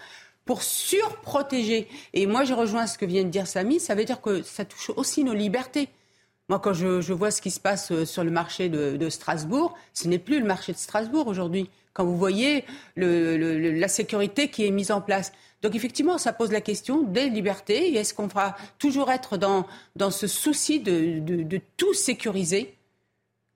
pour 0.45 0.63
surprotéger. 0.63 1.89
Et 2.13 2.27
moi, 2.27 2.45
je 2.45 2.53
rejoins 2.53 2.87
ce 2.87 2.99
que 2.99 3.07
vient 3.07 3.25
de 3.25 3.29
dire 3.29 3.47
Samy, 3.47 3.81
ça 3.81 3.95
veut 3.95 4.05
dire 4.05 4.21
que 4.21 4.43
ça 4.43 4.65
touche 4.65 4.91
aussi 4.97 5.25
nos 5.25 5.33
libertés. 5.33 5.89
Moi, 6.51 6.59
quand 6.59 6.75
je, 6.75 7.13
vois 7.13 7.31
ce 7.31 7.41
qui 7.41 7.51
se 7.51 7.61
passe 7.61 7.91
euh, 7.91 8.05
sur 8.05 8.23
le 8.23 8.31
marché 8.31 8.69
de, 8.69 9.09
Strasbourg, 9.09 9.75
ce 9.95 10.09
n'est 10.09 10.19
plus 10.19 10.41
le 10.41 10.47
marché 10.47 10.73
de 10.73 10.79
Strasbourg 10.79 11.27
aujourd'hui. 11.27 11.71
Quand 11.95 12.05
vous 12.05 12.19
voyez 12.19 12.65
la 12.97 13.89
sécurité 13.89 14.49
qui 14.49 14.67
est 14.67 14.71
mise 14.73 14.91
en 14.91 15.01
place. 15.01 15.33
Donc 15.63 15.77
effectivement, 15.77 16.19
ça 16.19 16.33
pose 16.33 16.51
la 16.51 16.61
question 16.61 17.03
des 17.03 17.31
libertés. 17.31 17.95
Est-ce 17.95 18.13
qu'on 18.13 18.27
va 18.27 18.57
toujours 18.79 19.13
être 19.13 19.37
dans, 19.37 19.65
dans 19.95 20.11
ce 20.11 20.27
souci 20.27 20.81
de, 20.81 21.21
de, 21.21 21.61
tout 21.77 21.95
sécuriser 21.95 22.75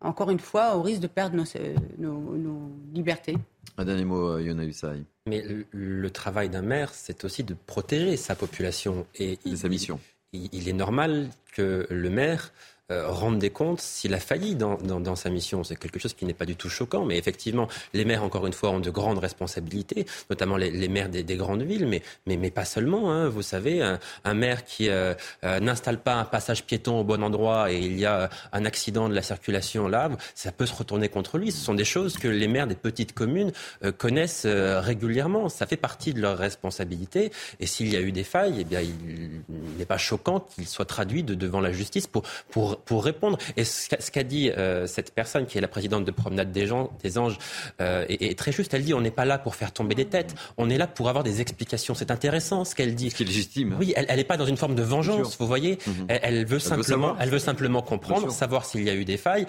Encore 0.01 0.31
une 0.31 0.39
fois, 0.39 0.77
au 0.77 0.83
risque 0.83 1.01
de 1.01 1.09
perdre 1.09 1.37
nos, 1.37 2.37
nos, 2.37 2.71
libertés? 2.95 3.37
Un 3.77 3.85
dernier 3.85 4.05
mot, 4.05 4.37
euh, 4.37 4.43
Yona 4.43 4.65
Usaï. 4.65 5.03
Mais 5.27 5.45
le, 5.73 6.11
travail 6.11 6.49
d'un 6.49 6.63
maire, 6.63 6.95
c'est 6.95 7.25
aussi 7.25 7.43
de 7.43 7.57
protéger 7.67 8.17
sa 8.17 8.37
population. 8.37 9.05
Et 9.17 9.37
sa 9.57 9.69
mission. 9.69 9.99
il, 10.33 10.69
est 10.69 10.73
normal 10.73 11.29
que 11.53 11.89
le 11.91 12.09
maire 12.09 12.53
euh, 12.91 13.07
rendre 13.07 13.39
des 13.39 13.51
comptes 13.51 13.83
s'il 13.83 14.15
a 14.15 14.19
failli 14.19 14.55
dans, 14.55 14.77
dans, 14.77 15.15
sa 15.15 15.29
mission. 15.29 15.63
C'est 15.63 15.77
quelque 15.77 15.99
chose 15.99 16.15
qui 16.15 16.25
n'est 16.25 16.33
pas 16.33 16.47
du 16.47 16.57
tout 16.57 16.71
choquant, 16.71 17.05
mais 17.05 17.19
effectivement, 17.19 17.69
les 17.93 18.07
maires, 18.07 18.25
encore 18.25 18.47
une 18.47 18.55
fois, 18.55 18.71
ont 18.71 18.81
de 18.81 18.89
grandes 18.89 19.19
responsabilités, 19.19 20.07
notamment 20.31 20.57
les, 20.57 20.71
les 20.71 20.89
maires 20.89 21.11
des, 21.11 21.23
des, 21.23 21.37
grandes 21.37 21.63
villes, 21.63 21.87
mais, 21.87 22.03
mais, 22.27 22.39
mais 22.39 22.51
pas 22.51 22.65
seulement. 22.65 23.13
Hein. 23.13 23.29
Vous 23.29 23.43
savez, 23.43 23.83
un, 23.83 23.99
un 24.25 24.33
maire 24.33 24.65
qui 24.65 24.89
euh, 24.89 25.13
euh, 25.45 25.61
n'installe 25.61 25.99
pas 25.99 26.15
un 26.15 26.25
passage 26.25 26.65
piéton 26.65 27.01
au 27.01 27.05
bon 27.05 27.23
endroit 27.23 27.71
et 27.71 27.79
il 27.79 27.99
y 27.99 28.07
a 28.07 28.31
un 28.53 28.65
accident 28.65 29.11
de 29.11 29.15
la 29.15 29.23
circulation 29.23 29.87
là, 29.87 30.09
ça 30.35 30.51
peut 30.51 30.65
se 30.65 30.75
retourner 30.75 31.11
contre 31.11 31.37
lui. 31.37 31.53
Ce 31.53 31.63
sont 31.63 31.75
des 31.75 31.85
choses 31.85 32.17
que 32.17 32.29
les 32.29 32.49
maires 32.49 32.67
des 32.67 32.75
petites 32.75 33.13
communes 33.13 33.53
connaissent 33.99 34.47
régulièrement. 34.47 35.51
Ça 35.51 35.67
fait 35.67 35.77
partie 35.77 36.15
de 36.15 36.23
leur 36.23 36.39
responsabilité. 36.39 37.33
Et 37.61 37.67
s'il 37.67 37.93
y 37.93 37.97
a 37.97 38.01
eu 38.01 38.13
des 38.13 38.25
failles, 38.25 38.57
eh 38.61 38.65
bien, 38.65 38.81
il 38.81 39.43
n'est 39.77 39.85
pas 39.85 39.99
choquant 39.99 40.41
qu'ils 40.41 40.67
soient 40.67 40.87
traduits 40.87 41.23
de, 41.23 41.35
devant 41.35 41.61
la 41.61 41.73
justice 41.73 42.07
pour, 42.07 42.23
pour 42.51 42.78
pour 42.85 43.05
répondre. 43.05 43.39
Et 43.57 43.65
ce 43.65 44.11
qu'a 44.11 44.23
dit 44.23 44.51
euh, 44.51 44.87
cette 44.87 45.15
personne 45.15 45.47
qui 45.47 45.59
est 45.59 45.61
la 45.61 45.69
présidente 45.69 46.05
de 46.05 46.11
Promenade 46.11 46.53
des, 46.53 46.67
gens, 46.67 46.91
des 47.03 47.19
Anges 47.19 47.39
euh, 47.81 48.05
est, 48.09 48.39
très 48.39 48.53
juste. 48.53 48.75
Elle 48.75 48.83
dit 48.83 48.95
on 48.95 49.01
n'est 49.01 49.11
pas 49.11 49.25
là 49.25 49.39
pour 49.39 49.55
faire 49.55 49.73
tomber 49.73 49.95
des 49.95 50.07
têtes, 50.07 50.35
on 50.57 50.71
est 50.71 50.79
là 50.79 50.87
pour 50.87 51.09
avoir 51.09 51.25
des 51.25 51.41
explications. 51.41 51.95
C'est 51.95 52.11
intéressant 52.11 52.65
ce 52.65 52.75
qu'elle 52.75 52.95
dit. 52.95 53.11
Ce 53.11 53.17
qui 53.17 53.23
est 53.23 53.27
légitime. 53.27 53.77
Oui, 53.79 53.93
elle 53.97 54.17
n'est 54.17 54.25
pas 54.25 54.37
dans 54.37 54.47
une 54.47 54.57
forme 54.57 54.75
de 54.75 54.83
vengeance, 54.83 55.37
vous 55.39 55.47
voyez. 55.47 55.79
Mhm. 55.87 56.07
Elle, 56.09 56.47
veut 56.47 56.59
simplement, 56.59 57.17
elle 57.21 57.31
veut 57.31 57.39
simplement 57.39 57.83
comprendre, 57.83 58.31
savoir 58.31 58.65
s'il 58.65 58.83
y 58.83 58.91
a 58.91 58.95
eu 58.95 59.05
des 59.05 59.17
failles. 59.17 59.47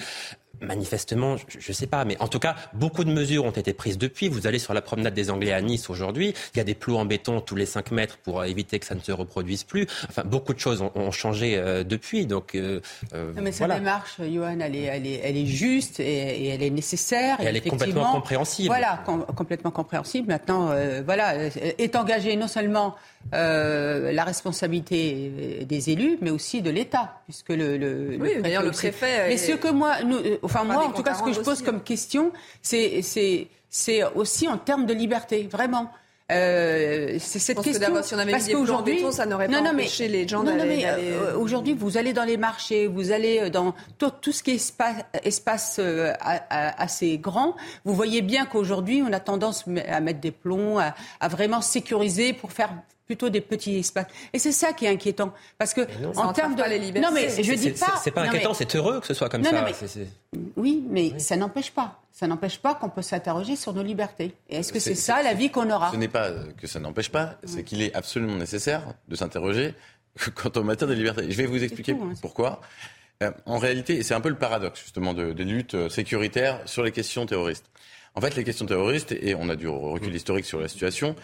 Manifestement, 0.62 1.38
je 1.48 1.70
ne 1.70 1.74
sais 1.74 1.88
pas, 1.88 2.04
mais 2.04 2.18
en 2.20 2.28
tout 2.28 2.40
cas, 2.40 2.56
beaucoup 2.74 3.06
de 3.06 3.12
mesures 3.12 3.46
ont 3.46 3.52
été 3.52 3.72
prises 3.72 3.98
depuis. 3.98 4.28
Vous 4.28 4.46
allez 4.46 4.60
sur 4.60 4.74
la 4.74 4.82
promenade 4.82 5.14
des 5.14 5.30
Anglais 5.30 5.54
à 5.54 5.62
Nice 5.62 5.90
aujourd'hui, 5.90 6.34
il 6.54 6.58
y 6.58 6.60
a 6.60 6.66
des 6.66 6.76
plots 6.76 6.98
en 6.98 7.06
béton 7.06 7.40
tous 7.40 7.56
les 7.56 7.66
5 7.66 7.92
mètres 7.92 8.18
pour 8.18 8.44
éviter 8.44 8.78
que 8.78 8.86
ça 8.86 8.94
ne 8.94 9.00
se 9.00 9.14
reproduise 9.14 9.64
plus. 9.64 9.88
Enfin, 10.10 10.24
beaucoup 10.26 10.54
de 10.54 10.60
choses 10.60 10.82
ont, 10.82 11.12
changé 11.12 11.58
euh, 11.58 11.86
depuis. 11.86 12.26
Donc, 12.26 12.56
euh, 12.56 12.82
euh, 13.14 13.32
mais 13.42 13.54
cette 13.54 13.72
démarche, 13.72 14.18
Johan, 14.20 14.60
elle 14.60 14.76
est, 14.76 14.84
elle 14.84 15.08
est, 15.08 15.22
elle 15.24 15.38
est 15.38 15.46
juste 15.46 16.02
et, 16.02 16.50
elle 16.50 16.62
est 16.62 16.70
nécessaire. 16.70 17.40
Et, 17.40 17.46
elle 17.46 17.56
est 17.56 17.62
complètement 17.62 18.12
compréhensible. 18.12 18.68
Voilà, 18.68 19.02
complètement 19.36 19.72
compréhensible. 19.72 20.28
Maintenant, 20.28 20.74
voilà, 21.06 21.36
est 21.38 21.96
engagée 21.96 22.36
non 22.36 22.50
seulement 22.50 22.96
euh, 23.36 24.12
la 24.12 24.24
responsabilité 24.24 25.66
des 25.68 25.90
élus, 25.92 26.18
mais 26.22 26.32
aussi 26.32 26.64
de 26.64 26.72
l'État, 26.72 27.20
puisque 27.26 27.50
le, 27.50 27.78
le, 27.78 28.18
oui, 28.20 28.32
le 28.38 28.42
préfet. 28.42 28.64
Le 28.64 28.72
préfet 28.72 29.28
mais 29.28 29.38
ce 29.38 29.52
que 29.52 29.68
moi, 29.68 30.02
nous, 30.04 30.18
euh, 30.18 30.39
enfin 30.44 30.64
moi, 30.64 30.86
en 30.86 30.92
tout 30.92 31.04
cas, 31.04 31.16
ce 31.16 31.24
que 31.24 31.34
je 31.34 31.42
pose 31.42 31.62
comme 31.62 31.82
question, 31.82 32.32
c'est 32.62 33.48
aussi 34.16 34.48
en 34.48 34.58
termes 34.58 34.86
de 34.86 34.94
liberté, 34.94 35.48
vraiment. 35.52 35.92
Euh, 36.32 37.18
c'est 37.20 37.40
cette 37.40 37.60
question. 37.60 37.92
Que 37.92 38.04
si 38.04 38.14
on 38.14 38.20
avait 38.20 38.32
parce 38.32 38.48
qu'aujourd'hui, 38.48 39.04
ça 39.12 39.26
n'aurait 39.26 39.48
pas 39.48 39.62
non, 39.62 39.72
empêché 39.72 40.08
les 40.08 40.28
gens 40.28 40.44
d'aller. 40.44 40.84
Euh, 40.86 41.36
aujourd'hui, 41.36 41.74
vous 41.74 41.98
allez 41.98 42.14
dans 42.14 42.24
les 42.24 42.38
marchés, 42.38 42.86
vous 42.86 43.12
allez 43.12 43.50
dans 43.50 43.74
tout, 43.98 44.12
tout 44.22 44.32
ce 44.32 44.44
qui 44.44 44.52
est 44.52 44.56
espace, 44.56 44.98
espace 45.24 45.82
assez 46.20 47.18
grand. 47.18 47.56
Vous 47.84 47.96
voyez 47.96 48.22
bien 48.22 48.46
qu'aujourd'hui, 48.46 49.02
on 49.04 49.12
a 49.12 49.20
tendance 49.20 49.66
à 49.88 50.00
mettre 50.02 50.20
des 50.20 50.30
plombs, 50.32 50.78
à, 50.78 50.94
à 51.20 51.28
vraiment 51.30 51.62
sécuriser 51.62 52.34
pour 52.34 52.52
faire 52.52 52.74
plutôt 53.10 53.30
des 53.30 53.42
petits 53.42 53.78
espaces. 53.78 54.06
Et 54.34 54.38
c'est 54.38 54.52
ça 54.52 54.72
qui 54.72 54.86
est 54.86 54.90
inquiétant. 54.90 55.34
Parce 55.58 55.74
que, 55.74 55.82
en 56.16 56.32
termes 56.32 56.54
de. 56.54 56.62
Les 56.70 56.92
non, 57.02 57.10
mais 57.12 57.28
je 57.28 57.54
dis 57.56 57.72
pas. 57.72 57.96
C'est 58.04 58.12
pas 58.12 58.22
inquiétant, 58.22 58.54
c'est 58.54 58.76
heureux 58.76 59.00
que 59.00 59.08
ce 59.08 59.16
soit 59.16 59.30
comme 59.30 59.44
ça. 59.44 59.66
Oui, 60.56 60.86
mais 60.88 61.18
ça 61.18 61.36
n'empêche 61.36 61.72
pas. 61.72 62.04
Ça 62.12 62.28
n'empêche 62.28 62.60
pas 62.60 62.76
qu'on 62.76 62.90
peut 62.90 63.02
s'interroger 63.02 63.56
sur 63.56 63.74
nos 63.74 63.82
libertés. 63.82 64.36
Et 64.48 64.58
est-ce 64.58 64.72
que 64.72 64.80
c'est 64.80 64.94
ça 64.94 65.24
la 65.24 65.34
vie 65.34 65.50
qu'on 65.50 65.72
aura? 65.72 65.92
Ce 65.92 65.96
n'est 65.96 66.08
pas 66.08 66.30
que 66.56 66.68
ça 66.68 66.80
n'empêche 66.80 67.10
pas, 67.10 67.38
c'est 67.46 67.64
qu'il 67.64 67.82
est 67.82 67.96
absolument 67.96 68.36
nécessaire 68.36 68.94
de 69.08 69.16
s'interroger 69.16 69.74
quant 70.36 70.52
au 70.56 70.64
matière 70.64 70.88
des 70.88 70.96
libertés. 70.96 71.32
Je 71.32 71.38
vais 71.38 71.48
vous 71.48 71.64
expliquer 71.64 71.94
hein. 71.94 72.14
pourquoi. 72.22 72.62
Euh, 73.24 73.32
en 73.48 73.58
réalité, 73.58 73.98
et 73.98 74.04
c'est 74.04 74.14
un 74.14 74.22
peu 74.22 74.30
le 74.30 74.38
paradoxe 74.38 74.82
justement 74.82 75.14
de, 75.14 75.34
des 75.34 75.44
luttes 75.44 75.74
euh, 75.74 75.90
sécuritaires 75.90 76.62
sur 76.66 76.84
les 76.84 76.92
questions 76.92 77.26
terroristes. 77.26 77.66
En 78.16 78.22
fait, 78.22 78.36
les 78.36 78.44
questions 78.44 78.66
terroristes, 78.66 79.12
et 79.12 79.36
on 79.36 79.50
a 79.50 79.56
du 79.56 79.68
recul 79.68 80.14
historique 80.14 80.46
sur 80.46 80.60
la 80.60 80.68
situation, 80.68 81.16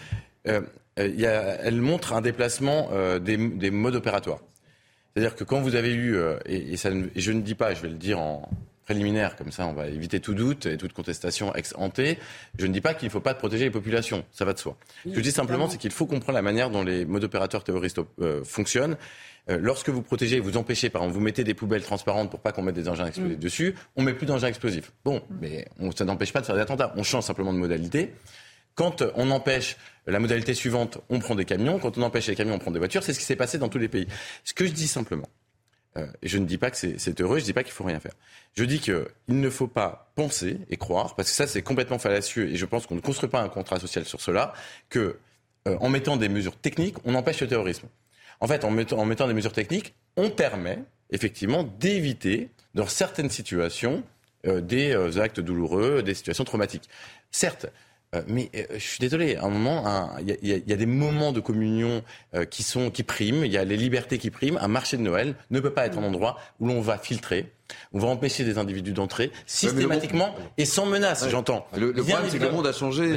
euh, 0.47 0.61
euh, 0.99 1.57
elle 1.61 1.81
montre 1.81 2.13
un 2.13 2.21
déplacement 2.21 2.89
euh, 2.93 3.19
des, 3.19 3.37
modes 3.71 3.95
opératoires. 3.95 4.39
C'est-à-dire 5.13 5.35
que 5.35 5.43
quand 5.43 5.61
vous 5.61 5.75
avez 5.75 5.93
eu, 5.93 6.17
et, 6.45 6.75
ça, 6.77 6.89
je 7.15 7.31
ne 7.31 7.41
dis 7.41 7.55
pas, 7.55 7.73
je 7.73 7.81
vais 7.81 7.89
le 7.89 7.95
dire 7.95 8.19
en 8.19 8.49
préliminaire, 8.83 9.35
comme 9.35 9.51
ça 9.51 9.65
on 9.65 9.73
va 9.73 9.87
éviter 9.87 10.19
tout 10.19 10.35
doute 10.35 10.67
et 10.67 10.77
toute 10.77 10.93
contestation 10.93 11.55
ex 11.55 11.73
ante, 11.77 12.01
je 12.59 12.67
ne 12.67 12.73
dis 12.73 12.81
pas 12.81 12.93
qu'il 12.93 13.07
ne 13.07 13.11
faut 13.11 13.21
pas 13.21 13.33
protéger 13.33 13.63
les 13.63 13.71
populations, 13.71 14.25
ça 14.31 14.45
va 14.45 14.53
de 14.53 14.59
soi. 14.59 14.77
Ce 15.05 15.09
que 15.09 15.15
je 15.15 15.21
dis 15.21 15.31
simplement, 15.31 15.69
c'est 15.69 15.77
qu'il 15.77 15.91
faut 15.91 16.05
comprendre 16.05 16.33
la 16.33 16.41
manière 16.41 16.69
dont 16.69 16.83
les 16.83 17.05
modes 17.05 17.23
opérateurs 17.23 17.63
terroristes 17.63 17.99
fonctionnent. 18.43 18.97
lorsque 19.47 19.89
vous 19.89 20.01
protégez, 20.01 20.41
vous 20.41 20.57
empêchez, 20.57 20.89
par 20.89 21.01
exemple, 21.01 21.17
vous 21.17 21.23
mettez 21.23 21.45
des 21.45 21.53
poubelles 21.53 21.83
transparentes 21.83 22.29
pour 22.29 22.41
pas 22.41 22.51
qu'on 22.51 22.61
mette 22.61 22.75
des 22.75 22.89
engins 22.89 23.07
explosifs 23.07 23.37
mm. 23.37 23.41
dessus, 23.41 23.75
on 23.95 24.03
met 24.03 24.13
plus 24.13 24.27
d'engins 24.27 24.47
explosifs. 24.47 24.91
Bon, 25.05 25.21
mais 25.41 25.65
ça 25.95 26.03
n'empêche 26.03 26.33
pas 26.33 26.41
de 26.41 26.45
faire 26.45 26.55
des 26.55 26.61
attentats. 26.61 26.93
On 26.97 27.03
change 27.03 27.23
simplement 27.23 27.53
de 27.53 27.57
modalité. 27.57 28.13
Quand 28.75 29.03
on 29.15 29.31
empêche 29.31 29.77
la 30.05 30.19
modalité 30.19 30.53
suivante, 30.53 30.99
on 31.09 31.19
prend 31.19 31.35
des 31.35 31.45
camions. 31.45 31.79
Quand 31.79 31.97
on 31.97 32.01
empêche 32.01 32.27
les 32.27 32.35
camions, 32.35 32.55
on 32.55 32.59
prend 32.59 32.71
des 32.71 32.79
voitures. 32.79 33.03
C'est 33.03 33.13
ce 33.13 33.19
qui 33.19 33.25
s'est 33.25 33.35
passé 33.35 33.57
dans 33.57 33.69
tous 33.69 33.79
les 33.79 33.87
pays. 33.87 34.07
Ce 34.43 34.53
que 34.53 34.65
je 34.65 34.71
dis 34.71 34.87
simplement, 34.87 35.29
euh, 35.97 36.05
et 36.21 36.27
je 36.27 36.37
ne 36.37 36.45
dis 36.45 36.57
pas 36.57 36.71
que 36.71 36.77
c'est 36.77 37.21
heureux, 37.21 37.37
je 37.37 37.43
ne 37.43 37.45
dis 37.45 37.53
pas 37.53 37.63
qu'il 37.63 37.73
faut 37.73 37.85
rien 37.85 37.99
faire. 37.99 38.13
Je 38.53 38.63
dis 38.63 38.79
qu'il 38.79 39.05
ne 39.29 39.49
faut 39.49 39.67
pas 39.67 40.11
penser 40.15 40.59
et 40.69 40.77
croire, 40.77 41.15
parce 41.15 41.29
que 41.29 41.35
ça 41.35 41.47
c'est 41.47 41.61
complètement 41.61 41.99
fallacieux, 41.99 42.49
et 42.49 42.55
je 42.57 42.65
pense 42.65 42.85
qu'on 42.85 42.95
ne 42.95 43.01
construit 43.01 43.29
pas 43.29 43.41
un 43.41 43.49
contrat 43.49 43.79
social 43.79 44.05
sur 44.05 44.21
cela, 44.21 44.53
que 44.89 45.17
euh, 45.67 45.77
en 45.79 45.89
mettant 45.89 46.17
des 46.17 46.29
mesures 46.29 46.57
techniques, 46.57 46.97
on 47.05 47.15
empêche 47.15 47.41
le 47.41 47.47
terrorisme. 47.47 47.87
En 48.41 48.47
fait, 48.47 48.65
en 48.65 48.71
mettant, 48.71 49.27
des 49.27 49.33
mesures 49.33 49.53
techniques, 49.53 49.95
on 50.17 50.29
permet 50.29 50.83
effectivement 51.09 51.63
d'éviter, 51.63 52.49
dans 52.73 52.87
certaines 52.87 53.29
situations, 53.29 54.03
euh, 54.45 54.59
des 54.59 54.93
actes 55.17 55.39
douloureux, 55.39 56.03
des 56.03 56.13
situations 56.13 56.43
traumatiques. 56.43 56.89
Certes, 57.31 57.67
euh, 57.67 57.69
mais 58.27 58.49
euh, 58.55 58.63
je 58.73 58.79
suis 58.79 58.99
désolé, 58.99 59.35
à 59.35 59.45
un 59.45 59.49
moment, 59.49 60.09
il 60.19 60.47
y, 60.47 60.73
a 60.73 60.75
des 60.75 60.85
moments 60.85 61.31
de 61.31 61.39
communion 61.39 62.03
euh, 62.33 62.45
qui, 62.45 62.63
sont, 62.63 62.89
qui 62.89 63.03
priment, 63.03 63.43
il 63.43 63.51
y 63.51 63.57
a 63.57 63.63
les 63.63 63.77
libertés 63.77 64.17
qui 64.17 64.29
priment. 64.29 64.57
Un 64.57 64.67
marché 64.67 64.97
de 64.97 65.01
Noël 65.01 65.35
ne 65.51 65.59
peut 65.59 65.71
pas 65.71 65.85
être 65.85 65.97
un 65.97 66.03
endroit 66.03 66.37
où 66.59 66.67
l'on 66.67 66.81
va 66.81 66.97
filtrer, 66.97 67.51
on 67.93 67.99
va 67.99 68.07
empêcher 68.07 68.43
des 68.43 68.59
individus 68.59 68.93
d'entrer 68.93 69.31
systématiquement 69.47 70.35
et 70.57 70.65
sans 70.65 70.85
menace, 70.85 71.27
j'entends. 71.29 71.65
Le, 71.75 71.93
problème, 71.93 72.17
c'est 72.29 72.37
que 72.37 72.43
le 72.43 72.51
monde 72.51 72.67
a 72.67 72.73
changé. 72.73 73.15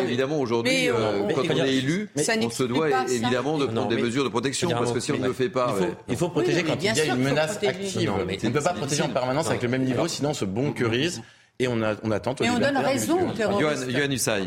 évidemment, 0.00 0.40
aujourd'hui, 0.40 0.88
quand 1.34 1.42
on 1.50 1.64
est 1.64 1.74
élu, 1.74 2.08
on 2.16 2.50
se 2.50 2.64
doit 2.64 2.88
évidemment 3.08 3.58
de 3.58 3.66
prendre 3.66 3.88
des 3.88 3.96
mesures 3.96 4.24
de 4.24 4.30
protection, 4.30 4.70
parce 4.70 4.92
que 4.92 5.00
si 5.00 5.12
on 5.12 5.18
ne 5.18 5.26
le 5.26 5.32
fait 5.32 5.48
pas... 5.48 5.76
Il 6.08 6.16
faut, 6.16 6.28
protéger 6.28 6.64
quand 6.64 6.76
il 6.80 6.84
y 6.84 7.00
a 7.00 7.04
une 7.04 7.22
menace 7.22 7.58
active. 7.62 8.12
On 8.12 8.24
ne 8.24 8.52
peut 8.52 8.60
pas 8.60 8.74
protéger 8.74 9.02
en 9.02 9.08
permanence 9.08 9.48
avec 9.48 9.62
le 9.62 9.68
même 9.68 9.84
niveau, 9.84 10.08
sinon 10.08 10.30
on 10.30 10.34
se 10.34 10.44
bonkerise 10.44 11.22
et 11.58 11.68
on, 11.68 11.82
a, 11.82 11.94
on 12.02 12.10
attend. 12.10 12.34
Et 12.42 12.50
on 12.50 12.58
donne 12.58 12.76
raison 12.76 13.28
aux 13.28 13.32
terroristes. 13.32 13.88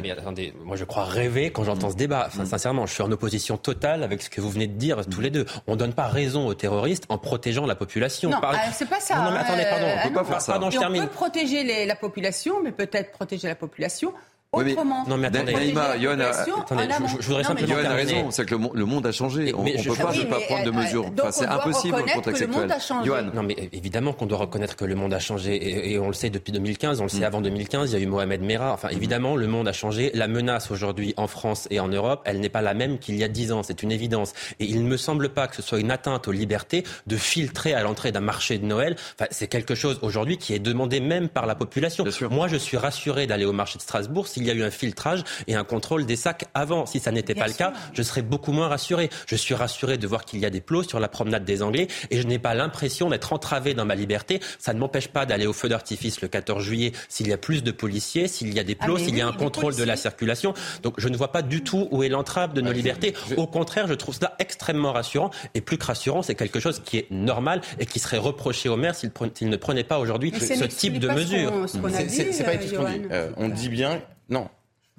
Mais 0.02 0.12
attendez, 0.12 0.54
moi 0.64 0.76
je 0.76 0.84
crois 0.84 1.06
rêver 1.06 1.52
quand 1.52 1.64
j'entends 1.64 1.90
ce 1.90 1.96
débat. 1.96 2.26
Enfin, 2.28 2.44
mm. 2.44 2.48
sincèrement, 2.48 2.86
je 2.86 2.94
suis 2.94 3.04
en 3.04 3.12
opposition 3.12 3.58
totale 3.58 4.04
avec 4.04 4.22
ce 4.22 4.30
que 4.30 4.42
vous 4.42 4.50
venez 4.50 4.68
de 4.68 4.74
dire 4.74 5.06
tous 5.08 5.22
les 5.22 5.30
deux. 5.32 5.46
On 5.68 5.76
donne 5.76 5.94
pas 5.94 6.08
raison 6.08 6.48
aux 6.48 6.54
terroristes 6.54 7.06
en 7.10 7.18
protégeant 7.18 7.66
la 7.66 7.76
population. 7.76 8.30
Non, 8.30 8.38
euh, 8.44 8.56
c'est 8.74 8.90
pas 8.90 9.00
ça. 9.00 9.16
Non, 9.16 9.32
mais 9.32 9.40
attendez, 9.40 9.64
pardon, 9.70 9.88
on 9.88 10.08
peut 10.08 10.14
pas 10.14 10.24
faire 10.24 10.42
ça. 10.42 10.54
Pardon, 10.54 10.70
je 10.70 10.78
termine. 10.78 11.04
On 11.04 11.08
peut 11.08 11.12
protéger 11.12 11.86
la 11.86 11.96
population, 11.96 12.62
mais 12.64 12.72
peut-être 12.72 13.12
protéger 13.12 13.48
la 13.48 13.56
population 13.56 14.14
autrement. 14.52 15.06
non, 15.08 15.18
mais 15.18 15.28
attendez, 15.28 15.54
Naïma, 15.54 15.82
attendez, 15.92 16.88
je, 17.20 17.28
voudrais 17.28 17.44
simplement 17.44 17.74
Yohann 17.74 17.86
a 17.86 17.94
raison, 17.94 18.32
c'est 18.32 18.46
que 18.46 18.56
le, 18.56 18.86
monde 18.86 19.06
a 19.06 19.12
changé. 19.12 19.54
on 19.56 19.64
ne 19.64 19.72
peut 19.72 19.94
pas 19.96 20.14
ne 20.14 20.24
pas 20.24 20.40
prendre 20.40 20.66
de 20.66 20.72
mesures. 20.72 21.06
Enfin, 21.20 21.32
c'est 21.32 21.46
impossible 21.46 21.98
dans 22.00 22.06
le 22.06 22.12
contexte 22.14 22.42
actuel. 22.42 22.76
Yohann. 23.06 23.32
Non, 23.34 23.44
mais 23.44 23.70
évidemment 23.74 24.14
qu'on 24.14 24.26
doit 24.26 24.40
reconnaître 24.40 24.76
que 24.76 24.86
le 24.86 24.96
monde 24.96 25.14
a 25.14 25.20
changé 25.20 25.92
et, 25.92 26.00
on 26.00 26.08
le 26.08 26.14
sait 26.14 26.30
depuis 26.30 26.52
2015, 26.52 27.00
on 27.02 27.04
le 27.04 27.10
sait 27.10 27.20
mm. 27.20 27.24
avant 27.24 27.42
2015, 27.42 27.92
il 27.92 27.94
y 27.94 28.02
a 28.02 28.04
eu 28.04 28.08
Mohamed 28.08 28.42
Merah. 28.42 28.74
Enfin, 28.74 28.90
évidemment, 28.90 29.36
le 29.36 29.48
monde 29.48 29.68
a 29.68 29.74
changé. 29.74 30.12
La 30.14 30.28
menace 30.28 30.72
aujourd'hui 30.72 31.14
en 31.18 31.28
France 31.28 31.68
et 31.70 31.80
en 31.80 31.88
Europe, 31.88 32.22
elle 32.26 32.40
n'est 32.40 32.50
pas 32.50 32.62
la 32.62 32.74
même 32.74 32.98
qu'il 32.98 33.18
y 33.18 33.24
a 33.24 33.28
dix 33.28 33.52
ans, 33.52 33.64
c'est 33.64 33.84
une 33.84 33.92
évidence. 33.92 34.34
Et 34.60 34.66
il 34.66 34.84
ne 34.84 34.90
me 34.90 34.98
semble 34.98 35.30
pas 35.30 35.48
que 35.48 35.56
ce 35.56 35.62
soit 35.62 35.80
une 35.80 35.92
atteinte 35.92 36.28
aux 36.28 36.32
libertés 36.32 36.84
de 37.08 37.18
filtrer 37.18 37.74
à 37.74 37.84
l'entrée 37.84 38.12
d'un 38.12 38.20
marché 38.20 38.58
de 38.58 38.66
Noël. 38.66 38.96
Enfin, 39.16 39.28
c'est 39.32 39.48
quelque 39.48 39.76
chose 39.76 40.00
aujourd'hui 40.02 40.38
qui 40.38 40.54
est 40.54 40.60
demandé 40.60 41.00
même 41.00 41.30
par 41.30 41.46
la 41.46 41.56
population. 41.56 42.06
Moi, 42.32 42.48
je 42.48 42.58
suis 42.58 42.78
rassuré 42.78 43.28
d'aller 43.28 43.46
au 43.46 43.54
marché 43.54 43.78
de 43.78 43.84
Strasbourg 43.84 44.28
s'il 44.40 44.48
y 44.48 44.52
a 44.52 44.54
eu 44.54 44.64
un 44.64 44.72
filtrage 44.72 45.24
et 45.48 45.56
un 45.56 45.66
contrôle 45.66 46.06
des 46.06 46.16
sacs 46.16 46.46
avant. 46.54 46.86
Si 46.86 47.00
ça 47.00 47.12
n'était 47.12 47.36
pas 47.36 47.48
le 47.48 47.54
cas, 47.54 47.74
je 47.94 48.02
serais 48.02 48.22
beaucoup 48.22 48.54
moins 48.54 48.70
rassuré. 48.70 49.10
Je 49.28 49.36
suis 49.36 49.54
rassuré 49.54 49.98
de 49.98 50.08
voir 50.08 50.24
qu'il 50.24 50.40
y 50.40 50.46
a 50.46 50.50
des 50.50 50.62
plots 50.62 50.84
sur 50.84 51.00
la 51.00 51.10
promenade 51.10 51.44
des 51.44 51.62
Anglais 51.62 51.88
et 52.10 52.22
je 52.22 52.26
n'ai 52.26 52.40
pas 52.40 52.54
l'impression 52.54 53.10
d'être 53.10 53.34
entravé 53.34 53.74
dans 53.74 53.84
ma 53.84 53.96
liberté. 53.96 54.40
Ça 54.58 54.74
ne 54.74 54.80
m'empêche 54.80 55.10
pas 55.10 55.26
d'aller 55.26 55.46
au 55.46 55.52
feu 55.52 55.68
d'artifice 55.68 56.22
le 56.22 56.30
14 56.30 56.64
juillet 56.64 56.94
s'il 57.10 57.28
y 57.28 57.34
a 57.34 57.38
plus 57.38 57.64
de 57.64 57.72
policiers, 57.72 58.30
s'il 58.30 58.54
y 58.54 58.60
a 58.60 58.64
des 58.64 58.78
ah, 58.80 58.86
plots, 58.86 58.98
s'il 58.98 59.18
y 59.18 59.22
a 59.22 59.28
un 59.28 59.34
contrôle 59.34 59.76
de 59.76 59.84
la 59.84 59.98
circulation. 59.98 60.54
Donc 60.84 60.96
je 60.98 61.10
ne 61.10 61.18
vois 61.18 61.34
pas 61.34 61.42
du 61.42 61.62
tout 61.62 61.90
où 61.92 62.04
est 62.04 62.10
l'entrave 62.10 62.54
de 62.54 62.62
nos 62.62 62.72
libertés. 62.72 63.14
Au 63.36 63.48
contraire, 63.48 63.88
je 63.88 63.94
trouve 63.94 64.16
cela 64.16 64.36
extrêmement 64.40 64.94
rassurant 64.94 65.32
et 65.54 65.60
plus 65.60 65.78
que 65.78 65.86
rassurant, 65.86 66.22
c'est 66.22 66.36
quelque 66.36 66.62
chose 66.62 66.82
qui 66.86 66.98
est 66.98 67.12
normal 67.12 67.60
et 67.78 67.86
qui 67.86 68.00
serait 68.00 68.18
reproché 68.18 68.70
au 68.70 68.78
maire 68.78 68.96
s'il 68.96 69.12
ne 69.50 69.58
prenait 69.58 69.84
pas 69.84 70.00
aujourd'hui 70.00 70.32
ce 70.40 70.64
type 70.64 71.00
de 71.00 71.10
mesures. 71.10 71.52
C'est 71.68 72.44
pas 72.44 72.56
tout 72.58 72.68
ce 72.68 72.76
qu'on 72.76 72.84
dit. 72.86 73.02
Euh, 73.12 73.32
on 73.38 73.50
dit 73.50 73.70
bien, 73.70 74.02
non, 74.30 74.50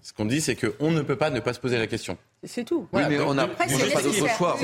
ce 0.02 0.12
qu'on 0.12 0.24
dit, 0.24 0.40
c'est 0.40 0.56
qu'on 0.56 0.90
ne 0.90 1.02
peut 1.02 1.16
pas 1.16 1.30
ne 1.30 1.40
pas 1.40 1.52
se 1.52 1.60
poser 1.60 1.78
la 1.78 1.86
question. 1.86 2.16
C'est 2.44 2.64
tout. 2.64 2.86
Oui, 2.92 3.02
mais 3.08 3.20
on 3.20 3.34
n'a 3.34 3.48
pas 3.48 3.66
d'autre 3.66 4.28
choix. 4.36 4.56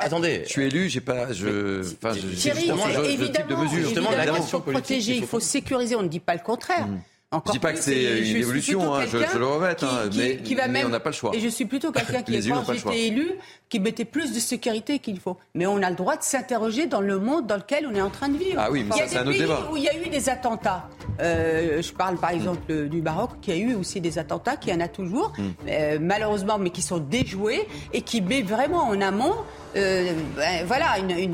Attendez. 0.00 0.42
Je 0.46 0.48
suis 0.48 0.62
élu, 0.62 0.88
j'ai 0.88 1.00
pas, 1.00 1.32
je, 1.32 1.80
enfin, 1.80 2.14
je, 2.14 2.28
justement, 2.28 2.86
type 3.02 3.46
de 3.48 3.54
mesure. 3.54 3.84
Justement, 3.84 4.10
il 4.12 4.42
faut 4.42 4.60
protéger, 4.60 5.16
il 5.16 5.26
faut 5.26 5.40
sécuriser. 5.40 5.94
On 5.94 6.02
ne 6.02 6.08
dit 6.08 6.20
pas 6.20 6.34
le 6.34 6.40
contraire. 6.40 6.88
Encore 7.32 7.54
je 7.54 7.58
dis 7.60 7.62
pas 7.62 7.72
que 7.72 7.78
c'est 7.78 8.28
une 8.28 8.38
évolution, 8.38 8.92
hein, 8.92 9.02
je, 9.06 9.18
je, 9.18 9.38
le 9.38 9.46
remets, 9.46 9.76
hein, 9.84 10.10
mais, 10.16 10.38
qui 10.38 10.56
va 10.56 10.66
mais 10.66 10.84
on 10.84 10.88
n'a 10.88 10.98
pas 10.98 11.10
le 11.10 11.14
choix. 11.14 11.30
Et 11.32 11.38
je 11.38 11.46
suis 11.46 11.64
plutôt 11.64 11.92
quelqu'un 11.92 12.22
qui, 12.24 12.48
quand 12.48 12.72
j'étais 12.72 13.06
élu, 13.06 13.30
qui 13.68 13.78
mettait 13.78 14.04
plus 14.04 14.32
de 14.32 14.40
sécurité 14.40 14.98
qu'il 14.98 15.20
faut. 15.20 15.36
Mais 15.54 15.64
on 15.64 15.80
a 15.80 15.90
le 15.90 15.94
droit 15.94 16.16
de 16.16 16.24
s'interroger 16.24 16.88
dans 16.88 17.00
le 17.00 17.20
monde 17.20 17.46
dans 17.46 17.54
lequel 17.54 17.86
on 17.88 17.94
est 17.94 18.00
en 18.00 18.10
train 18.10 18.30
de 18.30 18.36
vivre. 18.36 18.56
Ah 18.58 18.68
oui, 18.72 18.84
mais 18.84 18.96
ça, 18.96 19.04
c'est 19.06 19.18
un 19.18 19.26
autre 19.28 19.38
débat. 19.38 19.68
Où 19.70 19.76
il 19.76 19.84
y 19.84 19.88
a 19.88 19.96
eu 19.96 20.08
des 20.08 20.28
attentats. 20.28 20.88
Euh, 21.20 21.80
je 21.80 21.92
parle 21.92 22.16
par 22.16 22.30
exemple 22.30 22.88
du 22.88 23.00
Maroc, 23.00 23.30
qui 23.40 23.52
a 23.52 23.56
eu 23.56 23.74
aussi 23.76 24.00
des 24.00 24.18
attentats, 24.18 24.56
qui 24.56 24.72
en 24.72 24.80
a 24.80 24.88
toujours, 24.88 25.32
hmm. 25.38 25.50
euh, 25.68 25.98
malheureusement, 26.00 26.58
mais 26.58 26.70
qui 26.70 26.82
sont 26.82 26.98
déjoués 26.98 27.68
et 27.92 28.02
qui 28.02 28.22
met 28.22 28.42
vraiment 28.42 28.88
en 28.88 29.00
amont 29.00 29.36
euh, 29.76 30.12
ben, 30.36 30.66
voilà, 30.66 30.98
une, 30.98 31.32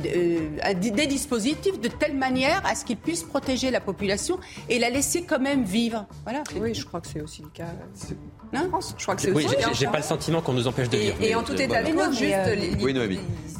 des 0.90 1.06
dispositifs 1.06 1.80
de 1.80 1.88
telle 1.88 2.16
manière 2.16 2.62
à 2.66 2.74
ce 2.74 2.84
qu'ils 2.84 2.98
puissent 2.98 3.22
protéger 3.22 3.70
la 3.70 3.80
population 3.80 4.38
et 4.68 4.78
la 4.78 4.90
laisser 4.90 5.22
quand 5.22 5.40
même 5.40 5.64
vivre. 5.64 5.85
Voilà. 6.24 6.42
Oui, 6.60 6.74
je 6.74 6.84
crois 6.84 7.00
que 7.00 7.06
c'est 7.08 7.20
aussi 7.20 7.42
le 7.42 7.48
cas. 7.48 7.68
Non 8.52 8.68
je 8.96 9.02
crois 9.02 9.16
que 9.16 9.22
c'est 9.22 9.32
oui, 9.32 9.46
J'ai 9.72 9.86
pas 9.86 9.98
le 9.98 10.02
sentiment 10.02 10.40
qu'on 10.40 10.52
nous 10.52 10.66
empêche 10.66 10.88
de 10.88 10.96
vivre. 10.96 11.16
Et, 11.20 11.34
en 11.34 11.42
tout 11.42 11.60
état 11.60 11.82
de 11.82 11.92
cause, 11.92 12.18
juste 12.18 12.34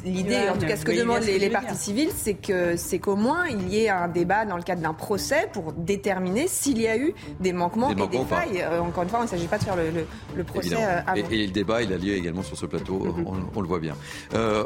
l'idée, 0.05 0.49
en 0.49 0.57
tout 0.57 0.65
cas, 0.65 0.77
ce 0.77 0.85
que 0.85 0.97
demandent 0.97 1.23
les, 1.23 1.49
partis 1.49 1.75
civils, 1.75 2.11
c'est 2.15 2.35
que 2.35 2.75
c'est 2.77 2.99
qu'au 2.99 3.15
moins 3.15 3.47
il 3.47 3.69
y 3.69 3.83
ait 3.83 3.89
un 3.89 4.07
débat 4.07 4.45
dans 4.45 4.57
le 4.57 4.63
cadre 4.63 4.81
d'un 4.81 4.93
procès 4.93 5.49
pour 5.51 5.73
déterminer 5.73 6.47
s'il 6.47 6.79
y 6.79 6.87
a 6.87 6.97
eu 6.97 7.13
des 7.39 7.53
manquements, 7.53 7.91
et 7.91 7.95
des 7.95 8.25
failles. 8.25 8.61
Euh, 8.61 8.79
encore 8.79 9.03
une 9.03 9.09
fois, 9.09 9.19
il 9.19 9.23
ne 9.23 9.27
s'agit 9.27 9.47
pas 9.47 9.57
de 9.57 9.63
faire 9.63 9.75
le, 9.75 10.43
procès 10.43 10.75
avant. 10.75 11.15
Et, 11.29 11.47
le 11.47 11.51
débat, 11.51 11.81
il 11.81 11.91
a 11.93 11.97
lieu 11.97 12.13
également 12.13 12.43
sur 12.43 12.57
ce 12.57 12.65
plateau. 12.65 12.99
Mhm. 12.99 13.49
on, 13.55 13.61
le 13.61 13.67
voit 13.67 13.79
bien. 13.79 13.95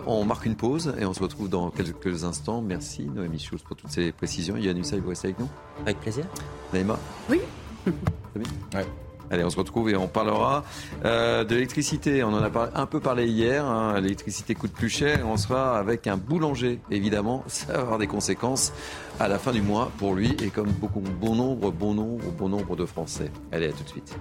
On 0.06 0.26
marque 0.26 0.46
une 0.46 0.56
pause 0.56 0.94
et 1.00 1.06
on 1.06 1.14
se 1.14 1.22
retrouve 1.22 1.50
dans 1.50 1.70
quelques 1.70 2.24
instants. 2.24 2.62
Merci 2.62 3.04
Noémie 3.04 3.40
Schultz 3.40 3.64
pour 3.64 3.76
toutes 3.76 3.92
ces 3.92 4.12
précisions. 4.12 4.58
Yann 4.58 4.78
Hussay, 4.78 5.00
vous 5.00 5.10
restez 5.10 5.30
avec 5.30 5.40
nous? 5.40 5.50
Avec 5.86 6.00
plaisir. 6.00 6.26
Naïma? 6.74 7.00
Oui. 7.30 7.42
ouais. 8.76 8.86
Allez, 9.32 9.46
on 9.46 9.50
se 9.50 9.58
retrouve 9.58 9.90
et 9.90 9.96
on 9.96 10.10
parlera 10.10 10.66
euh, 11.06 11.46
de 11.46 11.56
l'électricité. 11.56 12.22
On 12.24 12.34
en 12.34 12.44
a 12.44 12.70
un 12.76 12.86
peu 12.86 13.00
parlé 13.00 13.28
hier. 13.28 13.66
Hein. 13.66 14.00
L'électricité 14.02 14.56
coûte 14.56 14.74
plus 14.74 14.90
cher. 14.90 15.26
On 15.26 15.38
sera 15.38 15.80
avec 15.80 16.06
un 16.08 16.18
boulanger, 16.18 16.80
évidemment. 16.92 17.46
Ça 17.48 17.74
va 17.74 17.80
avoir 17.80 17.98
des 17.98 18.08
conséquences 18.08 18.74
à 19.20 19.30
la 19.30 19.40
fin 19.40 19.54
du 19.54 19.62
mois 19.62 19.90
pour 19.98 20.16
lui 20.16 20.36
et 20.44 20.50
comme 20.50 20.72
beaucoup, 20.72 21.00
bon 21.00 21.36
nombre, 21.36 21.72
bon 21.72 21.94
nombre, 21.94 22.30
bon 22.38 22.50
nombre 22.50 22.76
de 22.76 22.86
Français. 22.86 23.32
Allez, 23.54 23.68
à 23.68 23.72
tout 23.72 23.84
de 23.84 23.90
suite. 23.90 24.18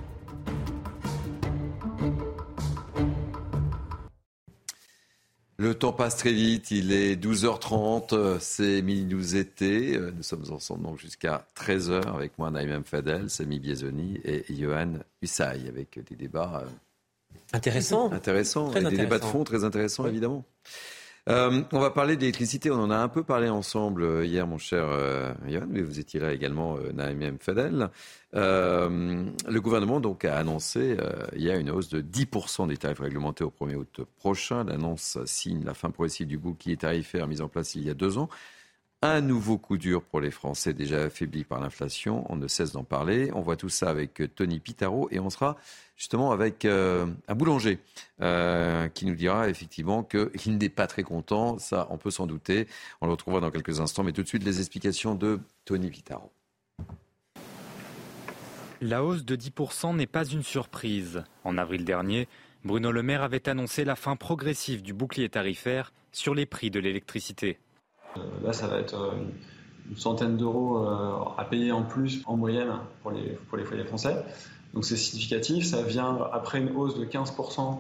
Le 5.61 5.75
temps 5.75 5.93
passe 5.93 6.17
très 6.17 6.33
vite, 6.33 6.71
il 6.71 6.91
est 6.91 7.23
12h30, 7.23 8.39
c'est 8.41 8.81
Mini 8.81 9.05
News 9.05 9.37
été. 9.37 9.99
Nous 9.99 10.23
sommes 10.23 10.47
ensemble 10.51 10.85
donc 10.85 10.99
jusqu'à 10.99 11.47
13h 11.55 12.15
avec 12.15 12.39
moi, 12.39 12.51
Naïm 12.51 12.83
Fadel, 12.83 13.29
Samy 13.29 13.59
Biezoni 13.59 14.19
et 14.25 14.43
Johan 14.49 14.95
Hussay 15.21 15.69
avec 15.69 16.03
des 16.09 16.17
débats 16.17 16.63
euh, 16.65 17.37
intéressants. 17.53 18.11
Intéressants, 18.11 18.71
des 18.71 18.97
débats 18.97 19.19
de 19.19 19.25
fond 19.27 19.45
très 19.45 19.63
intéressants 19.63 20.07
évidemment. 20.07 20.47
Euh, 21.31 21.63
on 21.71 21.79
va 21.79 21.91
parler 21.91 22.17
d'électricité. 22.17 22.73
On 22.73 22.81
en 22.81 22.91
a 22.91 22.97
un 22.97 23.09
peu 23.09 23.23
parlé 23.23 23.49
ensemble 23.49 24.03
euh, 24.03 24.25
hier, 24.25 24.49
mon 24.49 24.59
cher 24.59 24.89
euh, 24.91 25.33
Yann, 25.47 25.69
mais 25.71 25.81
vous 25.81 26.01
étiez 26.01 26.19
là 26.19 26.33
également, 26.33 26.77
euh, 26.77 26.91
Naïm 26.93 27.39
Fadel. 27.39 27.89
le 28.33 29.59
gouvernement 29.59 30.01
donc 30.01 30.25
a 30.25 30.37
annoncé 30.37 30.97
il 31.37 31.43
y 31.43 31.51
a 31.51 31.57
une 31.57 31.71
hausse 31.71 31.89
de 31.89 32.01
10% 32.01 32.67
des 32.67 32.77
tarifs 32.77 32.99
réglementés 32.99 33.45
au 33.45 33.51
1er 33.51 33.77
août 33.77 34.01
prochain. 34.17 34.65
L'annonce 34.65 35.19
signe 35.25 35.65
la 35.65 35.75
fin 35.75 35.91
progressive 35.91 36.27
du 36.27 36.37
bouclier 36.39 36.77
tarifaire 36.77 37.29
mis 37.29 37.41
en 37.41 37.49
place 37.49 37.77
il 37.77 37.85
y 37.85 37.91
a 37.91 37.95
deux 37.95 38.19
ans. 38.19 38.29
Un 39.03 39.21
nouveau 39.21 39.57
coup 39.57 39.79
dur 39.79 40.03
pour 40.03 40.21
les 40.21 40.31
Français 40.31 40.75
déjà 40.75 41.05
affaiblis 41.05 41.45
par 41.45 41.61
l'inflation. 41.61 42.27
On 42.31 42.37
ne 42.37 42.49
cesse 42.49 42.73
d'en 42.73 42.85
parler. 42.85 43.31
On 43.35 43.41
voit 43.41 43.57
tout 43.57 43.71
ça 43.71 43.89
avec 43.89 44.23
Tony 44.35 44.59
Pitaro 44.61 45.09
et 45.11 45.21
on 45.21 45.31
sera 45.31 45.57
justement 46.01 46.33
avec 46.33 46.65
euh, 46.65 47.07
un 47.29 47.35
boulanger 47.35 47.79
euh, 48.23 48.89
qui 48.89 49.05
nous 49.05 49.15
dira 49.15 49.51
effectivement 49.51 50.03
qu'il 50.03 50.57
n'est 50.57 50.71
pas 50.71 50.87
très 50.87 51.03
content. 51.03 51.59
Ça, 51.59 51.87
on 51.91 51.99
peut 51.99 52.11
s'en 52.11 52.27
douter. 52.27 52.67
On 53.03 53.07
le 53.07 53.13
retrouvera 53.13 53.43
dans 53.43 53.51
quelques 53.51 53.81
instants. 53.81 54.03
Mais 54.03 54.13
tout 54.13 54.23
de 54.23 54.27
suite, 54.27 54.43
les 54.43 54.61
explications 54.61 55.15
de 55.15 55.41
Tony 55.67 55.91
Vitaro. 55.91 56.33
La 58.81 59.05
hausse 59.05 59.27
de 59.27 59.37
10% 59.37 59.95
n'est 59.95 60.07
pas 60.07 60.25
une 60.25 60.43
surprise. 60.43 61.23
En 61.45 61.59
avril 61.59 61.85
dernier, 61.85 62.29
Bruno 62.65 62.93
Le 62.93 63.03
Maire 63.03 63.23
avait 63.23 63.47
annoncé 63.47 63.85
la 63.85 63.95
fin 63.95 64.17
progressive 64.17 64.81
du 64.81 64.95
bouclier 64.95 65.29
tarifaire 65.29 65.93
sur 66.13 66.35
les 66.35 66.47
prix 66.47 66.71
de 66.71 66.81
l'électricité. 66.81 67.59
Euh, 68.17 68.21
là, 68.43 68.55
ça 68.55 68.69
va 68.69 68.79
être 68.79 69.19
une 69.91 69.97
centaine 69.99 70.39
d'euros 70.39 70.79
à 71.37 71.45
payer 71.45 71.73
en 71.73 71.83
plus 71.83 72.23
en 72.25 72.39
moyenne 72.39 72.73
pour 73.03 73.11
les, 73.11 73.33
pour 73.51 73.59
les 73.59 73.65
foyers 73.65 73.85
français. 73.85 74.17
Donc 74.75 74.85
c'est 74.85 74.97
significatif, 74.97 75.65
ça 75.67 75.83
vient 75.83 76.19
après 76.33 76.61
une 76.61 76.77
hausse 76.77 76.97
de 76.99 77.05
15% 77.05 77.77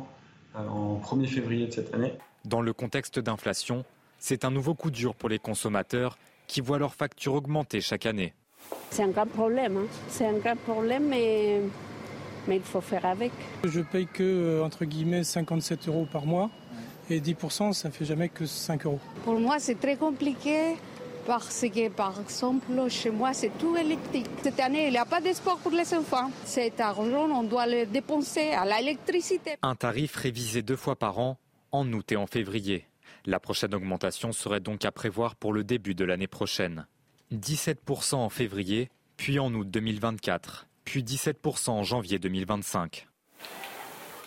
euh, 0.56 0.68
en 0.68 1.00
1er 1.00 1.26
février 1.26 1.66
de 1.66 1.72
cette 1.72 1.94
année. 1.94 2.14
Dans 2.44 2.62
le 2.62 2.72
contexte 2.72 3.18
d'inflation, 3.18 3.84
C'est 4.22 4.44
un 4.44 4.50
nouveau 4.50 4.74
coup 4.74 4.90
dur 4.90 5.14
pour 5.14 5.30
les 5.30 5.38
consommateurs 5.38 6.18
qui 6.46 6.60
voient 6.60 6.78
leurs 6.78 6.94
factures 6.94 7.34
augmenter 7.34 7.80
chaque 7.80 8.04
année. 8.04 8.34
C'est 8.90 9.02
un 9.02 9.08
grand 9.08 9.26
problème. 9.26 9.78
Hein. 9.78 9.86
C'est 10.08 10.26
un 10.26 10.34
grand 10.34 10.56
problème, 10.56 11.08
mais, 11.08 11.60
mais 12.46 12.56
il 12.56 12.62
faut 12.62 12.82
faire 12.82 13.06
avec. 13.06 13.32
Je 13.64 13.80
paye 13.80 14.06
que, 14.06 14.22
euh, 14.22 14.64
entre 14.64 14.84
guillemets, 14.84 15.24
57 15.24 15.88
euros 15.88 16.06
par 16.10 16.26
mois. 16.26 16.50
Et 17.08 17.20
10%, 17.20 17.72
ça 17.72 17.90
fait 17.90 18.04
jamais 18.04 18.28
que 18.28 18.46
5 18.46 18.84
euros. 18.86 19.00
Pour 19.24 19.40
moi, 19.40 19.58
c'est 19.58 19.80
très 19.80 19.96
compliqué 19.96 20.76
parce 21.30 21.60
que, 21.60 21.88
par 21.88 22.20
exemple, 22.20 22.88
chez 22.88 23.08
moi, 23.08 23.32
c'est 23.32 23.56
tout 23.56 23.76
électrique. 23.76 24.26
Cette 24.42 24.58
année, 24.58 24.88
il 24.88 24.90
n'y 24.90 24.98
a 24.98 25.04
pas 25.04 25.20
de 25.20 25.32
sport 25.32 25.58
pour 25.58 25.70
les 25.70 25.94
enfants. 25.94 26.28
Cet 26.44 26.80
argent, 26.80 27.30
on 27.30 27.44
doit 27.44 27.68
le 27.68 27.86
dépenser 27.86 28.50
à 28.50 28.64
l'électricité. 28.64 29.52
Un 29.62 29.76
tarif 29.76 30.16
révisé 30.16 30.62
deux 30.62 30.74
fois 30.74 30.96
par 30.96 31.20
an, 31.20 31.38
en 31.70 31.86
août 31.92 32.10
et 32.10 32.16
en 32.16 32.26
février. 32.26 32.84
La 33.26 33.38
prochaine 33.38 33.72
augmentation 33.76 34.32
serait 34.32 34.58
donc 34.58 34.84
à 34.84 34.90
prévoir 34.90 35.36
pour 35.36 35.52
le 35.52 35.62
début 35.62 35.94
de 35.94 36.04
l'année 36.04 36.26
prochaine. 36.26 36.88
17% 37.32 38.16
en 38.16 38.28
février, 38.28 38.90
puis 39.16 39.38
en 39.38 39.54
août 39.54 39.70
2024, 39.70 40.66
puis 40.84 41.04
17% 41.04 41.70
en 41.70 41.84
janvier 41.84 42.18
2025. 42.18 43.06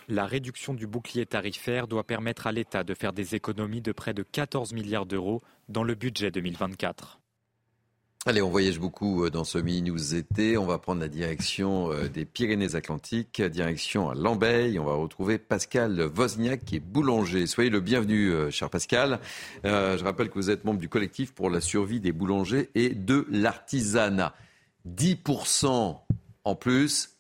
La 0.09 0.25
réduction 0.25 0.73
du 0.73 0.87
bouclier 0.87 1.25
tarifaire 1.25 1.87
doit 1.87 2.03
permettre 2.03 2.47
à 2.47 2.51
l'État 2.51 2.83
de 2.83 2.93
faire 2.93 3.13
des 3.13 3.35
économies 3.35 3.81
de 3.81 3.91
près 3.91 4.13
de 4.13 4.23
14 4.23 4.73
milliards 4.73 5.05
d'euros 5.05 5.41
dans 5.69 5.83
le 5.83 5.95
budget 5.95 6.31
2024. 6.31 7.19
Allez, 8.25 8.41
on 8.41 8.49
voyage 8.49 8.79
beaucoup 8.79 9.25
euh, 9.25 9.29
dans 9.29 9.43
ce 9.43 9.57
mini-news 9.57 10.15
été. 10.15 10.57
On 10.57 10.65
va 10.65 10.77
prendre 10.77 11.01
la 11.01 11.09
direction 11.09 11.91
euh, 11.91 12.07
des 12.07 12.23
Pyrénées-Atlantiques, 12.23 13.41
direction 13.41 14.09
à 14.09 14.15
Lambeille. 14.15 14.79
On 14.79 14.85
va 14.85 14.93
retrouver 14.93 15.37
Pascal 15.37 16.09
Wozniak, 16.15 16.63
qui 16.63 16.77
est 16.77 16.79
boulanger. 16.79 17.47
Soyez 17.47 17.69
le 17.69 17.81
bienvenu, 17.81 18.31
euh, 18.31 18.49
cher 18.49 18.69
Pascal. 18.69 19.19
je 19.65 20.03
rappelle 20.05 20.29
que 20.29 20.35
vous 20.35 20.49
êtes 20.49 20.63
membre 20.63 20.79
du 20.79 20.87
collectif 20.87 21.33
pour 21.33 21.49
la 21.49 21.59
survie 21.59 21.99
des 21.99 22.13
boulangers 22.13 22.69
et 22.75 22.91
de 22.91 23.27
l'artisanat. 23.29 24.33
10% 24.87 25.99
en 26.45 26.55
plus. 26.55 27.17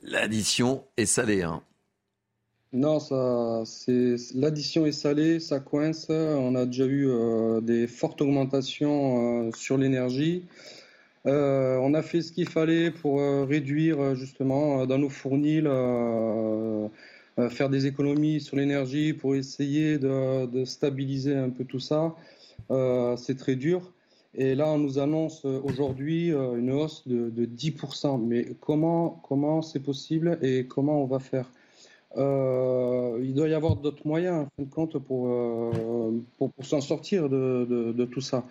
L'addition 0.00 0.86
est 0.96 1.04
salée. 1.04 1.42
Hein. 1.42 1.62
Non, 2.74 3.00
ça, 3.00 3.62
c'est 3.64 4.16
l'addition 4.34 4.84
est 4.84 4.92
salée, 4.92 5.40
ça 5.40 5.58
coince. 5.58 6.08
On 6.10 6.54
a 6.54 6.66
déjà 6.66 6.84
eu 6.84 7.08
euh, 7.08 7.62
des 7.62 7.86
fortes 7.86 8.20
augmentations 8.20 9.48
euh, 9.48 9.50
sur 9.56 9.78
l'énergie. 9.78 10.44
Euh, 11.26 11.78
on 11.78 11.94
a 11.94 12.02
fait 12.02 12.20
ce 12.20 12.30
qu'il 12.30 12.48
fallait 12.48 12.90
pour 12.90 13.20
réduire 13.48 14.14
justement 14.14 14.86
dans 14.86 14.98
nos 14.98 15.08
fournils, 15.08 15.62
faire 17.50 17.68
des 17.70 17.86
économies 17.86 18.40
sur 18.40 18.56
l'énergie 18.56 19.12
pour 19.14 19.34
essayer 19.34 19.98
de, 19.98 20.64
stabiliser 20.64 21.36
un 21.36 21.50
peu 21.50 21.64
tout 21.64 21.80
ça. 21.80 22.14
c'est 23.16 23.36
très 23.38 23.56
dur. 23.56 23.92
Et 24.34 24.54
là, 24.54 24.68
on 24.68 24.78
nous 24.78 24.98
annonce 24.98 25.44
aujourd'hui 25.44 26.30
une 26.30 26.70
hausse 26.70 27.06
de, 27.08 27.30
de 27.30 27.46
10%. 27.46 28.20
Mais 28.26 28.46
comment 28.60 29.20
comment 29.28 29.62
c'est 29.62 29.80
possible 29.80 30.38
et 30.42 30.66
comment 30.66 31.02
on 31.02 31.06
va 31.06 31.18
faire? 31.18 31.50
Euh, 32.16 33.20
il 33.22 33.34
doit 33.34 33.48
y 33.48 33.54
avoir 33.54 33.76
d'autres 33.76 34.06
moyens, 34.06 34.46
en 34.46 34.48
fin 34.56 34.62
de 34.62 34.70
compte, 34.70 34.98
pour, 34.98 35.28
euh, 35.28 36.12
pour, 36.38 36.50
s'en 36.60 36.80
sortir 36.80 37.28
de, 37.28 37.92
de, 37.92 38.04
tout 38.04 38.20
ça. 38.20 38.46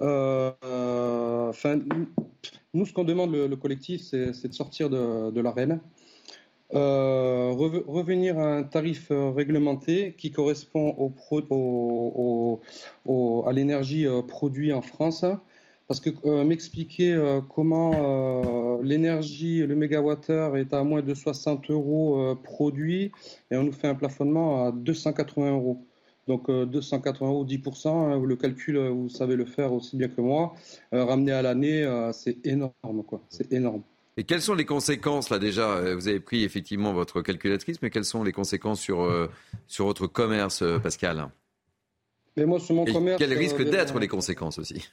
Euh, 0.00 0.50
nous, 2.74 2.86
ce 2.86 2.92
qu'on 2.92 3.04
demande, 3.04 3.32
le, 3.32 3.54
collectif, 3.56 4.02
c'est 4.02 4.48
de 4.48 4.54
sortir 4.54 4.90
de, 4.90 5.30
de 5.30 5.40
l'arène, 5.40 5.80
revenir 6.70 8.38
à 8.38 8.56
un 8.56 8.62
tarif 8.64 9.08
réglementé 9.10 10.14
qui 10.18 10.30
correspond 10.30 10.94
au, 10.98 11.12
au, 11.50 12.60
au, 13.06 13.44
à 13.46 13.52
l'énergie 13.52 14.06
produite 14.26 14.72
en 14.72 14.82
France 14.82 15.24
parce 15.92 16.00
que 16.00 16.08
euh, 16.24 16.42
m'expliquer 16.42 17.12
euh, 17.12 17.42
comment 17.42 17.92
euh, 17.92 18.82
l'énergie, 18.82 19.58
le 19.58 19.76
mégawattheure 19.76 20.56
est 20.56 20.72
à 20.72 20.82
moins 20.84 21.02
de 21.02 21.12
60 21.12 21.68
euros 21.68 22.34
produit 22.42 23.12
et 23.50 23.56
on 23.58 23.64
nous 23.64 23.72
fait 23.72 23.88
un 23.88 23.94
plafonnement 23.94 24.68
à 24.68 24.72
280 24.72 25.52
euros. 25.52 25.84
Donc 26.28 26.50
280 26.50 27.28
euros, 27.28 27.44
10%, 27.44 27.88
hein, 27.88 28.22
le 28.24 28.36
calcul, 28.36 28.78
vous 28.78 29.10
savez 29.10 29.36
le 29.36 29.44
faire 29.44 29.74
aussi 29.74 29.98
bien 29.98 30.08
que 30.08 30.22
moi. 30.22 30.54
ramener 30.92 31.32
à 31.32 31.42
l'année, 31.42 31.86
c'est 32.14 32.38
énorme, 32.46 33.02
quoi. 33.06 33.20
C'est 33.28 33.52
énorme. 33.52 33.82
Et 34.16 34.24
quelles 34.24 34.40
sont 34.40 34.54
les 34.54 34.64
conséquences, 34.64 35.28
là 35.28 35.38
déjà 35.38 35.94
Vous 35.94 36.08
avez 36.08 36.20
pris 36.20 36.44
effectivement 36.44 36.94
votre 36.94 37.20
calculatrice, 37.20 37.82
mais 37.82 37.90
quelles 37.90 38.06
sont 38.06 38.24
les 38.24 38.32
conséquences 38.32 38.80
sur, 38.80 39.28
sur 39.66 39.84
votre 39.84 40.06
commerce, 40.06 40.64
Pascal? 40.82 41.28
Mais 42.36 42.46
moi, 42.46 42.60
sur 42.60 42.74
mon 42.74 42.86
commerce. 42.86 43.18
Quelles 43.18 43.36
risquent 43.36 43.68
d'être 43.68 43.98
les 43.98 44.08
conséquences 44.08 44.58
aussi? 44.58 44.88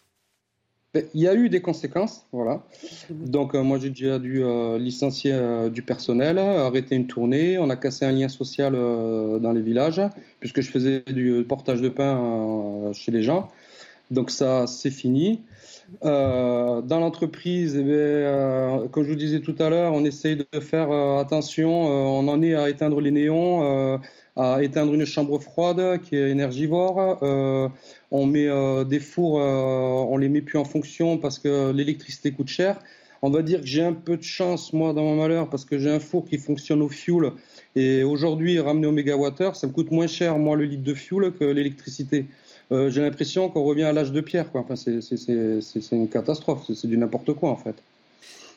Il 0.95 1.21
y 1.21 1.27
a 1.27 1.35
eu 1.35 1.49
des 1.49 1.61
conséquences, 1.61 2.25
voilà. 2.31 2.63
Donc 3.11 3.53
euh, 3.53 3.61
moi 3.61 3.77
j'ai 3.79 3.89
déjà 3.89 4.17
dû 4.17 4.43
euh, 4.43 4.79
licencier 4.79 5.33
euh, 5.33 5.69
du 5.69 5.83
personnel, 5.83 6.39
arrêter 6.39 6.95
une 6.95 7.05
tournée, 7.05 7.59
on 7.59 7.69
a 7.69 7.75
cassé 7.75 8.05
un 8.05 8.11
lien 8.11 8.27
social 8.27 8.73
dans 8.73 9.51
les 9.51 9.61
villages 9.61 10.01
puisque 10.39 10.61
je 10.61 10.71
faisais 10.71 11.03
du 11.07 11.45
portage 11.47 11.81
de 11.81 11.89
pain 11.89 12.91
chez 12.93 13.11
les 13.11 13.21
gens. 13.21 13.49
Donc 14.09 14.31
ça 14.31 14.65
c'est 14.65 14.89
fini. 14.89 15.43
dans 16.01 16.81
l'entreprise, 16.89 17.75
eh 17.77 18.87
comme 18.91 19.03
je 19.03 19.09
vous 19.09 19.15
disais 19.15 19.41
tout 19.41 19.55
à 19.59 19.69
l'heure, 19.69 19.93
on 19.93 20.03
essaye 20.03 20.37
de 20.37 20.59
faire 20.59 20.91
attention. 20.91 21.69
on 21.69 22.27
en 22.27 22.41
est 22.41 22.55
à 22.55 22.67
éteindre 22.67 22.99
les 22.99 23.11
néons 23.11 23.99
à 24.39 24.63
éteindre 24.63 24.93
une 24.93 25.05
chambre 25.05 25.37
froide 25.39 25.99
qui 26.01 26.15
est 26.15 26.29
énergivore. 26.29 27.19
Euh, 27.21 27.67
on 28.09 28.25
met 28.25 28.47
euh, 28.47 28.85
des 28.85 29.01
fours, 29.01 29.41
euh, 29.41 29.43
on 29.43 30.15
les 30.15 30.29
met 30.29 30.41
plus 30.41 30.57
en 30.57 30.63
fonction 30.63 31.17
parce 31.17 31.39
que 31.39 31.71
l'électricité 31.71 32.31
coûte 32.31 32.47
cher. 32.47 32.79
On 33.21 33.29
va 33.29 33.41
dire 33.41 33.59
que 33.59 33.67
j'ai 33.67 33.83
un 33.83 33.91
peu 33.91 34.15
de 34.15 34.23
chance, 34.23 34.71
moi, 34.71 34.93
dans 34.93 35.03
mon 35.03 35.17
malheur, 35.17 35.49
parce 35.49 35.65
que 35.65 35.77
j'ai 35.77 35.91
un 35.91 35.99
four 35.99 36.23
qui 36.25 36.37
fonctionne 36.37 36.81
au 36.81 36.87
fioul. 36.87 37.33
Et 37.75 38.01
aujourd'hui, 38.03 38.57
ramené 38.61 38.87
au 38.87 38.93
mégawattheure, 38.93 39.57
ça 39.57 39.67
me 39.67 39.73
coûte 39.73 39.91
moins 39.91 40.07
cher, 40.07 40.37
moi, 40.37 40.55
le 40.55 40.63
litre 40.63 40.83
de 40.83 40.93
fioul 40.93 41.33
que 41.33 41.43
l'électricité. 41.43 42.27
j'ai 42.71 43.01
l'impression 43.01 43.49
qu'on 43.49 43.63
revient 43.63 43.83
à 43.83 43.91
l'âge 43.91 44.13
de 44.13 44.21
pierre. 44.21 44.49
Quoi. 44.53 44.61
Enfin, 44.61 44.77
c'est 44.77 45.91
une 45.91 46.07
catastrophe, 46.07 46.71
c'est 46.73 46.87
du 46.87 46.97
n'importe 46.97 47.33
quoi, 47.33 47.49
en 47.49 47.57
fait. 47.57 47.75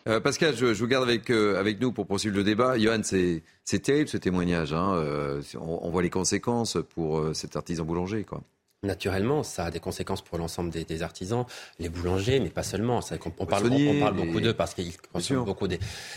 Euh, 0.09 0.21
Pascal, 0.21 0.57
je, 0.57 0.67
vous 0.67 0.87
garde 0.87 1.09
avec, 1.09 1.31
euh, 1.31 1.59
avec 1.61 1.81
nous 1.81 1.93
pour 1.93 2.07
poursuivre 2.07 2.37
le 2.37 2.43
débat. 2.43 2.77
Johan, 2.79 3.03
c'est 3.03 3.43
terrible 3.83 4.09
ce 4.09 4.17
témoignage. 4.17 4.73
Hein. 4.73 4.95
Euh, 4.95 5.43
on, 5.61 5.91
voit 5.91 6.03
les 6.03 6.11
conséquences 6.11 6.79
pour 6.95 7.35
cet 7.35 7.57
artisan 7.57 7.85
boulanger. 7.85 8.25
Quoi. 8.25 8.43
Naturellement, 8.85 9.45
ça 9.45 9.67
a 9.67 9.71
des 9.71 9.79
conséquences 9.79 10.23
pour 10.23 10.39
l'ensemble 10.39 10.71
des, 10.71 11.03
artisans, 11.05 11.45
les 11.79 11.89
boulangers, 11.89 12.41
mais 12.41 12.49
pas 12.49 12.65
seulement. 12.65 12.99
On, 13.39 13.47
parle, 13.47 13.71
on, 13.73 14.01
parle 14.01 14.17
beaucoup 14.17 14.41
d'eux 14.41 14.55
parce 14.55 14.75
qu'ils 14.75 14.97
consomment 15.13 15.45
beaucoup 15.45 15.69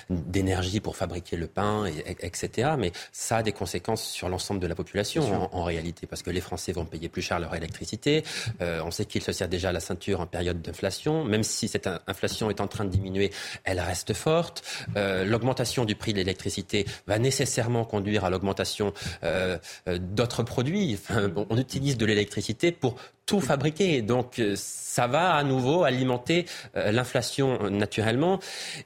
d'énergie 0.10 0.80
pour 0.80 0.96
fabriquer 0.96 1.38
le 1.38 1.46
pain, 1.46 1.86
et, 1.86 2.16
etc. 2.22 2.72
Mais 2.76 2.92
ça 3.12 3.38
a 3.38 3.44
des 3.44 3.52
conséquences 3.52 4.04
sur 4.04 4.30
l'ensemble 4.30 4.60
de 4.60 4.66
la 4.66 4.74
population 4.74 5.48
en, 5.56 5.64
réalité, 5.64 6.08
parce 6.08 6.24
que 6.24 6.32
les 6.32 6.42
Français 6.42 6.72
vont 6.72 6.86
payer 6.86 7.08
plus 7.08 7.22
cher 7.22 7.40
leur 7.40 7.54
électricité. 7.54 8.24
Euh, 8.62 8.82
on 8.84 8.90
sait 8.90 9.06
qu'ils 9.06 9.22
se 9.22 9.32
serrent 9.32 9.48
déjà 9.48 9.72
la 9.72 9.80
ceinture 9.80 10.22
en 10.22 10.26
période 10.26 10.64
d'inflation. 10.64 11.24
Même 11.24 11.44
si 11.44 11.68
cette 11.68 11.88
inflation 12.08 12.50
est 12.50 12.62
en 12.62 12.68
train 12.68 12.86
de 12.86 12.90
diminuer, 12.90 13.30
elle 13.64 13.80
reste 13.80 14.16
forte. 14.16 14.64
Euh, 14.96 15.24
l'augmentation 15.24 15.86
du 15.86 15.94
prix 15.94 16.14
de 16.14 16.18
l'électricité 16.18 16.88
va 17.06 17.20
nécessairement 17.20 17.86
conduire 17.86 18.26
à 18.26 18.32
l'augmentation 18.32 18.92
euh, 19.24 19.60
d'autres 20.00 20.42
produits. 20.42 20.98
on 21.50 21.58
utilise 21.60 21.96
de 21.96 22.08
l'électricité 22.08 22.55
pour 22.80 22.98
tout 23.26 23.42
fabriquer. 23.42 24.02
Donc 24.02 24.40
euh, 24.40 24.54
ça 24.56 25.08
va 25.08 25.34
à 25.34 25.44
nouveau 25.44 25.84
alimenter 25.84 26.46
euh, 26.76 26.92
l'inflation 26.92 27.60
euh, 27.62 27.70
naturellement. 27.70 28.40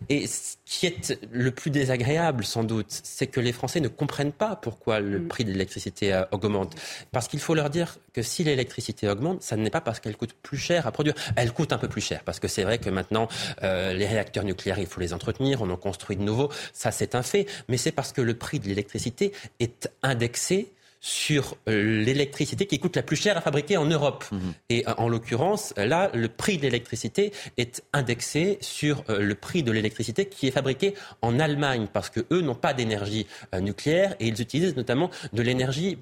Et 0.07 0.27
ce 0.27 0.55
qui 0.65 0.85
est 0.85 1.19
le 1.31 1.51
plus 1.51 1.71
désagréable 1.71 2.45
sans 2.45 2.63
doute, 2.63 2.87
c'est 2.89 3.27
que 3.27 3.39
les 3.39 3.51
Français 3.51 3.79
ne 3.79 3.87
comprennent 3.87 4.31
pas 4.31 4.55
pourquoi 4.55 4.99
le 4.99 5.19
mm. 5.19 5.27
prix 5.27 5.45
de 5.45 5.51
l'électricité 5.51 6.23
augmente. 6.31 6.75
Parce 7.11 7.27
qu'il 7.27 7.39
faut 7.39 7.53
leur 7.53 7.69
dire 7.69 7.97
que 8.13 8.21
si 8.21 8.43
l'électricité 8.43 9.09
augmente, 9.09 9.43
ça 9.43 9.55
n'est 9.55 9.69
pas 9.69 9.81
parce 9.81 9.99
qu'elle 9.99 10.15
coûte 10.15 10.33
plus 10.41 10.57
cher 10.57 10.87
à 10.87 10.91
produire. 10.91 11.15
Elle 11.35 11.51
coûte 11.51 11.73
un 11.73 11.77
peu 11.77 11.87
plus 11.87 12.01
cher 12.01 12.21
parce 12.23 12.39
que 12.39 12.47
c'est 12.47 12.63
vrai 12.63 12.77
que 12.77 12.89
maintenant 12.89 13.27
les 13.61 14.07
réacteurs 14.07 14.43
nucléaires, 14.43 14.79
il 14.79 14.85
faut 14.85 15.01
les 15.01 15.13
entretenir, 15.13 15.61
on 15.61 15.69
en 15.69 15.77
construit 15.77 16.15
de 16.15 16.23
nouveaux, 16.23 16.49
ça 16.73 16.91
c'est 16.91 17.15
un 17.15 17.23
fait. 17.23 17.45
Mais 17.67 17.77
c'est 17.77 17.91
parce 17.91 18.11
que 18.11 18.21
le 18.21 18.35
prix 18.35 18.59
de 18.59 18.67
l'électricité 18.67 19.31
est 19.59 19.89
indexé 20.03 20.71
sur 21.01 21.55
euh, 21.69 22.03
l'électricité 22.03 22.65
qui 22.65 22.80
coûte 22.80 22.95
la 22.95 23.03
plus 23.03 23.15
cher 23.15 23.38
à 23.38 23.41
fabriquer 23.41 23.77
en 23.77 23.85
Europe. 23.85 24.26
Mhm. 24.31 24.53
Et 24.69 24.88
euh, 24.88 24.93
en 24.97 25.07
l'occurrence, 25.07 25.73
là, 25.77 26.11
le 26.13 26.27
prix 26.27 26.57
de 26.57 26.63
l'électricité 26.63 27.31
est 27.57 27.84
indexé 27.93 28.57
sur 28.61 29.03
euh, 29.09 29.19
le 29.19 29.35
prix 29.35 29.63
de 29.63 29.71
l'électricité 29.71 30.26
qui 30.26 30.47
est 30.47 30.51
fabriqué 30.51 30.95
en 31.21 31.39
Allemagne, 31.39 31.88
parce 31.91 32.09
que 32.09 32.21
eux 32.31 32.41
n'ont 32.41 32.55
pas 32.55 32.73
d'énergie 32.73 33.27
nucléaire 33.59 34.15
et 34.19 34.27
ils 34.27 34.41
utilisent 34.41 34.76
notamment 34.76 35.09
de 35.34 35.41
l'énergie, 35.41 35.97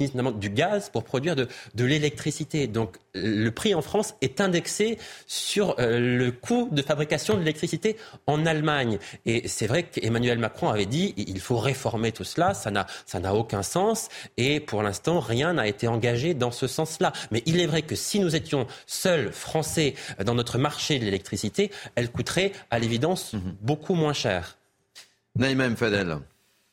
notamment 0.00 0.30
du 0.30 0.50
gaz 0.50 0.90
pour 0.90 1.04
produire 1.04 1.36
de, 1.36 1.48
de 1.74 1.84
l'électricité. 1.84 2.66
Donc 2.66 2.96
le 3.14 3.50
prix 3.50 3.74
en 3.74 3.82
France 3.82 4.14
est 4.20 4.40
indexé 4.40 4.98
sur 5.26 5.74
le 5.78 6.30
coût 6.30 6.68
de 6.70 6.82
fabrication 6.82 7.34
de 7.34 7.40
l'électricité 7.40 7.96
en 8.26 8.46
Allemagne. 8.46 8.98
Et 9.26 9.48
c'est 9.48 9.66
vrai 9.66 9.84
qu'Emmanuel 9.84 10.38
Macron 10.38 10.68
avait 10.68 10.86
dit 10.86 11.14
il 11.16 11.40
faut 11.40 11.58
réformer 11.58 12.12
tout 12.12 12.24
cela, 12.24 12.54
ça 12.54 12.70
n'a 12.70 12.86
ça 13.06 13.20
n'a 13.20 13.34
aucun 13.34 13.62
sens. 13.62 14.08
et 14.36 14.41
pour 14.60 14.82
l'instant, 14.82 15.20
rien 15.20 15.54
n'a 15.54 15.66
été 15.66 15.88
engagé 15.88 16.34
dans 16.34 16.50
ce 16.50 16.66
sens-là. 16.66 17.12
Mais 17.30 17.42
il 17.46 17.60
est 17.60 17.66
vrai 17.66 17.82
que 17.82 17.94
si 17.94 18.20
nous 18.20 18.36
étions 18.36 18.66
seuls 18.86 19.32
Français 19.32 19.94
dans 20.24 20.34
notre 20.34 20.58
marché 20.58 20.98
de 20.98 21.04
l'électricité, 21.04 21.70
elle 21.94 22.10
coûterait 22.10 22.52
à 22.70 22.78
l'évidence 22.78 23.32
mhm. 23.32 23.54
beaucoup 23.60 23.94
moins 23.94 24.12
cher. 24.12 24.56
Naïma 25.36 25.74
Fadel. 25.76 26.18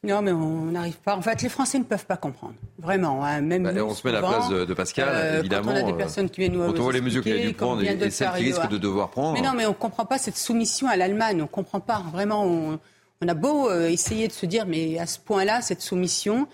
Non, 0.01 0.21
mais 0.21 0.31
on 0.31 0.65
n'arrive 0.65 0.97
pas. 0.97 1.15
En 1.17 1.21
fait, 1.21 1.41
les 1.41 1.49
Français 1.49 1.77
ne 1.77 1.83
peuvent 1.83 2.05
pas 2.05 2.15
comprendre. 2.15 2.53
Vraiment. 2.77 3.25
Hein. 3.25 3.41
Même 3.41 3.63
bah, 3.63 3.71
on 3.83 3.93
se 3.93 4.07
met 4.07 4.15
à 4.15 4.21
la 4.21 4.27
place 4.27 4.49
de, 4.49 4.73
Pascal, 4.73 5.09
euh, 5.11 5.39
évidemment. 5.39 5.73
Quand 5.73 5.77
on 5.77 5.87
a 5.87 5.91
des 5.91 5.97
personnes 5.97 6.29
qui 6.29 6.39
viennent 6.39 6.53
nous 6.53 6.65
Quand 6.65 6.79
on 6.79 6.83
voit 6.83 6.93
les 6.93 7.01
mesures 7.01 7.21
qu'il 7.21 7.33
a 7.33 7.45
dû 7.45 7.53
prendre 7.53 7.83
et, 7.83 8.09
celles 8.09 8.31
qu'il 8.31 8.45
risque 8.45 8.69
de 8.69 8.77
devoir 8.77 9.09
prendre. 9.09 9.33
Mais 9.33 9.41
non, 9.41 9.51
mais 9.53 9.65
on 9.65 9.69
ne 9.69 9.73
comprend 9.73 10.05
pas 10.05 10.17
cette 10.17 10.37
soumission 10.37 10.87
à 10.87 10.95
l'Allemagne. 10.95 11.37
On 11.39 11.43
ne 11.43 11.47
comprend 11.47 11.81
pas. 11.81 12.01
Vraiment, 12.13 12.45
on, 12.45 12.79
a 13.27 13.33
beau 13.33 13.69
euh, 13.69 13.89
essayer 13.89 14.29
de 14.29 14.33
se 14.33 14.45
dire, 14.45 14.65
mais 14.65 14.97
à 14.99 15.05
ce 15.05 15.19
point-là, 15.19 15.61
cette 15.61 15.81
soumission. 15.81 16.47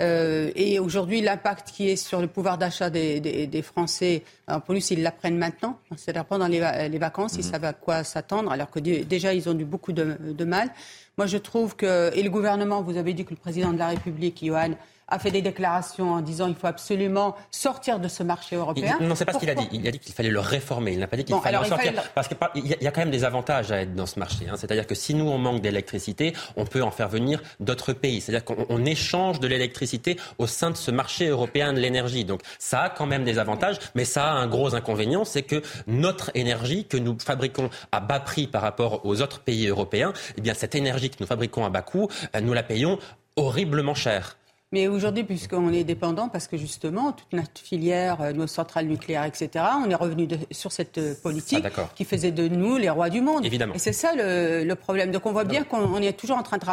Euh, 0.00 0.50
et 0.56 0.78
aujourd'hui, 0.78 1.20
l'impact 1.20 1.70
qui 1.70 1.90
est 1.90 1.96
sur 1.96 2.20
le 2.20 2.26
pouvoir 2.26 2.58
d'achat 2.58 2.90
des, 2.90 3.62
Français, 3.62 4.22
alors 4.46 4.62
pour 4.62 4.74
nous, 4.74 4.80
s'ils 4.80 5.02
l'apprennent 5.02 5.38
maintenant, 5.38 5.78
c'est-à-dire 5.96 6.24
pendant 6.24 6.48
les, 6.48 6.98
vacances, 6.98 7.34
ils 7.36 7.44
savent 7.44 7.64
à 7.64 7.72
quoi 7.72 8.02
s'attendre, 8.02 8.50
alors 8.50 8.70
que 8.70 8.80
déjà, 8.80 9.34
ils 9.34 9.48
ont 9.48 9.58
eu 9.58 9.64
beaucoup 9.64 9.92
de 9.92 10.44
mal. 10.44 10.70
Moi, 11.18 11.26
je 11.26 11.36
trouve 11.36 11.76
que, 11.76 12.10
et 12.16 12.22
le 12.22 12.30
gouvernement, 12.30 12.82
vous 12.82 12.96
avez 12.96 13.12
dit 13.12 13.24
que 13.24 13.30
le 13.30 13.36
président 13.36 13.72
de 13.72 13.78
la 13.78 13.88
République, 13.88 14.42
Johan, 14.42 14.70
a 15.08 15.18
fait 15.18 15.30
des 15.30 15.42
déclarations 15.42 16.12
en 16.12 16.20
disant 16.20 16.46
qu'il 16.46 16.56
faut 16.56 16.66
absolument 16.66 17.36
sortir 17.50 17.98
de 18.00 18.08
ce 18.08 18.22
marché 18.22 18.56
européen. 18.56 18.98
non, 19.00 19.14
c'est 19.14 19.24
pas 19.24 19.34
ce 19.34 19.38
qu'il 19.38 19.50
a 19.50 19.54
dit. 19.54 19.68
Il 19.72 19.86
a 19.86 19.90
dit 19.90 19.98
qu'il 19.98 20.14
fallait 20.14 20.30
le 20.30 20.40
réformer. 20.40 20.92
Il 20.92 20.98
n'a 20.98 21.06
pas 21.06 21.16
dit 21.16 21.24
qu'il 21.24 21.36
fallait 21.36 21.56
en 21.56 21.64
sortir. 21.64 21.92
Parce 22.14 22.28
qu'il 22.28 22.36
y, 22.66 22.86
a 22.86 22.90
quand 22.90 23.00
même 23.00 23.10
des 23.10 23.24
avantages 23.24 23.72
à 23.72 23.82
être 23.82 23.94
dans 23.94 24.06
ce 24.06 24.18
marché. 24.18 24.46
Hein. 24.48 24.54
C'est-à-dire 24.56 24.86
que 24.86 24.94
si 24.94 25.14
nous, 25.14 25.28
on 25.28 25.38
manque 25.38 25.60
d'électricité, 25.60 26.34
on 26.56 26.64
peut 26.64 26.82
en 26.82 26.90
faire 26.90 27.08
venir 27.08 27.42
d'autres 27.60 27.92
pays. 27.92 28.20
C'est-à-dire 28.20 28.44
qu'on 28.44 28.84
échange 28.84 29.40
de 29.40 29.46
l'électricité 29.46 30.18
au 30.38 30.46
sein 30.46 30.70
de 30.70 30.76
ce 30.76 30.90
marché 30.90 31.28
européen 31.28 31.72
de 31.72 31.78
l'énergie. 31.78 32.24
Donc 32.24 32.40
ça 32.58 32.82
a 32.82 32.90
quand 32.90 33.06
même 33.06 33.24
des 33.24 33.38
avantages, 33.38 33.78
mais 33.94 34.04
ça 34.04 34.24
a 34.26 34.32
un 34.32 34.46
gros 34.46 34.74
inconvénient, 34.74 35.24
c'est 35.24 35.42
que 35.42 35.62
notre 35.86 36.30
énergie 36.34 36.86
que 36.86 36.96
nous 36.96 37.16
fabriquons 37.18 37.70
à 37.90 38.00
bas 38.00 38.20
prix 38.20 38.46
par 38.46 38.62
rapport 38.62 39.04
aux 39.04 39.20
autres 39.20 39.40
pays 39.40 39.66
européens, 39.66 40.12
eh 40.36 40.40
bien 40.40 40.54
cette 40.54 40.74
énergie 40.74 41.10
que 41.10 41.16
nous 41.20 41.26
fabriquons 41.26 41.64
à 41.64 41.70
bas 41.70 41.82
coût, 41.82 42.08
euh, 42.34 42.40
nous 42.40 42.52
la 42.52 42.62
payons 42.62 42.98
horriblement 43.36 43.94
cher. 43.94 44.36
Mais 44.72 44.88
aujourd'hui, 44.88 45.22
puisqu'on 45.22 45.70
est 45.72 45.84
dépendant, 45.84 46.28
parce 46.28 46.48
que 46.48 46.56
justement, 46.56 47.12
toute 47.12 47.32
notre 47.34 47.60
filière, 47.60 48.22
euh, 48.22 48.32
nos 48.32 48.46
centrales 48.46 48.86
nucléaires, 48.86 49.24
etc., 49.24 49.64
on 49.84 49.90
est 49.90 49.94
revenu 49.94 50.26
sur 50.50 50.72
cette 50.72 50.96
euh, 50.96 51.14
politique 51.22 51.64
ah, 51.76 51.90
qui 51.94 52.06
faisait 52.06 52.32
de 52.32 52.48
nous 52.48 52.78
les 52.78 52.88
rois 52.88 53.10
du 53.10 53.20
monde. 53.20 53.44
Évidemment. 53.44 53.74
Et 53.74 53.78
c'est 53.78 53.92
ça 53.92 54.12
le, 54.14 54.72
problème. 54.74 55.10
Donc 55.10 55.26
on 55.26 55.32
voit 55.32 55.44
bien 55.44 55.64
qu'on 55.64 55.98
est 55.98 56.18
toujours 56.18 56.38
en 56.38 56.42
train 56.42 56.56
de 56.56 56.64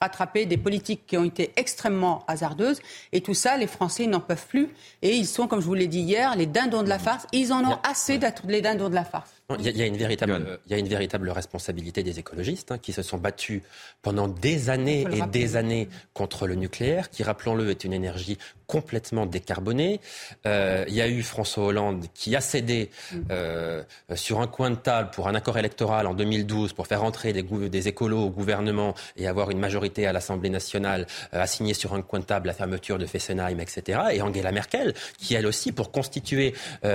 rattraper 0.00 0.46
des 0.46 0.56
politiques 0.56 1.06
qui 1.06 1.18
ont 1.18 1.24
été 1.24 1.52
extrêmement 1.56 2.24
hasardeuses. 2.26 2.80
Et 3.12 3.20
tout 3.20 3.34
ça, 3.34 3.58
les 3.58 3.66
Français 3.66 4.06
n'en 4.06 4.20
peuvent 4.20 4.46
plus. 4.46 4.70
Et 5.02 5.14
ils 5.14 5.26
sont, 5.26 5.46
comme 5.46 5.60
je 5.60 5.66
vous 5.66 5.74
l'ai 5.74 5.86
dit 5.86 6.00
hier, 6.00 6.34
les 6.34 6.46
dindons 6.46 6.82
de 6.82 6.88
la 6.88 6.98
farce. 6.98 7.26
Ils 7.32 7.52
en 7.52 7.62
ont 7.64 7.78
assez 7.82 8.16
d'être 8.16 8.42
les 8.48 8.62
dindons 8.62 8.88
de 8.88 8.94
la 8.94 9.04
farce. 9.04 9.41
Il 9.58 9.76
y, 9.76 9.82
a, 9.82 9.86
une 9.86 9.96
véritable, 9.96 10.58
il 10.66 10.72
y 10.72 10.74
a 10.74 10.78
une 10.78 10.88
véritable 10.88 11.30
responsabilité 11.30 12.02
des 12.02 12.18
écologistes 12.18 12.72
hein, 12.72 12.78
qui 12.78 12.92
se 12.92 13.02
sont 13.02 13.18
battus 13.18 13.62
pendant 14.02 14.28
des 14.28 14.70
années 14.70 15.06
et 15.12 15.22
des 15.30 15.56
années 15.56 15.88
contre 16.14 16.46
le 16.46 16.54
nucléaire, 16.54 17.10
qui, 17.10 17.22
rappelons-le, 17.22 17.70
est 17.70 17.84
une 17.84 17.92
énergie 17.92 18.38
complètement 18.72 19.26
décarboné. 19.26 20.00
Euh, 20.46 20.86
il 20.88 20.94
y 20.94 21.02
a 21.02 21.08
eu 21.08 21.22
François 21.22 21.64
Hollande 21.64 22.06
qui 22.14 22.34
a 22.34 22.40
cédé 22.40 22.88
mm. 23.12 23.16
euh, 23.30 23.82
sur 24.14 24.40
un 24.40 24.46
coin 24.46 24.70
de 24.70 24.76
table 24.76 25.10
pour 25.10 25.28
un 25.28 25.34
accord 25.34 25.58
électoral 25.58 26.06
en 26.06 26.14
2012 26.14 26.72
pour 26.72 26.86
faire 26.86 27.04
entrer 27.04 27.34
des, 27.34 27.42
des 27.42 27.88
écolos 27.88 28.24
au 28.24 28.30
gouvernement 28.30 28.94
et 29.18 29.26
avoir 29.26 29.50
une 29.50 29.58
majorité 29.58 30.06
à 30.06 30.14
l'Assemblée 30.14 30.48
nationale, 30.48 31.06
euh, 31.34 31.42
a 31.42 31.46
signé 31.46 31.74
sur 31.74 31.92
un 31.92 32.00
coin 32.00 32.20
de 32.20 32.24
table 32.24 32.46
la 32.46 32.54
fermeture 32.54 32.96
de 32.96 33.04
Fessenheim, 33.04 33.60
etc. 33.60 34.00
Et 34.12 34.22
Angela 34.22 34.52
Merkel, 34.52 34.94
qui 35.18 35.34
elle 35.34 35.46
aussi, 35.46 35.72
pour 35.72 35.92
constituer 35.92 36.54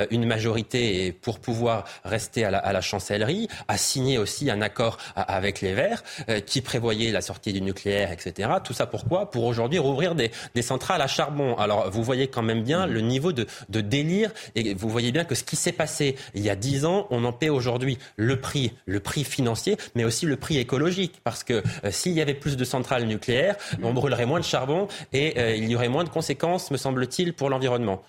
une 0.09 0.25
majorité 0.25 1.05
et 1.05 1.11
pour 1.11 1.39
pouvoir 1.39 1.85
rester 2.03 2.43
à 2.47 2.51
la, 2.51 2.57
à 2.59 2.73
la, 2.73 2.81
chancellerie, 2.81 3.47
a 3.67 3.77
signé 3.77 4.17
aussi 4.17 4.49
un 4.49 4.61
accord 4.61 4.97
avec 5.15 5.61
les 5.61 5.73
Verts 5.73 6.03
qui 6.45 6.61
prévoyait 6.61 7.11
la 7.11 7.21
sortie 7.21 7.53
du 7.53 7.61
nucléaire, 7.61 8.11
etc. 8.11 8.49
Tout 8.63 8.73
ça 8.73 8.85
pourquoi? 8.85 9.29
Pour 9.29 9.45
aujourd'hui 9.45 9.79
rouvrir 9.79 10.15
des, 10.15 10.31
des 10.55 10.61
centrales 10.61 11.01
à 11.01 11.07
charbon. 11.07 11.55
Alors, 11.57 11.89
vous 11.89 12.03
voyez 12.03 12.27
quand 12.27 12.41
même 12.41 12.63
bien 12.63 12.85
le 12.85 13.01
niveau 13.01 13.31
de, 13.31 13.45
délire 13.69 14.31
et 14.55 14.73
vous 14.73 14.89
voyez 14.89 15.11
bien 15.11 15.23
que 15.23 15.35
ce 15.35 15.43
qui 15.43 15.55
s'est 15.55 15.71
passé 15.71 16.15
il 16.33 16.41
y 16.41 16.49
a 16.49 16.55
dix 16.55 16.85
ans, 16.85 17.07
on 17.09 17.23
en 17.25 17.33
paie 17.33 17.49
aujourd'hui 17.49 17.97
le 18.15 18.39
prix, 18.39 18.73
le 18.85 18.99
prix 18.99 19.23
financier, 19.23 19.77
mais 19.95 20.03
aussi 20.03 20.25
le 20.25 20.37
prix 20.37 20.57
écologique. 20.57 21.21
Parce 21.23 21.43
que 21.43 21.63
euh, 21.83 21.91
s'il 21.91 22.13
y 22.13 22.21
avait 22.21 22.33
plus 22.33 22.57
de 22.57 22.65
centrales 22.65 23.05
nucléaires, 23.05 23.55
on 23.81 23.93
brûlerait 23.93 24.25
moins 24.25 24.39
de 24.39 24.45
charbon 24.45 24.87
et 25.13 25.39
euh, 25.39 25.55
il 25.55 25.69
y 25.69 25.75
aurait 25.75 25.89
moins 25.89 26.03
de 26.03 26.09
conséquences, 26.09 26.71
me 26.71 26.77
semble-t-il, 26.77 27.33
pour 27.33 27.49
l'environnement. 27.49 28.01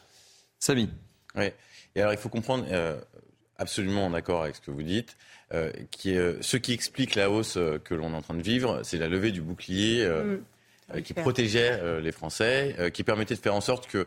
Samy. 0.58 0.88
Oui. 1.36 1.52
Et 1.94 2.00
alors, 2.00 2.12
il 2.12 2.18
faut 2.18 2.28
comprendre, 2.28 2.64
euh, 2.70 3.00
absolument 3.58 4.06
en 4.06 4.14
accord 4.14 4.42
avec 4.42 4.56
ce 4.56 4.60
que 4.60 4.70
vous 4.70 4.82
dites, 4.82 5.16
qui 5.90 6.10
est, 6.10 6.42
ce 6.42 6.56
qui 6.56 6.72
explique 6.72 7.14
la 7.14 7.30
hausse 7.30 7.58
que 7.84 7.94
l'on 7.94 8.12
est 8.12 8.16
en 8.16 8.22
train 8.22 8.34
de 8.34 8.42
vivre, 8.42 8.80
c'est 8.84 8.98
la 8.98 9.08
levée 9.08 9.32
du 9.32 9.40
bouclier. 9.40 10.06
Mm. 10.06 10.38
Euh, 10.94 11.02
qui 11.02 11.12
protégeait 11.12 11.78
euh, 11.82 12.00
les 12.00 12.12
Français, 12.12 12.74
euh, 12.78 12.88
qui 12.88 13.04
permettait 13.04 13.34
de 13.34 13.40
faire 13.40 13.54
en 13.54 13.60
sorte 13.60 13.86
que, 13.86 14.06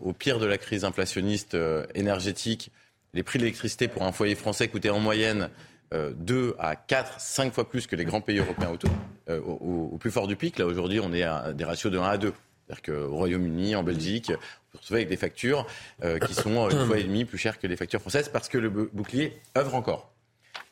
au 0.00 0.14
pire 0.14 0.38
de 0.38 0.46
la 0.46 0.56
crise 0.56 0.86
inflationniste 0.86 1.54
énergétique, 1.94 2.72
les 3.12 3.22
prix 3.22 3.38
de 3.38 3.44
l'électricité 3.44 3.88
pour 3.88 4.04
un 4.04 4.12
foyer 4.12 4.34
français 4.34 4.68
coûtaient 4.68 4.88
en 4.88 5.00
moyenne 5.00 5.50
2 5.92 6.56
à 6.58 6.76
4, 6.76 7.20
5 7.20 7.52
fois 7.52 7.68
plus 7.68 7.86
que 7.86 7.94
les 7.94 8.06
grands 8.06 8.22
pays 8.22 8.38
européens 8.38 8.70
autour. 8.70 8.88
Au, 9.28 9.98
plus 10.00 10.10
fort 10.10 10.28
du 10.28 10.34
pic, 10.34 10.58
là 10.58 10.64
aujourd'hui, 10.64 10.98
on 10.98 11.12
est 11.12 11.24
à 11.24 11.52
des 11.52 11.64
ratios 11.64 11.92
de 11.92 11.98
1 11.98 12.02
à 12.04 12.16
2. 12.16 12.32
C'est-à-dire 12.70 13.08
qu'au 13.08 13.16
Royaume-Uni, 13.16 13.74
en 13.74 13.82
Belgique, 13.82 14.30
on 14.30 14.76
se 14.76 14.82
retrouve 14.82 14.96
avec 14.96 15.08
des 15.08 15.16
factures 15.16 15.66
qui 16.24 16.34
sont 16.34 16.70
une 16.70 16.86
fois 16.86 16.98
et 16.98 17.02
demie 17.02 17.24
plus 17.24 17.38
chères 17.38 17.58
que 17.58 17.66
les 17.66 17.76
factures 17.76 18.00
françaises 18.00 18.28
parce 18.28 18.48
que 18.48 18.58
le 18.58 18.70
bouclier 18.70 19.40
œuvre 19.56 19.74
encore. 19.74 20.12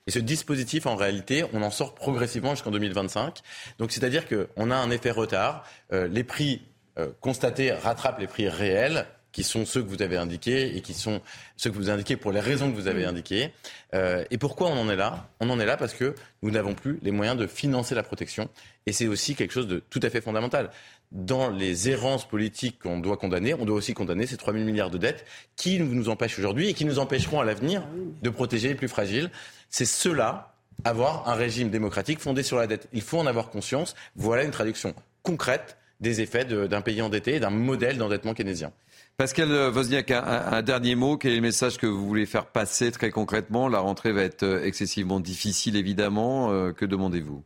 Et 0.09 0.11
ce 0.11 0.19
dispositif, 0.19 0.87
en 0.87 0.97
réalité, 0.97 1.45
on 1.53 1.62
en 1.62 1.70
sort 1.70 1.95
progressivement 1.95 2.53
jusqu'en 2.53 2.70
2025. 2.70 3.41
Donc, 3.79 3.93
c'est-à-dire 3.93 4.25
qu'on 4.27 4.70
a 4.70 4.75
un 4.75 4.91
effet 4.91 5.11
retard. 5.11 5.66
Euh, 5.93 6.09
les 6.09 6.25
prix 6.25 6.62
euh, 6.99 7.11
constatés 7.20 7.73
rattrapent 7.73 8.19
les 8.19 8.27
prix 8.27 8.49
réels 8.49 9.07
qui 9.33 9.45
sont 9.45 9.67
ceux 9.67 9.83
que 9.83 9.89
vous 9.89 10.03
avez 10.03 10.17
indiqués 10.17 10.77
et 10.77 10.81
qui 10.81 10.95
sont 10.95 11.21
ceux 11.57 11.71
que 11.71 11.77
vous 11.77 11.91
indiquez 11.91 12.17
pour 12.17 12.33
les 12.33 12.41
raisons 12.41 12.71
que 12.71 12.77
vous 12.77 12.89
avez 12.89 13.05
indiquées. 13.05 13.53
Euh, 13.95 14.25
et 14.31 14.39
pourquoi 14.39 14.69
on 14.69 14.79
en 14.79 14.91
est 14.91 14.97
là? 14.97 15.29
On 15.41 15.51
en 15.51 15.61
est 15.61 15.67
là 15.67 15.77
parce 15.77 15.95
que 15.95 16.15
nous 16.43 16.51
n'avons 16.51 16.75
plus 16.75 16.99
les 17.03 17.11
moyens 17.11 17.37
de 17.37 17.47
financer 17.47 17.95
la 17.95 18.03
protection. 18.03 18.49
Et 18.87 18.93
c'est 18.93 19.07
aussi 19.07 19.35
quelque 19.35 19.53
chose 19.53 19.69
de 19.69 19.83
tout 19.91 20.01
à 20.03 20.11
fait 20.11 20.21
fondamental 20.21 20.71
dans 21.13 21.51
les 21.51 21.89
errances 21.89 22.29
politiques 22.29 22.79
qu'on 22.81 22.99
doit 22.99 23.17
condamner, 23.17 23.55
on 23.55 23.65
doit 23.65 23.77
aussi 23.77 23.95
condamner 23.95 24.27
ces 24.27 24.37
3 24.37 24.53
000 24.53 24.65
milliards 24.65 24.91
de 24.91 24.99
dettes 24.99 25.25
qui 25.57 25.81
nous 25.81 26.09
empêchent 26.09 26.39
aujourd'hui 26.39 26.69
et 26.69 26.75
qui 26.75 26.85
nous 26.85 26.99
empêcheront 26.99 27.41
à 27.41 27.45
l'avenir 27.45 27.83
de 28.23 28.31
protéger 28.31 28.69
les 28.69 28.75
plus 28.75 28.89
fragiles. 28.89 29.31
C'est 29.71 29.87
cela, 29.87 30.55
avoir 30.85 31.29
un 31.29 31.35
régime 31.35 31.71
démocratique 31.71 32.21
fondé 32.21 32.43
sur 32.43 32.59
la 32.59 32.67
dette. 32.67 32.89
Il 32.93 33.03
faut 33.03 33.19
en 33.19 33.27
avoir 33.27 33.49
conscience. 33.51 33.95
Voilà 34.17 34.45
une 34.45 34.51
traduction 34.51 34.95
concrète 35.23 35.77
des 36.01 36.21
effets 36.21 36.45
d'un 36.45 36.81
pays 36.81 37.03
endetté 37.03 37.37
et 37.37 37.41
d'un 37.41 37.51
modèle 37.51 37.99
d'endettement 37.99 38.35
keynésien. 38.35 38.73
Pascal 39.19 39.73
Wozniak, 39.74 40.12
un, 40.12 40.62
dernier 40.62 40.95
mot. 40.95 41.16
Quel 41.16 41.32
est 41.32 41.36
le 41.36 41.43
message 41.43 41.77
que 41.77 41.89
vous 41.89 42.07
voulez 42.07 42.24
faire 42.24 42.47
passer 42.47 42.93
très 42.93 43.11
concrètement? 43.11 43.66
La 43.66 43.81
rentrée 43.81 44.12
va 44.12 44.23
être 44.23 44.45
euh, 44.45 44.65
excessivement 44.65 45.19
difficile, 45.19 45.74
évidemment. 45.74 46.53
Euh, 46.53 46.70
que 46.70 46.85
demandez-vous? 46.85 47.43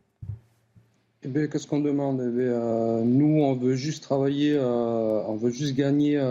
Eh 1.23 1.49
qu'est-ce 1.49 1.65
qu'on 1.65 1.79
demande? 1.79 2.21
Eh 2.21 2.41
euh, 2.41 3.01
Nous, 3.03 3.41
on 3.41 3.55
veut 3.55 3.73
juste 3.73 4.03
travailler, 4.03 4.55
on 4.59 5.35
veut 5.35 5.49
juste 5.49 5.73
gagner. 5.75 6.21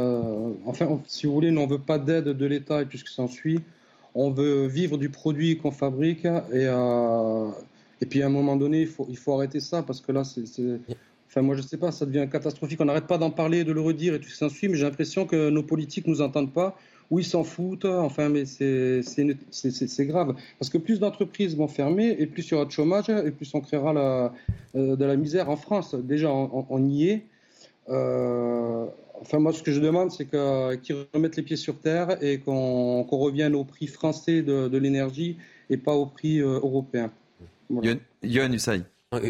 enfin, 0.64 1.01
si 1.09 1.27
vous 1.27 1.32
voulez, 1.32 1.51
nous, 1.51 1.62
on 1.62 1.66
ne 1.66 1.73
veut 1.73 1.81
pas 1.81 1.98
d'aide 1.98 2.28
de 2.28 2.47
l'État 2.47 2.82
et 2.82 2.86
tout 2.86 2.97
ce 2.97 3.05
qui 3.05 3.12
s'ensuit 3.12 3.60
on 4.14 4.31
veut 4.31 4.66
vivre 4.66 4.98
du 4.98 5.09
produit 5.09 5.56
qu'on 5.56 5.70
fabrique 5.70 6.27
et, 6.52 8.06
puis 8.06 8.23
à 8.23 8.27
un 8.27 8.28
moment 8.28 8.56
donné, 8.56 8.86
il 9.09 9.16
faut 9.16 9.35
arrêter 9.35 9.59
ça 9.59 9.82
parce 9.82 10.01
que 10.01 10.12
là, 10.12 10.23
c'est. 10.23 10.44
Enfin, 11.33 11.41
moi, 11.41 11.57
je 11.57 11.63
sais 11.63 11.79
pas, 11.79 11.91
ça 11.93 12.05
devient 12.05 12.29
catastrophique. 12.31 12.79
On 12.83 12.85
n'arrête 12.85 13.07
pas 13.07 13.17
d'en 13.17 13.31
parler, 13.31 13.65
de 13.65 13.73
le 13.73 13.81
redire 13.81 14.13
et 14.13 14.21
tout 14.21 14.29
ça 14.29 14.51
suit, 14.51 14.69
mais 14.69 14.77
j'ai 14.77 14.85
l'impression 14.85 15.25
que 15.25 15.49
nos 15.49 15.63
politiques 15.63 16.07
nous 16.07 16.21
entendent 16.21 16.53
pas 16.53 16.77
ou 17.11 17.21
ils 17.21 17.25
s'en 17.25 17.43
foutent. 17.43 17.87
Enfin, 17.87 18.29
mais 18.29 18.45
c'est 18.45 20.07
grave. 20.07 20.35
Parce 20.59 20.69
que 20.69 20.77
plus 20.77 21.01
d'entreprises 21.01 21.57
vont 21.57 21.69
fermer 21.69 22.15
et 22.19 22.27
plus 22.27 22.47
il 22.49 22.51
y 22.51 22.55
aura 22.55 22.67
de 22.67 22.71
chômage 22.71 23.09
et 23.09 23.31
plus 23.31 23.51
on 23.55 23.63
créera 23.63 24.35
euh, 24.75 24.97
de 24.97 25.05
la 25.07 25.17
misère 25.17 25.49
en 25.49 25.57
France. 25.57 25.95
Déjà, 25.95 26.31
on, 26.31 26.87
y 26.87 27.09
est. 27.09 27.25
Euh, 27.89 28.85
Enfin, 29.23 29.39
moi, 29.39 29.53
ce 29.53 29.63
que 29.63 29.71
je 29.71 29.81
demande, 29.81 30.11
c'est 30.11 30.27
qu'ils 30.27 30.97
remettent 31.15 31.37
les 31.37 31.45
pieds 31.45 31.57
sur 31.57 31.79
terre 31.79 32.21
et 32.21 32.41
qu'on 32.41 33.05
revienne 33.05 33.55
au 33.55 33.63
prix 33.63 33.87
français 33.87 34.43
de, 34.43 34.77
l'énergie 34.77 35.37
et 35.71 35.77
pas 35.77 35.95
au 35.95 36.07
prix 36.07 36.41
euh, 36.41 36.59
européen. 36.61 37.11
Voilà. 37.71 37.95
Yohann 38.25 38.59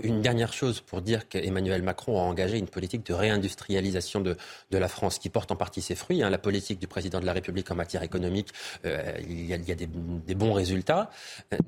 Une 0.02 0.22
dernière 0.22 0.52
chose 0.52 0.80
pour 0.80 1.02
dire 1.02 1.28
qu'Emmanuel 1.28 1.82
Macron 1.82 2.18
a 2.18 2.22
engagé 2.22 2.58
une 2.58 2.68
politique 2.68 3.04
de 3.06 3.14
réindustrialisation 3.14 4.20
de, 4.20 4.36
la 4.70 4.88
France 4.88 5.18
qui 5.18 5.28
porte 5.28 5.50
en 5.52 5.56
partie 5.56 5.82
ses 5.82 5.94
fruits. 5.94 6.22
Hein. 6.22 6.30
La 6.30 6.38
politique 6.38 6.78
du 6.78 6.86
président 6.86 7.20
de 7.20 7.26
la 7.26 7.32
République 7.32 7.70
en 7.70 7.74
matière 7.74 8.02
économique, 8.02 8.48
euh, 8.84 9.12
il 9.28 9.46
y 9.46 9.52
a, 9.52 9.74
des, 9.74 9.86
bons 10.34 10.52
résultats. 10.52 11.10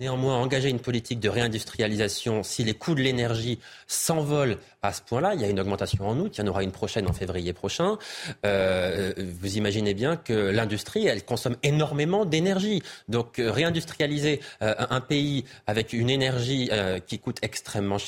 Néanmoins, 0.01 0.37
engager 0.37 0.71
une 0.71 0.81
politique 0.81 1.21
de 1.21 1.29
réindustrialisation, 1.29 2.43
si 2.43 2.65
les 2.65 2.75
coûts 2.75 2.95
de 2.95 3.03
l'énergie 3.03 3.59
s'envolent 3.87 4.59
à 4.83 4.93
ce 4.93 5.03
point-là, 5.03 5.35
il 5.35 5.41
y 5.41 5.45
a 5.45 5.49
une 5.49 5.61
augmentation 5.61 6.07
en 6.07 6.19
août, 6.19 6.37
il 6.37 6.41
y 6.43 6.45
en 6.45 6.49
aura 6.49 6.63
une 6.63 6.73
prochaine 6.73 7.09
en 7.09 7.13
février 7.13 7.53
prochain. 7.53 7.99
Euh, 8.45 9.13
vous 9.17 9.57
imaginez 9.57 9.95
bien 9.95 10.17
que 10.17 10.33
l'industrie, 10.33 11.07
elle 11.07 11.25
consomme 11.25 11.57
énormément 11.63 12.25
d'énergie. 12.25 12.83
Donc 13.09 13.39
euh, 13.39 13.51
réindustrialiser 13.51 14.41
euh, 14.63 14.75
un 14.91 15.01
pays 15.01 15.45
avec 15.67 15.93
une 15.93 16.11
énergie 16.11 16.69
euh, 16.73 16.99
qui 16.99 17.19
coûte 17.19 17.39
extrêmement 17.43 17.99
cher, 17.99 18.04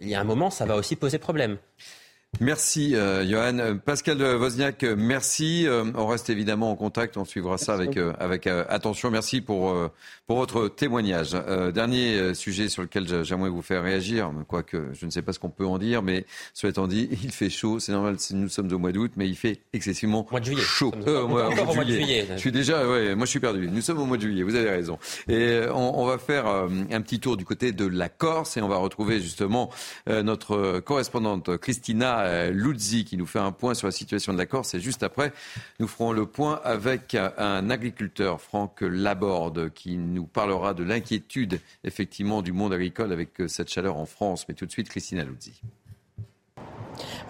il 0.00 0.08
y 0.08 0.14
a 0.14 0.20
un 0.20 0.24
moment, 0.24 0.50
ça 0.50 0.66
va 0.66 0.76
aussi 0.76 0.96
poser 0.96 1.18
problème. 1.18 1.58
Merci 2.40 2.94
euh, 2.94 3.24
Johan. 3.26 3.78
Pascal 3.84 4.20
Wozniak, 4.20 4.82
merci. 4.82 5.66
Euh, 5.66 5.84
on 5.94 6.06
reste 6.06 6.28
évidemment 6.28 6.70
en 6.70 6.76
contact, 6.76 7.16
on 7.16 7.24
suivra 7.24 7.56
ça 7.56 7.74
avec, 7.74 7.96
euh, 7.96 8.12
avec 8.18 8.46
euh, 8.46 8.64
attention. 8.68 9.10
Merci 9.10 9.40
pour, 9.40 9.70
euh, 9.70 9.90
pour 10.26 10.36
votre 10.36 10.68
témoignage. 10.68 11.32
dernier 11.72 12.34
sujet 12.34 12.68
sur 12.68 12.82
lequel 12.82 13.24
j'aimerais 13.24 13.48
vous 13.48 13.62
faire 13.62 13.82
réagir, 13.82 14.30
quoique 14.48 14.88
je 14.92 15.06
ne 15.06 15.10
sais 15.10 15.22
pas 15.22 15.32
ce 15.32 15.38
qu'on 15.38 15.50
peut 15.50 15.66
en 15.66 15.78
dire, 15.78 16.02
mais 16.02 16.26
cela 16.52 16.70
étant 16.70 16.86
dit, 16.88 17.08
il 17.22 17.30
fait 17.30 17.48
chaud, 17.50 17.78
c'est 17.78 17.92
normal, 17.92 18.16
nous 18.32 18.48
sommes 18.48 18.72
au 18.72 18.78
mois 18.78 18.92
d'août, 18.92 19.12
mais 19.16 19.28
il 19.28 19.36
fait 19.36 19.60
excessivement 19.72 20.26
mois 20.30 20.40
de 20.40 20.46
juillet. 20.46 20.62
chaud. 20.62 20.92
Au 21.06 21.28
mois, 21.28 21.54
mois, 21.54 21.84
de 21.84 21.92
juillet. 21.92 22.26
Je 22.34 22.38
suis 22.38 22.52
déjà, 22.52 22.86
ouais, 22.86 23.14
moi 23.14 23.24
je 23.24 23.30
suis 23.30 23.40
perdu. 23.40 23.68
Nous 23.70 23.80
sommes 23.80 23.98
au 23.98 24.06
mois 24.06 24.16
de 24.16 24.22
juillet, 24.22 24.42
vous 24.42 24.56
avez 24.56 24.70
raison. 24.70 24.98
Et 25.28 25.60
on, 25.72 26.00
on 26.00 26.06
va 26.06 26.18
faire 26.18 26.46
un 26.46 27.00
petit 27.00 27.20
tour 27.20 27.36
du 27.36 27.44
côté 27.44 27.72
de 27.72 27.86
la 27.86 28.08
Corse 28.08 28.56
et 28.56 28.60
on 28.62 28.68
va 28.68 28.76
retrouver 28.76 29.20
justement 29.20 29.70
notre 30.06 30.80
correspondante 30.80 31.56
Christina 31.58 32.25
Luzzi 32.50 33.04
qui 33.04 33.16
nous 33.16 33.26
fait 33.26 33.38
un 33.38 33.52
point 33.52 33.74
sur 33.74 33.86
la 33.86 33.92
situation 33.92 34.32
de 34.32 34.38
la 34.38 34.46
Corse. 34.46 34.74
Et 34.74 34.80
juste 34.80 35.02
après, 35.02 35.32
nous 35.80 35.88
ferons 35.88 36.12
le 36.12 36.26
point 36.26 36.60
avec 36.64 37.14
un 37.14 37.70
agriculteur, 37.70 38.40
Franck 38.40 38.80
Laborde, 38.80 39.72
qui 39.72 39.96
nous 39.96 40.26
parlera 40.26 40.74
de 40.74 40.84
l'inquiétude 40.84 41.60
effectivement 41.84 42.42
du 42.42 42.52
monde 42.52 42.72
agricole 42.72 43.12
avec 43.12 43.30
cette 43.48 43.70
chaleur 43.70 43.96
en 43.96 44.06
France. 44.06 44.46
Mais 44.48 44.54
tout 44.54 44.66
de 44.66 44.72
suite, 44.72 44.88
Christina 44.88 45.24
Luzzi. 45.24 45.60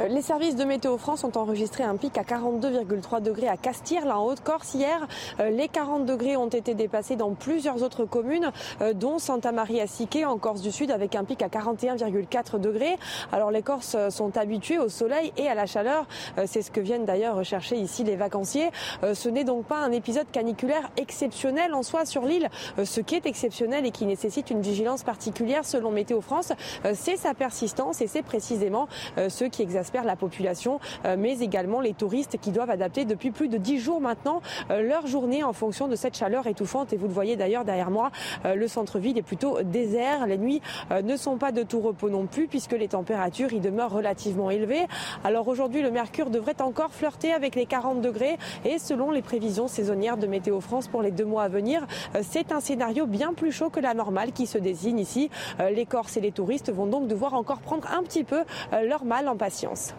Euh, 0.01 0.09
les 0.09 0.22
services 0.22 0.56
de 0.56 0.64
Météo 0.64 0.98
France 0.98 1.24
ont 1.24 1.36
enregistré 1.36 1.84
un 1.84 1.97
pic 1.97 2.16
à 2.18 2.22
42,3 2.22 3.22
degrés 3.22 3.48
à 3.48 3.56
Castire, 3.56 4.05
là 4.06 4.18
en 4.18 4.26
Haute-Corse. 4.26 4.74
Hier, 4.74 5.06
euh, 5.40 5.51
les 5.51 5.68
40 5.68 6.06
degrés 6.06 6.36
ont 6.36 6.48
été 6.48 6.74
dépassés 6.74 7.16
dans 7.16 7.32
plusieurs 7.34 7.82
autres 7.82 8.05
communes, 8.05 8.51
euh, 8.80 8.93
dont 8.93 9.18
Santa 9.18 9.52
Maria 9.52 9.86
Sique 9.86 10.18
en 10.26 10.38
Corse 10.38 10.62
du 10.62 10.72
Sud, 10.72 10.90
avec 10.90 11.14
un 11.14 11.24
pic 11.24 11.43
à 11.43 11.48
41,4 11.48 12.59
degrés. 12.59 12.97
Alors 13.32 13.51
les 13.51 13.62
Corses 13.62 13.97
sont 14.10 14.36
habitués 14.36 14.78
au 14.78 14.88
soleil 14.88 15.32
et 15.36 15.48
à 15.48 15.55
la 15.55 15.66
chaleur. 15.66 16.06
C'est 16.47 16.62
ce 16.62 16.70
que 16.70 16.80
viennent 16.80 17.05
d'ailleurs 17.05 17.36
rechercher 17.36 17.76
ici 17.76 18.05
les 18.05 18.16
vacanciers. 18.16 18.70
Ce 19.12 19.28
n'est 19.28 19.44
donc 19.44 19.64
pas 19.64 19.78
un 19.78 19.93
épisode 19.93 20.26
caniculaire 20.30 20.90
exceptionnel 20.97 21.74
en 21.74 21.82
soi 21.82 22.05
sur 22.05 22.22
l'île. 22.22 22.48
Ce 22.82 23.01
qui 23.01 23.14
est 23.14 23.26
exceptionnel 23.26 23.84
et 23.84 23.90
qui 23.90 24.06
nécessite 24.06 24.51
une 24.51 24.60
vigilance 24.60 25.02
particulière 25.02 25.64
selon 25.64 25.90
Météo 25.90 26.20
France, 26.20 26.52
c'est 26.94 27.16
sa 27.16 27.34
persistance 27.34 28.01
et 28.01 28.06
c'est 28.06 28.22
précisément 28.22 28.88
ce 29.16 29.44
qui 29.44 29.55
exaspère 29.62 30.04
la 30.04 30.16
population, 30.16 30.80
euh, 31.04 31.16
mais 31.18 31.40
également 31.40 31.80
les 31.80 31.92
touristes 31.92 32.38
qui 32.40 32.50
doivent 32.50 32.70
adapter 32.70 33.04
depuis 33.04 33.30
plus 33.30 33.48
de 33.48 33.58
10 33.58 33.78
jours 33.78 34.00
maintenant 34.00 34.40
euh, 34.70 34.82
leur 34.82 35.06
journée 35.06 35.42
en 35.42 35.52
fonction 35.52 35.88
de 35.88 35.96
cette 35.96 36.16
chaleur 36.16 36.46
étouffante. 36.46 36.92
Et 36.92 36.96
vous 36.96 37.06
le 37.06 37.12
voyez 37.12 37.36
d'ailleurs 37.36 37.64
derrière 37.64 37.90
moi, 37.90 38.10
euh, 38.44 38.54
le 38.54 38.68
centre-ville 38.68 39.18
est 39.18 39.22
plutôt 39.22 39.62
désert. 39.62 40.26
Les 40.26 40.38
nuits 40.38 40.62
ne 41.02 41.16
sont 41.16 41.36
pas 41.36 41.52
de 41.52 41.62
tout 41.62 41.80
repos 41.80 42.10
non 42.10 42.26
plus 42.26 42.46
puisque 42.46 42.72
les 42.72 42.88
températures 42.88 43.52
y 43.52 43.60
demeurent 43.60 43.92
relativement 43.92 44.50
élevées. 44.50 44.86
Alors 45.24 45.48
aujourd'hui, 45.48 45.82
le 45.82 45.90
mercure 45.90 46.30
devrait 46.30 46.60
encore 46.60 46.92
flirter 46.92 47.32
avec 47.32 47.54
les 47.54 47.66
40 47.66 48.00
degrés 48.00 48.38
et 48.64 48.78
selon 48.78 49.10
les 49.10 49.22
prévisions 49.22 49.68
saisonnières 49.68 50.16
de 50.16 50.26
Météo 50.26 50.60
France 50.60 50.88
pour 50.88 51.02
les 51.02 51.10
deux 51.10 51.24
mois 51.24 51.44
à 51.44 51.48
venir, 51.48 51.86
c'est 52.22 52.52
un 52.52 52.60
scénario 52.60 53.06
bien 53.06 53.32
plus 53.34 53.52
chaud 53.52 53.70
que 53.70 53.80
la 53.80 53.94
normale 53.94 54.32
qui 54.32 54.46
se 54.46 54.58
désigne 54.58 54.98
ici. 54.98 55.30
Les 55.58 55.86
Corses 55.86 56.16
et 56.16 56.20
les 56.20 56.32
touristes 56.32 56.72
vont 56.72 56.86
donc 56.86 57.08
devoir 57.08 57.34
encore 57.34 57.60
prendre 57.60 57.88
un 57.92 58.02
petit 58.02 58.24
peu 58.24 58.42
leur 58.82 59.04
mal 59.04 59.28
en 59.28 59.36
patience. 59.47 59.94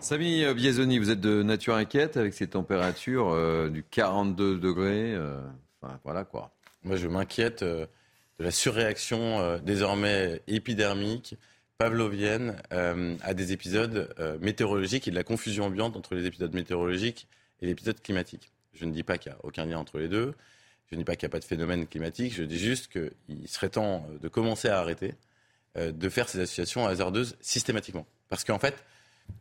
Samy 0.00 0.44
Biesoni, 0.54 0.98
vous 0.98 1.10
êtes 1.10 1.20
de 1.20 1.44
nature 1.44 1.76
inquiète 1.76 2.16
avec 2.16 2.34
ces 2.34 2.48
températures 2.48 3.28
euh, 3.28 3.68
du 3.68 3.84
42 3.84 4.58
degrés. 4.58 5.14
Euh, 5.14 5.40
enfin, 5.80 6.00
voilà 6.02 6.24
quoi. 6.24 6.50
Moi, 6.82 6.96
je 6.96 7.06
m'inquiète 7.06 7.62
euh, 7.62 7.86
de 8.40 8.44
la 8.44 8.50
surréaction 8.50 9.38
euh, 9.38 9.58
désormais 9.58 10.42
épidermique, 10.48 11.36
pavlovienne, 11.78 12.56
euh, 12.72 13.14
à 13.22 13.34
des 13.34 13.52
épisodes 13.52 14.12
euh, 14.18 14.36
météorologiques 14.40 15.06
et 15.06 15.12
de 15.12 15.16
la 15.16 15.22
confusion 15.22 15.66
ambiante 15.66 15.96
entre 15.96 16.16
les 16.16 16.26
épisodes 16.26 16.52
météorologiques 16.52 17.28
et 17.60 17.66
l'épisode 17.66 18.02
climatique. 18.02 18.50
Je 18.74 18.84
ne 18.84 18.90
dis 18.90 19.04
pas 19.04 19.16
qu'il 19.16 19.30
n'y 19.30 19.38
a 19.38 19.44
aucun 19.44 19.64
lien 19.64 19.78
entre 19.78 19.98
les 20.00 20.08
deux. 20.08 20.34
Je 20.90 20.96
ne 20.96 21.02
dis 21.02 21.04
pas 21.04 21.14
qu'il 21.14 21.28
n'y 21.28 21.30
a 21.30 21.34
pas 21.34 21.38
de 21.38 21.44
phénomène 21.44 21.86
climatique. 21.86 22.34
Je 22.34 22.42
dis 22.42 22.58
juste 22.58 22.90
qu'il 22.90 23.46
serait 23.48 23.68
temps 23.68 24.04
de 24.20 24.26
commencer 24.26 24.66
à 24.66 24.80
arrêter 24.80 25.14
de 25.76 26.08
faire 26.08 26.28
ces 26.28 26.40
associations 26.40 26.86
hasardeuses 26.86 27.36
systématiquement. 27.40 28.06
Parce 28.28 28.44
qu'en 28.44 28.58
fait, 28.58 28.84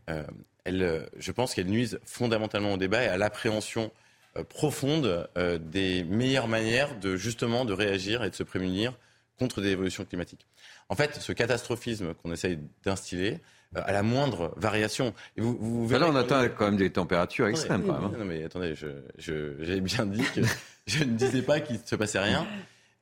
euh, 0.09 0.23
elle, 0.63 1.09
je 1.17 1.31
pense 1.31 1.53
qu'elle 1.53 1.67
nuise 1.67 1.99
fondamentalement 2.05 2.73
au 2.73 2.77
débat 2.77 3.03
et 3.03 3.07
à 3.07 3.17
l'appréhension 3.17 3.91
euh, 4.37 4.45
profonde 4.45 5.27
euh, 5.37 5.57
des 5.57 6.05
meilleures 6.05 6.47
manières 6.47 6.97
de 6.99 7.17
justement 7.17 7.65
de 7.65 7.73
réagir 7.73 8.23
et 8.23 8.29
de 8.29 8.35
se 8.35 8.43
prémunir 8.43 8.93
contre 9.37 9.59
des 9.59 9.71
évolutions 9.71 10.05
climatiques. 10.05 10.47
En 10.87 10.95
fait, 10.95 11.15
ce 11.15 11.33
catastrophisme 11.33 12.13
qu'on 12.13 12.31
essaye 12.31 12.57
d'instiller, 12.85 13.39
euh, 13.75 13.81
à 13.83 13.91
la 13.91 14.03
moindre 14.03 14.53
variation. 14.55 15.13
Et 15.35 15.41
vous, 15.41 15.57
vous 15.59 15.85
verrez 15.85 16.05
là, 16.05 16.09
on 16.09 16.15
atteint 16.15 16.47
quand 16.47 16.65
même 16.65 16.77
des 16.77 16.91
températures 16.91 17.47
extrêmes. 17.47 17.81
Non, 17.81 17.87
quand 17.87 18.01
même, 18.01 18.11
hein. 18.13 18.17
non 18.19 18.25
mais 18.25 18.43
attendez, 18.45 18.73
j'avais 18.75 19.03
je, 19.17 19.79
bien 19.79 20.05
dit 20.05 20.23
que 20.33 20.41
je 20.87 21.03
ne 21.03 21.11
disais 21.11 21.41
pas 21.41 21.59
qu'il 21.59 21.75
ne 21.75 21.85
se 21.85 21.95
passait 21.97 22.19
rien. 22.19 22.47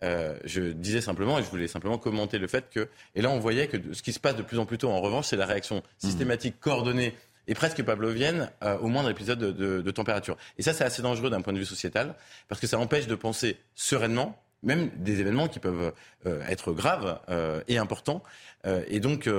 Euh, 0.01 0.37
je 0.45 0.61
disais 0.61 1.01
simplement, 1.01 1.39
et 1.39 1.43
je 1.43 1.49
voulais 1.49 1.67
simplement 1.67 1.97
commenter 1.97 2.37
le 2.37 2.47
fait 2.47 2.69
que, 2.69 2.87
et 3.15 3.21
là 3.21 3.29
on 3.29 3.39
voyait 3.39 3.67
que 3.67 3.93
ce 3.93 4.01
qui 4.01 4.13
se 4.13 4.19
passe 4.19 4.35
de 4.37 4.43
plus 4.43 4.57
en 4.57 4.65
plus 4.65 4.77
tôt 4.77 4.89
en 4.89 5.01
revanche, 5.01 5.25
c'est 5.27 5.35
la 5.35 5.45
réaction 5.45 5.83
systématique, 5.97 6.59
coordonnée 6.61 7.13
et 7.47 7.53
presque 7.53 7.83
pavlovienne 7.83 8.49
euh, 8.63 8.77
au 8.77 8.87
moindre 8.87 9.09
épisode 9.09 9.39
de, 9.39 9.51
de, 9.51 9.81
de 9.81 9.91
température. 9.91 10.37
Et 10.57 10.61
ça 10.61 10.71
c'est 10.71 10.85
assez 10.85 11.01
dangereux 11.01 11.29
d'un 11.29 11.41
point 11.41 11.51
de 11.51 11.59
vue 11.59 11.65
sociétal, 11.65 12.15
parce 12.47 12.61
que 12.61 12.67
ça 12.67 12.79
empêche 12.79 13.07
de 13.07 13.15
penser 13.15 13.57
sereinement, 13.75 14.41
même 14.63 14.89
des 14.95 15.19
événements 15.21 15.47
qui 15.47 15.59
peuvent 15.59 15.93
euh, 16.25 16.41
être 16.47 16.73
graves 16.73 17.19
euh, 17.29 17.61
et 17.67 17.77
importants. 17.77 18.23
Euh, 18.65 18.83
et 18.87 18.99
donc, 18.99 19.29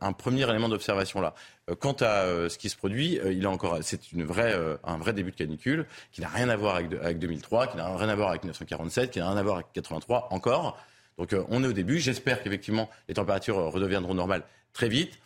un 0.00 0.12
premier 0.12 0.48
élément 0.48 0.68
d'observation 0.68 1.20
là. 1.20 1.34
quant 1.80 1.96
à 2.00 2.48
ce 2.48 2.58
qui 2.58 2.68
se 2.68 2.76
produit, 2.76 3.18
il 3.24 3.42
est 3.42 3.46
encore, 3.46 3.78
c'est 3.82 4.12
une 4.12 4.22
un 4.22 4.96
vrai 4.98 5.12
début 5.12 5.30
de 5.30 5.36
canicule 5.36 5.86
qui 6.12 6.20
n'a 6.20 6.28
rien 6.28 6.48
à 6.48 6.56
voir 6.56 6.76
avec, 6.76 6.92
avec 7.00 7.18
2003, 7.18 7.68
qui 7.68 7.76
n'a 7.76 7.96
rien 7.96 8.08
à 8.08 8.14
voir 8.14 8.30
avec 8.30 8.42
1947, 8.42 9.10
qui 9.10 9.20
n'a 9.20 9.28
rien 9.28 9.38
à 9.38 9.42
voir 9.42 9.56
avec 9.56 9.66
83 9.72 10.28
encore. 10.32 10.78
Donc, 11.18 11.34
on 11.48 11.62
est 11.64 11.66
au 11.66 11.72
début. 11.72 11.98
J'espère 11.98 12.42
qu'effectivement 12.42 12.90
les 13.08 13.14
températures 13.14 13.56
redeviendront 13.56 14.14
normales 14.14 14.42
très 14.72 14.88
vite. 14.88 15.18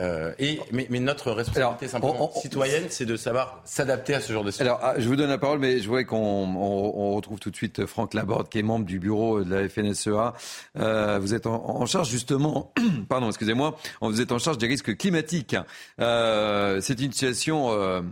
Euh, 0.00 0.34
et, 0.38 0.60
mais, 0.72 0.86
mais, 0.90 1.00
notre 1.00 1.30
responsabilité 1.32 1.86
Alors, 1.86 1.90
simplement 1.90 2.30
on, 2.34 2.36
on, 2.36 2.40
citoyenne, 2.40 2.84
c'est 2.90 3.06
de 3.06 3.16
savoir 3.16 3.62
s'adapter 3.64 4.14
à 4.14 4.20
ce 4.20 4.30
genre 4.30 4.44
de 4.44 4.50
situation. 4.50 4.76
Alors, 4.76 5.00
je 5.00 5.08
vous 5.08 5.16
donne 5.16 5.30
la 5.30 5.38
parole, 5.38 5.58
mais 5.58 5.78
je 5.78 5.88
vois 5.88 6.04
qu'on 6.04 6.18
on, 6.18 7.14
retrouve 7.14 7.38
tout 7.38 7.50
de 7.50 7.56
suite 7.56 7.86
Franck 7.86 8.12
Laborde, 8.12 8.50
qui 8.50 8.58
est 8.58 8.62
membre 8.62 8.84
du 8.84 8.98
bureau 8.98 9.42
de 9.42 9.54
la 9.54 9.68
FNSEA. 9.68 10.34
Euh, 10.78 11.18
vous 11.18 11.32
êtes 11.32 11.46
en, 11.46 11.80
en, 11.80 11.86
charge 11.86 12.10
justement, 12.10 12.74
pardon, 13.08 13.28
excusez-moi, 13.28 13.78
vous 14.02 14.20
êtes 14.20 14.32
en 14.32 14.38
charge 14.38 14.58
des 14.58 14.66
risques 14.66 14.94
climatiques. 14.96 15.56
Euh, 16.00 16.80
c'est 16.80 17.00
une 17.00 17.12
situation. 17.12 17.70
Euh, 17.72 18.02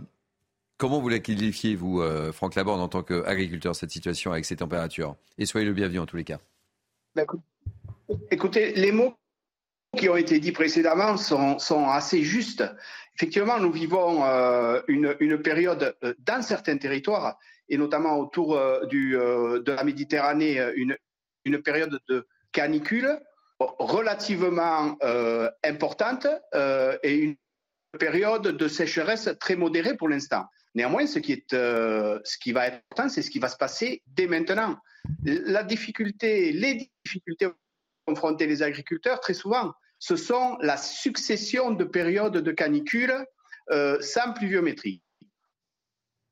comment 0.77 0.99
vous 0.99 1.09
la 1.09 1.19
qualifiez, 1.19 1.75
vous, 1.75 2.01
euh, 2.01 2.31
Franck 2.31 2.55
Laborde, 2.55 2.81
en 2.81 2.87
tant 2.87 3.03
qu'agriculteur, 3.03 3.75
cette 3.75 3.91
situation 3.91 4.31
avec 4.31 4.45
ces 4.45 4.55
températures? 4.55 5.15
Et 5.37 5.45
soyez 5.45 5.67
le 5.67 5.73
bienvenu 5.73 5.99
en 5.99 6.05
tous 6.05 6.17
les 6.17 6.23
cas. 6.23 6.39
Écoutez, 8.31 8.73
les 8.73 8.91
mots 8.91 9.15
qui 9.95 10.09
ont 10.09 10.17
été 10.17 10.39
dits 10.39 10.51
précédemment 10.51 11.17
sont, 11.17 11.89
assez 11.89 12.23
justes. 12.23 12.63
Effectivement, 13.15 13.59
nous 13.59 13.71
vivons 13.71 14.25
euh, 14.25 14.81
une, 14.87 15.41
période 15.41 15.95
euh, 16.03 16.13
dans 16.19 16.41
certains 16.41 16.77
territoires, 16.77 17.39
et 17.69 17.77
notamment 17.77 18.19
autour 18.19 18.55
euh, 18.55 18.85
de 18.85 19.71
la 19.71 19.83
Méditerranée, 19.83 20.59
une, 20.75 20.97
période 21.63 21.99
de 22.09 22.27
canicule 22.51 23.19
relativement 23.59 24.97
importante 25.63 26.27
et 27.03 27.15
une 27.15 27.35
période 27.97 28.47
de 28.47 28.67
sécheresse 28.67 29.29
très 29.39 29.55
modérée 29.55 29.95
pour 29.95 30.09
l'instant. 30.09 30.45
Néanmoins, 30.73 31.07
ce 31.07 31.19
qui, 31.19 31.31
est, 31.31 31.51
ce 31.51 32.37
qui 32.41 32.51
va 32.51 32.67
être 32.67 32.81
important, 32.91 33.07
c'est 33.07 33.21
ce 33.21 33.31
qui 33.31 33.39
va 33.39 33.47
se 33.47 33.55
passer 33.55 34.01
dès 34.07 34.27
maintenant. 34.27 34.77
La 35.23 35.63
difficulté, 35.63 36.51
les 36.51 36.89
difficultés 37.05 37.47
confronter 38.05 38.47
les 38.47 38.63
agriculteurs, 38.63 39.19
très 39.19 39.33
souvent, 39.33 39.73
ce 40.07 40.15
sont 40.15 40.55
la 40.61 40.77
succession 40.77 41.71
de 41.71 41.83
périodes 41.83 42.37
de 42.37 42.51
canicule 42.51 43.25
euh, 43.71 43.99
sans 44.01 44.33
pluviométrie. 44.33 45.01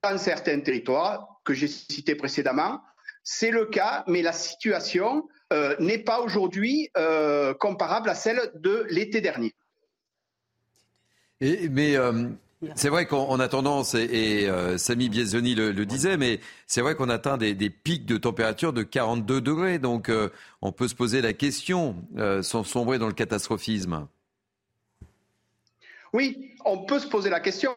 Dans 0.04 0.16
certains 0.20 0.60
territoires 0.60 1.42
que 1.44 1.56
j'ai 1.56 1.68
cités 1.68 2.14
précédemment, 2.14 2.82
c'est 3.24 3.50
le 3.50 3.66
cas, 3.66 4.04
mais 4.06 4.22
la 4.22 4.32
situation 4.32 5.28
euh, 5.52 5.76
n'est 5.80 5.98
pas 5.98 6.22
aujourd'hui 6.22 6.92
euh, 6.98 7.56
comparable 7.56 8.10
à 8.12 8.14
celle 8.14 8.52
de 8.54 8.86
l'été 8.92 9.22
dernier. 9.22 9.56
C'est 12.76 12.90
vrai 12.90 13.06
qu'on 13.06 13.40
a 13.40 13.48
tendance, 13.48 13.96
et, 13.96 14.50
Samy 14.78 15.10
Biesoni 15.10 15.56
le, 15.56 15.86
disait, 15.86 16.18
mais 16.18 16.40
c'est 16.68 16.82
vrai 16.82 16.96
qu'on 16.96 17.10
atteint 17.10 17.38
des, 17.38 17.70
pics 17.70 18.06
de 18.06 18.18
température 18.18 18.74
de 18.74 18.84
42 18.84 19.42
degrés. 19.42 19.80
Donc 19.80 20.12
on 20.62 20.72
peut 20.72 20.88
se 20.88 20.96
poser 20.96 21.22
la 21.22 21.34
question 21.34 21.96
sans 22.42 22.64
sombrer 22.64 23.00
dans 23.00 23.08
le 23.08 23.14
catastrophisme. 23.14 24.08
Oui, 26.14 26.54
on 26.64 26.86
peut 26.86 27.00
se 27.00 27.08
poser 27.08 27.30
la 27.30 27.40
question. 27.40 27.76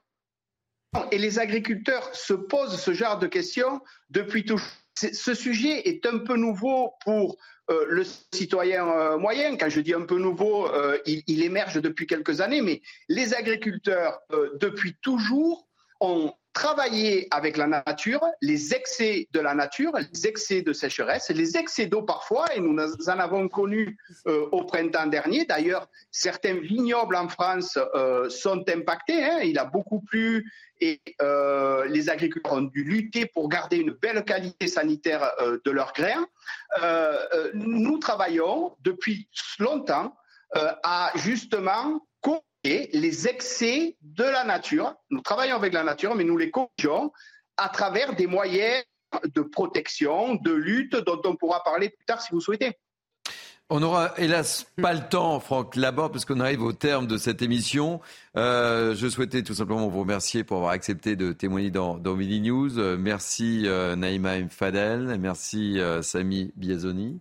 Et 1.10 1.18
les 1.18 1.38
agriculteurs 1.38 2.14
se 2.14 2.32
posent 2.32 2.80
ce 2.80 2.92
genre 2.92 3.18
de 3.18 3.26
questions 3.26 3.80
depuis 4.10 4.44
toujours. 4.44 4.66
Ce 4.94 5.34
sujet 5.34 5.88
est 5.88 6.06
un 6.06 6.18
peu 6.18 6.36
nouveau 6.36 6.94
pour 7.04 7.36
euh, 7.68 7.84
le 7.88 8.04
citoyen 8.32 8.86
euh, 8.88 9.18
moyen. 9.18 9.56
Quand 9.56 9.68
je 9.68 9.80
dis 9.80 9.92
un 9.92 10.02
peu 10.02 10.18
nouveau, 10.18 10.68
euh, 10.68 10.98
il, 11.04 11.42
émerge 11.42 11.80
depuis 11.82 12.06
quelques 12.06 12.40
années, 12.40 12.62
mais 12.62 12.80
les 13.08 13.34
agriculteurs, 13.34 14.20
depuis 14.60 14.94
toujours, 15.02 15.68
ont 16.00 16.32
travaillé 16.56 17.28
avec 17.30 17.58
la 17.58 17.66
nature, 17.66 18.24
les 18.40 18.74
excès 18.74 19.28
de 19.32 19.40
la 19.40 19.54
nature, 19.54 19.92
les 19.94 20.26
excès 20.26 20.62
de 20.62 20.72
sécheresse, 20.72 21.28
les 21.28 21.58
excès 21.58 21.84
d'eau 21.84 22.00
parfois, 22.00 22.46
et 22.54 22.60
nous 22.60 22.74
en 22.80 23.18
avons 23.18 23.46
connu 23.48 23.98
au 24.24 24.64
printemps 24.64 25.06
dernier. 25.06 25.44
D'ailleurs, 25.44 25.86
certains 26.10 26.54
vignobles 26.54 27.16
en 27.16 27.28
France 27.28 27.78
sont 28.30 28.64
impactés. 28.70 29.22
Hein. 29.22 29.40
Il 29.44 29.58
a 29.58 29.66
beaucoup 29.66 30.00
plu 30.00 30.50
et 30.80 31.00
euh, 31.22 31.86
les 31.86 32.10
agriculteurs 32.10 32.52
ont 32.52 32.62
dû 32.62 32.84
lutter 32.84 33.26
pour 33.26 33.48
garder 33.48 33.78
une 33.78 33.92
belle 33.92 34.24
qualité 34.24 34.66
sanitaire 34.66 35.30
euh, 35.40 35.58
de 35.64 35.70
leurs 35.70 35.92
grains. 35.92 36.26
Euh, 36.82 37.50
nous 37.54 37.98
travaillons 37.98 38.76
depuis 38.80 39.28
longtemps 39.58 40.16
à 40.54 41.10
justement 41.16 42.00
les 42.66 43.28
excès 43.28 43.96
de 44.02 44.24
la 44.24 44.44
nature. 44.44 44.94
Nous 45.10 45.20
travaillons 45.20 45.56
avec 45.56 45.72
la 45.72 45.84
nature, 45.84 46.14
mais 46.14 46.24
nous 46.24 46.36
les 46.36 46.50
corrigeons 46.50 47.12
à 47.56 47.68
travers 47.68 48.14
des 48.14 48.26
moyens 48.26 48.84
de 49.34 49.40
protection, 49.40 50.34
de 50.34 50.52
lutte 50.52 50.96
dont 50.96 51.20
on 51.24 51.36
pourra 51.36 51.62
parler 51.62 51.90
plus 51.90 52.04
tard 52.04 52.20
si 52.20 52.32
vous 52.32 52.40
souhaitez. 52.40 52.76
On 53.68 53.80
n'aura 53.80 54.14
hélas 54.16 54.64
pas 54.80 54.94
le 54.94 55.08
temps, 55.08 55.40
Franck 55.40 55.74
Laborde, 55.74 56.12
parce 56.12 56.24
qu'on 56.24 56.38
arrive 56.38 56.62
au 56.62 56.72
terme 56.72 57.08
de 57.08 57.16
cette 57.16 57.42
émission. 57.42 58.00
Euh, 58.36 58.94
je 58.94 59.08
souhaitais 59.08 59.42
tout 59.42 59.54
simplement 59.54 59.88
vous 59.88 60.00
remercier 60.00 60.44
pour 60.44 60.58
avoir 60.58 60.70
accepté 60.70 61.16
de 61.16 61.32
témoigner 61.32 61.70
dans, 61.70 61.98
dans 61.98 62.14
News. 62.14 62.78
Euh, 62.78 62.96
merci 62.96 63.62
euh, 63.66 63.96
Naïma 63.96 64.38
Mfadel, 64.38 65.18
merci 65.18 65.80
euh, 65.80 66.00
Samy 66.00 66.52
Biazoni, 66.54 67.18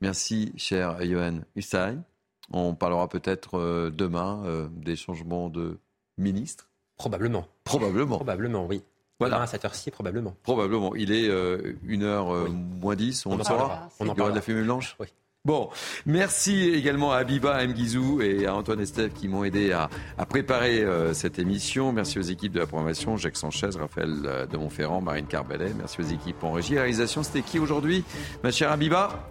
merci 0.00 0.52
cher 0.56 1.04
Johan 1.04 1.40
Hussein. 1.56 2.04
On 2.52 2.74
parlera 2.74 3.08
peut-être 3.08 3.90
demain 3.90 4.68
des 4.72 4.96
changements 4.96 5.48
de 5.48 5.78
ministre. 6.18 6.68
Probablement. 6.96 7.46
Probablement. 7.64 8.16
Probablement, 8.16 8.66
oui. 8.66 8.82
Voilà. 9.18 9.36
Demain 9.36 9.44
à 9.44 9.46
cette 9.46 9.64
heure-ci, 9.64 9.90
probablement. 9.90 10.34
Probablement. 10.42 10.94
Il 10.94 11.12
est 11.12 11.28
1h 11.28 12.48
moins 12.80 12.96
10, 12.96 13.26
on, 13.26 13.32
on 13.32 13.40
en 13.40 13.44
saura. 13.44 13.88
On 14.00 14.08
en 14.08 14.14
parlera. 14.14 14.30
de 14.30 14.36
la 14.36 14.42
fumée 14.42 14.62
blanche 14.62 14.96
Oui. 14.98 15.06
Bon, 15.46 15.70
merci 16.04 16.68
également 16.68 17.12
à 17.12 17.16
Abiba 17.16 17.66
Mguizou 17.66 18.20
et 18.20 18.44
à 18.44 18.54
Antoine 18.54 18.78
Estève 18.80 19.10
qui 19.10 19.26
m'ont 19.26 19.42
aidé 19.42 19.72
à, 19.72 19.88
préparer 20.26 20.82
euh, 20.82 21.14
cette 21.14 21.38
émission. 21.38 21.92
Merci 21.92 22.18
aux 22.18 22.22
équipes 22.22 22.52
de 22.52 22.58
la 22.58 22.66
programmation, 22.66 23.16
Jacques 23.16 23.38
Sanchez, 23.38 23.70
Raphaël 23.78 24.12
euh, 24.26 24.46
de 24.46 24.58
Montferrand, 24.58 25.00
Marine 25.00 25.24
Carbellet. 25.24 25.72
Merci 25.78 26.02
aux 26.02 26.04
équipes 26.04 26.44
en 26.44 26.52
régie. 26.52 26.74
La 26.74 26.82
réalisation, 26.82 27.22
c'était 27.22 27.40
qui 27.40 27.58
aujourd'hui, 27.58 28.04
ma 28.44 28.50
chère 28.50 28.70
Abiba? 28.70 29.30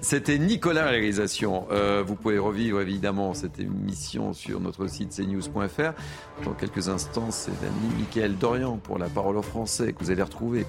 C'était 0.00 0.38
Nicolas 0.38 0.84
la 0.84 0.90
réalisation. 0.90 1.66
Euh, 1.70 2.02
vous 2.06 2.14
pouvez 2.14 2.38
revivre 2.38 2.80
évidemment 2.80 3.34
cette 3.34 3.58
émission 3.58 4.32
sur 4.32 4.60
notre 4.60 4.86
site 4.86 5.10
cnews.fr. 5.10 5.92
Dans 6.44 6.54
quelques 6.54 6.88
instants, 6.88 7.30
c'est 7.30 7.52
l'ami 7.62 7.94
Michael 7.98 8.36
Dorian 8.36 8.78
pour 8.78 8.98
la 8.98 9.08
parole 9.08 9.36
au 9.36 9.42
français 9.42 9.92
que 9.92 10.02
vous 10.02 10.10
allez 10.10 10.22
retrouver. 10.22 10.64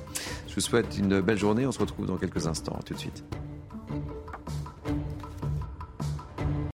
Je 0.47 0.55
vous 0.55 0.61
souhaite 0.61 0.97
une 0.97 1.21
belle 1.21 1.37
journée. 1.37 1.65
On 1.65 1.71
se 1.71 1.79
retrouve 1.79 2.05
dans 2.05 2.17
quelques 2.17 2.47
instants. 2.47 2.77
tout 2.85 2.93
de 2.93 2.99
suite. 2.99 3.23